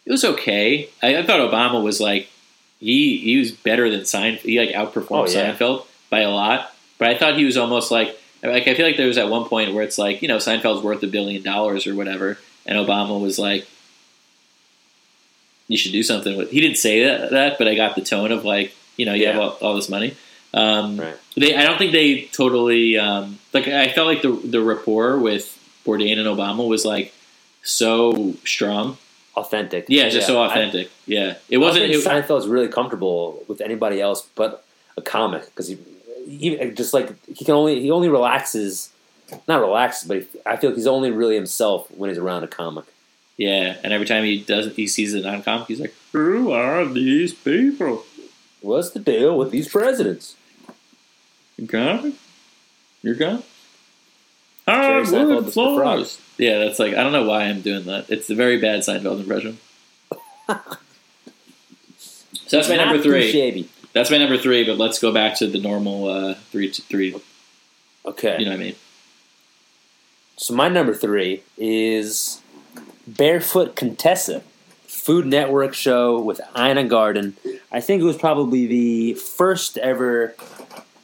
it 0.06 0.12
was 0.12 0.24
okay. 0.24 0.90
I, 1.02 1.18
I 1.18 1.26
thought 1.26 1.40
Obama 1.40 1.84
was 1.84 2.00
like 2.00 2.30
he 2.80 3.18
he 3.18 3.38
was 3.38 3.52
better 3.52 3.90
than 3.90 4.02
Seinfeld. 4.02 4.40
He 4.40 4.60
like 4.60 4.70
outperformed 4.70 5.10
Oh, 5.10 5.32
yeah. 5.32 5.54
Seinfeld 5.54 5.86
by 6.10 6.20
a 6.20 6.30
lot. 6.30 6.72
But 6.98 7.10
I 7.10 7.18
thought 7.18 7.38
he 7.38 7.46
was 7.46 7.58
almost 7.58 7.92
like 7.92 8.18
like 8.44 8.68
I 8.68 8.76
feel 8.76 8.86
like 8.86 8.98
there 8.98 9.08
was 9.08 9.18
at 9.18 9.30
one 9.30 9.46
point 9.46 9.74
where 9.74 9.84
it's 9.84 9.98
like 9.98 10.22
you 10.22 10.28
know 10.28 10.38
Seinfeld's 10.38 10.84
worth 10.84 11.04
a 11.04 11.08
billion 11.08 11.42
dollars 11.44 11.88
or 11.88 11.96
whatever, 11.96 12.38
and 12.66 12.78
Obama 12.78 13.20
was 13.22 13.40
like. 13.40 13.68
You 15.68 15.78
should 15.78 15.94
do 15.94 16.04
something 16.04 16.38
with. 16.38 16.52
He 16.52 16.62
didn't 16.62 16.78
say 16.78 17.04
that, 17.06 17.32
that, 17.32 17.58
but 17.58 17.68
I 17.68 17.74
got 17.74 17.96
the 17.96 18.02
tone 18.02 18.32
of 18.32 18.46
like, 18.46 18.76
you 18.98 19.06
know, 19.06 19.14
you 19.14 19.28
have 19.28 19.38
all, 19.40 19.50
all 19.62 19.76
this 19.76 19.90
money. 19.90 20.16
Um, 20.54 20.98
Right. 20.98 21.16
they, 21.36 21.56
I 21.56 21.64
don't 21.64 21.78
think 21.78 21.92
they 21.92 22.24
totally 22.32 22.98
um, 22.98 23.40
like. 23.54 23.68
I 23.68 23.90
felt 23.90 24.08
like 24.08 24.22
the 24.22 24.32
the 24.32 24.62
rapport 24.62 25.18
with 25.20 25.46
Bourdain 25.86 26.18
and 26.18 26.28
Obama 26.28 26.66
was 26.68 26.86
like 26.86 27.14
so 27.64 28.34
strong. 28.46 28.98
Authentic. 29.36 29.86
Yeah, 29.90 30.08
just 30.08 30.28
so 30.28 30.42
I- 30.42 30.48
authentic. 30.48 30.90
yeah, 31.06 31.36
it 31.50 31.58
I 31.58 31.60
wasn't. 31.60 31.92
think 31.92 31.96
It, 32.06 32.08
Seinfeld's 32.08 32.48
really 32.48 32.70
comfortable 32.70 33.44
with 33.50 33.60
anybody 33.60 34.00
else 34.00 34.26
but 34.36 34.64
a 34.98 35.02
comic 35.02 35.44
because 35.46 35.68
he, 35.68 35.78
he 36.26 36.70
just 36.72 36.94
like 36.94 37.14
he 37.28 37.44
can 37.44 37.54
only 37.54 37.82
he 37.82 37.92
only 37.92 38.08
relaxes, 38.08 38.94
not 39.46 39.60
relaxes, 39.60 40.08
but 40.08 40.18
he, 40.22 40.28
I 40.46 40.56
feel 40.56 40.70
like 40.70 40.78
he's 40.78 40.88
only 40.88 41.12
really 41.12 41.36
himself 41.36 41.92
when 41.92 42.10
he's 42.10 42.18
around 42.18 42.46
a 42.46 42.48
comic. 42.48 42.86
yeah, 43.36 43.76
and 43.84 43.92
every 43.92 44.08
time 44.08 44.24
he 44.24 44.40
does, 44.40 44.74
he 44.74 44.88
sees 44.88 45.14
a 45.14 45.20
non-comic, 45.20 45.68
he's 45.68 45.82
like, 45.82 45.94
"Who 46.14 46.52
are 46.54 46.86
these 46.86 47.34
people? 47.34 48.06
What's 48.66 48.90
the 48.90 49.00
deal 49.00 49.38
with 49.38 49.52
these 49.52 49.70
presidents? 49.70 50.36
You 51.58 51.68
comic? 51.68 52.14
You're 53.04 53.16
comic? 53.16 53.46
Jerry 54.68 55.06
Seinfeld 55.06 55.12
Hardwood 55.12 55.46
the 55.46 55.52
floors." 55.52 56.22
Yeah, 56.38 56.58
that's 56.60 56.80
like 56.80 56.94
I 56.96 57.04
don't 57.04 57.12
know 57.12 57.26
why 57.26 57.44
I'm 57.44 57.62
doing 57.62 57.86
that. 57.86 58.10
It's 58.10 58.30
a 58.32 58.36
very 58.36 58.60
bad 58.60 58.80
Seinfeld 58.80 59.20
impression. 59.20 59.60
so 60.48 60.58
that's 62.58 62.70
my 62.70 62.76
Not 62.78 62.88
number 62.88 63.04
three. 63.04 63.32
shabby. 63.32 63.70
That's 63.94 64.10
my 64.10 64.18
number 64.18 64.38
three. 64.38 64.66
But 64.66 64.78
let's 64.78 64.98
go 65.00 65.14
back 65.14 65.38
to 65.38 65.48
the 65.48 65.60
normal 65.60 66.08
uh, 66.10 66.34
three. 66.52 66.72
Three. 66.72 67.16
Okay, 68.06 68.38
You 68.40 68.46
know 68.46 68.52
what 68.52 68.60
I 68.60 68.64
mean? 68.64 68.76
so 70.38 70.54
my 70.54 70.68
number 70.70 70.94
three 70.94 71.42
is 71.58 72.40
Barefoot 73.08 73.76
Contessa, 73.76 74.44
Food 75.06 75.28
Network 75.28 75.76
show 75.76 76.20
with 76.20 76.42
Ina 76.58 76.86
Garten. 76.86 77.38
I 77.72 77.80
think 77.80 78.02
it 78.02 78.06
was 78.06 78.18
probably 78.18 78.66
the 78.66 79.14
first 79.14 79.78
ever 79.78 80.30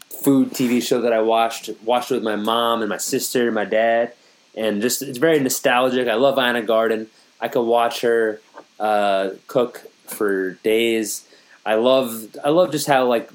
food 0.09 0.49
TV 0.49 0.81
show 0.81 1.01
that 1.01 1.13
I 1.13 1.21
watched. 1.21 1.69
Watched 1.83 2.09
it 2.09 2.15
with 2.15 2.23
my 2.23 2.35
mom 2.35 2.81
and 2.81 2.89
my 2.89 2.97
sister 2.97 3.45
and 3.45 3.53
my 3.53 3.63
dad, 3.63 4.13
and 4.55 4.81
just 4.81 5.03
it's 5.03 5.19
very 5.19 5.39
nostalgic. 5.39 6.07
I 6.07 6.15
love 6.15 6.39
Ina 6.39 6.63
Garten. 6.63 7.11
I 7.39 7.47
could 7.47 7.61
watch 7.61 8.01
her 8.01 8.41
uh, 8.79 9.31
cook 9.45 9.83
for 10.07 10.53
days. 10.63 11.27
I 11.63 11.75
love 11.75 12.35
I 12.43 12.49
love 12.49 12.71
just 12.71 12.87
how 12.87 13.05
like 13.05 13.29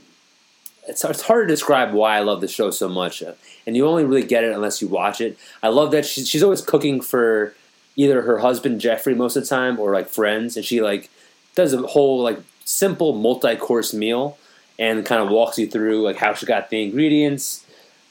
it's 0.89 1.05
it's 1.05 1.23
hard 1.23 1.47
to 1.47 1.55
describe 1.55 1.93
why 1.95 2.17
I 2.17 2.23
love 2.23 2.41
the 2.41 2.49
show 2.49 2.73
so 2.73 2.89
much, 2.89 3.23
and 3.69 3.77
you 3.77 3.87
only 3.87 4.05
really 4.05 4.27
get 4.27 4.43
it 4.43 4.53
unless 4.53 4.83
you 4.83 4.89
watch 4.89 5.21
it. 5.21 5.39
I 5.63 5.69
love 5.69 5.93
that 5.93 6.05
she's 6.05 6.29
she's 6.29 6.43
always 6.43 6.61
cooking 6.61 7.01
for 7.01 7.55
either 7.97 8.23
her 8.23 8.39
husband 8.39 8.81
Jeffrey 8.81 9.15
most 9.15 9.37
of 9.37 9.43
the 9.43 9.49
time 9.49 9.81
or 9.81 9.93
like 9.93 10.09
friends, 10.09 10.57
and 10.57 10.65
she 10.65 10.81
like 10.81 11.11
does 11.55 11.73
a 11.73 11.79
whole 11.87 12.23
like 12.23 12.39
simple 12.65 13.15
multi 13.15 13.57
course 13.57 13.93
meal, 13.95 14.39
and 14.79 15.05
kind 15.05 15.23
of 15.23 15.31
walks 15.31 15.59
you 15.59 15.67
through 15.67 16.03
like 16.03 16.17
how 16.17 16.35
she 16.35 16.47
got 16.47 16.71
the 16.71 16.83
ingredients, 16.83 17.67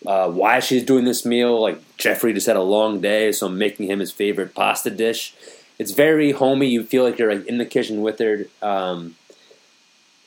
uh, 0.05 0.29
why 0.29 0.59
she's 0.59 0.83
doing 0.83 1.05
this 1.05 1.25
meal. 1.25 1.61
Like 1.61 1.79
Jeffrey 1.97 2.33
just 2.33 2.47
had 2.47 2.55
a 2.55 2.61
long 2.61 2.99
day, 2.99 3.31
so 3.31 3.47
I'm 3.47 3.57
making 3.57 3.87
him 3.87 3.99
his 3.99 4.11
favorite 4.11 4.53
pasta 4.55 4.89
dish. 4.89 5.33
It's 5.77 5.91
very 5.91 6.31
homey. 6.31 6.67
You 6.67 6.83
feel 6.83 7.03
like 7.03 7.19
you're 7.19 7.33
like 7.33 7.45
in 7.47 7.57
the 7.57 7.65
kitchen 7.65 8.01
with 8.01 8.19
her. 8.19 8.45
Um, 8.61 9.15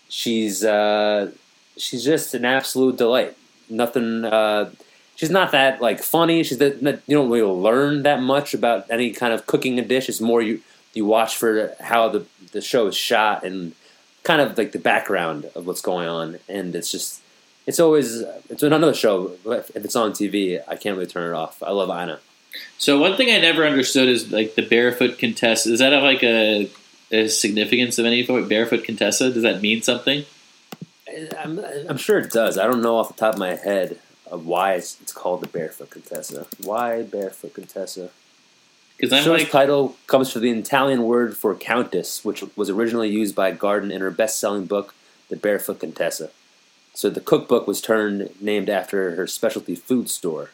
she's 0.09 0.63
uh, 0.65 1.33
she's 1.77 2.05
just 2.05 2.35
an 2.35 2.45
absolute 2.45 2.97
delight. 2.97 3.37
Nothing. 3.69 4.25
Uh, 4.25 4.71
she's 5.19 5.31
not 5.31 5.53
that 5.53 5.83
like 5.83 6.03
funny. 6.03 6.43
She's 6.43 6.59
that 6.59 6.81
you 6.81 7.17
don't 7.17 7.29
really 7.29 7.43
learn 7.43 8.05
that 8.05 8.23
much 8.23 8.55
about 8.55 8.87
any 8.91 9.11
kind 9.11 9.35
of 9.35 9.47
cooking 9.47 9.79
a 9.79 9.85
dish. 9.85 10.09
It's 10.09 10.21
more 10.21 10.41
you 10.41 10.63
you 10.95 11.05
watch 11.05 11.37
for 11.37 11.75
how 11.81 12.09
the 12.09 12.25
the 12.53 12.63
show 12.63 12.87
is 12.87 12.97
shot 12.97 13.45
and 13.45 13.75
kind 14.23 14.41
of 14.41 14.57
like 14.57 14.73
the 14.73 14.79
background 14.79 15.51
of 15.55 15.67
what's 15.67 15.83
going 15.83 16.09
on. 16.09 16.39
And 16.49 16.75
it's 16.75 16.91
just 16.91 17.21
it's 17.67 17.81
always 17.81 18.23
it's 18.49 18.63
another 18.63 18.95
show. 18.95 19.33
If 19.45 19.77
it's 19.77 19.97
on 19.97 20.13
TV, 20.13 20.63
I 20.67 20.77
can't 20.77 20.97
really 20.97 21.11
turn 21.11 21.31
it 21.31 21.37
off. 21.37 21.63
I 21.63 21.73
love 21.73 21.91
Anna. 21.91 22.21
So 22.79 22.99
one 22.99 23.17
thing 23.17 23.31
I 23.31 23.39
never 23.39 23.67
understood 23.67 24.09
is 24.09 24.33
like 24.33 24.55
the 24.55 24.67
barefoot 24.67 25.19
contessa. 25.19 25.71
Is 25.71 25.81
that 25.81 25.91
like 26.03 26.23
a, 26.23 26.71
a 27.11 27.29
significance 27.29 27.99
of 27.99 28.07
any 28.07 28.25
sort? 28.25 28.49
Barefoot 28.49 28.85
contessa. 28.85 29.31
Does 29.31 29.43
that 29.43 29.61
mean 29.61 29.83
something? 29.83 30.25
I'm, 31.39 31.59
I'm 31.89 31.97
sure 31.97 32.19
it 32.19 32.31
does. 32.31 32.59
I 32.59 32.67
don't 32.67 32.83
know 32.83 32.97
off 32.97 33.09
the 33.09 33.15
top 33.15 33.35
of 33.35 33.39
my 33.39 33.57
head 33.57 33.99
of 34.31 34.47
why 34.47 34.75
it's, 34.75 35.01
it's 35.01 35.13
called 35.13 35.41
the 35.41 35.47
Barefoot 35.47 35.91
Contessa. 35.91 36.47
Why 36.63 37.03
Barefoot 37.03 37.55
Contessa? 37.55 38.11
Because 38.97 39.11
The 39.11 39.17
I'm 39.17 39.25
show's 39.25 39.41
like, 39.41 39.51
title 39.51 39.97
comes 40.07 40.33
from 40.33 40.43
the 40.43 40.51
Italian 40.51 41.05
word 41.05 41.37
for 41.37 41.55
countess, 41.55 42.25
which 42.25 42.43
was 42.57 42.69
originally 42.69 43.09
used 43.09 43.35
by 43.35 43.51
Garten 43.53 43.91
in 43.91 44.01
her 44.01 44.11
best-selling 44.11 44.67
book, 44.67 44.95
The 45.29 45.37
Barefoot 45.37 45.81
Contessa. 45.81 46.31
So 46.95 47.09
the 47.09 47.21
cookbook 47.21 47.67
was 47.69 47.81
turned 47.81 48.31
named 48.41 48.69
after 48.69 49.15
her 49.15 49.27
specialty 49.27 49.77
food 49.77 50.11
store. 50.11 50.51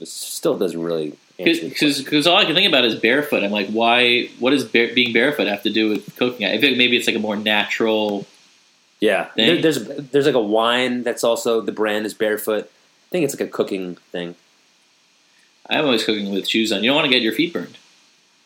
It 0.00 0.08
still 0.08 0.56
doesn't 0.56 0.82
really 0.82 1.18
because 1.44 2.26
all 2.26 2.36
I 2.36 2.44
can 2.44 2.54
think 2.54 2.68
about 2.68 2.84
is 2.84 2.94
barefoot. 2.94 3.42
I'm 3.42 3.50
like, 3.50 3.68
why? 3.68 4.28
What 4.38 4.50
does 4.50 4.64
bare, 4.64 4.94
being 4.94 5.12
barefoot 5.12 5.46
have 5.46 5.62
to 5.62 5.70
do 5.70 5.88
with 5.88 6.16
cooking? 6.16 6.46
I 6.46 6.58
think 6.58 6.76
maybe 6.76 6.96
it's 6.96 7.06
like 7.06 7.16
a 7.16 7.20
more 7.20 7.36
natural. 7.36 8.26
Yeah, 9.00 9.28
there, 9.34 9.60
there's 9.60 9.86
there's 9.86 10.26
like 10.26 10.34
a 10.34 10.40
wine 10.40 11.02
that's 11.02 11.24
also 11.24 11.60
the 11.60 11.72
brand 11.72 12.04
is 12.04 12.12
Barefoot. 12.12 12.64
I 12.64 13.08
think 13.10 13.24
it's 13.24 13.34
like 13.34 13.48
a 13.48 13.50
cooking 13.50 13.96
thing. 14.12 14.34
I'm 15.68 15.84
always 15.84 16.04
cooking 16.04 16.32
with 16.32 16.46
shoes 16.46 16.72
on. 16.72 16.82
You 16.82 16.90
don't 16.90 16.96
want 16.96 17.06
to 17.06 17.12
get 17.12 17.22
your 17.22 17.32
feet 17.32 17.52
burned. 17.52 17.78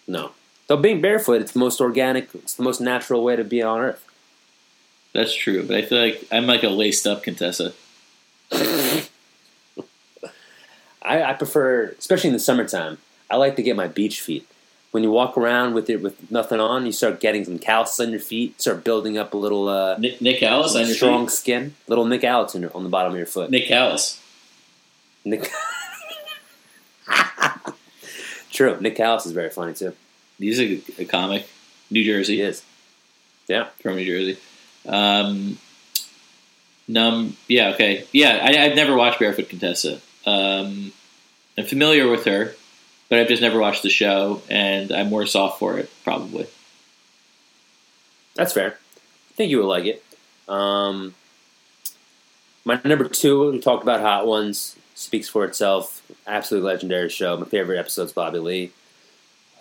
No, 0.06 0.32
though 0.66 0.76
being 0.76 1.00
barefoot, 1.00 1.40
it's 1.40 1.52
the 1.52 1.58
most 1.58 1.80
organic, 1.80 2.34
it's 2.34 2.54
the 2.54 2.62
most 2.62 2.80
natural 2.80 3.24
way 3.24 3.36
to 3.36 3.44
be 3.44 3.62
on 3.62 3.80
Earth. 3.80 4.06
That's 5.12 5.34
true, 5.34 5.66
but 5.66 5.76
I 5.76 5.82
feel 5.82 5.98
like 5.98 6.26
I'm 6.30 6.46
like 6.46 6.62
a 6.62 6.68
laced 6.68 7.06
up 7.06 7.22
Contessa. 7.22 7.72
I, 8.52 9.08
I 11.22 11.32
prefer, 11.34 11.94
especially 11.98 12.28
in 12.28 12.34
the 12.34 12.40
summertime. 12.40 12.98
I 13.30 13.36
like 13.36 13.56
to 13.56 13.62
get 13.62 13.76
my 13.76 13.88
beach 13.88 14.20
feet. 14.20 14.46
When 14.94 15.02
you 15.02 15.10
walk 15.10 15.36
around 15.36 15.74
with 15.74 15.90
it 15.90 16.00
with 16.00 16.30
nothing 16.30 16.60
on, 16.60 16.86
you 16.86 16.92
start 16.92 17.18
getting 17.18 17.44
some 17.44 17.58
calluses 17.58 17.98
on 17.98 18.12
your 18.12 18.20
feet. 18.20 18.60
Start 18.60 18.84
building 18.84 19.18
up 19.18 19.34
a 19.34 19.36
little 19.36 19.68
uh, 19.68 19.98
Nick, 19.98 20.20
Nick 20.20 20.38
Callis 20.38 20.76
on 20.76 20.86
your 20.86 20.94
strong 20.94 21.26
feet? 21.26 21.32
skin, 21.32 21.74
little 21.88 22.04
Nick 22.04 22.22
Alex 22.22 22.54
on, 22.54 22.62
your, 22.62 22.70
on 22.76 22.84
the 22.84 22.88
bottom 22.88 23.10
of 23.10 23.18
your 23.18 23.26
foot. 23.26 23.50
Nick 23.50 23.66
Callis. 23.66 24.22
Nick. 25.24 25.50
True, 28.52 28.78
Nick 28.80 28.94
Callis 28.94 29.26
is 29.26 29.32
very 29.32 29.50
funny 29.50 29.74
too. 29.74 29.94
He's 30.38 30.60
a, 30.60 30.80
a 31.02 31.04
comic, 31.06 31.48
New 31.90 32.04
Jersey. 32.04 32.36
He 32.36 32.42
is. 32.42 32.62
Yeah. 33.48 33.70
from 33.82 33.96
New 33.96 34.06
Jersey. 34.06 34.38
Um, 34.86 35.58
num, 36.86 37.36
yeah, 37.48 37.70
okay, 37.70 38.04
yeah. 38.12 38.38
I, 38.40 38.64
I've 38.64 38.76
never 38.76 38.94
watched 38.94 39.18
Barefoot 39.18 39.48
Contessa. 39.48 39.98
Um, 40.24 40.92
I'm 41.58 41.64
familiar 41.66 42.08
with 42.08 42.26
her, 42.26 42.54
but 43.08 43.18
I've 43.18 43.28
just 43.28 43.42
never 43.42 43.58
watched 43.58 43.82
the 43.82 43.90
show, 43.90 44.42
and 44.48 44.92
I'm 44.92 45.10
worse 45.10 45.34
off 45.34 45.58
for 45.58 45.78
it, 45.78 45.90
probably. 46.04 46.46
That's 48.34 48.52
fair. 48.52 48.78
I 49.30 49.34
think 49.34 49.50
you 49.50 49.58
would 49.58 49.66
like 49.66 49.84
it. 49.84 50.04
Um, 50.48 51.14
my 52.64 52.80
number 52.84 53.08
two, 53.08 53.52
we 53.52 53.60
talked 53.60 53.82
about 53.82 54.00
Hot 54.00 54.26
Ones, 54.26 54.76
speaks 54.94 55.28
for 55.28 55.44
itself. 55.44 56.02
Absolutely 56.26 56.70
legendary 56.70 57.08
show. 57.08 57.36
My 57.36 57.46
favorite 57.46 57.78
episode 57.78 58.04
is 58.04 58.12
Bobby 58.12 58.38
Lee. 58.38 58.72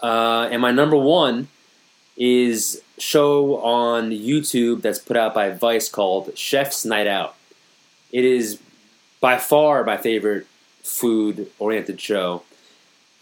Uh, 0.01 0.47
and 0.51 0.61
my 0.61 0.71
number 0.71 0.97
one 0.97 1.47
is 2.15 2.81
show 2.97 3.57
on 3.57 4.11
YouTube 4.11 4.81
that's 4.81 4.99
put 4.99 5.17
out 5.17 5.33
by 5.33 5.49
Vice 5.49 5.89
called 5.89 6.37
Chef's 6.37 6.85
Night 6.85 7.07
Out. 7.07 7.35
It 8.11 8.23
is 8.23 8.59
by 9.19 9.37
far 9.37 9.83
my 9.83 9.97
favorite 9.97 10.45
food 10.83 11.49
oriented 11.57 11.99
show. 11.99 12.43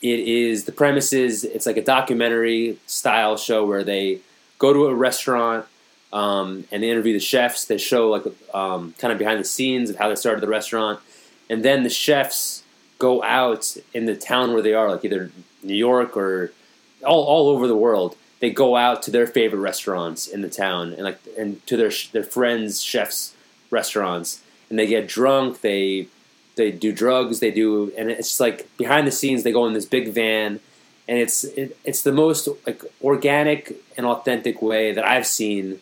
It 0.01 0.19
is 0.19 0.65
the 0.65 0.71
premise 0.71 1.13
is 1.13 1.43
it's 1.43 1.65
like 1.65 1.77
a 1.77 1.83
documentary 1.83 2.77
style 2.87 3.37
show 3.37 3.65
where 3.65 3.83
they 3.83 4.19
go 4.57 4.73
to 4.73 4.87
a 4.87 4.95
restaurant 4.95 5.65
um, 6.11 6.65
and 6.71 6.83
they 6.83 6.89
interview 6.89 7.13
the 7.13 7.19
chefs. 7.19 7.65
They 7.65 7.77
show 7.77 8.09
like 8.09 8.23
um, 8.53 8.93
kind 8.97 9.11
of 9.11 9.17
behind 9.17 9.39
the 9.39 9.45
scenes 9.45 9.89
of 9.89 9.97
how 9.97 10.09
they 10.09 10.15
started 10.15 10.41
the 10.41 10.47
restaurant, 10.47 10.99
and 11.49 11.63
then 11.63 11.83
the 11.83 11.89
chefs 11.89 12.63
go 12.97 13.23
out 13.23 13.77
in 13.93 14.05
the 14.05 14.15
town 14.15 14.53
where 14.53 14.61
they 14.61 14.73
are, 14.73 14.89
like 14.89 15.03
either 15.03 15.31
New 15.63 15.75
York 15.75 16.15
or 16.15 16.51
all, 17.03 17.23
all 17.23 17.49
over 17.49 17.67
the 17.67 17.75
world. 17.75 18.15
They 18.39 18.49
go 18.49 18.75
out 18.75 19.03
to 19.03 19.11
their 19.11 19.27
favorite 19.27 19.59
restaurants 19.59 20.27
in 20.27 20.41
the 20.41 20.49
town 20.49 20.93
and 20.93 21.03
like 21.03 21.19
and 21.37 21.65
to 21.67 21.77
their 21.77 21.91
their 22.11 22.23
friends' 22.23 22.81
chefs' 22.81 23.35
restaurants, 23.69 24.41
and 24.69 24.79
they 24.79 24.87
get 24.87 25.07
drunk. 25.07 25.61
They 25.61 26.07
they 26.61 26.71
do 26.71 26.91
drugs. 27.03 27.39
They 27.39 27.51
do, 27.51 27.91
and 27.97 28.09
it's 28.11 28.39
like 28.39 28.59
behind 28.77 29.07
the 29.07 29.11
scenes. 29.11 29.43
They 29.43 29.51
go 29.51 29.65
in 29.67 29.73
this 29.73 29.85
big 29.85 30.13
van, 30.13 30.59
and 31.07 31.17
it's 31.17 31.43
it, 31.43 31.77
it's 31.83 32.03
the 32.03 32.11
most 32.11 32.47
like 32.67 32.81
organic 33.01 33.61
and 33.97 34.05
authentic 34.05 34.61
way 34.61 34.93
that 34.93 35.05
I've 35.13 35.27
seen 35.27 35.79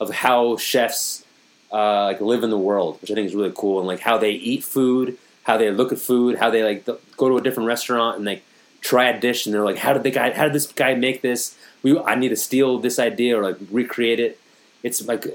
of 0.00 0.08
how 0.24 0.56
chefs 0.56 1.24
uh, 1.72 2.04
like 2.10 2.20
live 2.20 2.42
in 2.44 2.50
the 2.50 2.58
world, 2.58 3.00
which 3.00 3.10
I 3.10 3.14
think 3.14 3.26
is 3.26 3.34
really 3.34 3.52
cool, 3.54 3.78
and 3.80 3.88
like 3.88 4.00
how 4.00 4.18
they 4.18 4.32
eat 4.32 4.62
food, 4.64 5.16
how 5.44 5.56
they 5.56 5.70
look 5.70 5.92
at 5.92 5.98
food, 5.98 6.38
how 6.38 6.50
they 6.50 6.62
like 6.62 6.86
go 7.16 7.28
to 7.28 7.36
a 7.36 7.42
different 7.42 7.66
restaurant 7.66 8.16
and 8.16 8.24
like 8.24 8.42
try 8.80 9.08
a 9.10 9.18
dish, 9.18 9.46
and 9.46 9.54
they're 9.54 9.64
like, 9.64 9.78
how 9.78 9.92
did 9.92 10.02
the 10.02 10.10
guy, 10.10 10.30
how 10.32 10.44
did 10.44 10.52
this 10.52 10.70
guy 10.72 10.94
make 10.94 11.22
this? 11.22 11.56
We, 11.82 11.98
I 11.98 12.14
need 12.14 12.30
to 12.30 12.36
steal 12.36 12.78
this 12.78 12.98
idea 12.98 13.38
or 13.38 13.42
like 13.42 13.58
recreate 13.70 14.20
it. 14.20 14.38
It's 14.82 15.00
like 15.06 15.26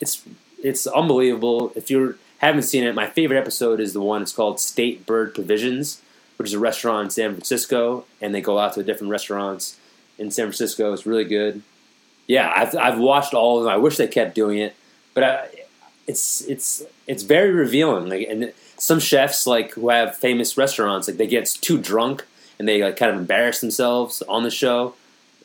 it's 0.00 0.22
it's 0.62 0.86
unbelievable. 0.86 1.72
If 1.76 1.90
you 1.90 2.18
haven't 2.38 2.62
seen 2.62 2.84
it, 2.84 2.94
my 2.94 3.06
favorite 3.06 3.38
episode 3.38 3.80
is 3.80 3.92
the 3.92 4.00
one. 4.00 4.22
It's 4.22 4.32
called 4.32 4.60
State 4.60 5.06
Bird 5.06 5.34
Provisions, 5.34 6.00
which 6.36 6.48
is 6.48 6.54
a 6.54 6.58
restaurant 6.58 7.06
in 7.06 7.10
San 7.10 7.32
Francisco, 7.32 8.04
and 8.20 8.34
they 8.34 8.40
go 8.40 8.58
out 8.58 8.74
to 8.74 8.82
different 8.82 9.10
restaurants 9.10 9.78
in 10.18 10.30
San 10.30 10.46
Francisco. 10.46 10.92
It's 10.92 11.06
really 11.06 11.24
good. 11.24 11.62
Yeah, 12.26 12.52
I've 12.54 12.76
I've 12.76 12.98
watched 12.98 13.34
all 13.34 13.58
of 13.58 13.64
them. 13.64 13.72
I 13.72 13.76
wish 13.76 13.96
they 13.96 14.06
kept 14.06 14.34
doing 14.34 14.58
it, 14.58 14.76
but 15.14 15.24
I, 15.24 15.48
it's 16.06 16.42
it's 16.42 16.84
it's 17.06 17.22
very 17.22 17.50
revealing. 17.50 18.08
Like, 18.08 18.28
and 18.28 18.52
some 18.76 19.00
chefs 19.00 19.46
like 19.46 19.72
who 19.72 19.88
have 19.88 20.16
famous 20.16 20.56
restaurants, 20.56 21.08
like 21.08 21.16
they 21.16 21.26
get 21.26 21.46
too 21.46 21.78
drunk 21.78 22.24
and 22.58 22.68
they 22.68 22.82
like 22.82 22.96
kind 22.96 23.12
of 23.12 23.18
embarrass 23.18 23.60
themselves 23.60 24.22
on 24.22 24.42
the 24.42 24.50
show, 24.50 24.94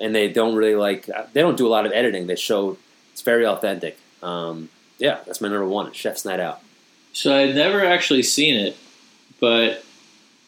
and 0.01 0.13
they 0.13 0.31
don't 0.31 0.55
really 0.55 0.75
like 0.75 1.09
they 1.33 1.41
don't 1.41 1.57
do 1.57 1.67
a 1.67 1.69
lot 1.69 1.85
of 1.85 1.91
editing. 1.91 2.27
They 2.27 2.35
show 2.35 2.77
it's 3.11 3.21
very 3.21 3.45
authentic. 3.45 3.97
Um, 4.21 4.69
yeah, 4.97 5.19
that's 5.25 5.41
my 5.41 5.47
number 5.47 5.67
one. 5.67 5.91
Chef's 5.93 6.25
Night 6.25 6.39
Out. 6.39 6.61
So 7.13 7.35
I've 7.35 7.55
never 7.55 7.83
actually 7.85 8.23
seen 8.23 8.55
it, 8.55 8.75
but 9.39 9.83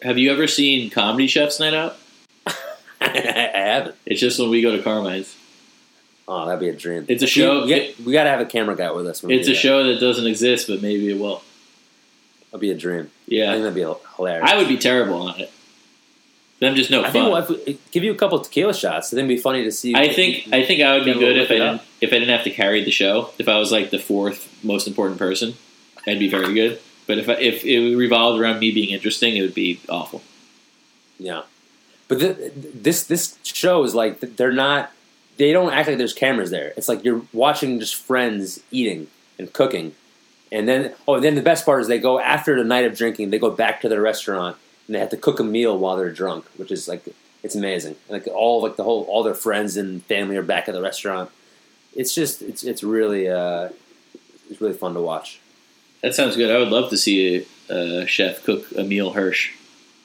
have 0.02 0.18
you 0.18 0.32
ever 0.32 0.48
seen 0.48 0.90
Comedy 0.90 1.28
Chef's 1.28 1.60
Night 1.60 1.74
Out? 1.74 1.96
I 3.02 3.08
haven't. 3.54 3.96
It's 4.06 4.20
just 4.20 4.40
when 4.40 4.50
we 4.50 4.62
go 4.62 4.76
to 4.76 4.82
Carmine's. 4.84 5.36
Oh, 6.28 6.46
that'd 6.48 6.60
be 6.60 6.70
a 6.70 6.76
dream. 6.76 7.06
It's 7.08 7.22
a 7.22 7.28
show- 7.28 7.66
We, 7.66 7.74
we, 8.00 8.06
we 8.08 8.14
got 8.14 8.24
to 8.24 8.32
have 8.32 8.40
a 8.42 8.46
camera 8.48 8.76
guy 8.76 8.92
with 8.92 9.06
us. 9.06 9.22
when 9.22 9.32
It's 9.32 9.48
a 9.48 9.52
that. 9.52 9.58
show 9.58 9.84
that 9.84 10.00
doesn't 10.00 10.26
exist, 10.26 10.68
but 10.68 10.82
maybe 10.82 11.10
it 11.12 11.20
will. 11.20 11.44
That'd 12.52 12.62
be 12.62 12.72
a 12.72 12.76
dream. 12.78 13.12
Yeah, 13.28 13.50
I 13.52 13.54
think 13.54 13.64
that'd 13.64 13.76
be 13.76 13.94
hilarious. 14.16 14.50
I 14.52 14.58
would 14.58 14.68
be 14.68 14.78
terrible 14.78 15.22
on 15.28 15.40
it. 15.40 15.52
I'm 16.62 16.74
just 16.76 16.90
no 16.90 17.02
I 17.02 17.12
fun. 17.12 17.12
think 17.12 17.32
well, 17.32 17.60
we, 17.68 17.78
give 17.92 18.04
you 18.04 18.12
a 18.12 18.16
couple 18.16 18.40
tequila 18.40 18.74
shots. 18.74 19.10
I 19.10 19.18
think 19.18 19.26
it'd 19.26 19.38
be 19.38 19.42
funny 19.42 19.66
to 19.66 19.72
see. 19.72 19.94
I 19.94 20.12
think 20.12 20.48
I 20.54 20.66
think 20.66 20.82
I 20.82 20.96
would 20.96 21.06
be 21.06 21.14
good 21.14 21.38
if 21.38 21.52
I 21.52 21.56
didn't 21.56 21.82
if 22.02 22.10
I 22.12 22.18
didn't 22.18 22.30
have 22.30 22.46
to 22.46 22.50
carry 22.50 22.84
the 22.84 22.92
show. 22.92 23.30
If 23.38 23.48
I 23.50 23.58
was 23.60 23.72
like 23.74 23.92
the 23.92 24.00
fourth 24.00 24.58
most 24.64 24.88
important 24.88 25.20
person, 25.20 25.54
I'd 26.08 26.20
be 26.20 26.30
very 26.30 26.54
good. 26.54 26.80
But 27.08 27.20
if 27.20 27.30
if 27.30 27.64
it 27.64 27.96
revolved 27.96 28.40
around 28.40 28.60
me 28.60 28.72
being 28.72 28.90
interesting, 28.90 29.38
it 29.38 29.42
would 29.42 29.54
be 29.54 29.80
awful. 29.90 30.24
Yeah, 31.20 31.44
but 32.08 32.20
th- 32.20 32.52
this 32.56 33.04
this 33.04 33.38
show 33.44 33.84
is 33.84 33.94
like 33.96 34.20
they're 34.20 34.52
not. 34.52 34.92
They 35.38 35.52
don't 35.52 35.74
act 35.74 35.90
like 35.90 35.98
there's 35.98 36.14
cameras 36.14 36.50
there. 36.50 36.74
It's 36.78 36.88
like 36.88 37.04
you're 37.04 37.22
watching 37.34 37.80
just 37.80 37.96
friends 37.96 38.62
eating 38.72 39.08
and 39.38 39.52
cooking, 39.52 39.94
and 40.52 40.68
then 40.68 40.94
oh, 41.08 41.16
and 41.16 41.24
then 41.24 41.36
the 41.36 41.42
best 41.42 41.66
part 41.66 41.82
is 41.82 41.88
they 41.88 42.00
go 42.00 42.20
after 42.20 42.58
the 42.58 42.64
night 42.64 42.86
of 42.86 42.98
drinking. 42.98 43.30
They 43.30 43.40
go 43.40 43.52
back 43.52 43.82
to 43.82 43.90
their 43.90 44.02
restaurant 44.02 44.58
and 44.88 44.96
they 44.96 45.00
have 45.00 45.10
to 45.10 45.18
cook 45.18 45.40
a 45.40 45.44
meal 45.44 45.78
while 45.78 45.98
they're 45.98 46.12
drunk, 46.12 46.46
which 46.58 46.72
is 46.72 46.88
like 46.88 47.04
it's 47.44 47.56
amazing. 47.56 47.96
Like 48.10 48.28
all 48.28 48.62
like 48.62 48.76
the 48.76 48.84
whole 48.84 49.04
all 49.04 49.24
their 49.24 49.36
friends 49.36 49.78
and 49.78 50.04
family 50.06 50.38
are 50.38 50.44
back 50.44 50.68
at 50.68 50.74
the 50.74 50.82
restaurant. 50.82 51.30
It's 51.96 52.14
just 52.14 52.42
it's 52.42 52.64
it's 52.64 52.84
really 52.84 53.30
uh, 53.30 53.70
it's 54.50 54.62
really 54.62 54.74
fun 54.74 54.94
to 54.94 55.02
watch. 55.02 55.40
That 56.06 56.14
sounds 56.14 56.36
good. 56.36 56.52
I 56.52 56.60
would 56.60 56.68
love 56.70 56.92
to 56.92 56.98
see 56.98 57.48
a, 57.68 57.74
a 58.04 58.06
chef 58.06 58.44
cook 58.44 58.72
Emile 58.78 59.14
Hirsch 59.14 59.54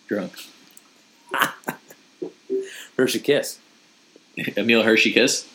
drunk. 0.09 0.33
Hershey 2.97 3.19
Kiss. 3.19 3.59
Emil 4.57 4.83
Hershey 4.83 5.13
Kiss? 5.13 5.47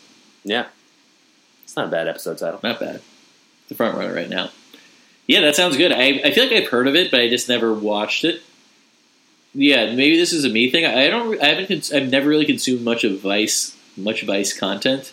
Yeah. 0.43 0.67
It's 1.63 1.76
not 1.76 1.88
a 1.88 1.89
bad 1.89 2.07
episode 2.07 2.38
title. 2.38 2.59
Not 2.61 2.80
bad. 2.80 3.01
The 3.69 3.73
front 3.73 3.97
runner 3.97 4.13
right 4.13 4.30
now. 4.30 4.51
Yeah, 5.26 5.41
that 5.41 5.55
sounds 5.55 5.77
good. 5.77 5.91
I, 5.91 6.22
I 6.23 6.30
feel 6.31 6.43
like 6.43 6.53
I've 6.53 6.69
heard 6.69 6.88
of 6.88 6.93
it, 6.95 7.09
but 7.09 7.22
I 7.22 7.27
just 7.27 7.49
never 7.49 7.73
watched 7.73 8.23
it. 8.23 8.43
Yeah, 9.55 9.95
maybe 9.95 10.15
this 10.15 10.31
is 10.31 10.45
a 10.45 10.49
me 10.49 10.69
thing. 10.69 10.85
I 10.85 11.07
don't. 11.09 11.41
I 11.41 11.47
haven't. 11.47 11.69
Cons- 11.69 11.91
I've 11.91 12.11
never 12.11 12.30
really 12.30 12.45
consumed 12.45 12.84
much 12.84 13.03
of 13.03 13.19
Vice, 13.19 13.76
much 13.97 14.22
Vice 14.22 14.53
content, 14.55 15.11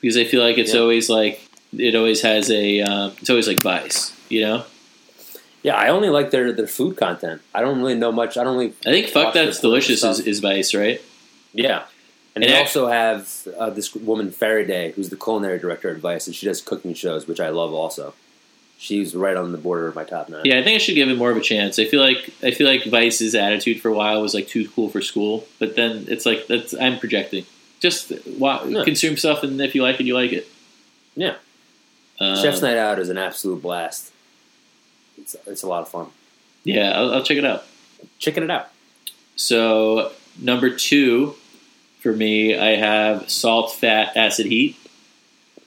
because 0.00 0.16
I 0.16 0.24
feel 0.24 0.42
like 0.42 0.56
it's 0.56 0.72
Yeah. 0.72 0.80
always 0.80 1.10
like 1.10 1.42
it 1.76 1.94
always 1.94 2.22
has 2.22 2.50
a. 2.50 2.80
Um, 2.80 3.12
it's 3.20 3.28
always 3.28 3.46
like 3.46 3.60
Vice, 3.60 4.12
you 4.30 4.42
know. 4.42 4.64
Yeah, 5.62 5.74
I 5.74 5.88
only 5.88 6.08
like 6.08 6.30
their 6.30 6.52
their 6.52 6.66
food 6.68 6.96
content. 6.96 7.42
I 7.54 7.60
don't 7.60 7.78
really 7.78 7.94
know 7.96 8.12
much. 8.12 8.36
I 8.36 8.44
don't 8.44 8.56
really. 8.56 8.74
I 8.86 8.90
think 8.90 9.08
Fuck 9.08 9.34
That's 9.34 9.60
Delicious 9.60 10.04
is, 10.04 10.20
is 10.20 10.38
Vice, 10.40 10.74
right? 10.74 11.00
Yeah. 11.52 11.84
And, 12.34 12.44
And 12.44 12.52
they 12.52 12.58
also 12.58 12.86
have 12.86 13.28
uh, 13.58 13.70
this 13.70 13.92
woman 13.94 14.30
Farideh, 14.30 14.94
who's 14.94 15.08
the 15.08 15.16
culinary 15.16 15.58
director 15.58 15.90
at 15.90 15.96
Vice, 15.96 16.28
and 16.28 16.36
she 16.36 16.46
does 16.46 16.62
cooking 16.62 16.94
shows, 16.94 17.26
which 17.26 17.40
I 17.40 17.48
love. 17.48 17.72
Also, 17.72 18.14
she's 18.78 19.16
right 19.16 19.36
on 19.36 19.50
the 19.50 19.58
border 19.58 19.88
of 19.88 19.96
my 19.96 20.04
top 20.04 20.28
nine. 20.28 20.42
Yeah, 20.44 20.60
I 20.60 20.62
think 20.62 20.76
I 20.76 20.78
should 20.78 20.94
give 20.94 21.08
it 21.08 21.18
more 21.18 21.32
of 21.32 21.36
a 21.36 21.40
chance. 21.40 21.80
I 21.80 21.84
feel 21.86 22.00
like 22.00 22.30
I 22.44 22.52
feel 22.52 22.68
like 22.68 22.84
Vice's 22.84 23.34
attitude 23.34 23.80
for 23.80 23.88
a 23.88 23.94
while 23.94 24.22
was 24.22 24.34
like 24.34 24.46
too 24.46 24.68
cool 24.68 24.88
for 24.88 25.02
school, 25.02 25.48
but 25.58 25.74
then 25.74 26.04
it's 26.08 26.24
like 26.24 26.46
that's 26.46 26.72
I'm 26.74 27.00
projecting. 27.00 27.44
Just 27.80 28.12
Yeah. 28.26 28.84
consume 28.84 29.16
stuff, 29.16 29.42
and 29.42 29.60
if 29.60 29.74
you 29.74 29.82
like 29.82 29.98
it, 29.98 30.04
you 30.06 30.14
like 30.14 30.32
it. 30.32 30.46
Yeah. 31.16 31.34
Um, 32.20 32.36
Chef's 32.36 32.62
Night 32.62 32.76
Out 32.76 33.00
is 33.00 33.08
an 33.08 33.18
absolute 33.18 33.60
blast. 33.62 34.12
It's 35.20 35.36
it's 35.46 35.62
a 35.62 35.68
lot 35.68 35.82
of 35.82 35.88
fun. 35.88 36.08
Yeah, 36.64 36.90
I'll, 36.92 37.14
I'll 37.14 37.22
check 37.22 37.38
it 37.38 37.44
out. 37.44 37.64
Checking 38.18 38.42
it 38.42 38.50
out. 38.50 38.68
So 39.36 40.12
number 40.38 40.70
two 40.70 41.34
for 42.00 42.12
me, 42.12 42.56
I 42.56 42.76
have 42.76 43.28
Salt, 43.30 43.72
Fat, 43.72 44.16
Acid, 44.16 44.46
Heat, 44.46 44.76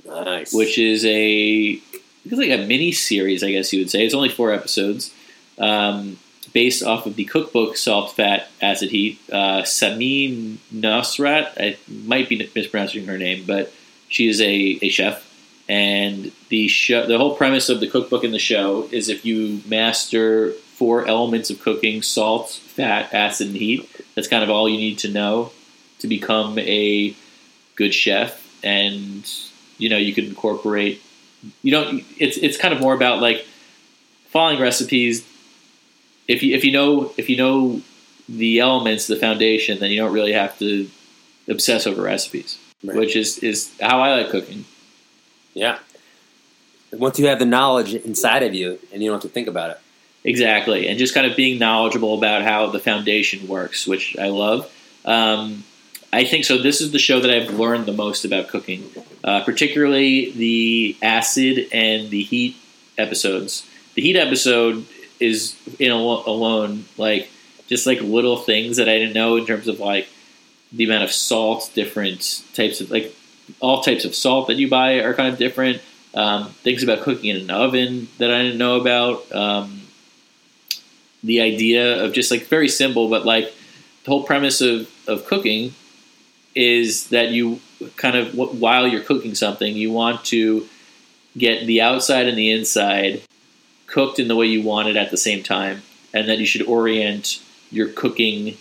Nice. 0.05 0.53
which 0.53 0.77
is 0.77 1.05
a 1.05 1.79
it's 2.23 2.33
like 2.33 2.49
a 2.49 2.65
mini 2.65 2.91
series, 2.91 3.43
I 3.43 3.51
guess 3.51 3.73
you 3.73 3.79
would 3.79 3.89
say. 3.89 4.05
It's 4.05 4.13
only 4.13 4.29
four 4.29 4.51
episodes, 4.51 5.13
um, 5.57 6.17
based 6.53 6.83
off 6.83 7.05
of 7.05 7.15
the 7.15 7.25
cookbook 7.25 7.77
Salt, 7.77 8.15
Fat, 8.15 8.47
Acid, 8.61 8.91
Heat. 8.91 9.19
Uh, 9.31 9.61
Samin 9.63 10.57
Nosrat, 10.73 11.51
I 11.57 11.77
might 11.89 12.29
be 12.29 12.49
mispronouncing 12.55 13.05
her 13.05 13.17
name, 13.17 13.43
but 13.47 13.73
she 14.07 14.27
is 14.27 14.39
a, 14.41 14.79
a 14.81 14.89
chef. 14.89 15.27
And 15.71 16.33
the 16.49 16.67
show, 16.67 17.07
the 17.07 17.17
whole 17.17 17.37
premise 17.37 17.69
of 17.69 17.79
the 17.79 17.87
cookbook 17.87 18.25
in 18.25 18.31
the 18.31 18.39
show 18.39 18.89
is 18.91 19.07
if 19.07 19.23
you 19.23 19.61
master 19.65 20.51
four 20.51 21.07
elements 21.07 21.49
of 21.49 21.61
cooking: 21.61 22.01
salt, 22.01 22.51
fat, 22.51 23.13
acid, 23.13 23.47
and 23.47 23.55
heat. 23.55 23.89
That's 24.13 24.27
kind 24.27 24.43
of 24.43 24.49
all 24.49 24.67
you 24.67 24.75
need 24.75 24.99
to 24.99 25.07
know 25.07 25.53
to 25.99 26.07
become 26.09 26.59
a 26.59 27.15
good 27.77 27.93
chef. 27.93 28.45
And 28.65 29.23
you 29.77 29.87
know, 29.87 29.95
you 29.95 30.13
can 30.13 30.25
incorporate. 30.25 31.01
You 31.63 31.71
don't. 31.71 32.03
It's 32.17 32.35
it's 32.35 32.57
kind 32.57 32.73
of 32.73 32.81
more 32.81 32.93
about 32.93 33.21
like 33.21 33.45
following 34.27 34.59
recipes. 34.59 35.25
If 36.27 36.43
you 36.43 36.53
if 36.53 36.65
you 36.65 36.73
know 36.73 37.13
if 37.15 37.29
you 37.29 37.37
know 37.37 37.81
the 38.27 38.59
elements, 38.59 39.07
the 39.07 39.15
foundation, 39.15 39.79
then 39.79 39.89
you 39.89 40.01
don't 40.01 40.11
really 40.11 40.33
have 40.33 40.59
to 40.59 40.89
obsess 41.47 41.87
over 41.87 42.01
recipes, 42.01 42.57
Right. 42.83 42.97
which 42.97 43.15
is 43.15 43.37
is 43.37 43.71
how 43.79 44.01
I 44.01 44.15
like 44.21 44.31
cooking. 44.31 44.65
Yeah. 45.53 45.79
Once 46.91 47.19
you 47.19 47.27
have 47.27 47.39
the 47.39 47.45
knowledge 47.45 47.93
inside 47.93 48.43
of 48.43 48.53
you, 48.53 48.77
and 48.91 49.01
you 49.01 49.09
don't 49.09 49.21
have 49.21 49.29
to 49.29 49.33
think 49.33 49.47
about 49.47 49.71
it. 49.71 49.79
Exactly, 50.23 50.87
and 50.87 50.99
just 50.99 51.13
kind 51.13 51.25
of 51.25 51.35
being 51.35 51.57
knowledgeable 51.57 52.17
about 52.17 52.43
how 52.43 52.67
the 52.67 52.79
foundation 52.79 53.47
works, 53.47 53.87
which 53.87 54.15
I 54.17 54.27
love. 54.27 54.71
Um, 55.05 55.63
I 56.13 56.25
think 56.25 56.45
so. 56.45 56.57
This 56.57 56.81
is 56.81 56.91
the 56.91 56.99
show 56.99 57.21
that 57.21 57.31
I've 57.31 57.57
learned 57.57 57.85
the 57.85 57.93
most 57.93 58.25
about 58.25 58.49
cooking, 58.49 58.89
uh, 59.23 59.43
particularly 59.43 60.31
the 60.31 60.97
acid 61.01 61.69
and 61.71 62.09
the 62.09 62.21
heat 62.21 62.57
episodes. 62.97 63.67
The 63.95 64.01
heat 64.01 64.17
episode 64.17 64.85
is 65.19 65.55
in 65.79 65.91
al- 65.91 66.23
alone 66.27 66.85
like 66.97 67.29
just 67.67 67.87
like 67.87 68.01
little 68.01 68.37
things 68.37 68.77
that 68.77 68.89
I 68.89 68.97
didn't 68.97 69.13
know 69.13 69.37
in 69.37 69.45
terms 69.45 69.67
of 69.69 69.79
like 69.79 70.09
the 70.73 70.83
amount 70.83 71.03
of 71.03 71.11
salt, 71.11 71.71
different 71.73 72.43
types 72.53 72.81
of 72.81 72.91
like 72.91 73.15
all 73.59 73.81
types 73.81 74.05
of 74.05 74.15
salt 74.15 74.47
that 74.47 74.55
you 74.55 74.69
buy 74.69 74.95
are 74.99 75.13
kind 75.13 75.31
of 75.31 75.39
different. 75.39 75.81
Um, 76.13 76.49
things 76.63 76.83
about 76.83 77.01
cooking 77.01 77.29
in 77.29 77.37
an 77.37 77.49
oven 77.49 78.09
that 78.17 78.31
I 78.31 78.41
didn't 78.43 78.57
know 78.57 78.79
about. 78.79 79.31
Um, 79.31 79.81
the 81.23 81.41
idea 81.41 82.03
of 82.03 82.13
just 82.13 82.31
like 82.31 82.47
very 82.47 82.67
simple, 82.67 83.09
but 83.09 83.25
like 83.25 83.53
the 84.03 84.11
whole 84.11 84.23
premise 84.23 84.59
of, 84.59 84.89
of 85.07 85.25
cooking 85.25 85.73
is 86.53 87.07
that 87.09 87.29
you 87.29 87.61
kind 87.95 88.17
of 88.17 88.35
while 88.35 88.87
you're 88.87 89.03
cooking 89.03 89.35
something, 89.35 89.75
you 89.75 89.91
want 89.91 90.25
to 90.25 90.67
get 91.37 91.65
the 91.65 91.81
outside 91.81 92.27
and 92.27 92.37
the 92.37 92.51
inside 92.51 93.21
cooked 93.87 94.19
in 94.19 94.27
the 94.27 94.35
way 94.35 94.47
you 94.47 94.61
want 94.61 94.89
it 94.89 94.97
at 94.97 95.11
the 95.11 95.17
same 95.17 95.43
time, 95.43 95.81
and 96.13 96.27
that 96.27 96.39
you 96.39 96.45
should 96.45 96.63
orient 96.63 97.41
your 97.71 97.87
cooking 97.87 98.57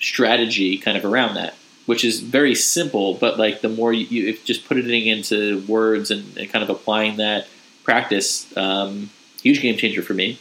strategy 0.00 0.76
kind 0.78 0.96
of 0.96 1.04
around 1.04 1.34
that, 1.34 1.54
which 1.86 2.04
is 2.04 2.20
very 2.20 2.54
simple. 2.54 3.14
But 3.14 3.38
like 3.38 3.60
the 3.60 3.68
more 3.68 3.92
you, 3.92 4.06
you 4.06 4.28
if 4.28 4.44
just 4.44 4.66
putting 4.66 4.86
it 4.86 5.06
into 5.06 5.64
words 5.66 6.10
and, 6.10 6.36
and 6.36 6.50
kind 6.50 6.62
of 6.62 6.70
applying 6.70 7.16
that 7.16 7.46
practice, 7.84 8.54
um, 8.56 9.10
huge 9.42 9.60
game 9.60 9.76
changer 9.76 10.02
for 10.02 10.14
me. 10.14 10.38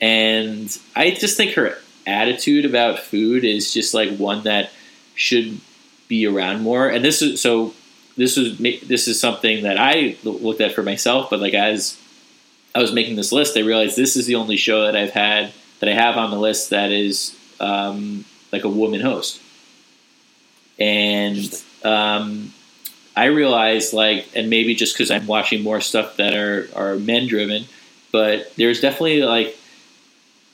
And 0.00 0.76
I 0.96 1.10
just 1.10 1.36
think 1.36 1.54
her 1.54 1.78
attitude 2.06 2.64
about 2.64 2.98
food 2.98 3.44
is 3.44 3.72
just 3.72 3.94
like 3.94 4.16
one 4.16 4.42
that 4.44 4.70
should 5.14 5.60
be 6.08 6.26
around 6.26 6.62
more. 6.62 6.88
And 6.88 7.04
this 7.04 7.22
is 7.22 7.40
so. 7.40 7.74
This 8.14 8.36
was 8.36 8.58
this 8.58 9.08
is 9.08 9.18
something 9.18 9.62
that 9.62 9.78
I 9.78 10.18
looked 10.22 10.60
at 10.60 10.74
for 10.74 10.82
myself, 10.82 11.30
but 11.30 11.40
like 11.40 11.54
as 11.54 11.98
I 12.74 12.80
was 12.80 12.92
making 12.92 13.16
this 13.16 13.32
list, 13.32 13.56
I 13.56 13.60
realized 13.60 13.96
this 13.96 14.16
is 14.16 14.26
the 14.26 14.34
only 14.34 14.56
show 14.56 14.84
that 14.84 14.96
I've 14.96 15.12
had 15.12 15.52
that 15.80 15.88
I 15.88 15.94
have 15.94 16.16
on 16.16 16.30
the 16.30 16.38
list 16.38 16.70
that 16.70 16.92
is 16.92 17.36
um, 17.60 18.24
like 18.52 18.64
a 18.64 18.68
woman 18.68 19.00
host. 19.00 19.40
And 20.82 21.62
um, 21.84 22.52
I 23.16 23.26
realized 23.26 23.92
like, 23.92 24.26
and 24.34 24.50
maybe 24.50 24.74
just 24.74 24.94
because 24.94 25.10
I'm 25.12 25.26
watching 25.28 25.62
more 25.62 25.80
stuff 25.80 26.16
that 26.16 26.34
are 26.34 26.68
are 26.74 26.96
men 26.96 27.28
driven, 27.28 27.66
but 28.10 28.52
there's 28.56 28.80
definitely 28.80 29.22
like 29.22 29.56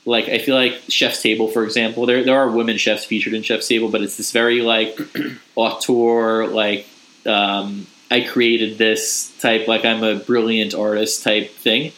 like 0.04 0.28
I 0.28 0.38
feel 0.38 0.54
like 0.54 0.74
Chef's 0.88 1.22
Table, 1.22 1.48
for 1.48 1.64
example, 1.64 2.04
there 2.04 2.22
there 2.24 2.38
are 2.38 2.50
women 2.50 2.76
chefs 2.76 3.04
featured 3.06 3.32
in 3.32 3.42
Chef's 3.42 3.68
Table, 3.68 3.88
but 3.88 4.02
it's 4.02 4.16
this 4.18 4.32
very 4.32 4.60
like 4.60 4.98
auteur, 5.54 6.46
like 6.46 6.86
um, 7.24 7.86
I 8.10 8.20
created 8.20 8.76
this 8.76 9.32
type, 9.38 9.66
like 9.66 9.84
I'm 9.86 10.02
a 10.02 10.16
brilliant 10.16 10.74
artist 10.74 11.22
type 11.24 11.50
thing, 11.50 11.92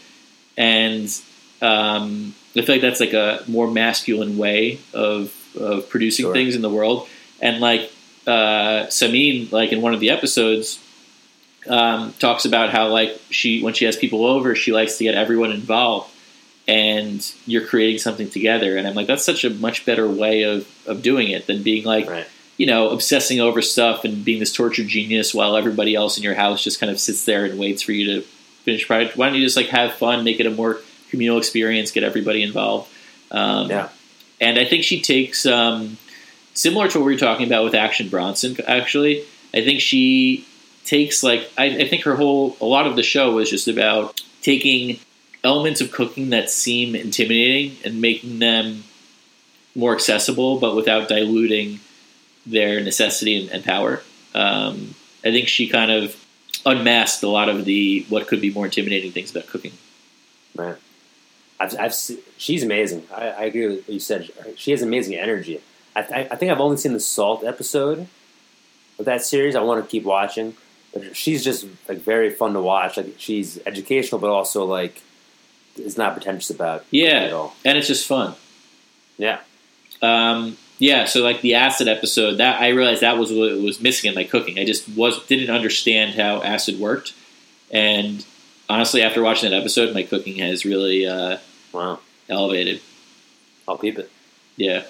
and 0.57 1.09
um, 1.63 2.35
I 2.57 2.63
feel 2.63 2.75
like 2.77 2.83
that's 2.83 3.01
like 3.01 3.13
a 3.13 3.43
more 3.49 3.69
masculine 3.71 4.39
way 4.39 4.79
of 4.95 5.35
of 5.59 5.89
producing 5.89 6.27
Sure. 6.27 6.35
things 6.35 6.55
in 6.55 6.63
the 6.63 6.71
world, 6.71 7.09
and 7.41 7.61
like 7.61 7.91
uh, 8.27 8.87
Samin, 8.89 9.51
like 9.53 9.73
in 9.73 9.81
one 9.83 9.95
of 9.95 10.01
the 10.01 10.11
episodes, 10.11 10.79
um, 11.67 12.13
talks 12.19 12.45
about 12.45 12.71
how 12.71 12.89
like 12.89 13.21
she 13.31 13.63
when 13.63 13.75
she 13.75 13.85
has 13.85 13.97
people 13.97 14.25
over, 14.25 14.55
she 14.55 14.73
likes 14.73 14.97
to 14.99 15.05
get 15.05 15.15
everyone 15.15 15.51
involved 15.53 16.11
and 16.69 17.33
you're 17.47 17.67
creating 17.67 17.99
something 17.99 18.31
together. 18.31 18.77
And 18.77 18.87
I'm 18.87 18.95
like, 18.95 19.07
that's 19.07 19.25
such 19.25 19.45
a 19.45 19.51
much 19.51 19.85
better 19.85 20.09
way 20.09 20.43
of, 20.43 20.69
of 20.87 21.03
doing 21.03 21.29
it 21.29 21.47
than 21.47 21.63
being 21.63 21.85
like, 21.85 22.09
Right. 22.09 22.27
you 22.59 22.67
know, 22.67 22.91
obsessing 22.91 23.41
over 23.41 23.61
stuff 23.61 24.05
and 24.05 24.25
being 24.25 24.39
this 24.39 24.53
tortured 24.53 24.87
genius 24.87 25.35
while 25.35 25.57
everybody 25.57 25.95
else 25.97 26.17
in 26.17 26.23
your 26.23 26.35
house 26.35 26.63
just 26.63 26.79
kind 26.79 26.91
of 26.93 27.01
sits 27.01 27.25
there 27.25 27.45
and 27.45 27.59
waits 27.59 27.83
for 27.83 27.93
you 27.93 28.15
to 28.15 28.21
finish 28.65 28.87
product. 28.87 29.17
Why 29.17 29.27
don't 29.27 29.37
you 29.39 29.45
just 29.45 29.57
like 29.57 29.67
have 29.69 29.95
fun, 29.95 30.23
make 30.23 30.39
it 30.39 30.47
a 30.47 30.51
more 30.51 30.79
communal 31.11 31.39
experience, 31.39 31.91
get 31.91 32.05
everybody 32.05 32.43
involved? 32.43 32.89
Um, 33.31 33.69
Yeah. 33.71 33.89
And 34.41 34.59
I 34.59 34.65
think 34.65 34.85
she 34.85 35.01
takes, 35.03 35.45
um, 35.47 35.99
similar 36.55 36.89
to 36.89 36.99
what 36.99 37.07
we 37.07 37.13
were 37.13 37.19
talking 37.19 37.47
about 37.47 37.65
with 37.65 37.75
Action 37.75 38.09
Bronson, 38.09 38.57
actually, 38.67 39.25
I 39.55 39.65
think 39.65 39.81
she 39.81 40.47
takes 40.85 41.23
like, 41.23 41.51
I, 41.57 41.67
I 41.67 41.89
think 41.89 42.05
her 42.05 42.17
whole, 42.17 42.57
a 42.61 42.65
lot 42.65 42.87
of 42.87 42.97
the 42.97 43.03
show 43.03 43.33
was 43.33 43.51
just 43.51 43.69
about 43.69 44.21
taking 44.43 44.99
elements 45.45 45.81
of 45.81 45.93
cooking 45.93 46.31
that 46.31 46.51
seem 46.51 46.95
intimidating 46.95 47.77
and 47.85 48.01
making 48.01 48.39
them 48.39 48.85
more 49.75 49.95
accessible, 49.95 50.59
but 50.59 50.75
without 50.75 51.09
diluting 51.09 51.81
their 52.47 52.81
necessity 52.81 53.41
and, 53.41 53.51
and 53.51 53.65
power. 53.65 54.03
Um, 54.35 54.95
I 55.25 55.31
think 55.31 55.49
she 55.49 55.69
kind 55.69 55.91
of 55.91 56.17
unmasked 56.67 57.23
a 57.23 57.29
lot 57.29 57.49
of 57.49 57.65
the 57.65 58.05
what 58.09 58.27
could 58.27 58.41
be 58.41 58.53
more 58.53 58.67
intimidating 58.67 59.13
things 59.13 59.31
about 59.31 59.47
cooking. 59.47 59.73
Right. 60.55 60.77
I've, 61.59 61.79
I've 61.79 61.95
she's 62.37 62.63
amazing. 62.63 63.07
I, 63.15 63.29
I 63.29 63.43
agree 63.45 63.67
with 63.67 63.87
what 63.87 63.91
you 63.91 64.01
said. 64.01 64.31
She 64.57 64.71
has 64.71 64.83
amazing 64.83 65.15
energy. 65.15 65.61
I, 65.97 66.01
I, 66.01 66.29
I 66.33 66.37
think 66.37 66.51
I've 66.53 66.61
only 66.61 66.77
seen 66.77 66.93
the 66.93 67.01
salt 67.01 67.45
episode 67.45 68.07
of 68.99 69.05
that 69.07 69.23
series. 69.25 69.57
I 69.57 69.61
want 69.63 69.85
to 69.85 69.91
keep 69.91 70.05
watching, 70.05 70.55
but 70.93 71.17
she's 71.17 71.43
just 71.45 71.67
like 71.89 71.99
very 71.99 72.31
fun 72.31 72.53
to 72.55 72.61
watch. 72.61 72.97
Like 72.97 73.15
she's 73.19 73.59
educational, 73.67 74.21
but 74.21 74.31
also 74.31 74.65
like 74.65 75.03
is 75.77 75.97
not 75.97 76.13
pretentious 76.15 76.51
about 76.51 76.85
Yeah. 76.91 77.11
cooking 77.13 77.27
at 77.29 77.33
all. 77.33 77.55
and 77.65 77.79
it's 77.79 77.87
just 77.89 78.07
fun. 78.07 78.35
Yeah, 79.19 79.39
Um, 80.03 80.57
yeah, 80.79 81.05
so 81.05 81.23
like 81.23 81.43
the 81.43 81.55
acid 81.55 81.89
episode, 81.89 82.37
that 82.39 82.61
I 82.61 82.69
realized 82.69 83.03
that 83.03 83.19
was 83.19 83.31
what 83.31 83.53
was 83.61 83.81
missing 83.83 84.09
in 84.09 84.15
my 84.15 84.25
cooking. 84.25 84.59
I 84.59 84.65
just 84.65 84.89
was 84.89 85.23
didn't 85.27 85.55
understand 85.55 86.15
how 86.15 86.43
acid 86.43 86.79
worked, 86.81 87.13
and 87.71 88.25
honestly, 88.69 89.03
after 89.03 89.23
watching 89.23 89.51
that 89.51 89.57
episode, 89.59 89.93
my 89.95 90.03
cooking 90.05 90.37
has 90.39 90.65
really 90.65 91.07
uh, 91.07 91.37
wow, 91.73 91.99
elevated. 92.31 92.81
I'll 93.69 93.77
keep 93.79 93.99
it. 93.99 94.11
Yeah, 94.57 94.85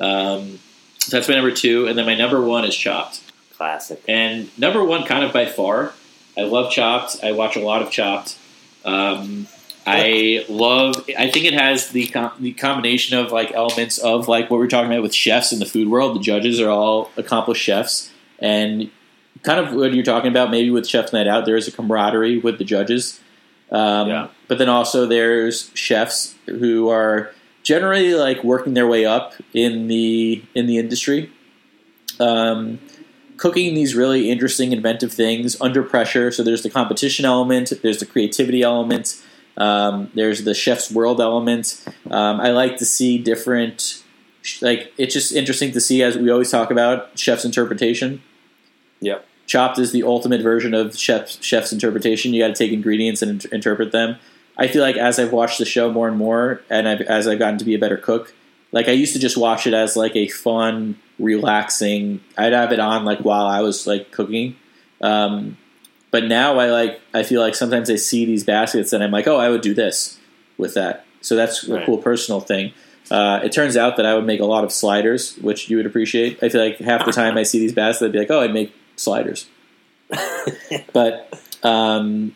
um, 0.00 0.58
so 0.98 1.16
that's 1.16 1.28
my 1.28 1.34
number 1.34 1.50
two, 1.52 1.86
and 1.86 1.96
then 1.98 2.06
my 2.06 2.14
number 2.14 2.40
one 2.42 2.64
is 2.64 2.74
Chopped. 2.76 3.20
Classic. 3.56 4.02
And 4.08 4.56
number 4.58 4.82
one, 4.84 5.04
kind 5.04 5.24
of 5.24 5.32
by 5.32 5.46
far, 5.46 5.92
I 6.36 6.42
love 6.42 6.72
Chopped. 6.72 7.22
I 7.22 7.32
watch 7.32 7.56
a 7.56 7.60
lot 7.60 7.82
of 7.82 7.90
Chopped. 7.90 8.36
Um, 8.84 9.46
I 9.86 10.44
love. 10.48 10.94
I 11.18 11.30
think 11.30 11.46
it 11.46 11.54
has 11.54 11.88
the 11.88 12.06
com- 12.06 12.32
the 12.38 12.52
combination 12.52 13.18
of 13.18 13.32
like 13.32 13.52
elements 13.52 13.98
of 13.98 14.28
like 14.28 14.50
what 14.50 14.58
we're 14.58 14.68
talking 14.68 14.90
about 14.90 15.02
with 15.02 15.14
chefs 15.14 15.52
in 15.52 15.58
the 15.58 15.66
food 15.66 15.88
world. 15.88 16.16
The 16.16 16.20
judges 16.20 16.60
are 16.60 16.68
all 16.70 17.10
accomplished 17.16 17.62
chefs, 17.62 18.10
and 18.38 18.90
kind 19.42 19.58
of 19.58 19.74
what 19.74 19.92
you're 19.94 20.04
talking 20.04 20.30
about. 20.30 20.50
Maybe 20.50 20.70
with 20.70 20.86
Chef's 20.86 21.12
Night 21.12 21.26
Out, 21.26 21.46
there 21.46 21.56
is 21.56 21.66
a 21.66 21.72
camaraderie 21.72 22.38
with 22.38 22.58
the 22.58 22.64
judges. 22.64 23.20
Um, 23.70 24.08
Yeah. 24.08 24.28
But 24.48 24.58
then 24.58 24.68
also 24.68 25.06
there's 25.06 25.70
chefs 25.74 26.34
who 26.46 26.88
are 26.90 27.32
generally 27.62 28.14
like 28.14 28.42
working 28.42 28.74
their 28.74 28.86
way 28.86 29.04
up 29.04 29.34
in 29.52 29.88
the 29.88 30.42
in 30.54 30.66
the 30.66 30.78
industry. 30.78 31.30
Um, 32.18 32.78
cooking 33.40 33.74
these 33.74 33.94
really 33.94 34.30
interesting, 34.30 34.70
inventive 34.70 35.10
things 35.10 35.58
under 35.62 35.82
pressure. 35.82 36.30
So 36.30 36.42
there's 36.42 36.62
the 36.62 36.68
competition 36.68 37.24
element, 37.24 37.72
there's 37.82 37.98
the 37.98 38.04
creativity 38.04 38.60
element, 38.60 39.16
um, 39.56 40.10
there's 40.14 40.44
the 40.44 40.52
chef's 40.52 40.90
world 40.90 41.22
element. 41.22 41.82
Um, 42.10 42.38
I 42.38 42.50
like 42.50 42.76
to 42.76 42.84
see 42.84 43.16
different, 43.16 44.02
like 44.60 44.92
it's 44.98 45.14
just 45.14 45.32
interesting 45.32 45.72
to 45.72 45.80
see 45.80 46.02
as 46.02 46.18
we 46.18 46.30
always 46.30 46.50
talk 46.50 46.70
about 46.70 47.18
chef's 47.18 47.46
interpretation. 47.46 48.22
Yep. 49.00 49.26
Chopped 49.46 49.78
is 49.78 49.90
the 49.90 50.02
ultimate 50.02 50.42
version 50.42 50.74
of 50.74 50.96
chef's 50.98 51.42
chef's 51.42 51.72
interpretation. 51.72 52.34
You 52.34 52.42
got 52.42 52.48
to 52.48 52.54
take 52.54 52.72
ingredients 52.72 53.22
and 53.22 53.30
inter- 53.30 53.48
interpret 53.52 53.90
them. 53.90 54.16
I 54.60 54.68
feel 54.68 54.82
like 54.82 54.96
as 54.96 55.18
I've 55.18 55.32
watched 55.32 55.58
the 55.58 55.64
show 55.64 55.90
more 55.90 56.06
and 56.06 56.18
more, 56.18 56.62
and 56.68 56.86
I've, 56.86 57.00
as 57.00 57.26
I've 57.26 57.38
gotten 57.38 57.58
to 57.58 57.64
be 57.64 57.74
a 57.74 57.78
better 57.78 57.96
cook, 57.96 58.34
like 58.72 58.88
I 58.88 58.92
used 58.92 59.14
to 59.14 59.18
just 59.18 59.36
watch 59.36 59.66
it 59.66 59.72
as 59.72 59.96
like 59.96 60.14
a 60.14 60.28
fun, 60.28 60.98
relaxing. 61.18 62.20
I'd 62.36 62.52
have 62.52 62.70
it 62.70 62.78
on 62.78 63.04
like 63.04 63.20
while 63.20 63.46
I 63.46 63.62
was 63.62 63.86
like 63.86 64.12
cooking. 64.12 64.56
Um, 65.00 65.56
but 66.10 66.24
now 66.24 66.58
I 66.58 66.70
like 66.70 67.00
I 67.14 67.22
feel 67.22 67.40
like 67.40 67.54
sometimes 67.54 67.88
I 67.88 67.96
see 67.96 68.26
these 68.26 68.44
baskets 68.44 68.92
and 68.92 69.02
I'm 69.02 69.10
like, 69.10 69.26
oh, 69.26 69.38
I 69.38 69.48
would 69.48 69.62
do 69.62 69.74
this 69.74 70.18
with 70.58 70.74
that. 70.74 71.06
So 71.22 71.36
that's 71.36 71.66
a 71.68 71.84
cool 71.86 71.98
personal 71.98 72.40
thing. 72.40 72.72
Uh, 73.10 73.40
it 73.42 73.52
turns 73.52 73.76
out 73.76 73.96
that 73.96 74.06
I 74.06 74.14
would 74.14 74.26
make 74.26 74.40
a 74.40 74.44
lot 74.44 74.62
of 74.62 74.72
sliders, 74.72 75.36
which 75.38 75.68
you 75.68 75.76
would 75.78 75.86
appreciate. 75.86 76.42
I 76.42 76.48
feel 76.48 76.62
like 76.62 76.78
half 76.78 77.04
the 77.04 77.12
time 77.12 77.36
I 77.36 77.42
see 77.42 77.58
these 77.58 77.72
baskets, 77.72 78.02
I'd 78.02 78.12
be 78.12 78.18
like, 78.20 78.30
oh, 78.30 78.40
I'd 78.40 78.54
make 78.54 78.72
sliders. 78.96 79.48
but 80.92 81.40
um, 81.62 82.34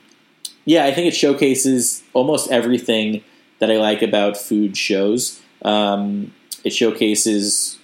yeah, 0.64 0.84
I 0.84 0.92
think 0.92 1.08
it 1.08 1.14
showcases 1.14 2.02
almost 2.12 2.50
everything 2.50 3.22
that 3.58 3.70
I 3.70 3.76
like 3.76 4.02
about 4.02 4.36
food 4.36 4.76
shows. 4.76 5.40
Um, 5.62 6.32
it 6.64 6.70
showcases 6.72 7.78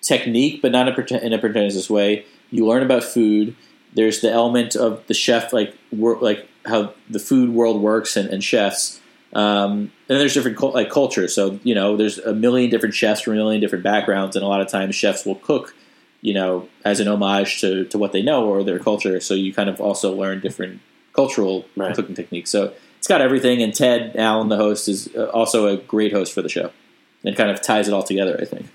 technique, 0.00 0.60
but 0.62 0.72
not 0.72 0.88
in 0.88 1.32
a 1.32 1.38
pretentious 1.38 1.90
way. 1.90 2.24
You 2.50 2.66
learn 2.66 2.82
about 2.82 3.04
food. 3.04 3.56
There's 3.94 4.20
the 4.20 4.30
element 4.30 4.74
of 4.74 5.06
the 5.06 5.14
chef, 5.14 5.52
like 5.52 5.76
wor- 5.92 6.18
like 6.20 6.48
how 6.66 6.94
the 7.08 7.18
food 7.18 7.50
world 7.50 7.80
works, 7.80 8.16
and, 8.16 8.28
and 8.28 8.42
chefs. 8.42 9.00
Um, 9.34 9.92
and 10.08 10.20
there's 10.20 10.34
different 10.34 10.60
like 10.74 10.90
cultures. 10.90 11.34
So 11.34 11.58
you 11.62 11.74
know, 11.74 11.96
there's 11.96 12.18
a 12.18 12.34
million 12.34 12.70
different 12.70 12.94
chefs 12.94 13.20
from 13.20 13.34
a 13.34 13.36
million 13.36 13.60
different 13.60 13.84
backgrounds, 13.84 14.36
and 14.36 14.44
a 14.44 14.48
lot 14.48 14.60
of 14.60 14.68
times 14.68 14.94
chefs 14.94 15.24
will 15.24 15.36
cook, 15.36 15.74
you 16.22 16.34
know, 16.34 16.68
as 16.84 17.00
an 17.00 17.08
homage 17.08 17.60
to, 17.60 17.84
to 17.86 17.98
what 17.98 18.12
they 18.12 18.22
know 18.22 18.46
or 18.46 18.64
their 18.64 18.78
culture. 18.78 19.20
So 19.20 19.34
you 19.34 19.52
kind 19.52 19.68
of 19.68 19.80
also 19.80 20.14
learn 20.14 20.40
different 20.40 20.80
cultural 21.14 21.64
Right. 21.76 21.94
cooking 21.94 22.14
techniques. 22.14 22.50
So 22.50 22.72
it's 22.98 23.06
got 23.08 23.20
everything. 23.20 23.62
And 23.62 23.74
Ted 23.74 24.14
Allen, 24.16 24.48
the 24.48 24.56
host, 24.56 24.88
is 24.88 25.08
uh, 25.16 25.26
also 25.26 25.66
a 25.68 25.76
great 25.76 26.12
host 26.12 26.32
for 26.32 26.42
the 26.42 26.48
show, 26.48 26.70
and 27.24 27.36
kind 27.36 27.50
of 27.50 27.60
ties 27.62 27.88
it 27.88 27.94
all 27.94 28.02
together. 28.02 28.38
I 28.40 28.44
think. 28.44 28.66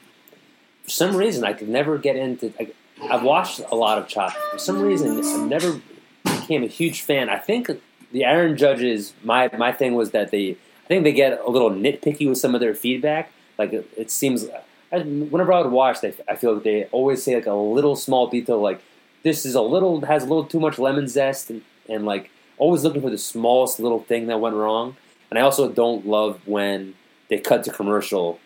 For 0.83 0.89
some 0.89 1.15
reason, 1.15 1.43
I 1.43 1.53
could 1.53 1.69
never 1.69 1.97
get 1.97 2.15
into. 2.15 2.53
I, 2.59 2.71
I've 3.09 3.23
watched 3.23 3.61
a 3.71 3.75
lot 3.75 3.97
of 3.97 4.07
Chopped. 4.07 4.37
For 4.51 4.57
some 4.57 4.81
reason, 4.81 5.23
I 5.23 5.45
never 5.45 5.79
became 6.23 6.63
a 6.63 6.67
huge 6.67 7.01
fan. 7.01 7.29
I 7.29 7.37
think 7.37 7.69
the 8.11 8.25
Aaron 8.25 8.57
judges. 8.57 9.13
My 9.23 9.49
my 9.57 9.71
thing 9.71 9.95
was 9.95 10.11
that 10.11 10.31
they. 10.31 10.51
I 10.85 10.87
think 10.87 11.03
they 11.03 11.11
get 11.11 11.39
a 11.45 11.49
little 11.49 11.69
nitpicky 11.69 12.27
with 12.27 12.39
some 12.39 12.55
of 12.55 12.61
their 12.61 12.73
feedback. 12.73 13.31
Like 13.57 13.73
it, 13.73 13.87
it 13.97 14.11
seems. 14.11 14.47
I, 14.91 14.99
whenever 15.01 15.53
I 15.53 15.61
would 15.61 15.71
watch, 15.71 16.01
they, 16.01 16.13
I 16.27 16.35
feel 16.35 16.55
like 16.55 16.63
they 16.63 16.85
always 16.85 17.21
say 17.21 17.35
like 17.35 17.45
a 17.45 17.53
little 17.53 17.95
small 17.95 18.25
detail, 18.27 18.59
like 18.59 18.81
this 19.21 19.45
is 19.45 19.53
a 19.53 19.61
little 19.61 20.01
has 20.01 20.23
a 20.23 20.25
little 20.25 20.45
too 20.45 20.59
much 20.59 20.79
lemon 20.79 21.07
zest, 21.07 21.51
and, 21.51 21.61
and 21.89 22.05
like 22.05 22.29
always 22.57 22.83
looking 22.83 23.01
for 23.01 23.09
the 23.09 23.17
smallest 23.17 23.79
little 23.79 24.01
thing 24.01 24.27
that 24.27 24.39
went 24.39 24.55
wrong. 24.55 24.95
And 25.29 25.39
I 25.39 25.41
also 25.41 25.69
don't 25.69 26.07
love 26.07 26.39
when 26.45 26.95
they 27.29 27.37
cut 27.39 27.63
to 27.65 27.71
commercial, 27.71 28.39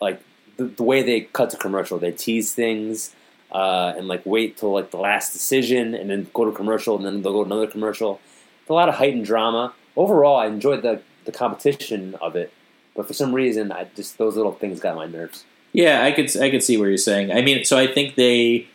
like 0.00 0.20
the, 0.56 0.64
the 0.64 0.82
way 0.82 1.02
they 1.02 1.22
cut 1.22 1.50
to 1.50 1.56
commercial. 1.56 1.98
They 1.98 2.12
tease 2.12 2.52
things 2.52 3.14
uh, 3.52 3.94
and 3.96 4.08
like 4.08 4.22
wait 4.24 4.56
till 4.56 4.72
like 4.72 4.90
the 4.90 4.98
last 4.98 5.32
decision, 5.32 5.94
and 5.94 6.10
then 6.10 6.28
go 6.32 6.44
to 6.44 6.52
commercial, 6.52 6.96
and 6.96 7.04
then 7.04 7.22
they'll 7.22 7.32
go 7.32 7.44
to 7.44 7.46
another 7.46 7.66
commercial. 7.66 8.20
It's 8.60 8.70
a 8.70 8.74
lot 8.74 8.88
of 8.88 8.94
heightened 8.96 9.24
drama. 9.24 9.74
Overall, 9.96 10.36
I 10.36 10.46
enjoyed 10.46 10.82
the 10.82 11.02
the 11.24 11.32
competition 11.32 12.14
of 12.20 12.36
it, 12.36 12.52
but 12.94 13.06
for 13.06 13.12
some 13.12 13.34
reason, 13.34 13.72
I 13.72 13.88
just 13.96 14.18
those 14.18 14.36
little 14.36 14.52
things 14.52 14.80
got 14.80 14.94
my 14.94 15.06
nerves. 15.06 15.44
Yeah, 15.72 16.04
I 16.04 16.12
could 16.12 16.34
I 16.40 16.50
could 16.50 16.62
see 16.62 16.76
where 16.76 16.88
you're 16.88 16.98
saying. 16.98 17.32
I 17.32 17.42
mean, 17.42 17.64
so 17.64 17.76
I 17.76 17.86
think 17.86 18.14
they 18.14 18.68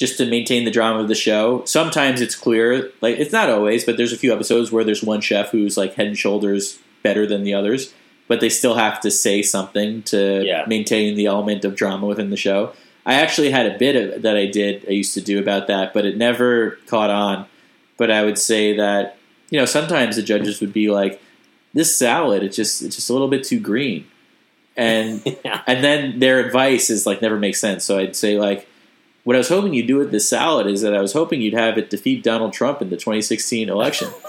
just 0.00 0.16
to 0.16 0.24
maintain 0.24 0.64
the 0.64 0.70
drama 0.70 0.98
of 1.00 1.08
the 1.08 1.14
show. 1.14 1.62
Sometimes 1.66 2.22
it's 2.22 2.34
clear, 2.34 2.90
like 3.02 3.18
it's 3.18 3.32
not 3.32 3.50
always, 3.50 3.84
but 3.84 3.98
there's 3.98 4.14
a 4.14 4.16
few 4.16 4.32
episodes 4.32 4.72
where 4.72 4.82
there's 4.82 5.02
one 5.04 5.20
chef 5.20 5.50
who's 5.50 5.76
like 5.76 5.92
head 5.94 6.06
and 6.06 6.18
shoulders 6.18 6.78
better 7.02 7.26
than 7.26 7.44
the 7.44 7.52
others, 7.52 7.92
but 8.26 8.40
they 8.40 8.48
still 8.48 8.76
have 8.76 8.98
to 9.02 9.10
say 9.10 9.42
something 9.42 10.02
to 10.04 10.42
Yeah. 10.42 10.64
maintain 10.66 11.16
the 11.16 11.26
element 11.26 11.66
of 11.66 11.76
drama 11.76 12.06
within 12.06 12.30
the 12.30 12.36
show. 12.38 12.72
I 13.04 13.14
actually 13.14 13.50
had 13.50 13.66
a 13.66 13.76
bit 13.76 13.94
of 13.94 14.22
that 14.22 14.36
I 14.38 14.46
did 14.46 14.86
I 14.88 14.92
used 14.92 15.12
to 15.14 15.20
do 15.20 15.38
about 15.38 15.66
that, 15.66 15.92
but 15.92 16.06
it 16.06 16.16
never 16.16 16.78
caught 16.86 17.10
on. 17.10 17.44
But 17.98 18.10
I 18.10 18.24
would 18.24 18.38
say 18.38 18.74
that 18.78 19.18
you 19.50 19.58
know 19.58 19.66
sometimes 19.66 20.16
the 20.16 20.22
judges 20.22 20.60
would 20.62 20.72
be 20.72 20.90
like, 20.90 21.20
"This 21.74 21.94
salad, 21.94 22.42
it's 22.42 22.56
just 22.56 22.80
it's 22.82 22.96
just 22.96 23.10
a 23.10 23.12
little 23.12 23.28
bit 23.28 23.44
too 23.44 23.60
green," 23.60 24.06
and 24.78 25.20
yeah. 25.44 25.60
and 25.66 25.84
then 25.84 26.20
their 26.20 26.40
advice 26.40 26.88
is 26.88 27.04
like 27.06 27.20
never 27.20 27.36
makes 27.38 27.60
sense. 27.60 27.84
So 27.84 27.98
I'd 27.98 28.16
say 28.16 28.38
like, 28.38 28.66
what 29.24 29.36
I 29.36 29.38
was 29.38 29.48
hoping 29.48 29.74
you'd 29.74 29.86
do 29.86 29.96
with 29.96 30.10
this 30.10 30.28
salad 30.28 30.66
is 30.66 30.82
that 30.82 30.94
I 30.94 31.00
was 31.00 31.12
hoping 31.12 31.40
you'd 31.40 31.54
have 31.54 31.76
it 31.78 31.90
defeat 31.90 32.22
Donald 32.22 32.52
Trump 32.52 32.80
in 32.82 32.90
the 32.90 32.96
2016 32.96 33.68
election. 33.68 34.08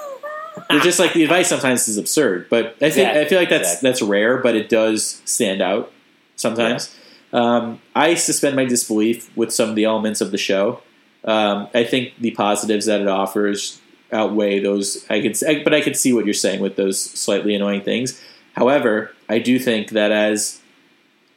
It's 0.70 0.84
just 0.84 1.00
like 1.00 1.14
the 1.14 1.24
advice 1.24 1.48
sometimes 1.48 1.88
is 1.88 1.98
absurd, 1.98 2.48
but 2.50 2.76
I 2.82 2.90
think 2.90 3.14
Yeah, 3.14 3.22
I 3.22 3.26
feel 3.26 3.40
like 3.40 3.50
that's 3.50 3.70
exactly. 3.70 3.90
that's 3.90 4.02
rare, 4.02 4.38
but 4.38 4.54
it 4.56 4.68
does 4.68 5.22
stand 5.24 5.62
out 5.62 5.94
sometimes. 6.36 6.94
Um, 7.32 7.82
I 7.96 8.16
suspend 8.16 8.58
my 8.58 8.66
disbelief 8.66 9.36
with 9.36 9.54
some 9.54 9.70
of 9.70 9.76
the 9.76 9.86
elements 9.86 10.20
of 10.20 10.32
the 10.32 10.38
show. 10.38 10.82
Um, 11.24 11.70
I 11.74 11.86
think 11.86 12.14
the 12.20 12.32
positives 12.32 12.86
that 12.88 13.00
it 13.00 13.08
offers 13.08 13.80
outweigh 14.12 14.60
those. 14.60 15.06
I 15.10 15.22
could, 15.22 15.42
I, 15.48 15.64
but 15.64 15.74
I 15.74 15.80
could 15.80 15.96
see 15.96 16.12
what 16.12 16.26
you're 16.26 16.34
saying 16.34 16.60
with 16.60 16.76
those 16.76 17.02
slightly 17.02 17.56
annoying 17.56 17.82
things. 17.82 18.22
However, 18.54 19.12
I 19.30 19.40
do 19.40 19.58
think 19.58 19.92
that 19.92 20.12
as 20.12 20.60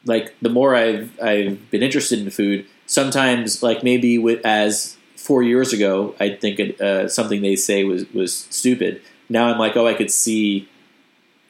like 0.03 0.35
the 0.41 0.49
more 0.49 0.75
I've 0.75 1.17
I've 1.21 1.71
been 1.71 1.83
interested 1.83 2.19
in 2.19 2.29
food, 2.31 2.65
sometimes 2.85 3.63
like 3.63 3.83
maybe 3.83 4.17
with 4.17 4.45
as 4.45 4.97
four 5.15 5.41
years 5.43 5.73
ago, 5.73 6.15
I 6.19 6.29
think 6.29 6.59
it, 6.59 6.81
uh, 6.81 7.07
something 7.09 7.41
they 7.41 7.55
say 7.55 7.83
was 7.83 8.11
was 8.13 8.35
stupid. 8.49 9.01
Now 9.29 9.47
I'm 9.47 9.57
like, 9.57 9.75
oh, 9.75 9.87
I 9.87 9.93
could 9.93 10.11
see 10.11 10.69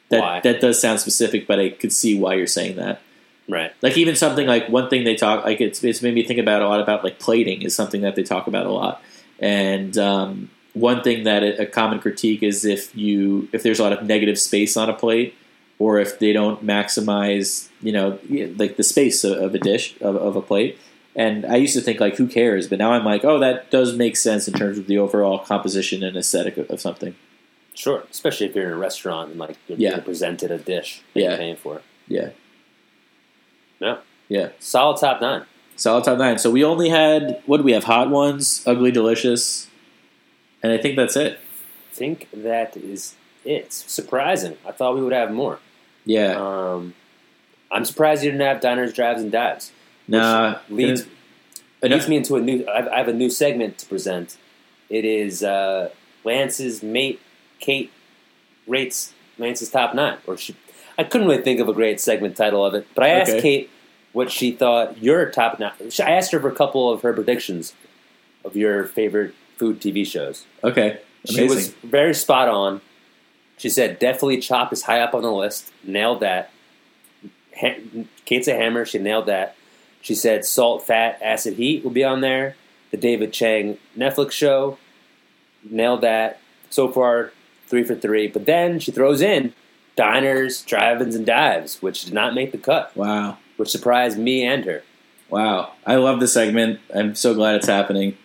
that 0.10 0.22
Why? 0.22 0.40
that 0.42 0.62
does 0.62 0.80
sound 0.80 1.00
specific, 1.00 1.48
but 1.48 1.60
I 1.60 1.70
could 1.70 1.92
see 1.92 2.18
why 2.18 2.36
you're 2.36 2.48
saying 2.48 2.78
that. 2.78 3.02
Right. 3.48 3.74
Like 3.82 3.98
even 3.98 4.16
something 4.16 4.48
like 4.48 4.70
one 4.70 4.90
thing 4.90 5.04
they 5.04 5.16
talk 5.16 5.46
like 5.46 5.62
it's 5.62 5.84
it's 5.84 6.02
made 6.02 6.16
me 6.16 6.24
think 6.24 6.40
about 6.40 6.62
a 6.62 6.68
lot 6.68 6.80
about 6.80 7.04
like 7.04 7.20
plating 7.20 7.62
is 7.62 7.76
something 7.76 8.02
that 8.02 8.16
they 8.16 8.24
talk 8.24 8.48
about 8.48 8.66
a 8.66 8.72
lot. 8.72 9.02
And 9.40 9.98
um, 9.98 10.50
one 10.74 11.04
thing 11.04 11.24
that 11.24 11.44
a, 11.44 11.66
common 11.66 12.00
critique 12.00 12.42
is 12.42 12.66
if 12.66 12.96
you 12.96 13.48
if 13.52 13.62
there's 13.62 13.80
a 13.80 13.84
lot 13.84 13.94
of 13.94 14.04
negative 14.04 14.40
space 14.40 14.76
on 14.78 14.90
a 14.90 14.94
plate, 14.94 15.36
or 15.78 16.00
if 16.00 16.20
they 16.20 16.34
don't 16.34 16.66
maximize 16.66 17.70
you 17.82 17.92
know 17.92 18.20
like 18.58 18.78
the 18.78 18.84
space 18.84 19.24
of, 19.24 19.38
of 19.38 19.54
a 19.54 19.60
dish 19.60 19.96
of, 20.02 20.16
of 20.16 20.36
a 20.36 20.42
plate. 20.42 20.78
And 21.18 21.46
I 21.46 21.56
used 21.56 21.74
to 21.76 21.82
think 21.82 22.00
like 22.02 22.18
who 22.18 22.28
cares, 22.28 22.68
but 22.68 22.78
now 22.80 22.92
I'm 22.92 23.06
like 23.06 23.24
oh 23.24 23.40
that 23.40 23.72
does 23.72 23.96
make 23.96 24.18
sense 24.18 24.48
in 24.48 24.54
terms 24.54 24.78
of 24.78 24.88
the 24.88 24.98
overall 24.98 25.40
composition 25.40 26.04
and 26.04 26.16
aesthetic 26.18 26.58
of, 26.58 26.70
of 26.70 26.82
something. 26.82 27.16
Sure. 27.74 28.04
Especially 28.12 28.48
if 28.48 28.56
you're 28.56 28.66
in 28.68 28.72
a 28.74 28.78
restaurant 28.78 29.32
and 29.32 29.40
like 29.40 29.58
you're 29.68 29.78
Yeah. 29.78 29.92
being 29.92 30.04
presented 30.04 30.52
a 30.52 30.58
dish 30.58 31.02
that 31.14 31.20
Yeah. 31.22 31.30
you're 31.30 31.38
paying 31.38 31.56
for. 31.56 31.82
Yeah, 32.08 32.30
Yeah. 33.80 33.98
yeah. 34.30 34.50
Solid 34.60 35.00
top 35.00 35.22
nine. 35.22 35.46
Solid 35.76 36.04
top 36.06 36.18
nine. 36.18 36.38
So 36.38 36.50
we 36.52 36.64
only 36.64 36.90
had 36.90 37.42
what 37.46 37.58
do 37.58 37.64
we 37.64 37.74
have? 37.74 37.86
Hot 37.86 38.10
ones, 38.10 38.64
ugly, 38.66 38.92
delicious. 38.92 39.68
And 40.64 40.72
I 40.72 40.78
think 40.78 40.96
that's 40.96 41.16
it. 41.16 41.40
I 41.92 41.96
think 41.96 42.28
that 42.34 42.76
is 42.78 43.16
it. 43.44 43.72
Surprising. 43.74 44.58
I 44.68 44.72
thought 44.72 44.96
we 44.96 45.02
would 45.04 45.14
have 45.14 45.32
more. 45.32 45.60
Yeah. 46.06 46.36
Um, 46.38 46.94
I'm 47.72 47.86
surprised 47.86 48.24
you 48.24 48.32
didn't 48.32 48.46
have 48.46 48.62
diners, 48.62 48.94
drives, 48.94 49.22
and 49.22 49.32
dives. 49.32 49.72
Nah. 50.08 50.60
Leads 50.70 51.06
I 51.84 51.88
know- 51.88 51.96
leads 51.96 52.08
me 52.08 52.18
into 52.18 52.36
a 52.36 52.42
new. 52.42 52.66
I 52.68 52.98
have, 52.98 53.08
a 53.08 53.14
new 53.14 53.30
segment 53.30 53.78
to 53.80 53.86
present. 53.86 54.38
It 54.90 55.06
is 55.06 55.44
uh, 55.44 55.90
Lance's 56.24 56.82
mate, 56.84 57.20
Kate 57.60 57.92
rates 58.68 59.14
Lance's 59.38 59.70
top 59.70 59.94
nine. 59.96 60.18
Or 60.28 60.38
she, 60.38 60.56
I 60.98 61.04
couldn't 61.04 61.28
really 61.28 61.42
think 61.44 61.60
of 61.60 61.68
a 61.70 61.74
great 61.74 62.00
segment 62.00 62.36
title 62.38 62.66
of 62.66 62.74
it, 62.74 62.88
but 62.96 63.04
I 63.04 63.10
asked 63.10 63.32
Okay. 63.32 63.42
Kate 63.42 63.70
what 64.14 64.32
she 64.32 64.52
thought 64.52 64.98
your 65.02 65.30
top 65.30 65.60
nine. 65.60 65.72
I 66.00 66.12
asked 66.12 66.32
her 66.32 66.40
for 66.40 66.50
a 66.50 66.56
couple 66.56 66.90
of 66.92 67.02
her 67.02 67.14
predictions 67.14 67.74
of 68.44 68.56
your 68.56 68.86
favorite 68.86 69.34
food 69.58 69.80
TV 69.82 70.06
shows. 70.06 70.46
okay. 70.64 71.00
She 71.26 71.44
was 71.48 71.70
very 71.84 72.14
spot 72.14 72.48
on. 72.48 72.82
She 73.58 73.70
said 73.70 73.98
definitely 73.98 74.38
Chop 74.38 74.72
is 74.72 74.84
high 74.84 75.00
up 75.00 75.16
on 75.16 75.24
the 75.24 75.32
list. 75.32 75.72
Nailed 75.84 76.20
that. 76.20 76.52
Ha- 77.60 77.80
Kate's 78.26 78.48
a 78.48 78.54
hammer. 78.54 78.86
She 78.86 79.00
nailed 79.00 79.26
that. 79.26 79.56
She 80.06 80.14
said 80.14 80.46
Salt, 80.46 80.86
Fat, 80.86 81.18
Acid, 81.20 81.56
Heat 81.56 81.84
will 81.84 81.90
be 81.90 82.04
on 82.04 82.22
there. 82.22 82.56
The 82.92 82.98
David 82.98 83.34
Chang 83.34 83.80
Netflix 83.98 84.34
show. 84.34 84.78
Nailed 85.68 86.02
that. 86.02 86.40
So 86.70 86.92
far, 86.92 87.32
three 87.66 87.84
for 87.84 87.96
three. 87.96 88.28
But 88.28 88.46
then 88.46 88.80
she 88.80 88.92
throws 88.92 89.20
in 89.20 89.52
diners, 89.96 90.62
drive-ins, 90.62 91.16
and 91.16 91.26
dives, 91.26 91.82
which 91.82 92.06
did 92.06 92.14
not 92.14 92.36
make 92.36 92.52
the 92.52 92.60
cut, 92.60 92.96
wow. 92.96 93.40
which 93.58 93.70
surprised 93.70 94.20
me 94.20 94.46
and 94.46 94.64
her. 94.66 94.84
Wow. 95.32 95.72
I 95.88 95.96
love 95.96 96.20
the 96.20 96.28
segment. 96.28 96.82
I'm 96.94 97.16
so 97.16 97.34
glad 97.34 97.56
it's 97.56 97.66
happening. 97.66 98.16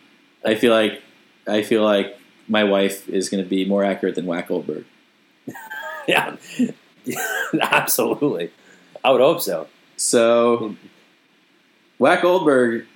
I 0.44 0.56
feel 0.56 0.74
like 0.74 1.02
I 1.48 1.62
feel 1.62 1.82
like 1.82 2.18
my 2.46 2.62
wife 2.62 3.08
is 3.08 3.30
going 3.30 3.42
to 3.42 3.48
be 3.48 3.64
more 3.64 3.84
accurate 3.84 4.16
than 4.16 4.26
Wack 4.26 4.48
Goldberg. 4.48 4.84
Yeah, 6.08 6.36
absolutely. 7.60 8.50
I 9.04 9.12
would 9.12 9.20
hope 9.20 9.42
so. 9.42 9.68
So 9.96 10.58
mm. 10.58 10.76
Wack 12.00 12.22
Goldberg 12.22 12.86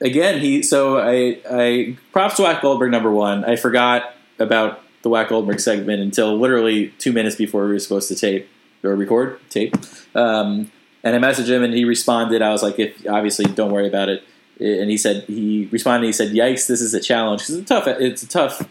again. 0.00 0.38
He 0.38 0.62
so 0.62 0.98
I 1.00 1.40
I 1.50 1.96
props 2.12 2.36
to 2.36 2.42
Wack 2.42 2.62
Goldberg 2.62 2.92
number 2.92 3.10
one. 3.10 3.44
I 3.44 3.56
forgot 3.56 4.14
about 4.38 4.82
the 5.02 5.08
Wack 5.08 5.30
Goldberg 5.30 5.58
segment 5.58 6.00
until 6.00 6.38
literally 6.38 6.88
two 6.98 7.12
minutes 7.12 7.34
before 7.34 7.64
we 7.64 7.72
were 7.72 7.78
supposed 7.78 8.06
to 8.08 8.14
tape 8.14 8.48
or 8.84 8.94
record 8.94 9.40
tape. 9.48 9.74
Um, 10.14 10.70
and 11.02 11.16
I 11.16 11.18
messaged 11.18 11.48
him 11.48 11.64
and 11.64 11.72
he 11.72 11.84
responded. 11.84 12.42
I 12.42 12.50
was 12.50 12.62
like, 12.62 12.78
if 12.78 13.06
obviously 13.08 13.46
don't 13.46 13.72
worry 13.72 13.88
about 13.88 14.10
it. 14.10 14.22
And 14.60 14.90
he 14.90 14.98
said 14.98 15.24
he 15.24 15.68
responded. 15.72 16.06
He 16.06 16.12
said, 16.12 16.32
"Yikes, 16.32 16.66
this 16.66 16.82
is 16.82 16.92
a 16.92 17.00
challenge. 17.00 17.40
It's 17.40 17.50
a 17.50 17.64
tough. 17.64 17.86
It's 17.86 18.22
a 18.22 18.28
tough 18.28 18.68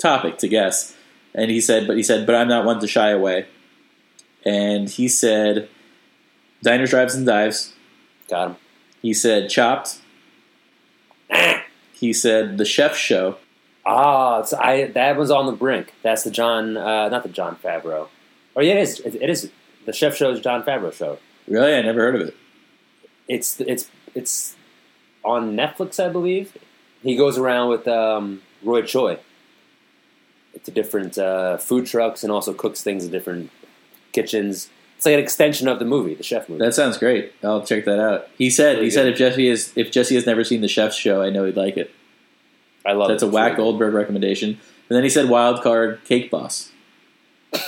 topic 0.00 0.38
to 0.38 0.48
guess." 0.48 0.96
And 1.32 1.52
he 1.52 1.60
said, 1.60 1.86
"But 1.86 1.96
he 1.96 2.02
said, 2.02 2.26
but 2.26 2.34
I'm 2.34 2.48
not 2.48 2.64
one 2.64 2.80
to 2.80 2.88
shy 2.88 3.10
away." 3.10 3.46
And 4.44 4.90
he 4.90 5.06
said, 5.06 5.68
"Diners, 6.64 6.90
drives, 6.90 7.14
and 7.14 7.24
dives." 7.24 7.72
Got 8.28 8.48
him. 8.48 8.56
He 9.02 9.14
said 9.14 9.48
Chopped. 9.48 10.00
he 11.92 12.12
said 12.12 12.58
The 12.58 12.64
Chef 12.64 12.96
Show. 12.96 13.36
Ah, 13.86 14.40
it's, 14.40 14.52
I 14.52 14.86
that 14.88 15.16
was 15.16 15.30
on 15.30 15.46
the 15.46 15.52
brink. 15.52 15.94
That's 16.02 16.22
the 16.22 16.30
John, 16.30 16.76
uh, 16.76 17.08
not 17.08 17.22
the 17.22 17.28
Jon 17.28 17.56
Favreau. 17.56 18.08
Oh 18.54 18.60
yeah, 18.60 18.74
it 18.74 18.80
is. 18.82 19.00
It, 19.00 19.14
it 19.16 19.30
is 19.30 19.50
the 19.86 19.92
Chef 19.92 20.14
Show's 20.14 20.40
Jon 20.40 20.62
Favreau 20.62 20.92
show. 20.92 21.18
Really, 21.48 21.74
I 21.74 21.80
never 21.82 22.00
heard 22.00 22.14
of 22.14 22.28
it. 22.28 22.36
It's 23.26 23.60
it's 23.60 23.90
it's 24.14 24.56
on 25.24 25.56
Netflix, 25.56 26.02
I 26.04 26.08
believe. 26.10 26.56
He 27.02 27.16
goes 27.16 27.38
around 27.38 27.70
with 27.70 27.88
um, 27.88 28.42
Roy 28.62 28.82
Choi 28.82 29.18
to 30.62 30.70
different 30.70 31.16
uh, 31.16 31.56
food 31.56 31.86
trucks 31.86 32.22
and 32.22 32.30
also 32.30 32.52
cooks 32.52 32.82
things 32.82 33.04
in 33.04 33.10
different 33.10 33.50
kitchens. 34.12 34.68
It's 35.00 35.06
like 35.06 35.14
an 35.14 35.20
extension 35.20 35.66
of 35.66 35.78
the 35.78 35.86
movie, 35.86 36.12
the 36.14 36.22
Chef 36.22 36.46
movie. 36.46 36.62
That 36.62 36.74
sounds 36.74 36.98
great. 36.98 37.32
I'll 37.42 37.64
check 37.64 37.86
that 37.86 37.98
out. 37.98 38.28
He 38.36 38.50
said 38.50 38.72
Really 38.74 38.84
he 38.84 38.90
said 38.90 39.06
if 39.08 39.16
Jesse 39.16 39.48
is 39.48 39.72
if 39.74 39.90
Jesse 39.90 40.14
has 40.14 40.26
never 40.26 40.44
seen 40.44 40.60
The 40.60 40.68
Chef's 40.68 40.94
Show, 40.94 41.22
I 41.22 41.30
know 41.30 41.46
he'd 41.46 41.56
like 41.56 41.78
it. 41.78 41.90
I 42.84 42.92
love 42.92 43.08
That's 43.08 43.22
it. 43.22 43.30
a 43.30 43.30
Whack 43.30 43.52
really. 43.52 43.56
Goldberg 43.56 43.94
recommendation. 43.94 44.50
And 44.50 44.58
then 44.96 45.02
he 45.02 45.08
said 45.08 45.30
Wild 45.30 45.62
Card 45.62 46.04
Cake 46.04 46.30
Boss. 46.30 46.70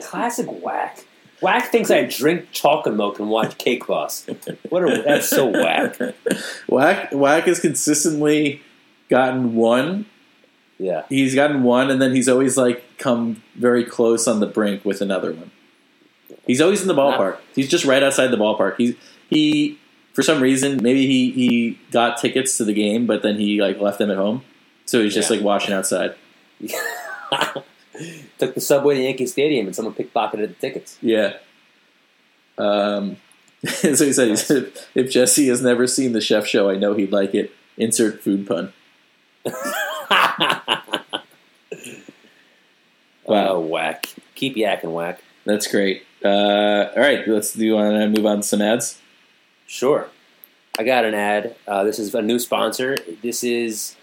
Classic 0.00 0.46
Whack. 0.62 1.04
Whack 1.42 1.70
thinks 1.70 1.90
I 1.90 2.04
drink 2.04 2.46
chocolate 2.52 2.94
milk 2.94 3.18
and 3.18 3.28
watch 3.28 3.58
Cake 3.58 3.86
Boss. 3.86 4.26
What 4.70 4.82
a, 4.90 5.02
that's 5.02 5.28
so 5.28 5.44
whack. 5.46 5.98
Whack 6.68 7.12
Whack 7.12 7.44
has 7.44 7.60
consistently 7.60 8.62
gotten 9.10 9.54
one. 9.56 10.06
Yeah. 10.82 11.04
He's 11.08 11.34
gotten 11.34 11.62
one, 11.62 11.90
and 11.90 12.02
then 12.02 12.14
he's 12.14 12.28
always 12.28 12.56
like 12.56 12.82
come 12.98 13.42
very 13.54 13.84
close 13.84 14.26
on 14.26 14.40
the 14.40 14.46
brink 14.46 14.84
with 14.84 15.00
another 15.00 15.32
one. 15.32 15.50
He's 16.46 16.60
always 16.60 16.82
in 16.82 16.88
the 16.88 16.94
ballpark. 16.94 17.38
He's 17.54 17.68
just 17.68 17.84
right 17.84 18.02
outside 18.02 18.28
the 18.28 18.36
ballpark. 18.36 18.74
He's 18.76 18.94
he 19.30 19.78
for 20.12 20.22
some 20.22 20.42
reason 20.42 20.82
maybe 20.82 21.06
he 21.06 21.30
he 21.30 21.78
got 21.92 22.18
tickets 22.18 22.56
to 22.56 22.64
the 22.64 22.72
game, 22.74 23.06
but 23.06 23.22
then 23.22 23.36
he 23.38 23.60
like 23.62 23.78
left 23.80 23.98
them 23.98 24.10
at 24.10 24.16
home, 24.16 24.42
so 24.84 25.00
he's 25.02 25.14
just 25.14 25.30
Yeah. 25.30 25.36
like 25.36 25.44
watching 25.44 25.72
outside. 25.72 26.16
Took 28.38 28.54
the 28.54 28.60
subway 28.60 28.96
to 28.96 29.02
Yankee 29.02 29.26
Stadium 29.26 29.66
and 29.66 29.76
someone 29.76 29.94
pickpocketed 29.94 30.48
the 30.48 30.54
tickets. 30.54 30.98
Yeah. 31.00 31.34
Um. 32.58 33.18
so 33.66 33.90
he 34.06 34.12
said, 34.12 34.28
he 34.28 34.36
said, 34.36 34.72
if 34.94 35.10
Jesse 35.10 35.46
has 35.48 35.62
never 35.62 35.86
seen 35.86 36.12
the 36.12 36.20
Chef 36.20 36.46
Show, 36.46 36.68
I 36.68 36.74
know 36.76 36.94
he'd 36.94 37.12
like 37.12 37.34
it. 37.34 37.52
Insert 37.76 38.20
food 38.22 38.46
pun. 38.46 38.72
Wow. 43.24 43.48
Oh, 43.48 43.60
whack. 43.60 44.06
Keep 44.34 44.56
yakking, 44.56 44.92
whack. 44.92 45.22
That's 45.44 45.66
great. 45.66 46.04
Uh, 46.24 46.28
all 46.94 47.00
right, 47.00 47.26
let's 47.26 47.52
do. 47.52 47.64
You 47.64 47.74
want 47.74 47.94
to 47.94 48.08
move 48.08 48.26
on 48.26 48.38
to 48.38 48.42
some 48.42 48.60
ads? 48.60 48.98
Sure. 49.66 50.08
I 50.78 50.84
got 50.84 51.04
an 51.04 51.14
ad. 51.14 51.56
Uh, 51.66 51.84
this 51.84 51.98
is 51.98 52.14
a 52.14 52.22
new 52.22 52.38
sponsor. 52.38 52.96
This 53.22 53.44
is 53.44 53.96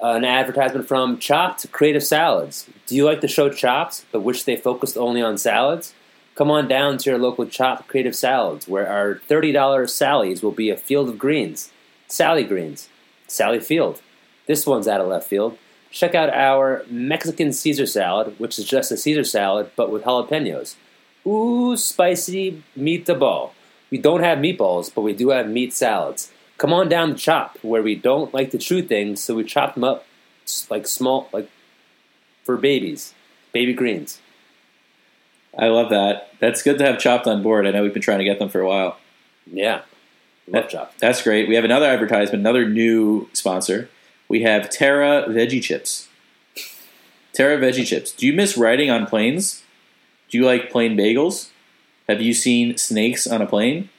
an 0.00 0.24
advertisement 0.24 0.88
from 0.88 1.18
Chopt 1.18 1.70
Creative 1.72 2.02
Salads. 2.02 2.68
Do 2.86 2.96
you 2.96 3.04
like 3.04 3.20
the 3.20 3.28
show 3.28 3.48
Chopped, 3.48 4.04
but 4.10 4.20
wish 4.20 4.42
they 4.42 4.56
focused 4.56 4.96
only 4.96 5.22
on 5.22 5.38
salads? 5.38 5.94
Come 6.34 6.50
on 6.50 6.66
down 6.66 6.98
to 6.98 7.10
your 7.10 7.18
local 7.18 7.46
Chopt 7.46 7.88
Creative 7.88 8.16
Salads, 8.16 8.66
where 8.66 8.88
our 8.88 9.20
$30 9.28 9.54
Sallies 9.88 10.42
will 10.42 10.50
be 10.50 10.70
a 10.70 10.76
field 10.76 11.08
of 11.08 11.18
greens. 11.18 11.70
Sally 12.08 12.44
Greens. 12.44 12.88
Sally 13.26 13.60
Field. 13.60 14.00
This 14.46 14.66
one's 14.66 14.88
out 14.88 15.00
of 15.00 15.08
left 15.08 15.28
field. 15.28 15.58
Check 15.90 16.14
out 16.14 16.30
our 16.30 16.84
Mexican 16.88 17.52
Caesar 17.52 17.86
salad, 17.86 18.34
which 18.38 18.58
is 18.58 18.64
just 18.64 18.90
a 18.90 18.96
Caesar 18.96 19.24
salad 19.24 19.70
but 19.76 19.90
with 19.90 20.04
jalapenos. 20.04 20.76
Ooh, 21.26 21.76
spicy 21.76 22.62
meatball. 22.76 23.50
We 23.90 23.98
don't 23.98 24.22
have 24.22 24.38
meatballs, 24.38 24.92
but 24.92 25.02
we 25.02 25.12
do 25.12 25.28
have 25.28 25.48
meat 25.48 25.72
salads. 25.72 26.32
Come 26.56 26.72
on 26.72 26.88
down 26.88 27.10
to 27.10 27.14
Chop, 27.14 27.58
where 27.62 27.82
we 27.82 27.94
don't 27.94 28.32
like 28.32 28.50
to 28.52 28.58
chew 28.58 28.82
things, 28.82 29.22
so 29.22 29.34
we 29.34 29.44
chop 29.44 29.74
them 29.74 29.84
up 29.84 30.06
like 30.70 30.86
small, 30.86 31.28
like 31.32 31.50
for 32.44 32.56
babies, 32.56 33.14
baby 33.52 33.74
greens. 33.74 34.20
I 35.58 35.66
love 35.66 35.90
that. 35.90 36.30
That's 36.40 36.62
good 36.62 36.78
to 36.78 36.86
have 36.86 36.98
Chopt 36.98 37.26
on 37.26 37.42
board. 37.42 37.66
I 37.66 37.70
know 37.70 37.82
we've 37.82 37.92
been 37.92 38.02
trying 38.02 38.18
to 38.18 38.24
get 38.24 38.38
them 38.38 38.48
for 38.48 38.60
a 38.60 38.66
while. 38.66 38.98
Yeah, 39.46 39.82
love 40.48 40.68
Chop. 40.68 40.96
That's 40.98 41.22
great. 41.22 41.48
We 41.48 41.54
have 41.56 41.64
another 41.64 41.86
advertisement, 41.86 42.40
another 42.40 42.68
new 42.68 43.28
sponsor. 43.32 43.88
We 44.32 44.40
have 44.44 44.70
Terra 44.70 45.26
Veggie 45.28 45.62
Chips. 45.62 46.08
Terra 47.34 47.58
Veggie 47.58 47.86
Chips. 47.86 48.12
Do 48.12 48.26
you 48.26 48.32
miss 48.32 48.56
riding 48.56 48.90
on 48.90 49.04
planes? 49.04 49.62
Do 50.30 50.38
you 50.38 50.46
like 50.46 50.70
plain 50.70 50.96
bagels? 50.96 51.50
Have 52.08 52.22
you 52.22 52.32
seen 52.32 52.78
snakes 52.78 53.26
on 53.26 53.42
a 53.42 53.46
plane? 53.46 53.90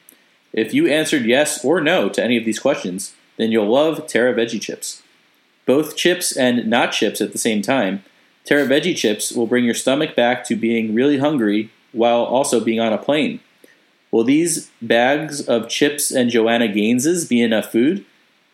If 0.52 0.74
you 0.74 0.88
answered 0.88 1.26
yes 1.26 1.64
or 1.64 1.82
no 1.82 2.10
to 2.10 2.24
any 2.24 2.36
of 2.36 2.46
these 2.46 2.58
questions, 2.58 3.14
then 3.38 3.52
you'll 3.52 3.72
love 3.72 4.08
Terra 4.08 4.34
Veggie 4.34 4.60
Chips. 4.60 5.04
Both 5.68 5.96
chips 5.96 6.36
and 6.36 6.66
not 6.66 6.94
chips 6.94 7.22
at 7.22 7.32
the 7.32 7.38
same 7.38 7.62
time, 7.62 8.04
Terra 8.44 8.66
Veggie 8.66 8.98
Chips 8.98 9.34
will 9.34 9.46
bring 9.46 9.66
your 9.66 9.76
stomach 9.76 10.16
back 10.16 10.44
to 10.46 10.56
being 10.56 10.96
really 10.96 11.20
hungry 11.20 11.70
while 11.92 12.24
also 12.24 12.60
being 12.60 12.80
on 12.80 12.92
a 12.92 12.98
plane. 12.98 13.40
Will 14.10 14.24
these 14.24 14.72
bags 14.82 15.48
of 15.48 15.70
chips 15.70 16.10
and 16.10 16.32
Joanna 16.32 16.70
Gaines's 16.70 17.28
be 17.28 17.40
enough 17.40 17.72
food? 17.72 18.04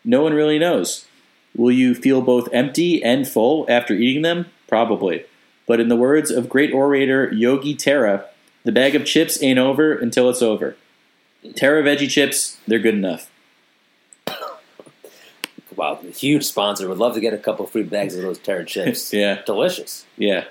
No 0.04 0.22
one 0.22 0.34
really 0.34 0.58
knows. 0.58 1.06
Will 1.56 1.72
you 1.72 1.94
feel 1.94 2.22
both 2.22 2.48
empty 2.52 3.02
and 3.02 3.26
full 3.26 3.66
after 3.68 3.94
eating 3.94 4.22
them? 4.22 4.46
Probably. 4.68 5.24
But 5.66 5.80
in 5.80 5.88
the 5.88 5.96
words 5.96 6.30
of 6.30 6.48
great 6.48 6.72
orator 6.72 7.32
Yogi 7.32 7.74
Terra, 7.74 8.26
the 8.64 8.72
bag 8.72 8.94
of 8.94 9.04
chips 9.04 9.42
ain't 9.42 9.58
over 9.58 9.92
until 9.92 10.28
it's 10.30 10.42
over. 10.42 10.76
Terra 11.56 11.82
Veggie 11.82 12.10
Chips, 12.10 12.58
they're 12.66 12.78
good 12.78 12.94
enough. 12.94 13.30
Wow, 15.76 16.00
huge 16.14 16.44
sponsor. 16.44 16.88
Would 16.88 16.98
love 16.98 17.14
to 17.14 17.20
get 17.20 17.32
a 17.32 17.38
couple 17.38 17.66
free 17.66 17.84
bags 17.84 18.14
of 18.14 18.22
those 18.22 18.38
Terra 18.38 18.64
chips. 18.66 19.12
Yeah, 19.14 19.40
Delicious, 19.46 20.04
yeah. 20.18 20.44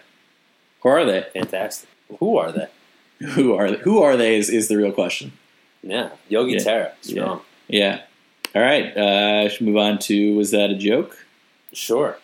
Who 0.81 0.89
are 0.89 1.05
they? 1.05 1.27
fantastic. 1.33 1.89
Who 2.19 2.37
are 2.37 2.51
they? 2.51 2.67
Who 3.33 3.53
are 3.53 3.69
they? 3.69 3.77
Who 3.79 4.01
are 4.01 4.15
they 4.17 4.37
is, 4.37 4.49
is 4.49 4.69
the 4.69 4.77
real 4.77 4.91
question. 4.93 5.33
Yeah, 5.83 6.09
Yogi 6.29 6.53
Yeah. 6.53 6.59
Terra, 6.59 6.93
strong. 7.01 7.41
Yeah. 7.67 8.01
All 8.55 8.61
right, 8.63 8.85
uh, 8.97 9.47
should 9.49 9.67
move 9.67 9.77
on 9.77 9.99
to 9.99 10.35
was 10.35 10.51
that 10.51 10.71
a 10.71 10.75
joke? 10.75 11.25
Sure. 11.71 12.17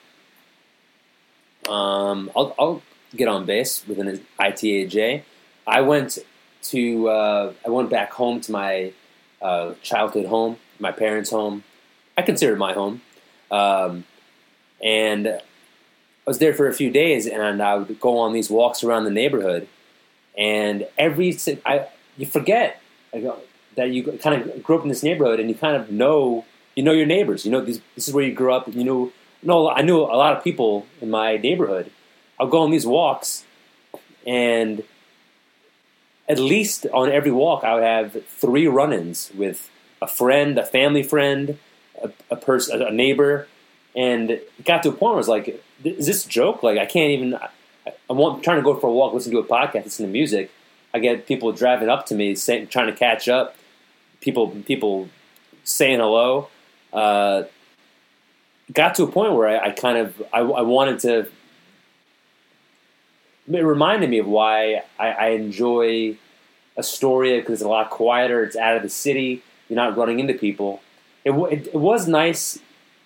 Um, 1.69 2.31
I'll, 2.35 2.55
I'll 2.57 2.81
get 3.15 3.27
on 3.27 3.45
base 3.45 3.87
with 3.87 3.99
an 3.99 4.25
ITAJ. 4.39 5.21
I 5.67 5.81
went 5.81 6.17
to 6.63 7.09
uh, 7.09 7.53
I 7.65 7.69
went 7.69 7.91
back 7.91 8.11
home 8.11 8.41
to 8.41 8.51
my 8.51 8.93
uh, 9.39 9.73
childhood 9.83 10.25
home, 10.25 10.57
my 10.79 10.91
parents' 10.91 11.29
home. 11.29 11.63
I 12.17 12.23
consider 12.23 12.53
it 12.53 12.57
my 12.57 12.73
home, 12.73 13.01
um, 13.51 14.05
and 14.83 15.27
I 15.27 15.41
was 16.25 16.39
there 16.39 16.53
for 16.55 16.67
a 16.67 16.73
few 16.73 16.89
days, 16.89 17.27
and 17.27 17.61
I 17.61 17.75
would 17.75 17.99
go 17.99 18.17
on 18.17 18.33
these 18.33 18.49
walks 18.49 18.83
around 18.83 19.03
the 19.03 19.11
neighborhood, 19.11 19.67
and 20.35 20.87
every 20.97 21.37
I 21.65 21.87
you 22.17 22.25
forget 22.25 22.81
I 23.13 23.19
go- 23.19 23.41
that 23.75 23.91
you 23.91 24.03
kind 24.03 24.41
of 24.41 24.63
grew 24.63 24.77
up 24.77 24.83
in 24.83 24.89
this 24.89 25.03
neighborhood, 25.03 25.39
and 25.39 25.49
you 25.49 25.55
kind 25.55 25.75
of 25.75 25.91
know 25.91 26.45
you 26.75 26.83
know 26.83 26.91
your 26.91 27.05
neighbors. 27.05 27.45
You 27.45 27.51
know 27.51 27.61
this, 27.61 27.79
this 27.95 28.07
is 28.07 28.13
where 28.13 28.23
you 28.23 28.33
grew 28.33 28.53
up. 28.53 28.67
You 28.67 28.83
know, 28.83 29.11
no, 29.43 29.69
I 29.69 29.81
knew 29.81 29.99
a 29.99 30.17
lot 30.17 30.35
of 30.35 30.43
people 30.43 30.85
in 31.01 31.09
my 31.09 31.37
neighborhood. 31.37 31.91
I'll 32.39 32.47
go 32.47 32.61
on 32.61 32.71
these 32.71 32.85
walks, 32.85 33.45
and 34.25 34.83
at 36.27 36.39
least 36.39 36.85
on 36.93 37.09
every 37.09 37.31
walk, 37.31 37.63
I 37.63 37.75
would 37.75 37.83
have 37.83 38.25
three 38.25 38.67
run-ins 38.67 39.31
with 39.35 39.69
a 40.01 40.07
friend, 40.07 40.57
a 40.57 40.65
family 40.65 41.03
friend, 41.03 41.57
a, 42.03 42.11
a 42.29 42.35
person, 42.35 42.81
a 42.81 42.91
neighbor, 42.91 43.47
and 43.95 44.31
it 44.31 44.65
got 44.65 44.83
to 44.83 44.89
a 44.89 44.91
point 44.91 45.01
where 45.01 45.13
I 45.13 45.17
was 45.17 45.27
like, 45.27 45.63
"Is 45.83 46.07
this 46.07 46.25
a 46.25 46.29
joke? 46.29 46.63
Like, 46.63 46.77
I 46.77 46.85
can't 46.85 47.11
even." 47.11 47.35
I, 47.35 47.49
I'm 48.09 48.41
trying 48.41 48.57
to 48.57 48.63
go 48.63 48.75
for 48.75 48.87
a 48.87 48.91
walk, 48.91 49.13
listen 49.13 49.31
to 49.31 49.39
a 49.39 49.43
podcast, 49.43 49.85
listen 49.85 50.05
to 50.05 50.11
music. 50.11 50.51
I 50.93 50.99
get 50.99 51.27
people 51.27 51.51
driving 51.51 51.89
up 51.89 52.05
to 52.07 52.15
me, 52.15 52.35
saying, 52.35 52.67
trying 52.67 52.87
to 52.87 52.95
catch 52.95 53.27
up. 53.27 53.55
People, 54.25 54.49
people 54.65 55.07
saying 55.63 55.99
hello. 55.99 56.49
Uh, 56.91 57.43
got 58.73 58.95
to 58.95 59.03
a 59.03 59.07
point 59.07 59.33
where 59.33 59.47
I, 59.47 59.67
I 59.67 59.69
kind 59.69 59.99
of 59.99 60.21
I, 60.33 60.39
I 60.39 60.61
wanted 60.61 60.99
to. 61.01 61.27
It 63.47 63.61
reminded 63.61 64.09
me 64.09 64.17
of 64.17 64.25
why 64.25 64.83
I, 64.97 65.09
I 65.09 65.27
enjoy 65.27 66.17
Astoria 66.75 67.39
because 67.39 67.53
it's 67.53 67.63
a 67.63 67.69
lot 67.69 67.91
quieter. 67.91 68.43
It's 68.43 68.55
out 68.55 68.75
of 68.75 68.81
the 68.81 68.89
city. 68.89 69.43
You're 69.69 69.75
not 69.75 69.95
running 69.95 70.19
into 70.19 70.33
people. 70.33 70.81
It, 71.23 71.31
it, 71.31 71.67
it 71.67 71.75
was 71.75 72.07
nice 72.07 72.59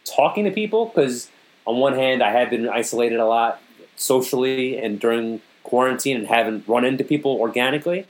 talking 0.06 0.46
to 0.46 0.52
people 0.52 0.86
because 0.86 1.30
on 1.68 1.80
one 1.80 1.96
hand 1.96 2.24
I 2.24 2.32
had 2.32 2.50
been 2.50 2.70
isolated 2.70 3.20
a 3.20 3.26
lot 3.26 3.62
socially 3.98 4.78
and 4.78 4.98
during 5.02 5.42
quarantine 5.64 6.16
and 6.16 6.28
haven't 6.28 6.66
run 6.66 6.86
into 6.86 7.04
people 7.04 7.34
organically. 7.34 8.06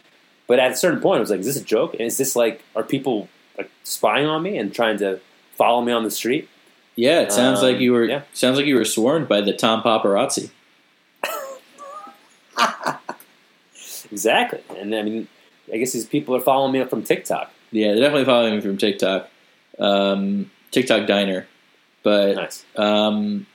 But 0.49 0.59
at 0.59 0.71
a 0.71 0.75
certain 0.75 0.99
point, 0.99 1.17
I 1.17 1.21
was 1.21 1.29
like, 1.29 1.39
"Is 1.39 1.45
this 1.45 1.55
a 1.61 1.63
joke? 1.63 1.93
And 1.93 2.01
is 2.01 2.17
this 2.17 2.35
like 2.35 2.61
are 2.75 2.83
people 2.83 3.29
like 3.57 3.69
spying 3.83 4.25
on 4.25 4.43
me 4.43 4.57
and 4.57 4.73
trying 4.73 4.97
to 4.97 5.19
follow 5.55 5.79
me 5.81 5.93
on 5.93 6.03
the 6.03 6.11
street?" 6.11 6.49
Yeah, 6.95 7.21
it 7.21 7.31
sounds 7.31 7.59
Um, 7.59 7.65
like 7.71 7.79
you 7.79 7.93
were 7.93 8.03
yeah. 8.05 8.23
sounds 8.33 8.57
like 8.57 8.65
you 8.65 8.75
were 8.75 8.83
swarmed 8.83 9.29
by 9.29 9.39
the 9.41 9.53
Tom 9.53 9.81
paparazzi. 9.83 10.49
Exactly. 14.11 14.59
And 14.75 14.95
I 14.95 15.03
mean, 15.03 15.27
I 15.71 15.77
guess 15.77 15.93
these 15.93 16.05
people 16.05 16.35
are 16.35 16.39
following 16.41 16.71
me 16.73 16.79
up 16.81 16.89
from 16.89 17.03
TikTok. 17.03 17.51
Yeah, 17.71 17.89
they're 17.93 18.01
definitely 18.01 18.25
following 18.25 18.55
me 18.55 18.61
from 18.61 18.77
TikTok, 18.77 19.29
um, 19.77 20.49
TikTok 20.71 21.05
Diner, 21.05 21.45
but 22.01 22.35
Nice. 22.35 22.65
um, 22.75 23.45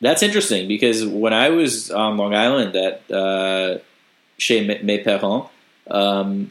that's 0.00 0.22
interesting 0.22 0.66
because 0.66 1.04
when 1.04 1.34
I 1.34 1.50
was 1.50 1.90
on 1.90 2.16
Long 2.16 2.34
Island 2.34 2.74
at 2.74 3.10
uh, 3.10 3.78
Chez 4.38 4.66
Mes 4.66 4.82
Mes 4.82 5.04
Parents, 5.04 5.48
um, 5.92 6.50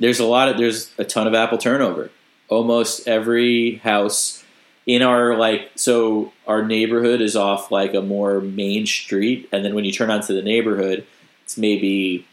there's 0.00 0.20
a 0.20 0.26
lot 0.26 0.48
of 0.48 0.58
there's 0.58 0.90
a 0.98 1.04
ton 1.04 1.26
of 1.26 1.34
Apple 1.34 1.58
turnover. 1.58 2.10
Almost 2.48 3.06
every 3.08 3.76
house 3.76 4.42
in 4.86 5.02
our 5.02 5.36
like 5.36 5.70
so 5.76 6.32
our 6.46 6.64
neighborhood 6.66 7.20
is 7.20 7.36
off 7.36 7.70
like 7.70 7.94
a 7.94 8.00
more 8.02 8.40
main 8.40 8.86
street, 8.86 9.48
and 9.52 9.64
then 9.64 9.74
when 9.74 9.84
you 9.84 9.92
turn 9.92 10.10
onto 10.10 10.34
the 10.34 10.42
neighborhood, 10.42 11.06
it's 11.44 11.56
maybe 11.56 12.26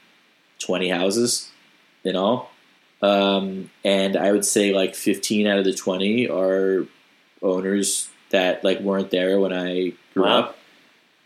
twenty 0.60 0.90
houses 0.90 1.50
in 2.04 2.16
all. 2.16 2.52
Um, 3.02 3.70
and 3.86 4.18
I 4.18 4.32
would 4.32 4.44
say 4.44 4.74
like 4.74 4.96
15 4.96 5.46
out 5.46 5.60
of 5.60 5.66
the 5.66 5.74
20 5.74 6.28
are 6.30 6.88
owners 7.44 8.10
that 8.32 8.64
like 8.64 8.80
weren't 8.80 9.12
there 9.12 9.40
when 9.40 9.54
I 9.54 9.94
grew 10.16 10.24
Wow. 10.24 10.40
up. 10.40 10.57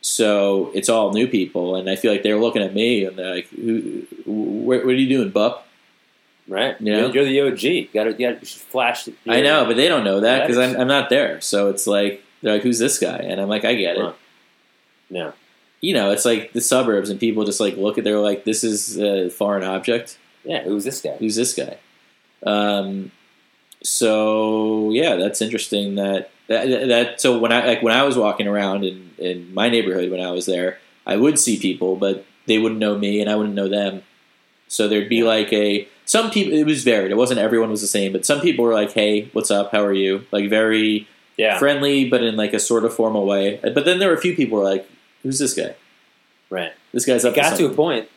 So 0.01 0.71
it's 0.73 0.89
all 0.89 1.13
new 1.13 1.27
people, 1.27 1.75
and 1.75 1.89
I 1.89 1.95
feel 1.95 2.11
like 2.11 2.23
they're 2.23 2.39
looking 2.39 2.63
at 2.63 2.73
me 2.73 3.05
and 3.05 3.17
they're 3.17 3.35
like, 3.35 3.47
Who, 3.49 4.01
what, 4.25 4.83
"What 4.83 4.89
are 4.95 4.97
you 4.97 5.07
doing, 5.07 5.29
Bup?" 5.29 5.67
Right? 6.47 6.75
Yeah. 6.81 7.05
You're, 7.07 7.27
you're 7.27 7.49
the 7.49 7.53
OG. 7.53 7.63
You 7.63 7.87
got 7.93 8.03
to 8.05 8.15
you 8.19 8.35
flash. 8.45 9.07
your- 9.07 9.15
I 9.27 9.41
know, 9.41 9.65
but 9.65 9.75
they 9.77 9.87
don't 9.87 10.03
know 10.03 10.21
that 10.21 10.41
because 10.47 10.57
I'm, 10.57 10.75
I'm 10.79 10.87
not 10.87 11.09
there. 11.11 11.39
So 11.41 11.69
it's 11.69 11.85
like 11.85 12.23
they're 12.41 12.53
like, 12.53 12.63
"Who's 12.63 12.79
this 12.79 12.97
guy?" 12.97 13.17
And 13.17 13.39
I'm 13.39 13.47
like, 13.47 13.63
"I 13.63 13.75
get 13.75 13.95
it." 13.95 14.01
Huh. 14.01 14.13
Yeah. 15.09 15.31
You 15.81 15.93
know, 15.93 16.11
it's 16.11 16.25
like 16.25 16.53
the 16.53 16.61
suburbs, 16.61 17.09
and 17.11 17.19
people 17.19 17.45
just 17.45 17.59
like 17.59 17.77
look 17.77 17.97
at. 17.99 18.03
They're 18.03 18.17
like, 18.19 18.43
"This 18.43 18.63
is 18.63 18.97
a 18.99 19.29
foreign 19.29 19.63
object." 19.63 20.17
Yeah. 20.43 20.63
Who's 20.63 20.83
this 20.83 20.99
guy? 21.01 21.15
who's 21.17 21.35
this 21.35 21.53
guy? 21.53 21.77
Um, 22.43 23.11
so 23.83 24.89
yeah, 24.91 25.15
that's 25.15 25.41
interesting. 25.41 25.95
That, 25.95 26.31
that 26.47 26.87
that 26.87 27.21
so 27.21 27.37
when 27.37 27.51
I 27.51 27.65
like 27.65 27.81
when 27.83 27.93
I 27.93 28.03
was 28.03 28.17
walking 28.17 28.47
around 28.47 28.83
in 28.83 29.10
in 29.21 29.53
my 29.53 29.69
neighborhood 29.69 30.11
when 30.11 30.19
I 30.21 30.31
was 30.31 30.45
there, 30.45 30.79
I 31.05 31.15
would 31.17 31.39
see 31.39 31.59
people, 31.59 31.95
but 31.95 32.25
they 32.47 32.57
wouldn't 32.57 32.79
know 32.79 32.97
me 32.97 33.21
and 33.21 33.29
I 33.29 33.35
wouldn't 33.35 33.55
know 33.55 33.69
them. 33.69 34.03
So 34.67 34.87
there'd 34.87 35.09
be 35.09 35.23
like 35.23 35.51
a 35.53 35.87
some 36.05 36.31
people. 36.31 36.53
It 36.57 36.65
was 36.65 36.83
varied. 36.83 37.11
It 37.11 37.15
wasn't 37.17 37.39
everyone 37.39 37.69
was 37.69 37.81
the 37.81 37.87
same, 37.87 38.11
but 38.11 38.25
some 38.25 38.41
people 38.41 38.65
were 38.65 38.73
like, 38.73 38.91
"Hey, 38.93 39.29
what's 39.33 39.51
up? 39.51 39.71
How 39.71 39.83
are 39.83 39.93
you?" 39.93 40.25
Like 40.31 40.49
very 40.49 41.07
Yeah. 41.37 41.57
friendly, 41.59 42.09
but 42.09 42.21
in 42.23 42.35
like 42.35 42.53
a 42.53 42.59
sort 42.59 42.83
of 42.85 42.93
formal 42.93 43.25
way. 43.25 43.59
But 43.61 43.85
then 43.85 43.99
there 43.99 44.09
were 44.09 44.15
a 44.15 44.21
few 44.21 44.35
people 44.35 44.57
who 44.57 44.63
were 44.63 44.69
like, 44.69 44.87
"Who's 45.23 45.39
this 45.39 45.53
guy? 45.53 45.75
Right. 46.49 46.71
This 46.93 47.05
guy's 47.05 47.23
It 47.25 47.29
up." 47.29 47.35
got 47.35 47.57
to 47.57 47.65
a 47.65 47.69
point. 47.69 48.07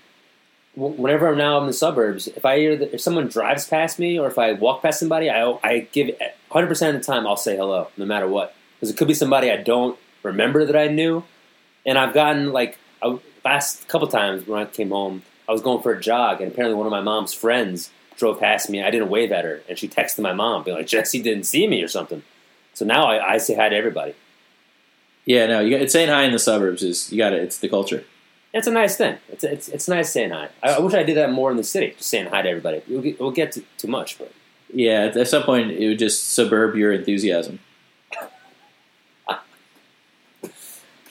wh- 0.74 0.98
Whenever 0.98 1.28
I'm 1.28 1.38
now 1.38 1.60
in 1.60 1.66
the 1.66 1.72
suburbs, 1.72 2.26
if 2.28 2.44
I 2.44 2.58
hear 2.58 2.76
that 2.76 2.94
if 2.94 3.00
someone 3.00 3.28
drives 3.28 3.66
past 3.68 3.98
me 3.98 4.18
or 4.18 4.26
if 4.28 4.38
I 4.38 4.52
walk 4.52 4.82
past 4.82 4.98
somebody, 5.00 5.30
I 5.30 5.56
I 5.62 5.86
give 5.92 6.08
100 6.48 6.66
percent 6.68 6.96
of 6.96 7.02
the 7.02 7.06
time 7.12 7.26
I'll 7.26 7.36
say 7.36 7.56
hello, 7.56 7.88
no 7.96 8.04
matter 8.04 8.26
what, 8.28 8.54
because 8.76 8.90
it 8.90 8.96
could 8.96 9.08
be 9.08 9.14
somebody 9.14 9.50
I 9.50 9.56
don't 9.56 9.98
remember 10.24 10.64
that 10.64 10.76
I 10.76 10.88
knew, 10.88 11.22
and 11.86 11.96
I've 11.98 12.12
gotten 12.14 12.52
like 12.52 12.78
I, 13.02 13.18
last 13.44 13.86
couple 13.86 14.08
times 14.08 14.46
when 14.48 14.60
I 14.60 14.64
came 14.64 14.90
home, 14.90 15.22
I 15.48 15.52
was 15.52 15.60
going 15.62 15.82
for 15.82 15.92
a 15.92 16.00
jog, 16.00 16.40
and 16.40 16.50
apparently 16.50 16.76
one 16.76 16.86
of 16.86 16.90
my 16.90 17.00
mom's 17.02 17.32
friends 17.34 17.90
drove 18.16 18.40
past 18.40 18.68
me. 18.70 18.82
I 18.82 18.90
didn't 18.90 19.08
wave 19.10 19.30
at 19.32 19.44
her, 19.44 19.60
and 19.68 19.78
she 19.78 19.88
texted 19.88 20.20
my 20.20 20.32
mom, 20.32 20.64
being 20.64 20.76
like, 20.76 20.86
"Jesse 20.86 21.22
didn't 21.22 21.44
see 21.44 21.66
me" 21.68 21.82
or 21.82 21.88
something. 21.88 22.22
So 22.72 22.84
now 22.84 23.04
I, 23.06 23.34
I 23.34 23.38
say 23.38 23.54
hi 23.54 23.68
to 23.68 23.76
everybody. 23.76 24.14
Yeah, 25.26 25.46
no, 25.46 25.60
you 25.60 25.76
it's 25.76 25.92
saying 25.92 26.08
hi 26.08 26.24
in 26.24 26.32
the 26.32 26.38
suburbs 26.38 26.82
is 26.82 27.10
you 27.12 27.18
got 27.18 27.32
it. 27.32 27.42
It's 27.42 27.58
the 27.58 27.68
culture. 27.68 28.04
It's 28.52 28.66
a 28.66 28.70
nice 28.70 28.96
thing. 28.96 29.16
It's 29.28 29.42
it's, 29.44 29.68
it's 29.68 29.88
nice 29.88 30.12
saying 30.12 30.30
hi. 30.30 30.48
I, 30.62 30.74
I 30.74 30.78
wish 30.80 30.94
I 30.94 31.02
did 31.02 31.16
that 31.16 31.32
more 31.32 31.50
in 31.50 31.56
the 31.56 31.64
city, 31.64 31.94
just 31.96 32.08
saying 32.10 32.26
hi 32.26 32.42
to 32.42 32.48
everybody. 32.48 32.82
We'll 32.88 33.02
get, 33.02 33.20
we'll 33.20 33.30
get 33.30 33.52
to 33.52 33.62
too 33.78 33.88
much, 33.88 34.18
but 34.18 34.32
Yeah, 34.72 35.04
at- 35.06 35.16
at 35.16 35.28
some 35.28 35.42
point 35.42 35.70
it 35.72 35.88
would 35.88 35.98
just 35.98 36.32
suburb 36.32 36.76
your 36.76 36.92
enthusiasm. 36.92 37.58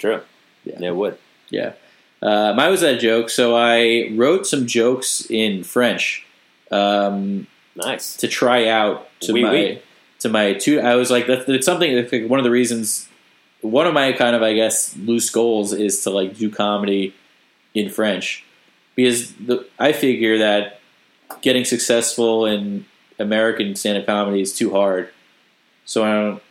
True. 0.04 0.22
Yeah. 0.66 0.76
Yeah, 0.80 0.88
it 0.90 0.96
would. 0.96 1.18
Yeah. 1.50 1.74
Uh, 2.22 2.54
mine 2.56 2.72
was 2.72 2.82
that 2.82 3.00
joke. 3.00 3.30
So 3.30 3.56
I 3.56 4.10
wrote 4.14 4.46
some 4.46 4.68
jokes 4.68 5.26
in 5.30 5.64
French 5.64 6.26
um, 6.72 7.48
Nice. 7.76 8.16
to 8.18 8.28
try 8.28 8.68
out 8.68 9.08
to 9.22 9.34
Oui, 9.34 9.42
my 9.44 9.52
oui. 9.52 9.82
to 10.20 10.30
my 10.30 10.54
two. 10.54 10.80
I 10.80 10.96
was 10.96 11.10
like, 11.12 11.28
that's, 11.28 11.46
that's 11.46 11.66
something. 11.66 11.96
That's 11.96 12.12
like 12.12 12.28
one 12.28 12.40
of 12.40 12.44
the 12.44 12.52
reasons. 12.52 13.08
One 13.62 13.88
of 13.88 13.94
my 13.94 14.12
kind 14.14 14.36
of, 14.36 14.42
I 14.42 14.54
guess, 14.54 14.96
loose 14.98 15.30
goals 15.30 15.72
is 15.74 16.04
to 16.04 16.10
like 16.10 16.38
do 16.38 16.50
comedy 16.50 17.14
in 17.74 17.90
French 17.90 18.44
because 18.96 19.34
the, 19.36 19.66
I 19.80 19.94
figure 19.94 20.38
that 20.40 20.80
getting 21.42 21.66
successful 21.66 22.46
in 22.46 22.86
American 23.20 23.76
stand-up 23.76 24.06
comedy 24.06 24.42
is 24.42 24.54
too 24.54 24.72
hard. 24.72 25.10
So 25.86 26.04
I 26.04 26.14
don't. 26.14 26.42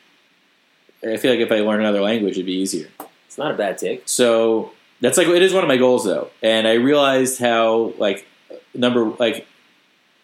I 1.15 1.16
feel 1.16 1.33
like 1.33 1.41
if 1.41 1.51
I 1.51 1.61
learn 1.61 1.81
another 1.81 2.01
language, 2.01 2.33
it'd 2.35 2.47
be 2.47 2.53
easier. 2.53 2.89
It's 3.33 3.39
not 3.39 3.51
a 3.51 3.55
bad 3.55 3.79
take. 3.79 4.03
So 4.05 4.73
that's 5.01 5.17
like 5.17 5.27
it 5.27 5.41
is 5.41 5.55
one 5.55 5.65
of 5.65 5.69
my 5.69 5.79
goals 5.79 6.05
though, 6.05 6.29
and 6.43 6.69
I 6.69 6.75
realized 6.75 7.41
how 7.41 7.95
like 7.97 8.27
number 8.75 9.07
like 9.19 9.47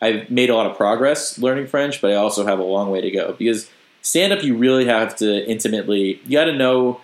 I've 0.03 0.29
made 0.31 0.51
a 0.51 0.55
lot 0.55 0.67
of 0.67 0.77
progress 0.77 1.39
learning 1.39 1.69
French, 1.69 2.03
but 2.03 2.11
I 2.11 2.17
also 2.17 2.45
have 2.45 2.59
a 2.59 2.63
long 2.63 2.91
way 2.91 3.01
to 3.01 3.11
go 3.11 3.33
because 3.33 3.71
stand 4.03 4.35
up 4.35 4.43
you 4.45 4.59
really 4.59 4.85
have 4.85 5.17
to 5.17 5.49
intimately 5.49 6.21
you 6.27 6.33
got 6.33 6.45
to 6.45 6.53
know 6.53 7.01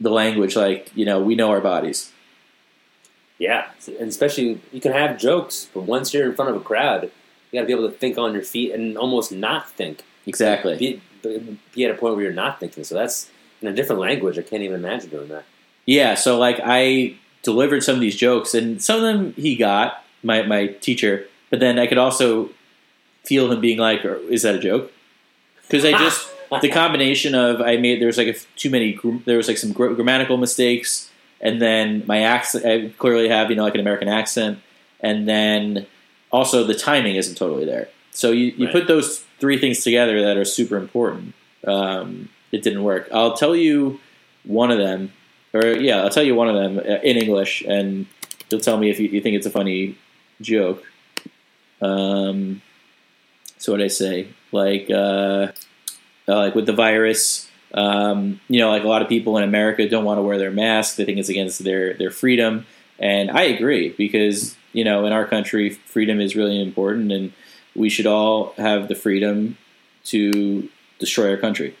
the 0.00 0.08
language 0.08 0.56
like 0.56 0.90
you 0.94 1.04
know 1.04 1.20
we 1.20 1.34
know 1.34 1.50
our 1.50 1.60
bodies 1.60 2.10
Yeah, 3.38 3.66
and 4.00 4.08
especially 4.08 4.60
you 4.72 4.80
can 4.80 4.92
have 4.92 5.18
jokes, 5.18 5.68
but 5.74 5.82
once 5.82 6.14
you're 6.14 6.26
in 6.28 6.34
front 6.34 6.50
of 6.52 6.56
a 6.56 6.64
crowd, 6.64 7.10
you 7.50 7.58
got 7.58 7.62
to 7.62 7.66
be 7.66 7.72
able 7.72 7.90
to 7.90 7.94
think 7.96 8.16
on 8.16 8.32
your 8.32 8.42
feet 8.42 8.72
and 8.72 8.96
almost 8.96 9.30
not 9.30 9.68
think. 9.70 10.04
exactly 10.26 10.78
Be, 11.22 11.58
be 11.74 11.84
at 11.84 11.90
a 11.90 11.94
point 11.94 12.14
where 12.16 12.24
you're 12.24 12.32
not 12.32 12.58
thinking. 12.60 12.82
So 12.84 12.94
that's 12.94 13.30
in 13.62 13.68
a 13.68 13.72
different 13.72 14.00
language. 14.00 14.38
I 14.38 14.42
can't 14.42 14.62
even 14.62 14.76
imagine 14.84 15.10
doing 15.10 15.28
that. 15.28 15.44
yeah 15.86 16.14
so 16.14 16.38
like 16.38 16.60
I 16.62 17.14
delivered 17.42 17.82
some 17.82 17.94
of 17.96 18.00
these 18.00 18.16
jokes 18.16 18.54
and 18.54 18.80
some 18.82 18.96
of 18.96 19.02
them 19.02 19.32
he 19.34 19.56
got 19.56 20.04
my 20.22 20.42
my 20.42 20.66
teacher 20.68 21.26
but 21.50 21.58
then 21.60 21.78
I 21.78 21.86
could 21.86 21.98
also 21.98 22.50
feel 23.24 23.50
him 23.50 23.60
being 23.60 23.78
like 23.78 24.04
is 24.04 24.42
that 24.42 24.54
a 24.54 24.58
joke 24.58 24.92
because 25.62 25.84
I 25.84 25.92
just 25.98 26.28
the 26.62 26.68
combination 26.68 27.34
of 27.34 27.60
I 27.60 27.76
made 27.78 28.00
there 28.00 28.06
was 28.08 28.18
like 28.18 28.28
a, 28.28 28.34
too 28.56 28.70
many 28.70 28.98
there 29.24 29.36
was 29.38 29.48
like 29.48 29.58
some 29.58 29.72
gr- 29.72 29.94
grammatical 29.94 30.36
mistakes, 30.36 31.10
and 31.40 31.60
then 31.62 32.04
my 32.06 32.18
accent 32.20 32.64
I 32.66 32.88
clearly 32.98 33.28
have 33.28 33.48
you 33.50 33.56
know 33.56 33.64
like 33.64 33.74
an 33.74 33.80
American 33.80 34.08
accent, 34.08 34.58
and 35.00 35.26
then 35.26 35.86
also 36.30 36.62
the 36.64 36.74
timing 36.74 37.16
isn't 37.16 37.36
totally 37.36 37.64
there. 37.64 37.88
So 38.10 38.30
you, 38.32 38.52
you 38.58 38.66
Right. 38.66 38.72
put 38.74 38.86
those 38.86 39.24
three 39.40 39.58
things 39.58 39.82
together 39.82 40.20
that 40.20 40.36
are 40.36 40.44
super 40.44 40.76
important. 40.76 41.32
Um, 41.66 42.28
it 42.52 42.62
didn't 42.62 42.84
work. 42.84 43.08
I'll 43.12 43.34
tell 43.34 43.56
you 43.56 43.98
one 44.44 44.70
of 44.70 44.78
them, 44.78 45.12
or 45.52 45.66
yeah, 45.66 46.02
I'll 46.02 46.10
tell 46.10 46.22
you 46.22 46.34
one 46.34 46.48
of 46.48 46.54
them 46.54 46.78
uh, 46.78 47.00
in 47.02 47.16
English, 47.16 47.62
and 47.66 48.06
you'll 48.50 48.60
tell 48.60 48.76
me 48.76 48.90
if 48.90 49.00
you, 49.00 49.08
you 49.08 49.20
think 49.20 49.36
it's 49.36 49.46
a 49.46 49.50
funny 49.50 49.96
joke. 50.40 50.84
Um, 51.80 52.62
so 53.58 53.72
what 53.72 53.80
I 53.80 53.88
say, 53.88 54.28
like, 54.52 54.90
uh, 54.90 55.48
uh, 56.28 56.36
like 56.36 56.54
with 56.54 56.66
the 56.66 56.72
virus, 56.72 57.48
um, 57.74 58.40
you 58.48 58.60
know, 58.60 58.70
like 58.70 58.84
a 58.84 58.88
lot 58.88 59.02
of 59.02 59.08
people 59.08 59.36
in 59.38 59.44
America 59.44 59.88
don't 59.88 60.04
want 60.04 60.18
to 60.18 60.22
wear 60.22 60.38
their 60.38 60.50
mask. 60.50 60.96
They 60.96 61.04
think 61.04 61.18
it's 61.18 61.28
against 61.28 61.64
their 61.64 61.94
their 61.94 62.10
freedom, 62.10 62.66
and 62.98 63.30
I 63.30 63.42
agree 63.42 63.90
because 63.90 64.56
you 64.72 64.84
know, 64.84 65.04
in 65.06 65.12
our 65.12 65.26
country, 65.26 65.70
freedom 65.70 66.20
is 66.20 66.36
really 66.36 66.60
important, 66.60 67.12
and 67.12 67.32
we 67.74 67.88
should 67.88 68.06
all 68.06 68.52
have 68.56 68.88
the 68.88 68.94
freedom 68.94 69.56
to 70.04 70.68
destroy 70.98 71.30
our 71.30 71.36
country. 71.36 71.74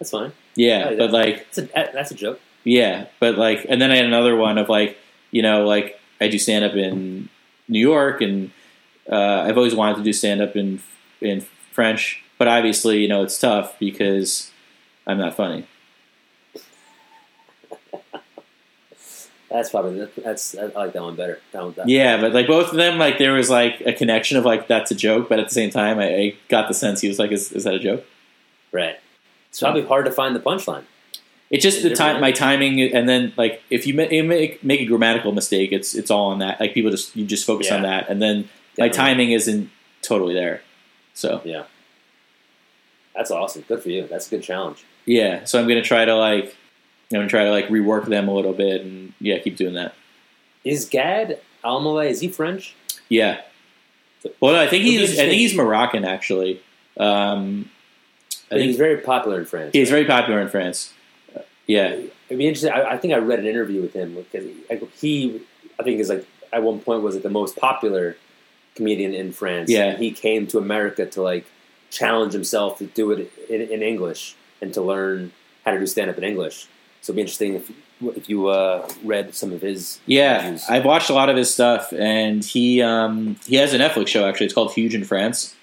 That's 0.00 0.10
fine. 0.10 0.32
Yeah, 0.56 0.90
Yeah, 0.90 0.96
but 0.96 1.10
like 1.12 1.52
That's 1.52 1.58
a, 1.58 1.90
that's 1.92 2.10
a 2.10 2.14
joke. 2.14 2.40
yeah, 2.64 3.06
but 3.20 3.36
like, 3.36 3.66
and 3.68 3.80
then 3.80 3.92
I 3.92 3.96
had 3.96 4.06
another 4.06 4.34
one 4.34 4.58
of 4.58 4.68
like, 4.68 4.96
you 5.30 5.42
know, 5.42 5.66
like 5.66 6.00
I 6.20 6.28
do 6.28 6.38
stand 6.38 6.64
up 6.64 6.74
in 6.74 7.28
New 7.68 7.78
York, 7.78 8.20
and 8.20 8.50
uh, 9.10 9.42
I've 9.46 9.56
always 9.56 9.74
wanted 9.74 9.98
to 9.98 10.02
do 10.02 10.12
stand 10.12 10.40
up 10.40 10.56
in 10.56 10.82
in 11.20 11.42
French, 11.72 12.22
but 12.38 12.48
obviously, 12.48 12.98
you 13.02 13.08
know, 13.08 13.22
it's 13.22 13.38
tough 13.38 13.78
because 13.78 14.50
I'm 15.06 15.18
not 15.18 15.34
funny. 15.36 15.66
That's 19.50 19.70
probably 19.70 20.06
that's 20.16 20.56
I 20.56 20.66
like 20.66 20.92
that 20.92 21.02
one 21.02 21.16
better. 21.16 21.40
That 21.52 21.62
one, 21.62 21.74
that, 21.76 21.88
Yeah, 21.88 22.20
but 22.20 22.32
like 22.32 22.46
both 22.46 22.70
of 22.70 22.76
them, 22.76 22.98
like 22.98 23.18
there 23.18 23.32
was 23.32 23.50
like 23.50 23.80
a 23.84 23.92
connection 23.92 24.36
of 24.38 24.44
like 24.44 24.68
that's 24.68 24.92
a 24.92 24.94
joke, 24.94 25.28
but 25.28 25.40
at 25.40 25.48
the 25.48 25.54
same 25.54 25.70
time, 25.70 25.98
I, 25.98 26.04
I 26.14 26.34
got 26.48 26.68
the 26.68 26.74
sense 26.74 27.00
he 27.00 27.08
was 27.08 27.18
like, 27.18 27.32
is, 27.32 27.52
is 27.52 27.64
that 27.64 27.74
a 27.74 27.78
joke? 27.78 28.04
right. 28.72 28.96
It's 29.50 29.60
probably 29.60 29.84
hard 29.84 30.06
to 30.06 30.12
find 30.12 30.34
the 30.34 30.40
punchline. 30.40 30.84
It's 31.50 31.62
just 31.64 31.82
the 31.82 31.92
time, 31.94 32.20
my 32.20 32.30
timing, 32.30 32.80
and 32.80 33.08
then 33.08 33.32
like 33.36 33.62
if 33.70 33.86
you 33.86 33.92
ma- 33.94 34.06
make 34.08 34.62
make 34.62 34.80
a 34.80 34.84
grammatical 34.86 35.32
mistake, 35.32 35.72
it's 35.72 35.94
it's 35.96 36.10
all 36.10 36.30
on 36.30 36.38
that. 36.38 36.60
Like 36.60 36.72
people 36.74 36.90
just 36.92 37.14
you 37.16 37.26
just 37.26 37.44
focus 37.44 37.70
on 37.72 37.82
that, 37.82 38.08
and 38.08 38.22
then 38.22 38.48
my 38.78 38.88
timing 38.88 39.32
isn't 39.32 39.68
totally 40.02 40.34
there. 40.34 40.62
So 41.14 41.42
Yeah. 41.44 41.64
That's 43.14 43.30
awesome. 43.32 43.64
Good 43.66 43.82
for 43.82 43.90
you. 43.90 44.06
That's 44.06 44.28
a 44.28 44.30
good 44.30 44.42
challenge. 44.42 44.84
yeah, 45.04 45.44
so 45.44 45.60
I'm 45.60 45.66
gonna 45.66 45.82
try 45.82 46.04
to 46.04 46.14
like 46.14 46.56
I'm 47.12 47.18
gonna 47.18 47.28
try 47.28 47.44
to 47.44 47.50
like 47.50 47.66
rework 47.68 48.06
them 48.06 48.28
a 48.28 48.32
little 48.34 48.52
bit, 48.52 48.82
and 48.82 49.12
yeah, 49.18 49.38
keep 49.40 49.56
doing 49.56 49.74
that. 49.74 49.94
Is 50.64 50.84
Gad 50.88 51.40
Elmaleh, 51.64 52.08
is 52.08 52.20
he 52.20 52.28
French? 52.28 52.74
Yeah. 53.08 53.40
Well, 54.38 54.52
no, 54.52 54.60
I 54.60 54.68
think 54.68 54.84
he's 54.84 55.18
I 55.18 55.24
think 55.24 55.38
he's 55.38 55.54
Moroccan 55.56 56.04
actually. 56.04 56.62
Um, 56.96 57.70
I 58.50 58.54
think 58.56 58.66
he's 58.66 58.76
very 58.76 58.98
popular 58.98 59.38
in 59.40 59.46
France. 59.46 59.70
he's 59.72 59.90
very 59.90 60.04
popular 60.04 60.40
in 60.40 60.48
France. 60.48 60.92
Uh, 61.36 61.40
yeah, 61.66 61.96
It'd 62.28 62.38
be 62.38 62.46
interesting. 62.46 62.70
I, 62.72 62.92
I 62.92 62.96
think 62.96 63.12
I 63.14 63.18
read 63.18 63.38
an 63.40 63.46
interview 63.46 63.80
with 63.82 63.92
him 63.92 64.14
because 64.14 64.44
he, 64.44 64.86
he, 65.00 65.40
I 65.78 65.82
think, 65.82 66.00
is 66.00 66.08
like 66.08 66.26
at 66.52 66.62
one 66.62 66.80
point 66.80 67.02
was 67.02 67.14
like 67.14 67.22
the 67.24 67.30
most 67.30 67.56
popular 67.56 68.16
comedian 68.76 69.12
in 69.14 69.32
France. 69.32 69.68
Yeah. 69.70 69.86
And 69.90 69.98
he 69.98 70.10
came 70.12 70.46
to 70.48 70.58
America 70.58 71.06
to 71.06 71.22
like 71.22 71.46
challenge 71.90 72.32
himself 72.32 72.78
to 72.78 72.86
do 72.86 73.10
it 73.12 73.32
in, 73.48 73.60
in 73.62 73.82
English 73.82 74.36
and 74.62 74.72
to 74.74 74.80
learn 74.82 75.32
how 75.64 75.72
to 75.72 75.78
do 75.80 75.86
stand 75.86 76.08
up 76.10 76.18
in 76.18 76.24
English. 76.24 76.66
So 77.02 77.12
it'd 77.12 77.16
be 77.16 77.22
interesting 77.22 77.54
if 77.54 77.70
if 78.16 78.28
you 78.30 78.46
uh, 78.48 78.88
read 79.04 79.34
some 79.34 79.52
of 79.52 79.60
his 79.60 80.00
Yeah, 80.06 80.40
interviews. 80.40 80.64
I've 80.70 80.84
watched 80.86 81.10
a 81.10 81.14
lot 81.14 81.28
of 81.28 81.36
his 81.36 81.52
stuff, 81.52 81.92
and 81.92 82.42
he 82.44 82.80
um, 82.80 83.36
he 83.46 83.56
has 83.56 83.74
a 83.74 83.78
Netflix 83.78 84.08
show 84.08 84.26
actually. 84.28 84.46
It's 84.46 84.54
called 84.54 84.72
Huge 84.72 84.94
in 84.94 85.04
France, 85.04 85.54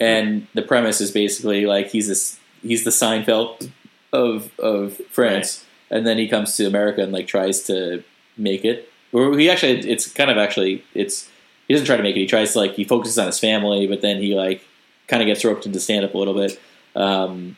and 0.00 0.46
the 0.54 0.62
premise 0.62 1.00
is 1.00 1.10
basically 1.10 1.66
like 1.66 1.88
he's 1.88 2.08
this 2.08 2.38
he's 2.62 2.84
the 2.84 2.90
Seinfeld 2.90 3.70
of 4.12 4.50
of 4.58 5.00
France, 5.10 5.64
and 5.90 6.06
then 6.06 6.18
he 6.18 6.28
comes 6.28 6.56
to 6.56 6.66
America 6.66 7.02
and 7.02 7.12
like 7.12 7.26
tries 7.26 7.62
to 7.64 8.02
make 8.36 8.64
it. 8.64 8.90
Or 9.12 9.36
he 9.38 9.48
actually, 9.48 9.78
it's 9.88 10.10
kind 10.10 10.30
of 10.30 10.38
actually 10.38 10.84
it's 10.94 11.28
he 11.68 11.74
doesn't 11.74 11.86
try 11.86 11.96
to 11.96 12.02
make 12.02 12.16
it. 12.16 12.20
He 12.20 12.26
tries 12.26 12.52
to 12.52 12.58
like 12.58 12.72
he 12.74 12.84
focuses 12.84 13.18
on 13.18 13.26
his 13.26 13.38
family, 13.38 13.86
but 13.86 14.00
then 14.02 14.18
he 14.20 14.34
like 14.34 14.64
kind 15.08 15.22
of 15.22 15.26
gets 15.26 15.44
roped 15.44 15.66
into 15.66 15.78
stand 15.80 16.04
up 16.04 16.14
a 16.14 16.18
little 16.18 16.34
bit. 16.34 16.60
Um, 16.96 17.56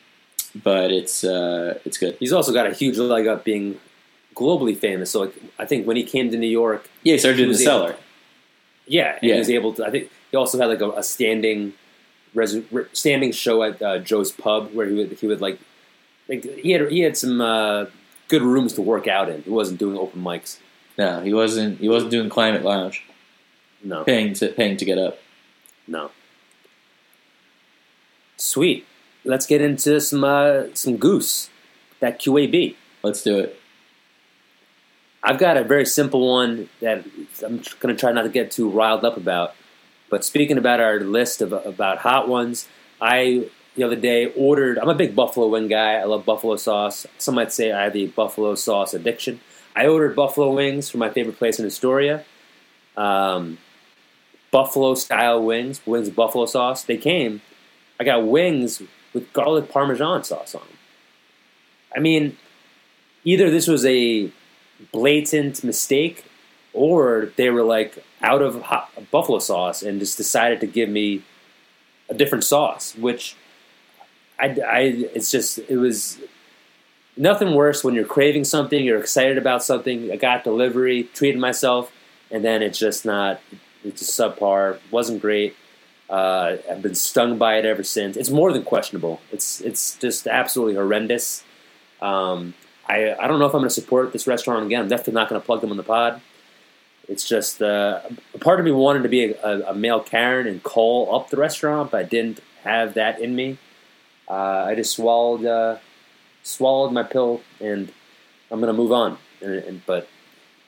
but 0.63 0.91
it's 0.91 1.23
uh, 1.23 1.79
it's 1.85 1.97
good. 1.97 2.15
He's 2.19 2.33
also 2.33 2.53
got 2.53 2.67
a 2.67 2.73
huge 2.73 2.97
leg 2.97 3.27
up 3.27 3.43
being 3.43 3.79
globally 4.35 4.77
famous. 4.77 5.11
So 5.11 5.21
like, 5.21 5.33
I 5.59 5.65
think 5.65 5.87
when 5.87 5.97
he 5.97 6.03
came 6.03 6.29
to 6.31 6.37
New 6.37 6.47
York, 6.47 6.89
Yeah, 7.03 7.13
he 7.13 7.19
started 7.19 7.37
He 7.37 7.43
doing 7.45 7.53
the 7.57 7.63
cellar. 7.63 7.95
Yeah, 8.87 9.13
and 9.15 9.23
Yeah. 9.23 9.33
he 9.33 9.39
was 9.39 9.49
able 9.49 9.73
to. 9.73 9.85
I 9.85 9.91
think 9.91 10.09
he 10.31 10.37
also 10.37 10.57
had 10.59 10.67
like 10.67 10.81
a, 10.81 10.91
a 10.91 11.03
standing, 11.03 11.73
res, 12.37 12.55
re- 12.71 12.85
standing 12.93 13.31
show 13.31 13.63
at 13.63 13.81
uh, 13.81 13.97
Joe's 13.99 14.31
Pub 14.31 14.71
where 14.73 14.87
he 14.87 14.95
would 14.95 15.11
he 15.13 15.27
would 15.27 15.41
like, 15.41 15.59
like 16.29 16.43
he 16.43 16.71
had 16.71 16.89
he 16.89 17.01
had 17.01 17.17
some 17.17 17.41
uh, 17.41 17.85
good 18.27 18.43
rooms 18.43 18.73
to 18.73 18.81
work 18.81 19.07
out 19.07 19.29
in. 19.29 19.41
He 19.41 19.49
wasn't 19.49 19.79
doing 19.79 19.97
open 19.97 20.21
mics. 20.21 20.59
No, 20.97 21.21
he 21.21 21.33
wasn't. 21.33 21.79
He 21.79 21.89
wasn't 21.89 22.11
doing 22.11 22.29
Climate 22.29 22.63
Lounge. 22.63 23.03
No, 23.83 24.03
paying 24.03 24.33
to 24.35 24.49
paying 24.49 24.77
to 24.77 24.85
get 24.85 24.97
up. 24.97 25.19
no. 25.87 26.11
Sweet. 28.39 28.85
Let's 29.25 29.47
get 29.47 29.61
into 29.61 29.99
some 29.99 30.23
uh, 30.23 30.65
some 30.73 30.97
goose. 30.97 31.49
That 31.99 32.19
QAB. 32.21 32.75
Let's 33.01 33.23
do 33.23 33.39
it. 33.39 33.59
I've 35.23 35.39
got 35.39 35.57
a 35.57 35.63
very 35.63 35.85
simple 35.85 36.31
one 36.31 36.69
that 36.79 37.03
I'm 37.43 37.61
going 37.79 37.95
to 37.95 37.99
try 37.99 38.11
not 38.11 38.21
to 38.21 38.29
get 38.29 38.51
too 38.51 38.69
riled 38.69 39.03
up 39.03 39.17
about. 39.17 39.55
But 40.09 40.23
speaking 40.23 40.57
about 40.57 40.79
our 40.79 40.99
list 40.99 41.41
of 41.41 41.51
about 41.53 41.99
hot 41.99 42.27
ones, 42.27 42.67
I 43.01 43.49
the 43.75 43.83
other 43.83 43.95
day 43.95 44.31
ordered. 44.35 44.79
I'm 44.79 44.89
a 44.89 44.95
big 44.95 45.15
buffalo 45.15 45.47
wing 45.47 45.67
guy. 45.67 45.93
I 45.93 46.03
love 46.05 46.25
buffalo 46.25 46.55
sauce. 46.55 47.05
Some 47.17 47.35
might 47.35 47.51
say 47.51 47.71
I 47.71 47.83
have 47.83 47.95
a 47.95 48.07
buffalo 48.07 48.55
sauce 48.55 48.93
addiction. 48.93 49.39
I 49.75 49.87
ordered 49.87 50.15
buffalo 50.15 50.53
wings 50.53 50.89
from 50.89 50.99
my 50.99 51.09
favorite 51.09 51.37
place 51.37 51.59
in 51.59 51.65
Astoria. 51.65 52.25
Um, 52.95 53.59
buffalo 54.49 54.95
style 54.95 55.43
wings, 55.43 55.79
wings 55.85 56.07
with 56.07 56.15
buffalo 56.15 56.47
sauce. 56.47 56.83
They 56.83 56.97
came. 56.97 57.41
I 57.99 58.03
got 58.03 58.25
wings 58.25 58.81
with 59.13 59.31
garlic 59.33 59.69
parmesan 59.69 60.23
sauce 60.23 60.55
on 60.55 60.61
them. 60.61 60.77
I 61.95 61.99
mean, 61.99 62.37
either 63.23 63.49
this 63.51 63.67
was 63.67 63.85
a 63.85 64.31
blatant 64.91 65.63
mistake, 65.63 66.25
or 66.77 67.31
they 67.35 67.49
were 67.49 67.63
like 67.63 68.03
out 68.21 68.41
of 68.41 68.61
hot, 68.61 68.91
buffalo 69.11 69.39
sauce 69.39 69.81
and 69.81 69.99
just 69.99 70.15
decided 70.15 70.59
to 70.59 70.67
give 70.67 70.87
me 70.87 71.23
a 72.07 72.13
different 72.13 72.43
sauce. 72.43 72.95
Which 72.95 73.35
I, 74.39 74.45
I, 74.65 74.79
it's 75.15 75.31
just 75.31 75.57
it 75.57 75.77
was 75.77 76.19
nothing 77.17 77.55
worse 77.55 77.83
when 77.83 77.95
you're 77.95 78.05
craving 78.05 78.43
something, 78.43 78.85
you're 78.85 78.99
excited 78.99 79.37
about 79.37 79.63
something. 79.63 80.11
I 80.11 80.15
got 80.17 80.43
delivery, 80.43 81.03
treated 81.15 81.39
myself, 81.39 81.91
and 82.31 82.45
then 82.45 82.61
it's 82.61 82.77
just 82.77 83.05
not. 83.05 83.41
It's 83.83 84.03
subpar. 84.03 84.79
wasn't 84.91 85.21
great. 85.21 85.55
Uh, 86.09 86.57
I've 86.69 86.81
been 86.81 86.95
stung 86.95 87.37
by 87.37 87.57
it 87.57 87.65
ever 87.65 87.83
since. 87.83 88.15
It's 88.15 88.29
more 88.29 88.53
than 88.53 88.63
questionable. 88.63 89.19
It's 89.31 89.61
it's 89.61 89.97
just 89.97 90.27
absolutely 90.27 90.75
horrendous. 90.75 91.43
Um, 92.01 92.53
I, 92.87 93.15
I 93.19 93.27
don't 93.27 93.39
know 93.39 93.45
if 93.45 93.53
I'm 93.53 93.61
going 93.61 93.69
to 93.69 93.81
support 93.81 94.13
this 94.13 94.27
restaurant 94.27 94.65
again. 94.65 94.83
I'm 94.83 94.87
definitely 94.87 95.13
not 95.13 95.29
going 95.29 95.41
to 95.41 95.45
plug 95.45 95.61
them 95.61 95.71
on 95.71 95.77
the 95.77 95.83
pod. 95.83 96.21
It's 97.07 97.27
just 97.27 97.61
uh, 97.61 98.01
a 98.33 98.37
part 98.37 98.59
of 98.59 98.65
me 98.65 98.71
wanted 98.71 99.03
to 99.03 99.09
be 99.09 99.31
a, 99.31 99.41
a, 99.43 99.71
a 99.71 99.73
male 99.73 100.01
Karen 100.01 100.45
and 100.45 100.61
call 100.61 101.15
up 101.15 101.29
the 101.29 101.37
restaurant, 101.37 101.91
but 101.91 101.99
I 101.99 102.03
didn't 102.03 102.41
have 102.63 102.95
that 102.95 103.21
in 103.21 103.35
me. 103.35 103.57
Uh, 104.29 104.65
I 104.67 104.75
just 104.75 104.93
swallowed 104.93 105.45
uh, 105.45 105.77
swallowed 106.43 106.91
my 106.91 107.03
pill, 107.03 107.41
and 107.61 107.91
I'm 108.51 108.59
going 108.59 108.73
to 108.73 108.77
move 108.77 108.91
on. 108.91 109.17
And, 109.41 109.53
and, 109.53 109.85
but 109.85 110.09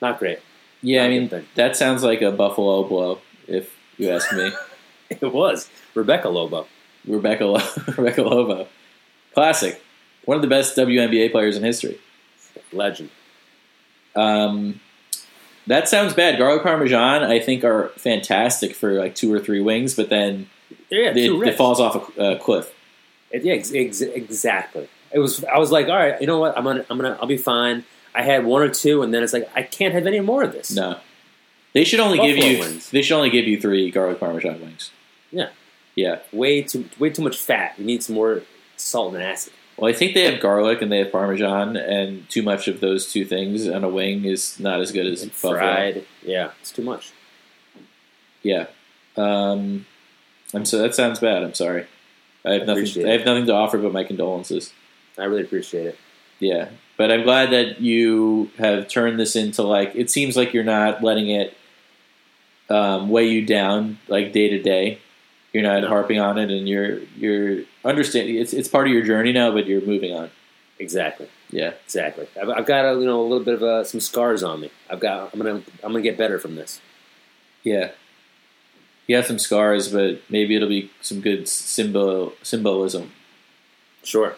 not 0.00 0.18
great. 0.18 0.38
Yeah, 0.82 1.02
I 1.04 1.08
Not 1.08 1.32
a 1.34 1.36
mean 1.36 1.46
that 1.56 1.76
sounds 1.76 2.02
like 2.02 2.22
a 2.22 2.32
Buffalo 2.32 2.84
blow, 2.84 3.20
if 3.46 3.76
you 3.96 4.10
ask 4.10 4.32
me. 4.32 4.50
It 5.10 5.34
was 5.34 5.68
Rebecca 5.96 6.28
Lobo. 6.28 6.68
Rebecca 7.04 7.44
Lo- 7.44 7.68
Rebecca 7.98 8.22
Lobo, 8.22 8.68
classic, 9.34 9.82
one 10.24 10.36
of 10.36 10.42
the 10.42 10.48
best 10.48 10.76
WNBA 10.76 11.32
players 11.32 11.56
in 11.56 11.64
history. 11.64 11.98
Legend. 12.72 13.10
Um, 14.14 14.80
that 15.66 15.88
sounds 15.88 16.14
bad. 16.14 16.38
Garlic 16.38 16.62
Parmesan, 16.62 17.22
I 17.24 17.38
think, 17.40 17.64
are 17.64 17.88
fantastic 17.96 18.74
for 18.74 18.92
like 18.92 19.14
two 19.14 19.32
or 19.32 19.38
three 19.40 19.60
wings, 19.60 19.94
but 19.94 20.08
then 20.08 20.48
Yeah, 20.90 21.10
it, 21.10 21.16
it 21.48 21.56
falls 21.56 21.80
off 21.80 22.16
a, 22.18 22.32
a 22.32 22.38
cliff. 22.38 22.72
It- 23.30 23.44
yeah, 23.44 23.54
ex- 23.54 23.72
ex- 23.72 24.00
exactly. 24.00 24.88
It 25.12 25.18
was. 25.18 25.44
I 25.44 25.58
was 25.58 25.70
like, 25.72 25.88
all 25.88 25.96
right, 25.96 26.20
you 26.20 26.26
know 26.26 26.38
what? 26.38 26.56
I'm 26.56 26.64
gonna, 26.64 26.84
I'm 26.88 26.96
gonna, 26.98 27.18
I'll 27.20 27.26
be 27.28 27.36
fine. 27.36 27.84
I 28.14 28.22
had 28.22 28.44
one 28.44 28.62
or 28.62 28.68
two, 28.68 29.02
and 29.02 29.12
then 29.14 29.22
it's 29.22 29.32
like, 29.32 29.48
I 29.54 29.62
can't 29.62 29.94
have 29.94 30.06
any 30.06 30.20
more 30.20 30.42
of 30.42 30.52
this. 30.52 30.72
No, 30.74 30.98
they 31.72 31.84
should 31.84 32.00
only 32.00 32.18
give 32.18 32.36
you 32.36 32.58
wings. 32.60 32.90
they 32.90 33.02
should 33.02 33.16
only 33.16 33.30
give 33.30 33.46
you 33.46 33.60
three 33.60 33.90
garlic 33.90 34.18
Parmesan 34.20 34.60
wings. 34.60 34.90
Yeah. 35.30 35.50
Yeah, 35.96 36.20
Way 36.32 36.62
too, 36.62 36.88
way 37.00 37.10
too 37.10 37.22
much 37.22 37.36
fat. 37.38 37.74
You 37.76 37.84
need 37.84 38.02
some 38.02 38.14
more 38.14 38.42
salt 38.76 39.12
and 39.14 39.22
acid. 39.22 39.52
Well, 39.80 39.90
I 39.90 39.94
think 39.94 40.12
they 40.14 40.30
have 40.30 40.40
garlic 40.40 40.82
and 40.82 40.92
they 40.92 40.98
have 40.98 41.10
parmesan, 41.10 41.76
and 41.76 42.28
too 42.28 42.42
much 42.42 42.68
of 42.68 42.80
those 42.80 43.10
two 43.10 43.24
things 43.24 43.66
on 43.66 43.82
a 43.82 43.88
wing 43.88 44.26
is 44.26 44.60
not 44.60 44.80
as 44.80 44.92
good 44.92 45.06
as 45.06 45.22
And 45.22 45.30
buffalo. 45.32 45.54
fried. 45.54 46.06
Yeah, 46.22 46.50
it's 46.60 46.70
too 46.70 46.82
much. 46.82 47.12
Yeah. 48.42 48.66
Um, 49.16 49.86
I'm 50.52 50.64
so 50.64 50.78
that 50.78 50.94
sounds 50.94 51.18
bad. 51.18 51.42
I'm 51.42 51.54
sorry. 51.54 51.86
I 52.44 52.52
have 52.52 52.60
nothing. 52.66 52.84
Appreciate 52.84 53.06
I 53.08 53.12
have 53.12 53.24
nothing 53.24 53.46
to 53.46 53.54
offer 53.54 53.78
but 53.78 53.92
my 53.92 54.04
condolences. 54.04 54.72
I 55.18 55.24
really 55.24 55.42
appreciate 55.42 55.86
it. 55.86 55.98
Yeah, 56.40 56.68
but 56.96 57.10
I'm 57.10 57.22
glad 57.22 57.50
that 57.50 57.80
you 57.80 58.50
have 58.58 58.88
turned 58.88 59.18
this 59.18 59.34
into 59.36 59.62
like. 59.62 59.92
It 59.94 60.10
seems 60.10 60.36
like 60.36 60.52
you're 60.54 60.64
not 60.64 61.02
letting 61.02 61.28
it 61.30 61.56
um, 62.68 63.08
weigh 63.10 63.28
you 63.28 63.44
down 63.44 63.98
like 64.08 64.32
day 64.32 64.48
to 64.50 64.62
day. 64.62 64.98
You're 65.52 65.62
not 65.64 65.82
harping 65.84 66.20
on 66.20 66.38
it, 66.38 66.50
and 66.50 66.68
you're 66.68 67.00
you're 67.16 67.64
understanding. 67.84 68.36
It's 68.36 68.52
it's 68.52 68.68
part 68.68 68.86
of 68.86 68.92
your 68.92 69.02
journey 69.02 69.32
now, 69.32 69.50
but 69.52 69.66
you're 69.66 69.80
moving 69.80 70.14
on. 70.14 70.30
Exactly. 70.78 71.28
Yeah, 71.50 71.72
Exactly. 71.84 72.26
I've, 72.40 72.48
I've 72.48 72.66
got 72.66 72.84
a, 72.86 72.98
you 72.98 73.04
know 73.04 73.20
a 73.20 73.26
little 73.26 73.44
bit 73.44 73.54
of 73.54 73.62
uh, 73.62 73.84
some 73.84 73.98
scars 74.00 74.42
on 74.44 74.60
me. 74.60 74.70
I've 74.88 75.00
got. 75.00 75.32
I'm 75.34 75.40
gonna. 75.40 75.62
I'm 75.82 75.92
gonna 75.92 76.02
get 76.02 76.16
better 76.16 76.38
from 76.38 76.54
this. 76.56 76.80
yeah. 77.64 77.90
You 79.06 79.16
have 79.16 79.26
some 79.26 79.40
scars, 79.40 79.88
but 79.88 80.20
maybe 80.30 80.54
it'll 80.54 80.68
be 80.68 80.88
some 81.00 81.20
good 81.20 81.48
symbol 81.48 82.32
symbolism. 82.42 83.10
Sure. 84.04 84.36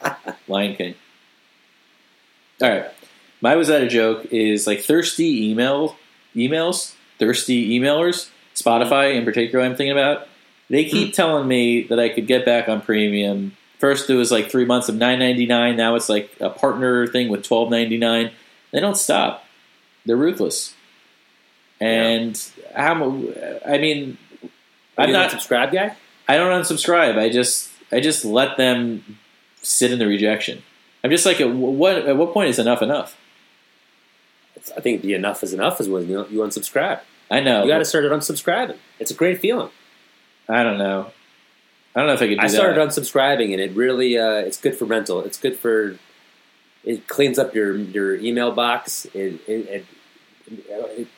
Lion 0.48 0.76
King. 0.76 0.94
All 2.60 2.70
right, 2.70 2.86
my 3.40 3.56
was 3.56 3.66
that 3.68 3.82
a 3.82 3.88
joke 3.88 4.26
is 4.30 4.66
like 4.68 4.80
thirsty 4.82 5.50
email 5.50 5.96
emails, 6.36 6.94
thirsty 7.18 7.76
emailers. 7.78 8.28
Spotify 8.54 9.14
in 9.14 9.24
particular, 9.24 9.64
I'm 9.64 9.76
thinking 9.76 9.92
about. 9.92 10.28
They 10.68 10.84
keep 10.84 11.08
hmm. 11.08 11.12
telling 11.12 11.48
me 11.48 11.82
that 11.84 11.98
I 11.98 12.08
could 12.08 12.26
get 12.26 12.44
back 12.44 12.68
on 12.68 12.80
premium. 12.80 13.56
First, 13.78 14.08
it 14.08 14.14
was 14.14 14.30
like 14.30 14.50
three 14.50 14.64
months 14.64 14.88
of 14.88 14.94
nine 14.94 15.18
ninety 15.18 15.44
nine. 15.44 15.76
Now 15.76 15.96
it's 15.96 16.08
like 16.08 16.30
a 16.40 16.50
partner 16.50 17.06
thing 17.06 17.28
with 17.28 17.42
twelve 17.42 17.70
ninety 17.70 17.98
nine. 17.98 18.30
They 18.70 18.80
don't 18.80 18.96
stop. 18.96 19.44
They're 20.06 20.16
ruthless. 20.16 20.74
And 21.80 22.40
how? 22.74 23.04
I 23.66 23.78
mean, 23.78 24.16
Are 24.96 25.04
I'm 25.04 25.12
not. 25.12 25.30
subscribe 25.30 25.72
guy. 25.72 25.96
I 26.28 26.36
don't 26.36 26.62
unsubscribe. 26.62 27.18
I 27.18 27.28
just 27.28 27.70
I 27.90 28.00
just 28.00 28.24
let 28.24 28.56
them 28.56 29.18
sit 29.62 29.92
in 29.92 29.98
the 29.98 30.06
rejection. 30.06 30.62
I'm 31.04 31.10
just 31.10 31.26
like, 31.26 31.40
at 31.40 31.50
what 31.50 31.96
at 31.96 32.16
what 32.16 32.32
point 32.32 32.50
is 32.50 32.58
enough 32.58 32.82
enough? 32.82 33.18
I 34.76 34.80
think 34.80 35.02
the 35.02 35.14
enough 35.14 35.42
is 35.42 35.52
enough 35.52 35.80
is 35.80 35.88
when 35.88 36.08
you, 36.08 36.24
you 36.30 36.38
unsubscribe. 36.38 37.00
I 37.30 37.40
know. 37.40 37.62
You 37.62 37.68
got 37.68 37.78
to 37.78 37.84
start 37.84 38.04
unsubscribing. 38.04 38.76
It's 38.98 39.10
a 39.10 39.14
great 39.14 39.40
feeling. 39.40 39.70
I 40.48 40.62
don't 40.62 40.78
know. 40.78 41.10
I 41.94 42.00
don't 42.00 42.08
know 42.08 42.14
if 42.14 42.22
I 42.22 42.28
could 42.28 42.38
do 42.38 42.44
I 42.44 42.48
started 42.48 42.76
that. 42.76 42.88
unsubscribing, 42.88 43.52
and 43.52 43.60
it 43.60 43.72
really 43.74 44.18
uh, 44.18 44.36
it's 44.36 44.58
good 44.58 44.76
for 44.76 44.86
mental. 44.86 45.20
It's 45.22 45.38
good 45.38 45.58
for 45.58 45.98
it 46.84 47.06
cleans 47.06 47.38
up 47.38 47.54
your 47.54 47.76
your 47.76 48.16
email 48.16 48.50
box. 48.52 49.04
It, 49.14 49.40
it, 49.46 49.86
it, 49.86 49.86
it, 50.50 51.08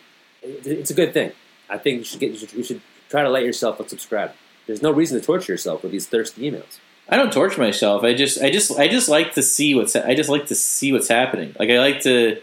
it's 0.43 0.91
a 0.91 0.95
good 0.95 1.15
thing. 1.15 1.33
I 1.71 1.79
think 1.79 1.99
you 1.99 2.05
should 2.05 2.21
get 2.21 2.33
you 2.33 2.39
should, 2.39 2.53
you 2.53 2.65
should 2.65 2.81
try 3.09 3.23
to 3.23 3.31
let 3.31 3.45
yourself 3.45 3.79
unsubscribe. 3.79 4.33
There's 4.67 4.83
no 4.83 4.91
reason 4.91 5.19
to 5.19 5.25
torture 5.25 5.53
yourself 5.53 5.83
with 5.83 5.93
these 5.93 6.07
thirsty 6.07 6.51
emails. 6.51 6.79
I 7.09 7.17
don't 7.17 7.33
torture 7.33 7.61
myself. 7.61 8.03
I 8.03 8.15
just 8.15 8.43
I 8.43 8.51
just 8.51 8.79
I 8.79 8.89
just 8.89 9.09
like 9.09 9.35
to 9.35 9.43
see 9.43 9.75
what's 9.75 9.95
I 9.95 10.15
just 10.15 10.31
like 10.31 10.47
to 10.47 10.55
see 10.55 10.93
what's 10.93 11.09
happening. 11.09 11.55
Like 11.59 11.71
I 11.71 11.79
like 11.79 12.01
to 12.03 12.41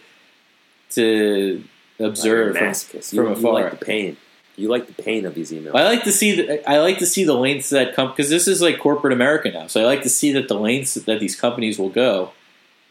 to 0.92 1.64
observe 2.04 2.56
You're 2.56 2.74
from. 2.74 2.94
You, 2.94 3.34
from 3.34 3.44
you 3.44 3.52
like 3.52 3.80
the 3.80 3.86
pain. 3.86 4.18
You 4.58 4.70
like 4.70 4.88
the 4.88 5.02
pain 5.02 5.26
of 5.26 5.34
these 5.34 5.52
emails. 5.52 5.76
I 5.76 5.84
like 5.84 6.04
to 6.04 6.12
see 6.12 6.36
the 6.36 6.70
I 6.70 6.80
like 6.80 7.00
to 7.00 7.06
see 7.06 7.24
the 7.24 7.34
lengths 7.34 7.70
that 7.70 7.96
come 7.96 8.10
because 8.10 8.30
this 8.30 8.48
is 8.48 8.62
like 8.62 8.80
corporate 8.80 9.14
America 9.14 9.50
now. 9.50 9.68
So 9.68 9.82
I 9.82 9.86
like 9.86 10.04
to 10.04 10.10
see 10.10 10.32
that 10.34 10.48
the 10.48 10.60
lengths 10.60 10.96
that 10.96 11.20
these 11.20 11.36
companies 11.36 11.80
will 11.80 11.90
go, 11.90 12.32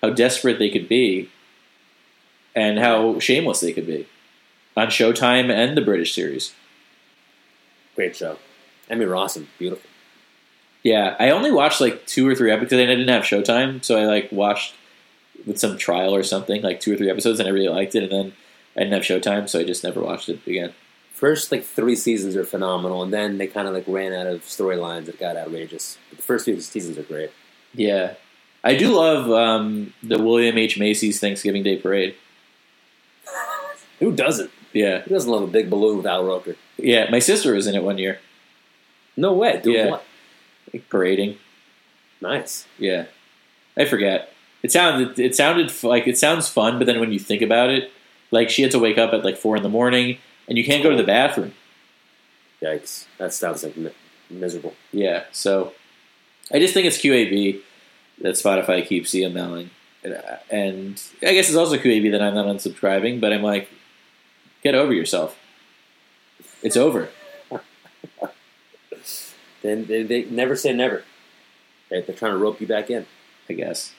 how 0.03 0.11
desperate 0.11 0.59
they 0.59 0.71
could 0.71 0.89
be, 0.89 1.29
and 2.55 2.79
how 2.79 3.19
shameless 3.19 3.61
they 3.61 3.73
could 3.73 3.87
be 3.87 4.07
on 4.77 4.89
Showtime 4.89 5.51
and 5.51 5.77
the 5.77 5.83
British 5.83 6.15
series. 6.15 6.55
Great 7.95 8.17
show. 8.17 8.39
Emmy 8.89 9.05
Rossum, 9.05 9.47
beautiful. 9.59 9.89
Yeah, 10.83 11.15
I 11.19 11.31
only 11.31 11.53
watched 11.53 11.81
like 11.81 12.07
two 12.07 12.27
or 12.27 12.35
three 12.35 12.51
episodes. 12.51 12.73
I 12.73 12.87
didn't 12.87 13.09
have 13.09 13.25
Showtime, 13.25 13.85
so 13.85 13.99
I 13.99 14.05
like 14.07 14.33
watched 14.33 14.75
with 15.47 15.59
some 15.59 15.77
trial 15.77 16.15
or 16.15 16.23
something, 16.23 16.63
like 16.63 16.81
two 16.81 16.95
or 16.95 16.97
three 16.97 17.11
episodes, 17.11 17.39
and 17.39 17.49
I 17.49 17.53
really 17.53 17.69
liked 17.69 17.95
it. 17.95 18.05
And 18.05 18.13
then 18.13 18.33
I 18.77 18.81
didn't 18.85 18.93
have 18.95 19.03
Showtime, 19.03 19.49
so 19.49 19.59
I 19.61 19.65
just 19.65 19.83
never 19.85 20.01
watched 20.01 20.29
it 20.29 20.47
again. 20.47 20.73
First 21.13 21.53
like 21.53 21.65
three 21.65 21.97
seasons 21.97 22.37
are 22.37 22.45
phenomenal, 22.45 23.03
and 23.03 23.13
then 23.13 23.39
they 23.39 23.47
kind 23.47 23.69
of 23.69 23.75
like 23.75 23.85
ran 23.87 24.13
out 24.13 24.27
of 24.27 24.43
storylines 24.43 25.07
that 25.07 25.19
got 25.19 25.37
outrageous. 25.37 25.99
But 26.09 26.19
the 26.19 26.23
first 26.25 26.45
few 26.47 26.59
seasons 26.61 26.97
are 26.97 27.03
great. 27.03 27.31
Yeah, 27.75 28.15
I 28.65 28.75
do 28.77 28.95
love 28.95 29.31
um, 29.31 29.93
the 30.03 30.23
William 30.23 30.57
H 30.57 30.79
Macy's 30.79 31.21
Thanksgiving 31.21 31.63
Day 31.63 31.77
Parade. 31.77 32.15
Who 33.99 34.13
doesn't? 34.13 34.51
Yeah, 34.73 35.01
Who 35.01 35.11
doesn't 35.11 35.31
love 35.31 35.43
a 35.43 35.47
big 35.49 35.69
balloon 35.69 35.99
with 35.99 36.07
Al 36.07 36.25
Roker? 36.25 36.57
yeah. 36.79 37.11
My 37.11 37.19
sister 37.19 37.55
was 37.55 37.67
in 37.67 37.75
it 37.75 37.83
one 37.83 37.99
year, 37.99 38.21
No 39.17 39.33
way. 39.35 39.61
Doing 39.63 39.77
Yeah. 39.77 39.91
what? 39.91 40.05
like 40.73 40.89
parading. 40.89 41.37
Nice. 42.21 42.67
Yeah, 42.79 43.07
I 43.77 43.85
forget. 43.85 44.33
It 44.63 44.71
sounded 44.73 45.19
it 45.19 45.35
sounded 45.35 45.71
like 45.83 46.07
it 46.07 46.17
sounds 46.17 46.49
fun, 46.49 46.79
but 46.79 46.87
then 46.87 47.01
when 47.01 47.13
you 47.13 47.19
think 47.19 47.43
about 47.43 47.71
it, 47.71 47.91
like 48.31 48.51
she 48.51 48.63
had 48.63 48.71
to 48.73 48.79
wake 48.79 48.99
up 48.99 49.13
at 49.13 49.25
like 49.25 49.37
four 49.37 49.57
in 49.57 49.63
the 49.63 49.69
morning, 49.69 50.19
and 50.49 50.57
you 50.59 50.65
can't 50.65 50.83
go 50.83 50.91
to 50.91 50.97
the 50.97 51.05
bathroom. 51.05 51.55
Yikes. 52.63 53.07
That 53.19 53.33
sounds 53.33 53.63
like 53.65 53.77
mi- 53.77 53.95
miserable. 54.29 54.75
Yeah, 54.93 55.25
so 55.33 55.73
I 56.53 56.59
just 56.59 56.75
think 56.75 56.87
it's 56.87 56.99
QAB 56.99 57.61
that 58.21 58.35
Spotify 58.35 58.87
keeps 58.87 59.15
emailing, 59.15 59.71
and 60.51 61.03
I 61.23 61.33
guess 61.33 61.49
it's 61.49 61.57
also 61.57 61.77
QAB 61.77 62.11
that 62.13 62.23
I'm 62.23 62.35
not 62.35 62.47
unsubscribing. 62.47 63.21
But 63.21 63.33
I'm 63.33 63.43
like, 63.43 63.69
get 64.63 64.75
over 64.75 64.93
yourself. 64.93 65.39
It's 66.63 66.77
over. 66.77 67.09
Then 69.63 69.87
they, 69.87 70.03
they 70.03 70.25
never 70.25 70.57
say 70.57 70.73
never. 70.73 71.05
Right? 71.91 72.07
They're 72.07 72.17
trying 72.17 72.33
to 72.33 72.39
rope 72.39 72.61
you 72.61 72.67
back 72.67 72.91
in. 72.91 73.07
I 73.49 73.53
guess. 73.53 73.93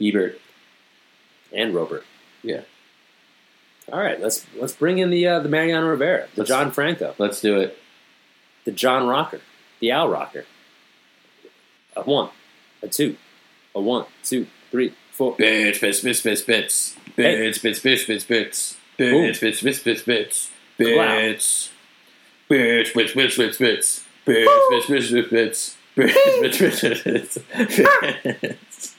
Ebert. 0.00 0.40
And 1.52 1.74
Robert. 1.74 2.04
Yeah. 2.42 2.62
All 3.92 3.98
right, 4.00 4.20
let's 4.20 4.46
let's 4.56 4.72
bring 4.72 4.98
in 4.98 5.10
the 5.10 5.26
uh, 5.26 5.40
the 5.40 5.48
Mariano 5.48 5.86
Rivera, 5.86 6.28
the 6.34 6.42
Let's- 6.42 6.48
John 6.48 6.70
Franco, 6.70 7.14
Let's 7.18 7.40
do 7.40 7.58
it. 7.60 7.78
the 8.64 8.72
John 8.72 9.06
Rocker, 9.06 9.40
the 9.80 9.90
Al 9.90 10.08
Rocker. 10.08 10.44
A 11.96 12.02
one, 12.02 12.30
a 12.82 12.88
two, 12.88 13.16
a 13.74 13.80
one, 13.80 14.06
two, 14.22 14.46
three, 14.70 14.94
four. 15.12 15.34
Bits, 15.36 15.80
bits, 15.80 16.00
bits, 16.02 16.22
bits, 16.22 16.42
bits. 16.42 16.96
Hey. 17.16 17.36
Bits, 17.46 17.58
bits, 17.58 17.80
bits, 17.80 18.04
bits, 18.04 18.24
bits. 18.24 18.76
Boom. 18.96 19.22
Bits, 19.26 19.40
bits, 19.40 19.62
bits, 19.62 19.80
bits, 19.82 20.02
bits. 20.04 20.50
Wow. 20.78 21.16
Bits. 21.16 21.70
Bits, 22.48 22.92
bits, 22.92 23.12
bits, 23.14 23.36
bits, 23.36 23.58
bits. 23.58 24.04
Bits, 24.24 24.48
bits, 24.70 24.86
bits, 24.86 25.10
bits, 25.10 25.28
bits. 25.30 25.76
Bits, 25.96 26.58
bits, 26.58 26.80
bits, 26.80 27.02
bits, 27.02 27.38
bits. 28.30 28.96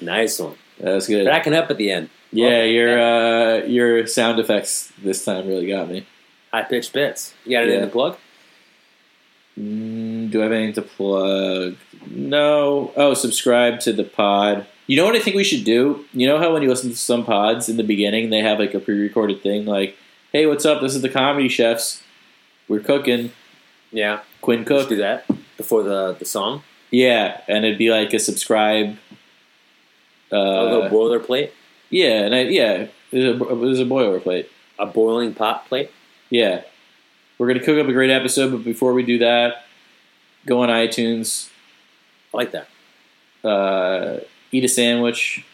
Nice 0.00 0.38
one. 0.38 0.54
That 0.78 0.94
was 0.94 1.06
good. 1.08 1.24
Backing 1.26 1.54
up 1.54 1.70
at 1.70 1.76
the 1.76 1.90
end. 1.90 2.10
Yeah, 2.34 2.62
your 2.64 2.98
uh, 3.00 3.64
your 3.66 4.06
sound 4.06 4.38
effects 4.40 4.92
this 5.02 5.24
time 5.24 5.46
really 5.46 5.66
got 5.68 5.88
me. 5.88 6.04
High 6.52 6.62
pitched 6.62 6.92
bits. 6.92 7.32
You 7.44 7.52
got 7.52 7.62
anything 7.62 7.80
Yeah. 7.80 7.86
to 7.86 7.90
plug? 7.92 8.16
Mm, 9.58 10.30
do 10.30 10.40
I 10.40 10.44
have 10.44 10.52
anything 10.52 10.74
to 10.74 10.82
plug? 10.82 11.76
No. 12.10 12.92
Oh, 12.96 13.14
subscribe 13.14 13.80
to 13.80 13.92
the 13.92 14.04
pod. 14.04 14.66
You 14.86 14.96
know 14.96 15.04
what 15.04 15.14
I 15.14 15.20
think 15.20 15.36
we 15.36 15.44
should 15.44 15.64
do? 15.64 16.04
You 16.12 16.26
know 16.26 16.38
how 16.38 16.52
when 16.52 16.62
you 16.62 16.68
listen 16.68 16.90
to 16.90 16.96
some 16.96 17.24
pods 17.24 17.68
in 17.68 17.76
the 17.76 17.84
beginning, 17.84 18.30
they 18.30 18.40
have 18.40 18.58
like 18.58 18.74
a 18.74 18.80
pre-recorded 18.80 19.42
thing, 19.42 19.64
like, 19.64 19.96
"Hey, 20.32 20.46
what's 20.46 20.66
up? 20.66 20.82
This 20.82 20.94
is 20.94 21.02
the 21.02 21.08
Comedy 21.08 21.48
Chefs. 21.48 22.02
We're 22.68 22.80
cooking. 22.80 23.30
Yeah, 23.92 24.20
Quinn 24.40 24.64
Cook. 24.64 24.88
do 24.88 24.96
that 24.96 25.24
before 25.56 25.82
the 25.84 26.14
the 26.18 26.24
song. 26.24 26.62
Yeah, 26.90 27.40
and 27.48 27.64
it'd 27.64 27.78
be 27.78 27.90
like 27.90 28.12
a 28.12 28.18
subscribe. 28.18 28.96
a 30.32 30.36
little 30.64 30.82
Uh, 30.82 30.90
boilerplate, 30.90 31.50
yeah, 31.90 32.24
and 32.24 32.34
I, 32.34 32.40
yeah, 32.42 32.86
there's 33.10 33.40
a, 33.40 33.44
there's 33.44 33.80
a 33.80 33.84
boilerplate. 33.84 34.46
a 34.78 34.86
boiling 34.86 35.34
pot 35.34 35.66
plate. 35.68 35.90
Yeah. 36.30 36.62
We're 37.38 37.46
going 37.48 37.58
to 37.58 37.64
cook 37.64 37.78
up 37.78 37.88
a 37.88 37.92
great 37.92 38.10
episode, 38.10 38.52
but 38.52 38.64
before 38.64 38.92
we 38.92 39.02
do 39.04 39.18
that, 39.18 39.64
go 40.46 40.62
on 40.62 40.68
iTunes, 40.68 41.48
I 42.32 42.36
like 42.36 42.52
that. 42.52 42.68
uh, 43.48 44.20
eat 44.52 44.64
a 44.64 44.68
sandwich, 44.68 45.44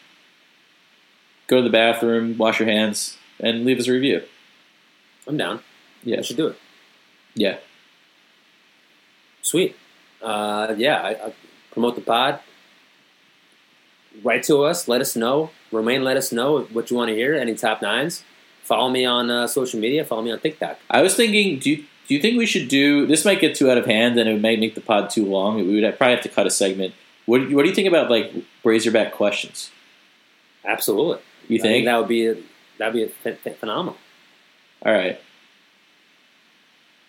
go 1.47 1.57
to 1.57 1.63
the 1.63 1.69
bathroom, 1.69 2.37
wash 2.37 2.59
your 2.59 2.69
hands, 2.69 3.17
and 3.39 3.65
leave 3.65 3.79
us 3.79 3.87
a 3.87 3.91
review. 3.91 4.21
I'm 5.27 5.37
down. 5.37 5.61
Yeah. 6.03 6.17
we 6.17 6.23
should 6.23 6.37
do 6.37 6.47
it. 6.47 6.57
Yeah. 7.35 7.57
Sweet. 9.41 9.75
Uh, 10.21 10.73
yeah, 10.77 11.01
I, 11.01 11.09
I 11.27 11.33
promote 11.71 11.95
the 11.95 12.01
pod. 12.01 12.39
Write 14.23 14.43
to 14.43 14.63
us. 14.63 14.87
Let 14.87 15.01
us 15.01 15.15
know. 15.15 15.49
Romaine, 15.71 16.03
let 16.03 16.17
us 16.17 16.31
know 16.31 16.61
what 16.73 16.91
you 16.91 16.97
want 16.97 17.09
to 17.09 17.15
hear. 17.15 17.35
Any 17.35 17.55
top 17.55 17.81
nines? 17.81 18.23
Follow 18.63 18.89
me 18.89 19.05
on 19.05 19.29
uh, 19.29 19.47
social 19.47 19.79
media. 19.79 20.05
Follow 20.05 20.21
me 20.21 20.31
on 20.31 20.39
TikTok. 20.39 20.77
I 20.89 21.01
was 21.01 21.15
thinking, 21.15 21.59
do 21.59 21.71
you, 21.71 21.77
do 22.07 22.13
you 22.13 22.21
think 22.21 22.37
we 22.37 22.45
should 22.45 22.67
do 22.67 23.05
this? 23.05 23.25
Might 23.25 23.39
get 23.39 23.55
too 23.55 23.71
out 23.71 23.77
of 23.77 23.85
hand, 23.85 24.19
and 24.19 24.29
it 24.29 24.41
might 24.41 24.59
make 24.59 24.75
the 24.75 24.81
pod 24.81 25.09
too 25.09 25.25
long. 25.25 25.55
We 25.55 25.81
would 25.81 25.97
probably 25.97 26.15
have 26.15 26.23
to 26.23 26.29
cut 26.29 26.45
a 26.45 26.51
segment. 26.51 26.93
What, 27.25 27.41
what 27.51 27.63
do 27.63 27.69
you 27.69 27.75
think 27.75 27.87
about 27.87 28.09
like 28.09 28.33
Razorback 28.63 29.13
questions? 29.13 29.71
Absolutely. 30.65 31.21
You 31.47 31.59
I 31.59 31.61
think? 31.61 31.85
that 31.85 31.97
would 31.97 32.07
be 32.07 32.27
a, 32.27 32.37
that'd 32.77 32.93
be 32.93 33.03
a 33.03 33.07
ph- 33.07 33.43
ph- 33.43 33.57
phenomenal. 33.57 33.97
All 34.85 34.91
right. 34.91 35.19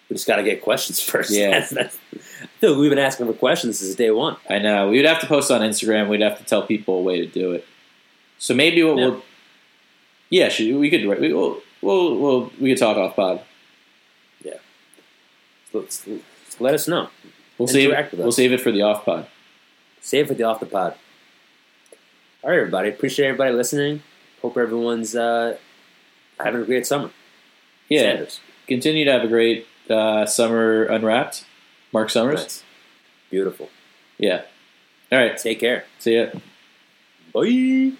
We 0.09 0.15
just 0.15 0.27
got 0.27 0.37
to 0.37 0.43
get 0.43 0.63
questions 0.63 1.01
first. 1.03 1.31
Yeah. 1.31 1.51
That's, 1.51 1.71
that's, 1.71 1.99
I 2.15 2.47
feel 2.61 2.73
like 2.73 2.81
we've 2.81 2.91
been 2.91 2.99
asking 2.99 3.27
for 3.27 3.33
questions 3.33 3.79
since 3.79 3.95
day 3.95 4.11
one. 4.11 4.37
I 4.49 4.59
know. 4.59 4.89
We 4.91 4.97
would 4.97 5.07
have 5.07 5.21
to 5.21 5.27
post 5.27 5.51
on 5.51 5.61
Instagram. 5.61 6.09
We'd 6.09 6.21
have 6.21 6.39
to 6.39 6.45
tell 6.45 6.67
people 6.67 6.99
a 6.99 7.03
way 7.03 7.21
to 7.21 7.27
do 7.27 7.53
it. 7.53 7.67
So 8.43 8.55
maybe 8.55 8.83
what 8.83 8.99
Yeah. 8.99 9.07
we'll. 9.07 9.23
Yeah, 10.31 10.49
should, 10.49 10.75
we 10.77 10.91
could. 10.91 11.07
We, 11.07 11.33
we'll, 11.33 11.61
we'll, 11.81 12.19
we'll, 12.19 12.53
we 12.61 12.71
could 12.71 12.79
talk 12.79 12.97
off 12.97 13.15
pod. 13.15 13.41
Let's, 15.73 16.07
let's 16.07 16.61
let 16.61 16.75
us 16.75 16.89
know. 16.89 17.09
We'll 17.57 17.69
save. 17.69 17.91
With 17.91 18.13
We'll 18.15 18.33
save 18.33 18.53
it 18.53 18.61
for 18.61 18.73
the 18.73 18.83
off 18.83 19.05
pod. 19.05 19.27
Save 20.01 20.25
it 20.25 20.29
for 20.29 20.35
the 20.35 20.43
off 20.43 20.61
the 20.61 20.67
pod. 20.67 20.97
All 22.43 22.51
right, 22.51 22.59
everybody. 22.59 22.89
Appreciate 22.89 23.27
everybody 23.29 23.55
listening. 23.55 24.03
Hope 24.43 24.57
everyone's 24.57 25.15
uh, 25.15 25.57
having 26.41 26.61
a 26.63 26.65
great 26.65 26.87
summer. 26.87 27.11
Yeah. 27.89 28.01
Sanders. 28.01 28.41
Continue 28.67 29.05
to 29.05 29.13
have 29.13 29.23
a 29.23 29.29
great 29.29 29.67
uh, 29.89 30.27
summer 30.27 30.85
unwrapped. 30.85 31.45
Marc 31.93 32.11
Summers. 32.11 32.41
Nice. 32.43 32.65
Beautiful. 33.31 33.71
Yeah. 34.19 34.43
All 35.13 35.19
right. 35.19 35.39
Take 35.39 35.61
care. 35.61 35.85
See 36.01 36.17
ya. 36.19 36.27
Bye. 37.33 37.93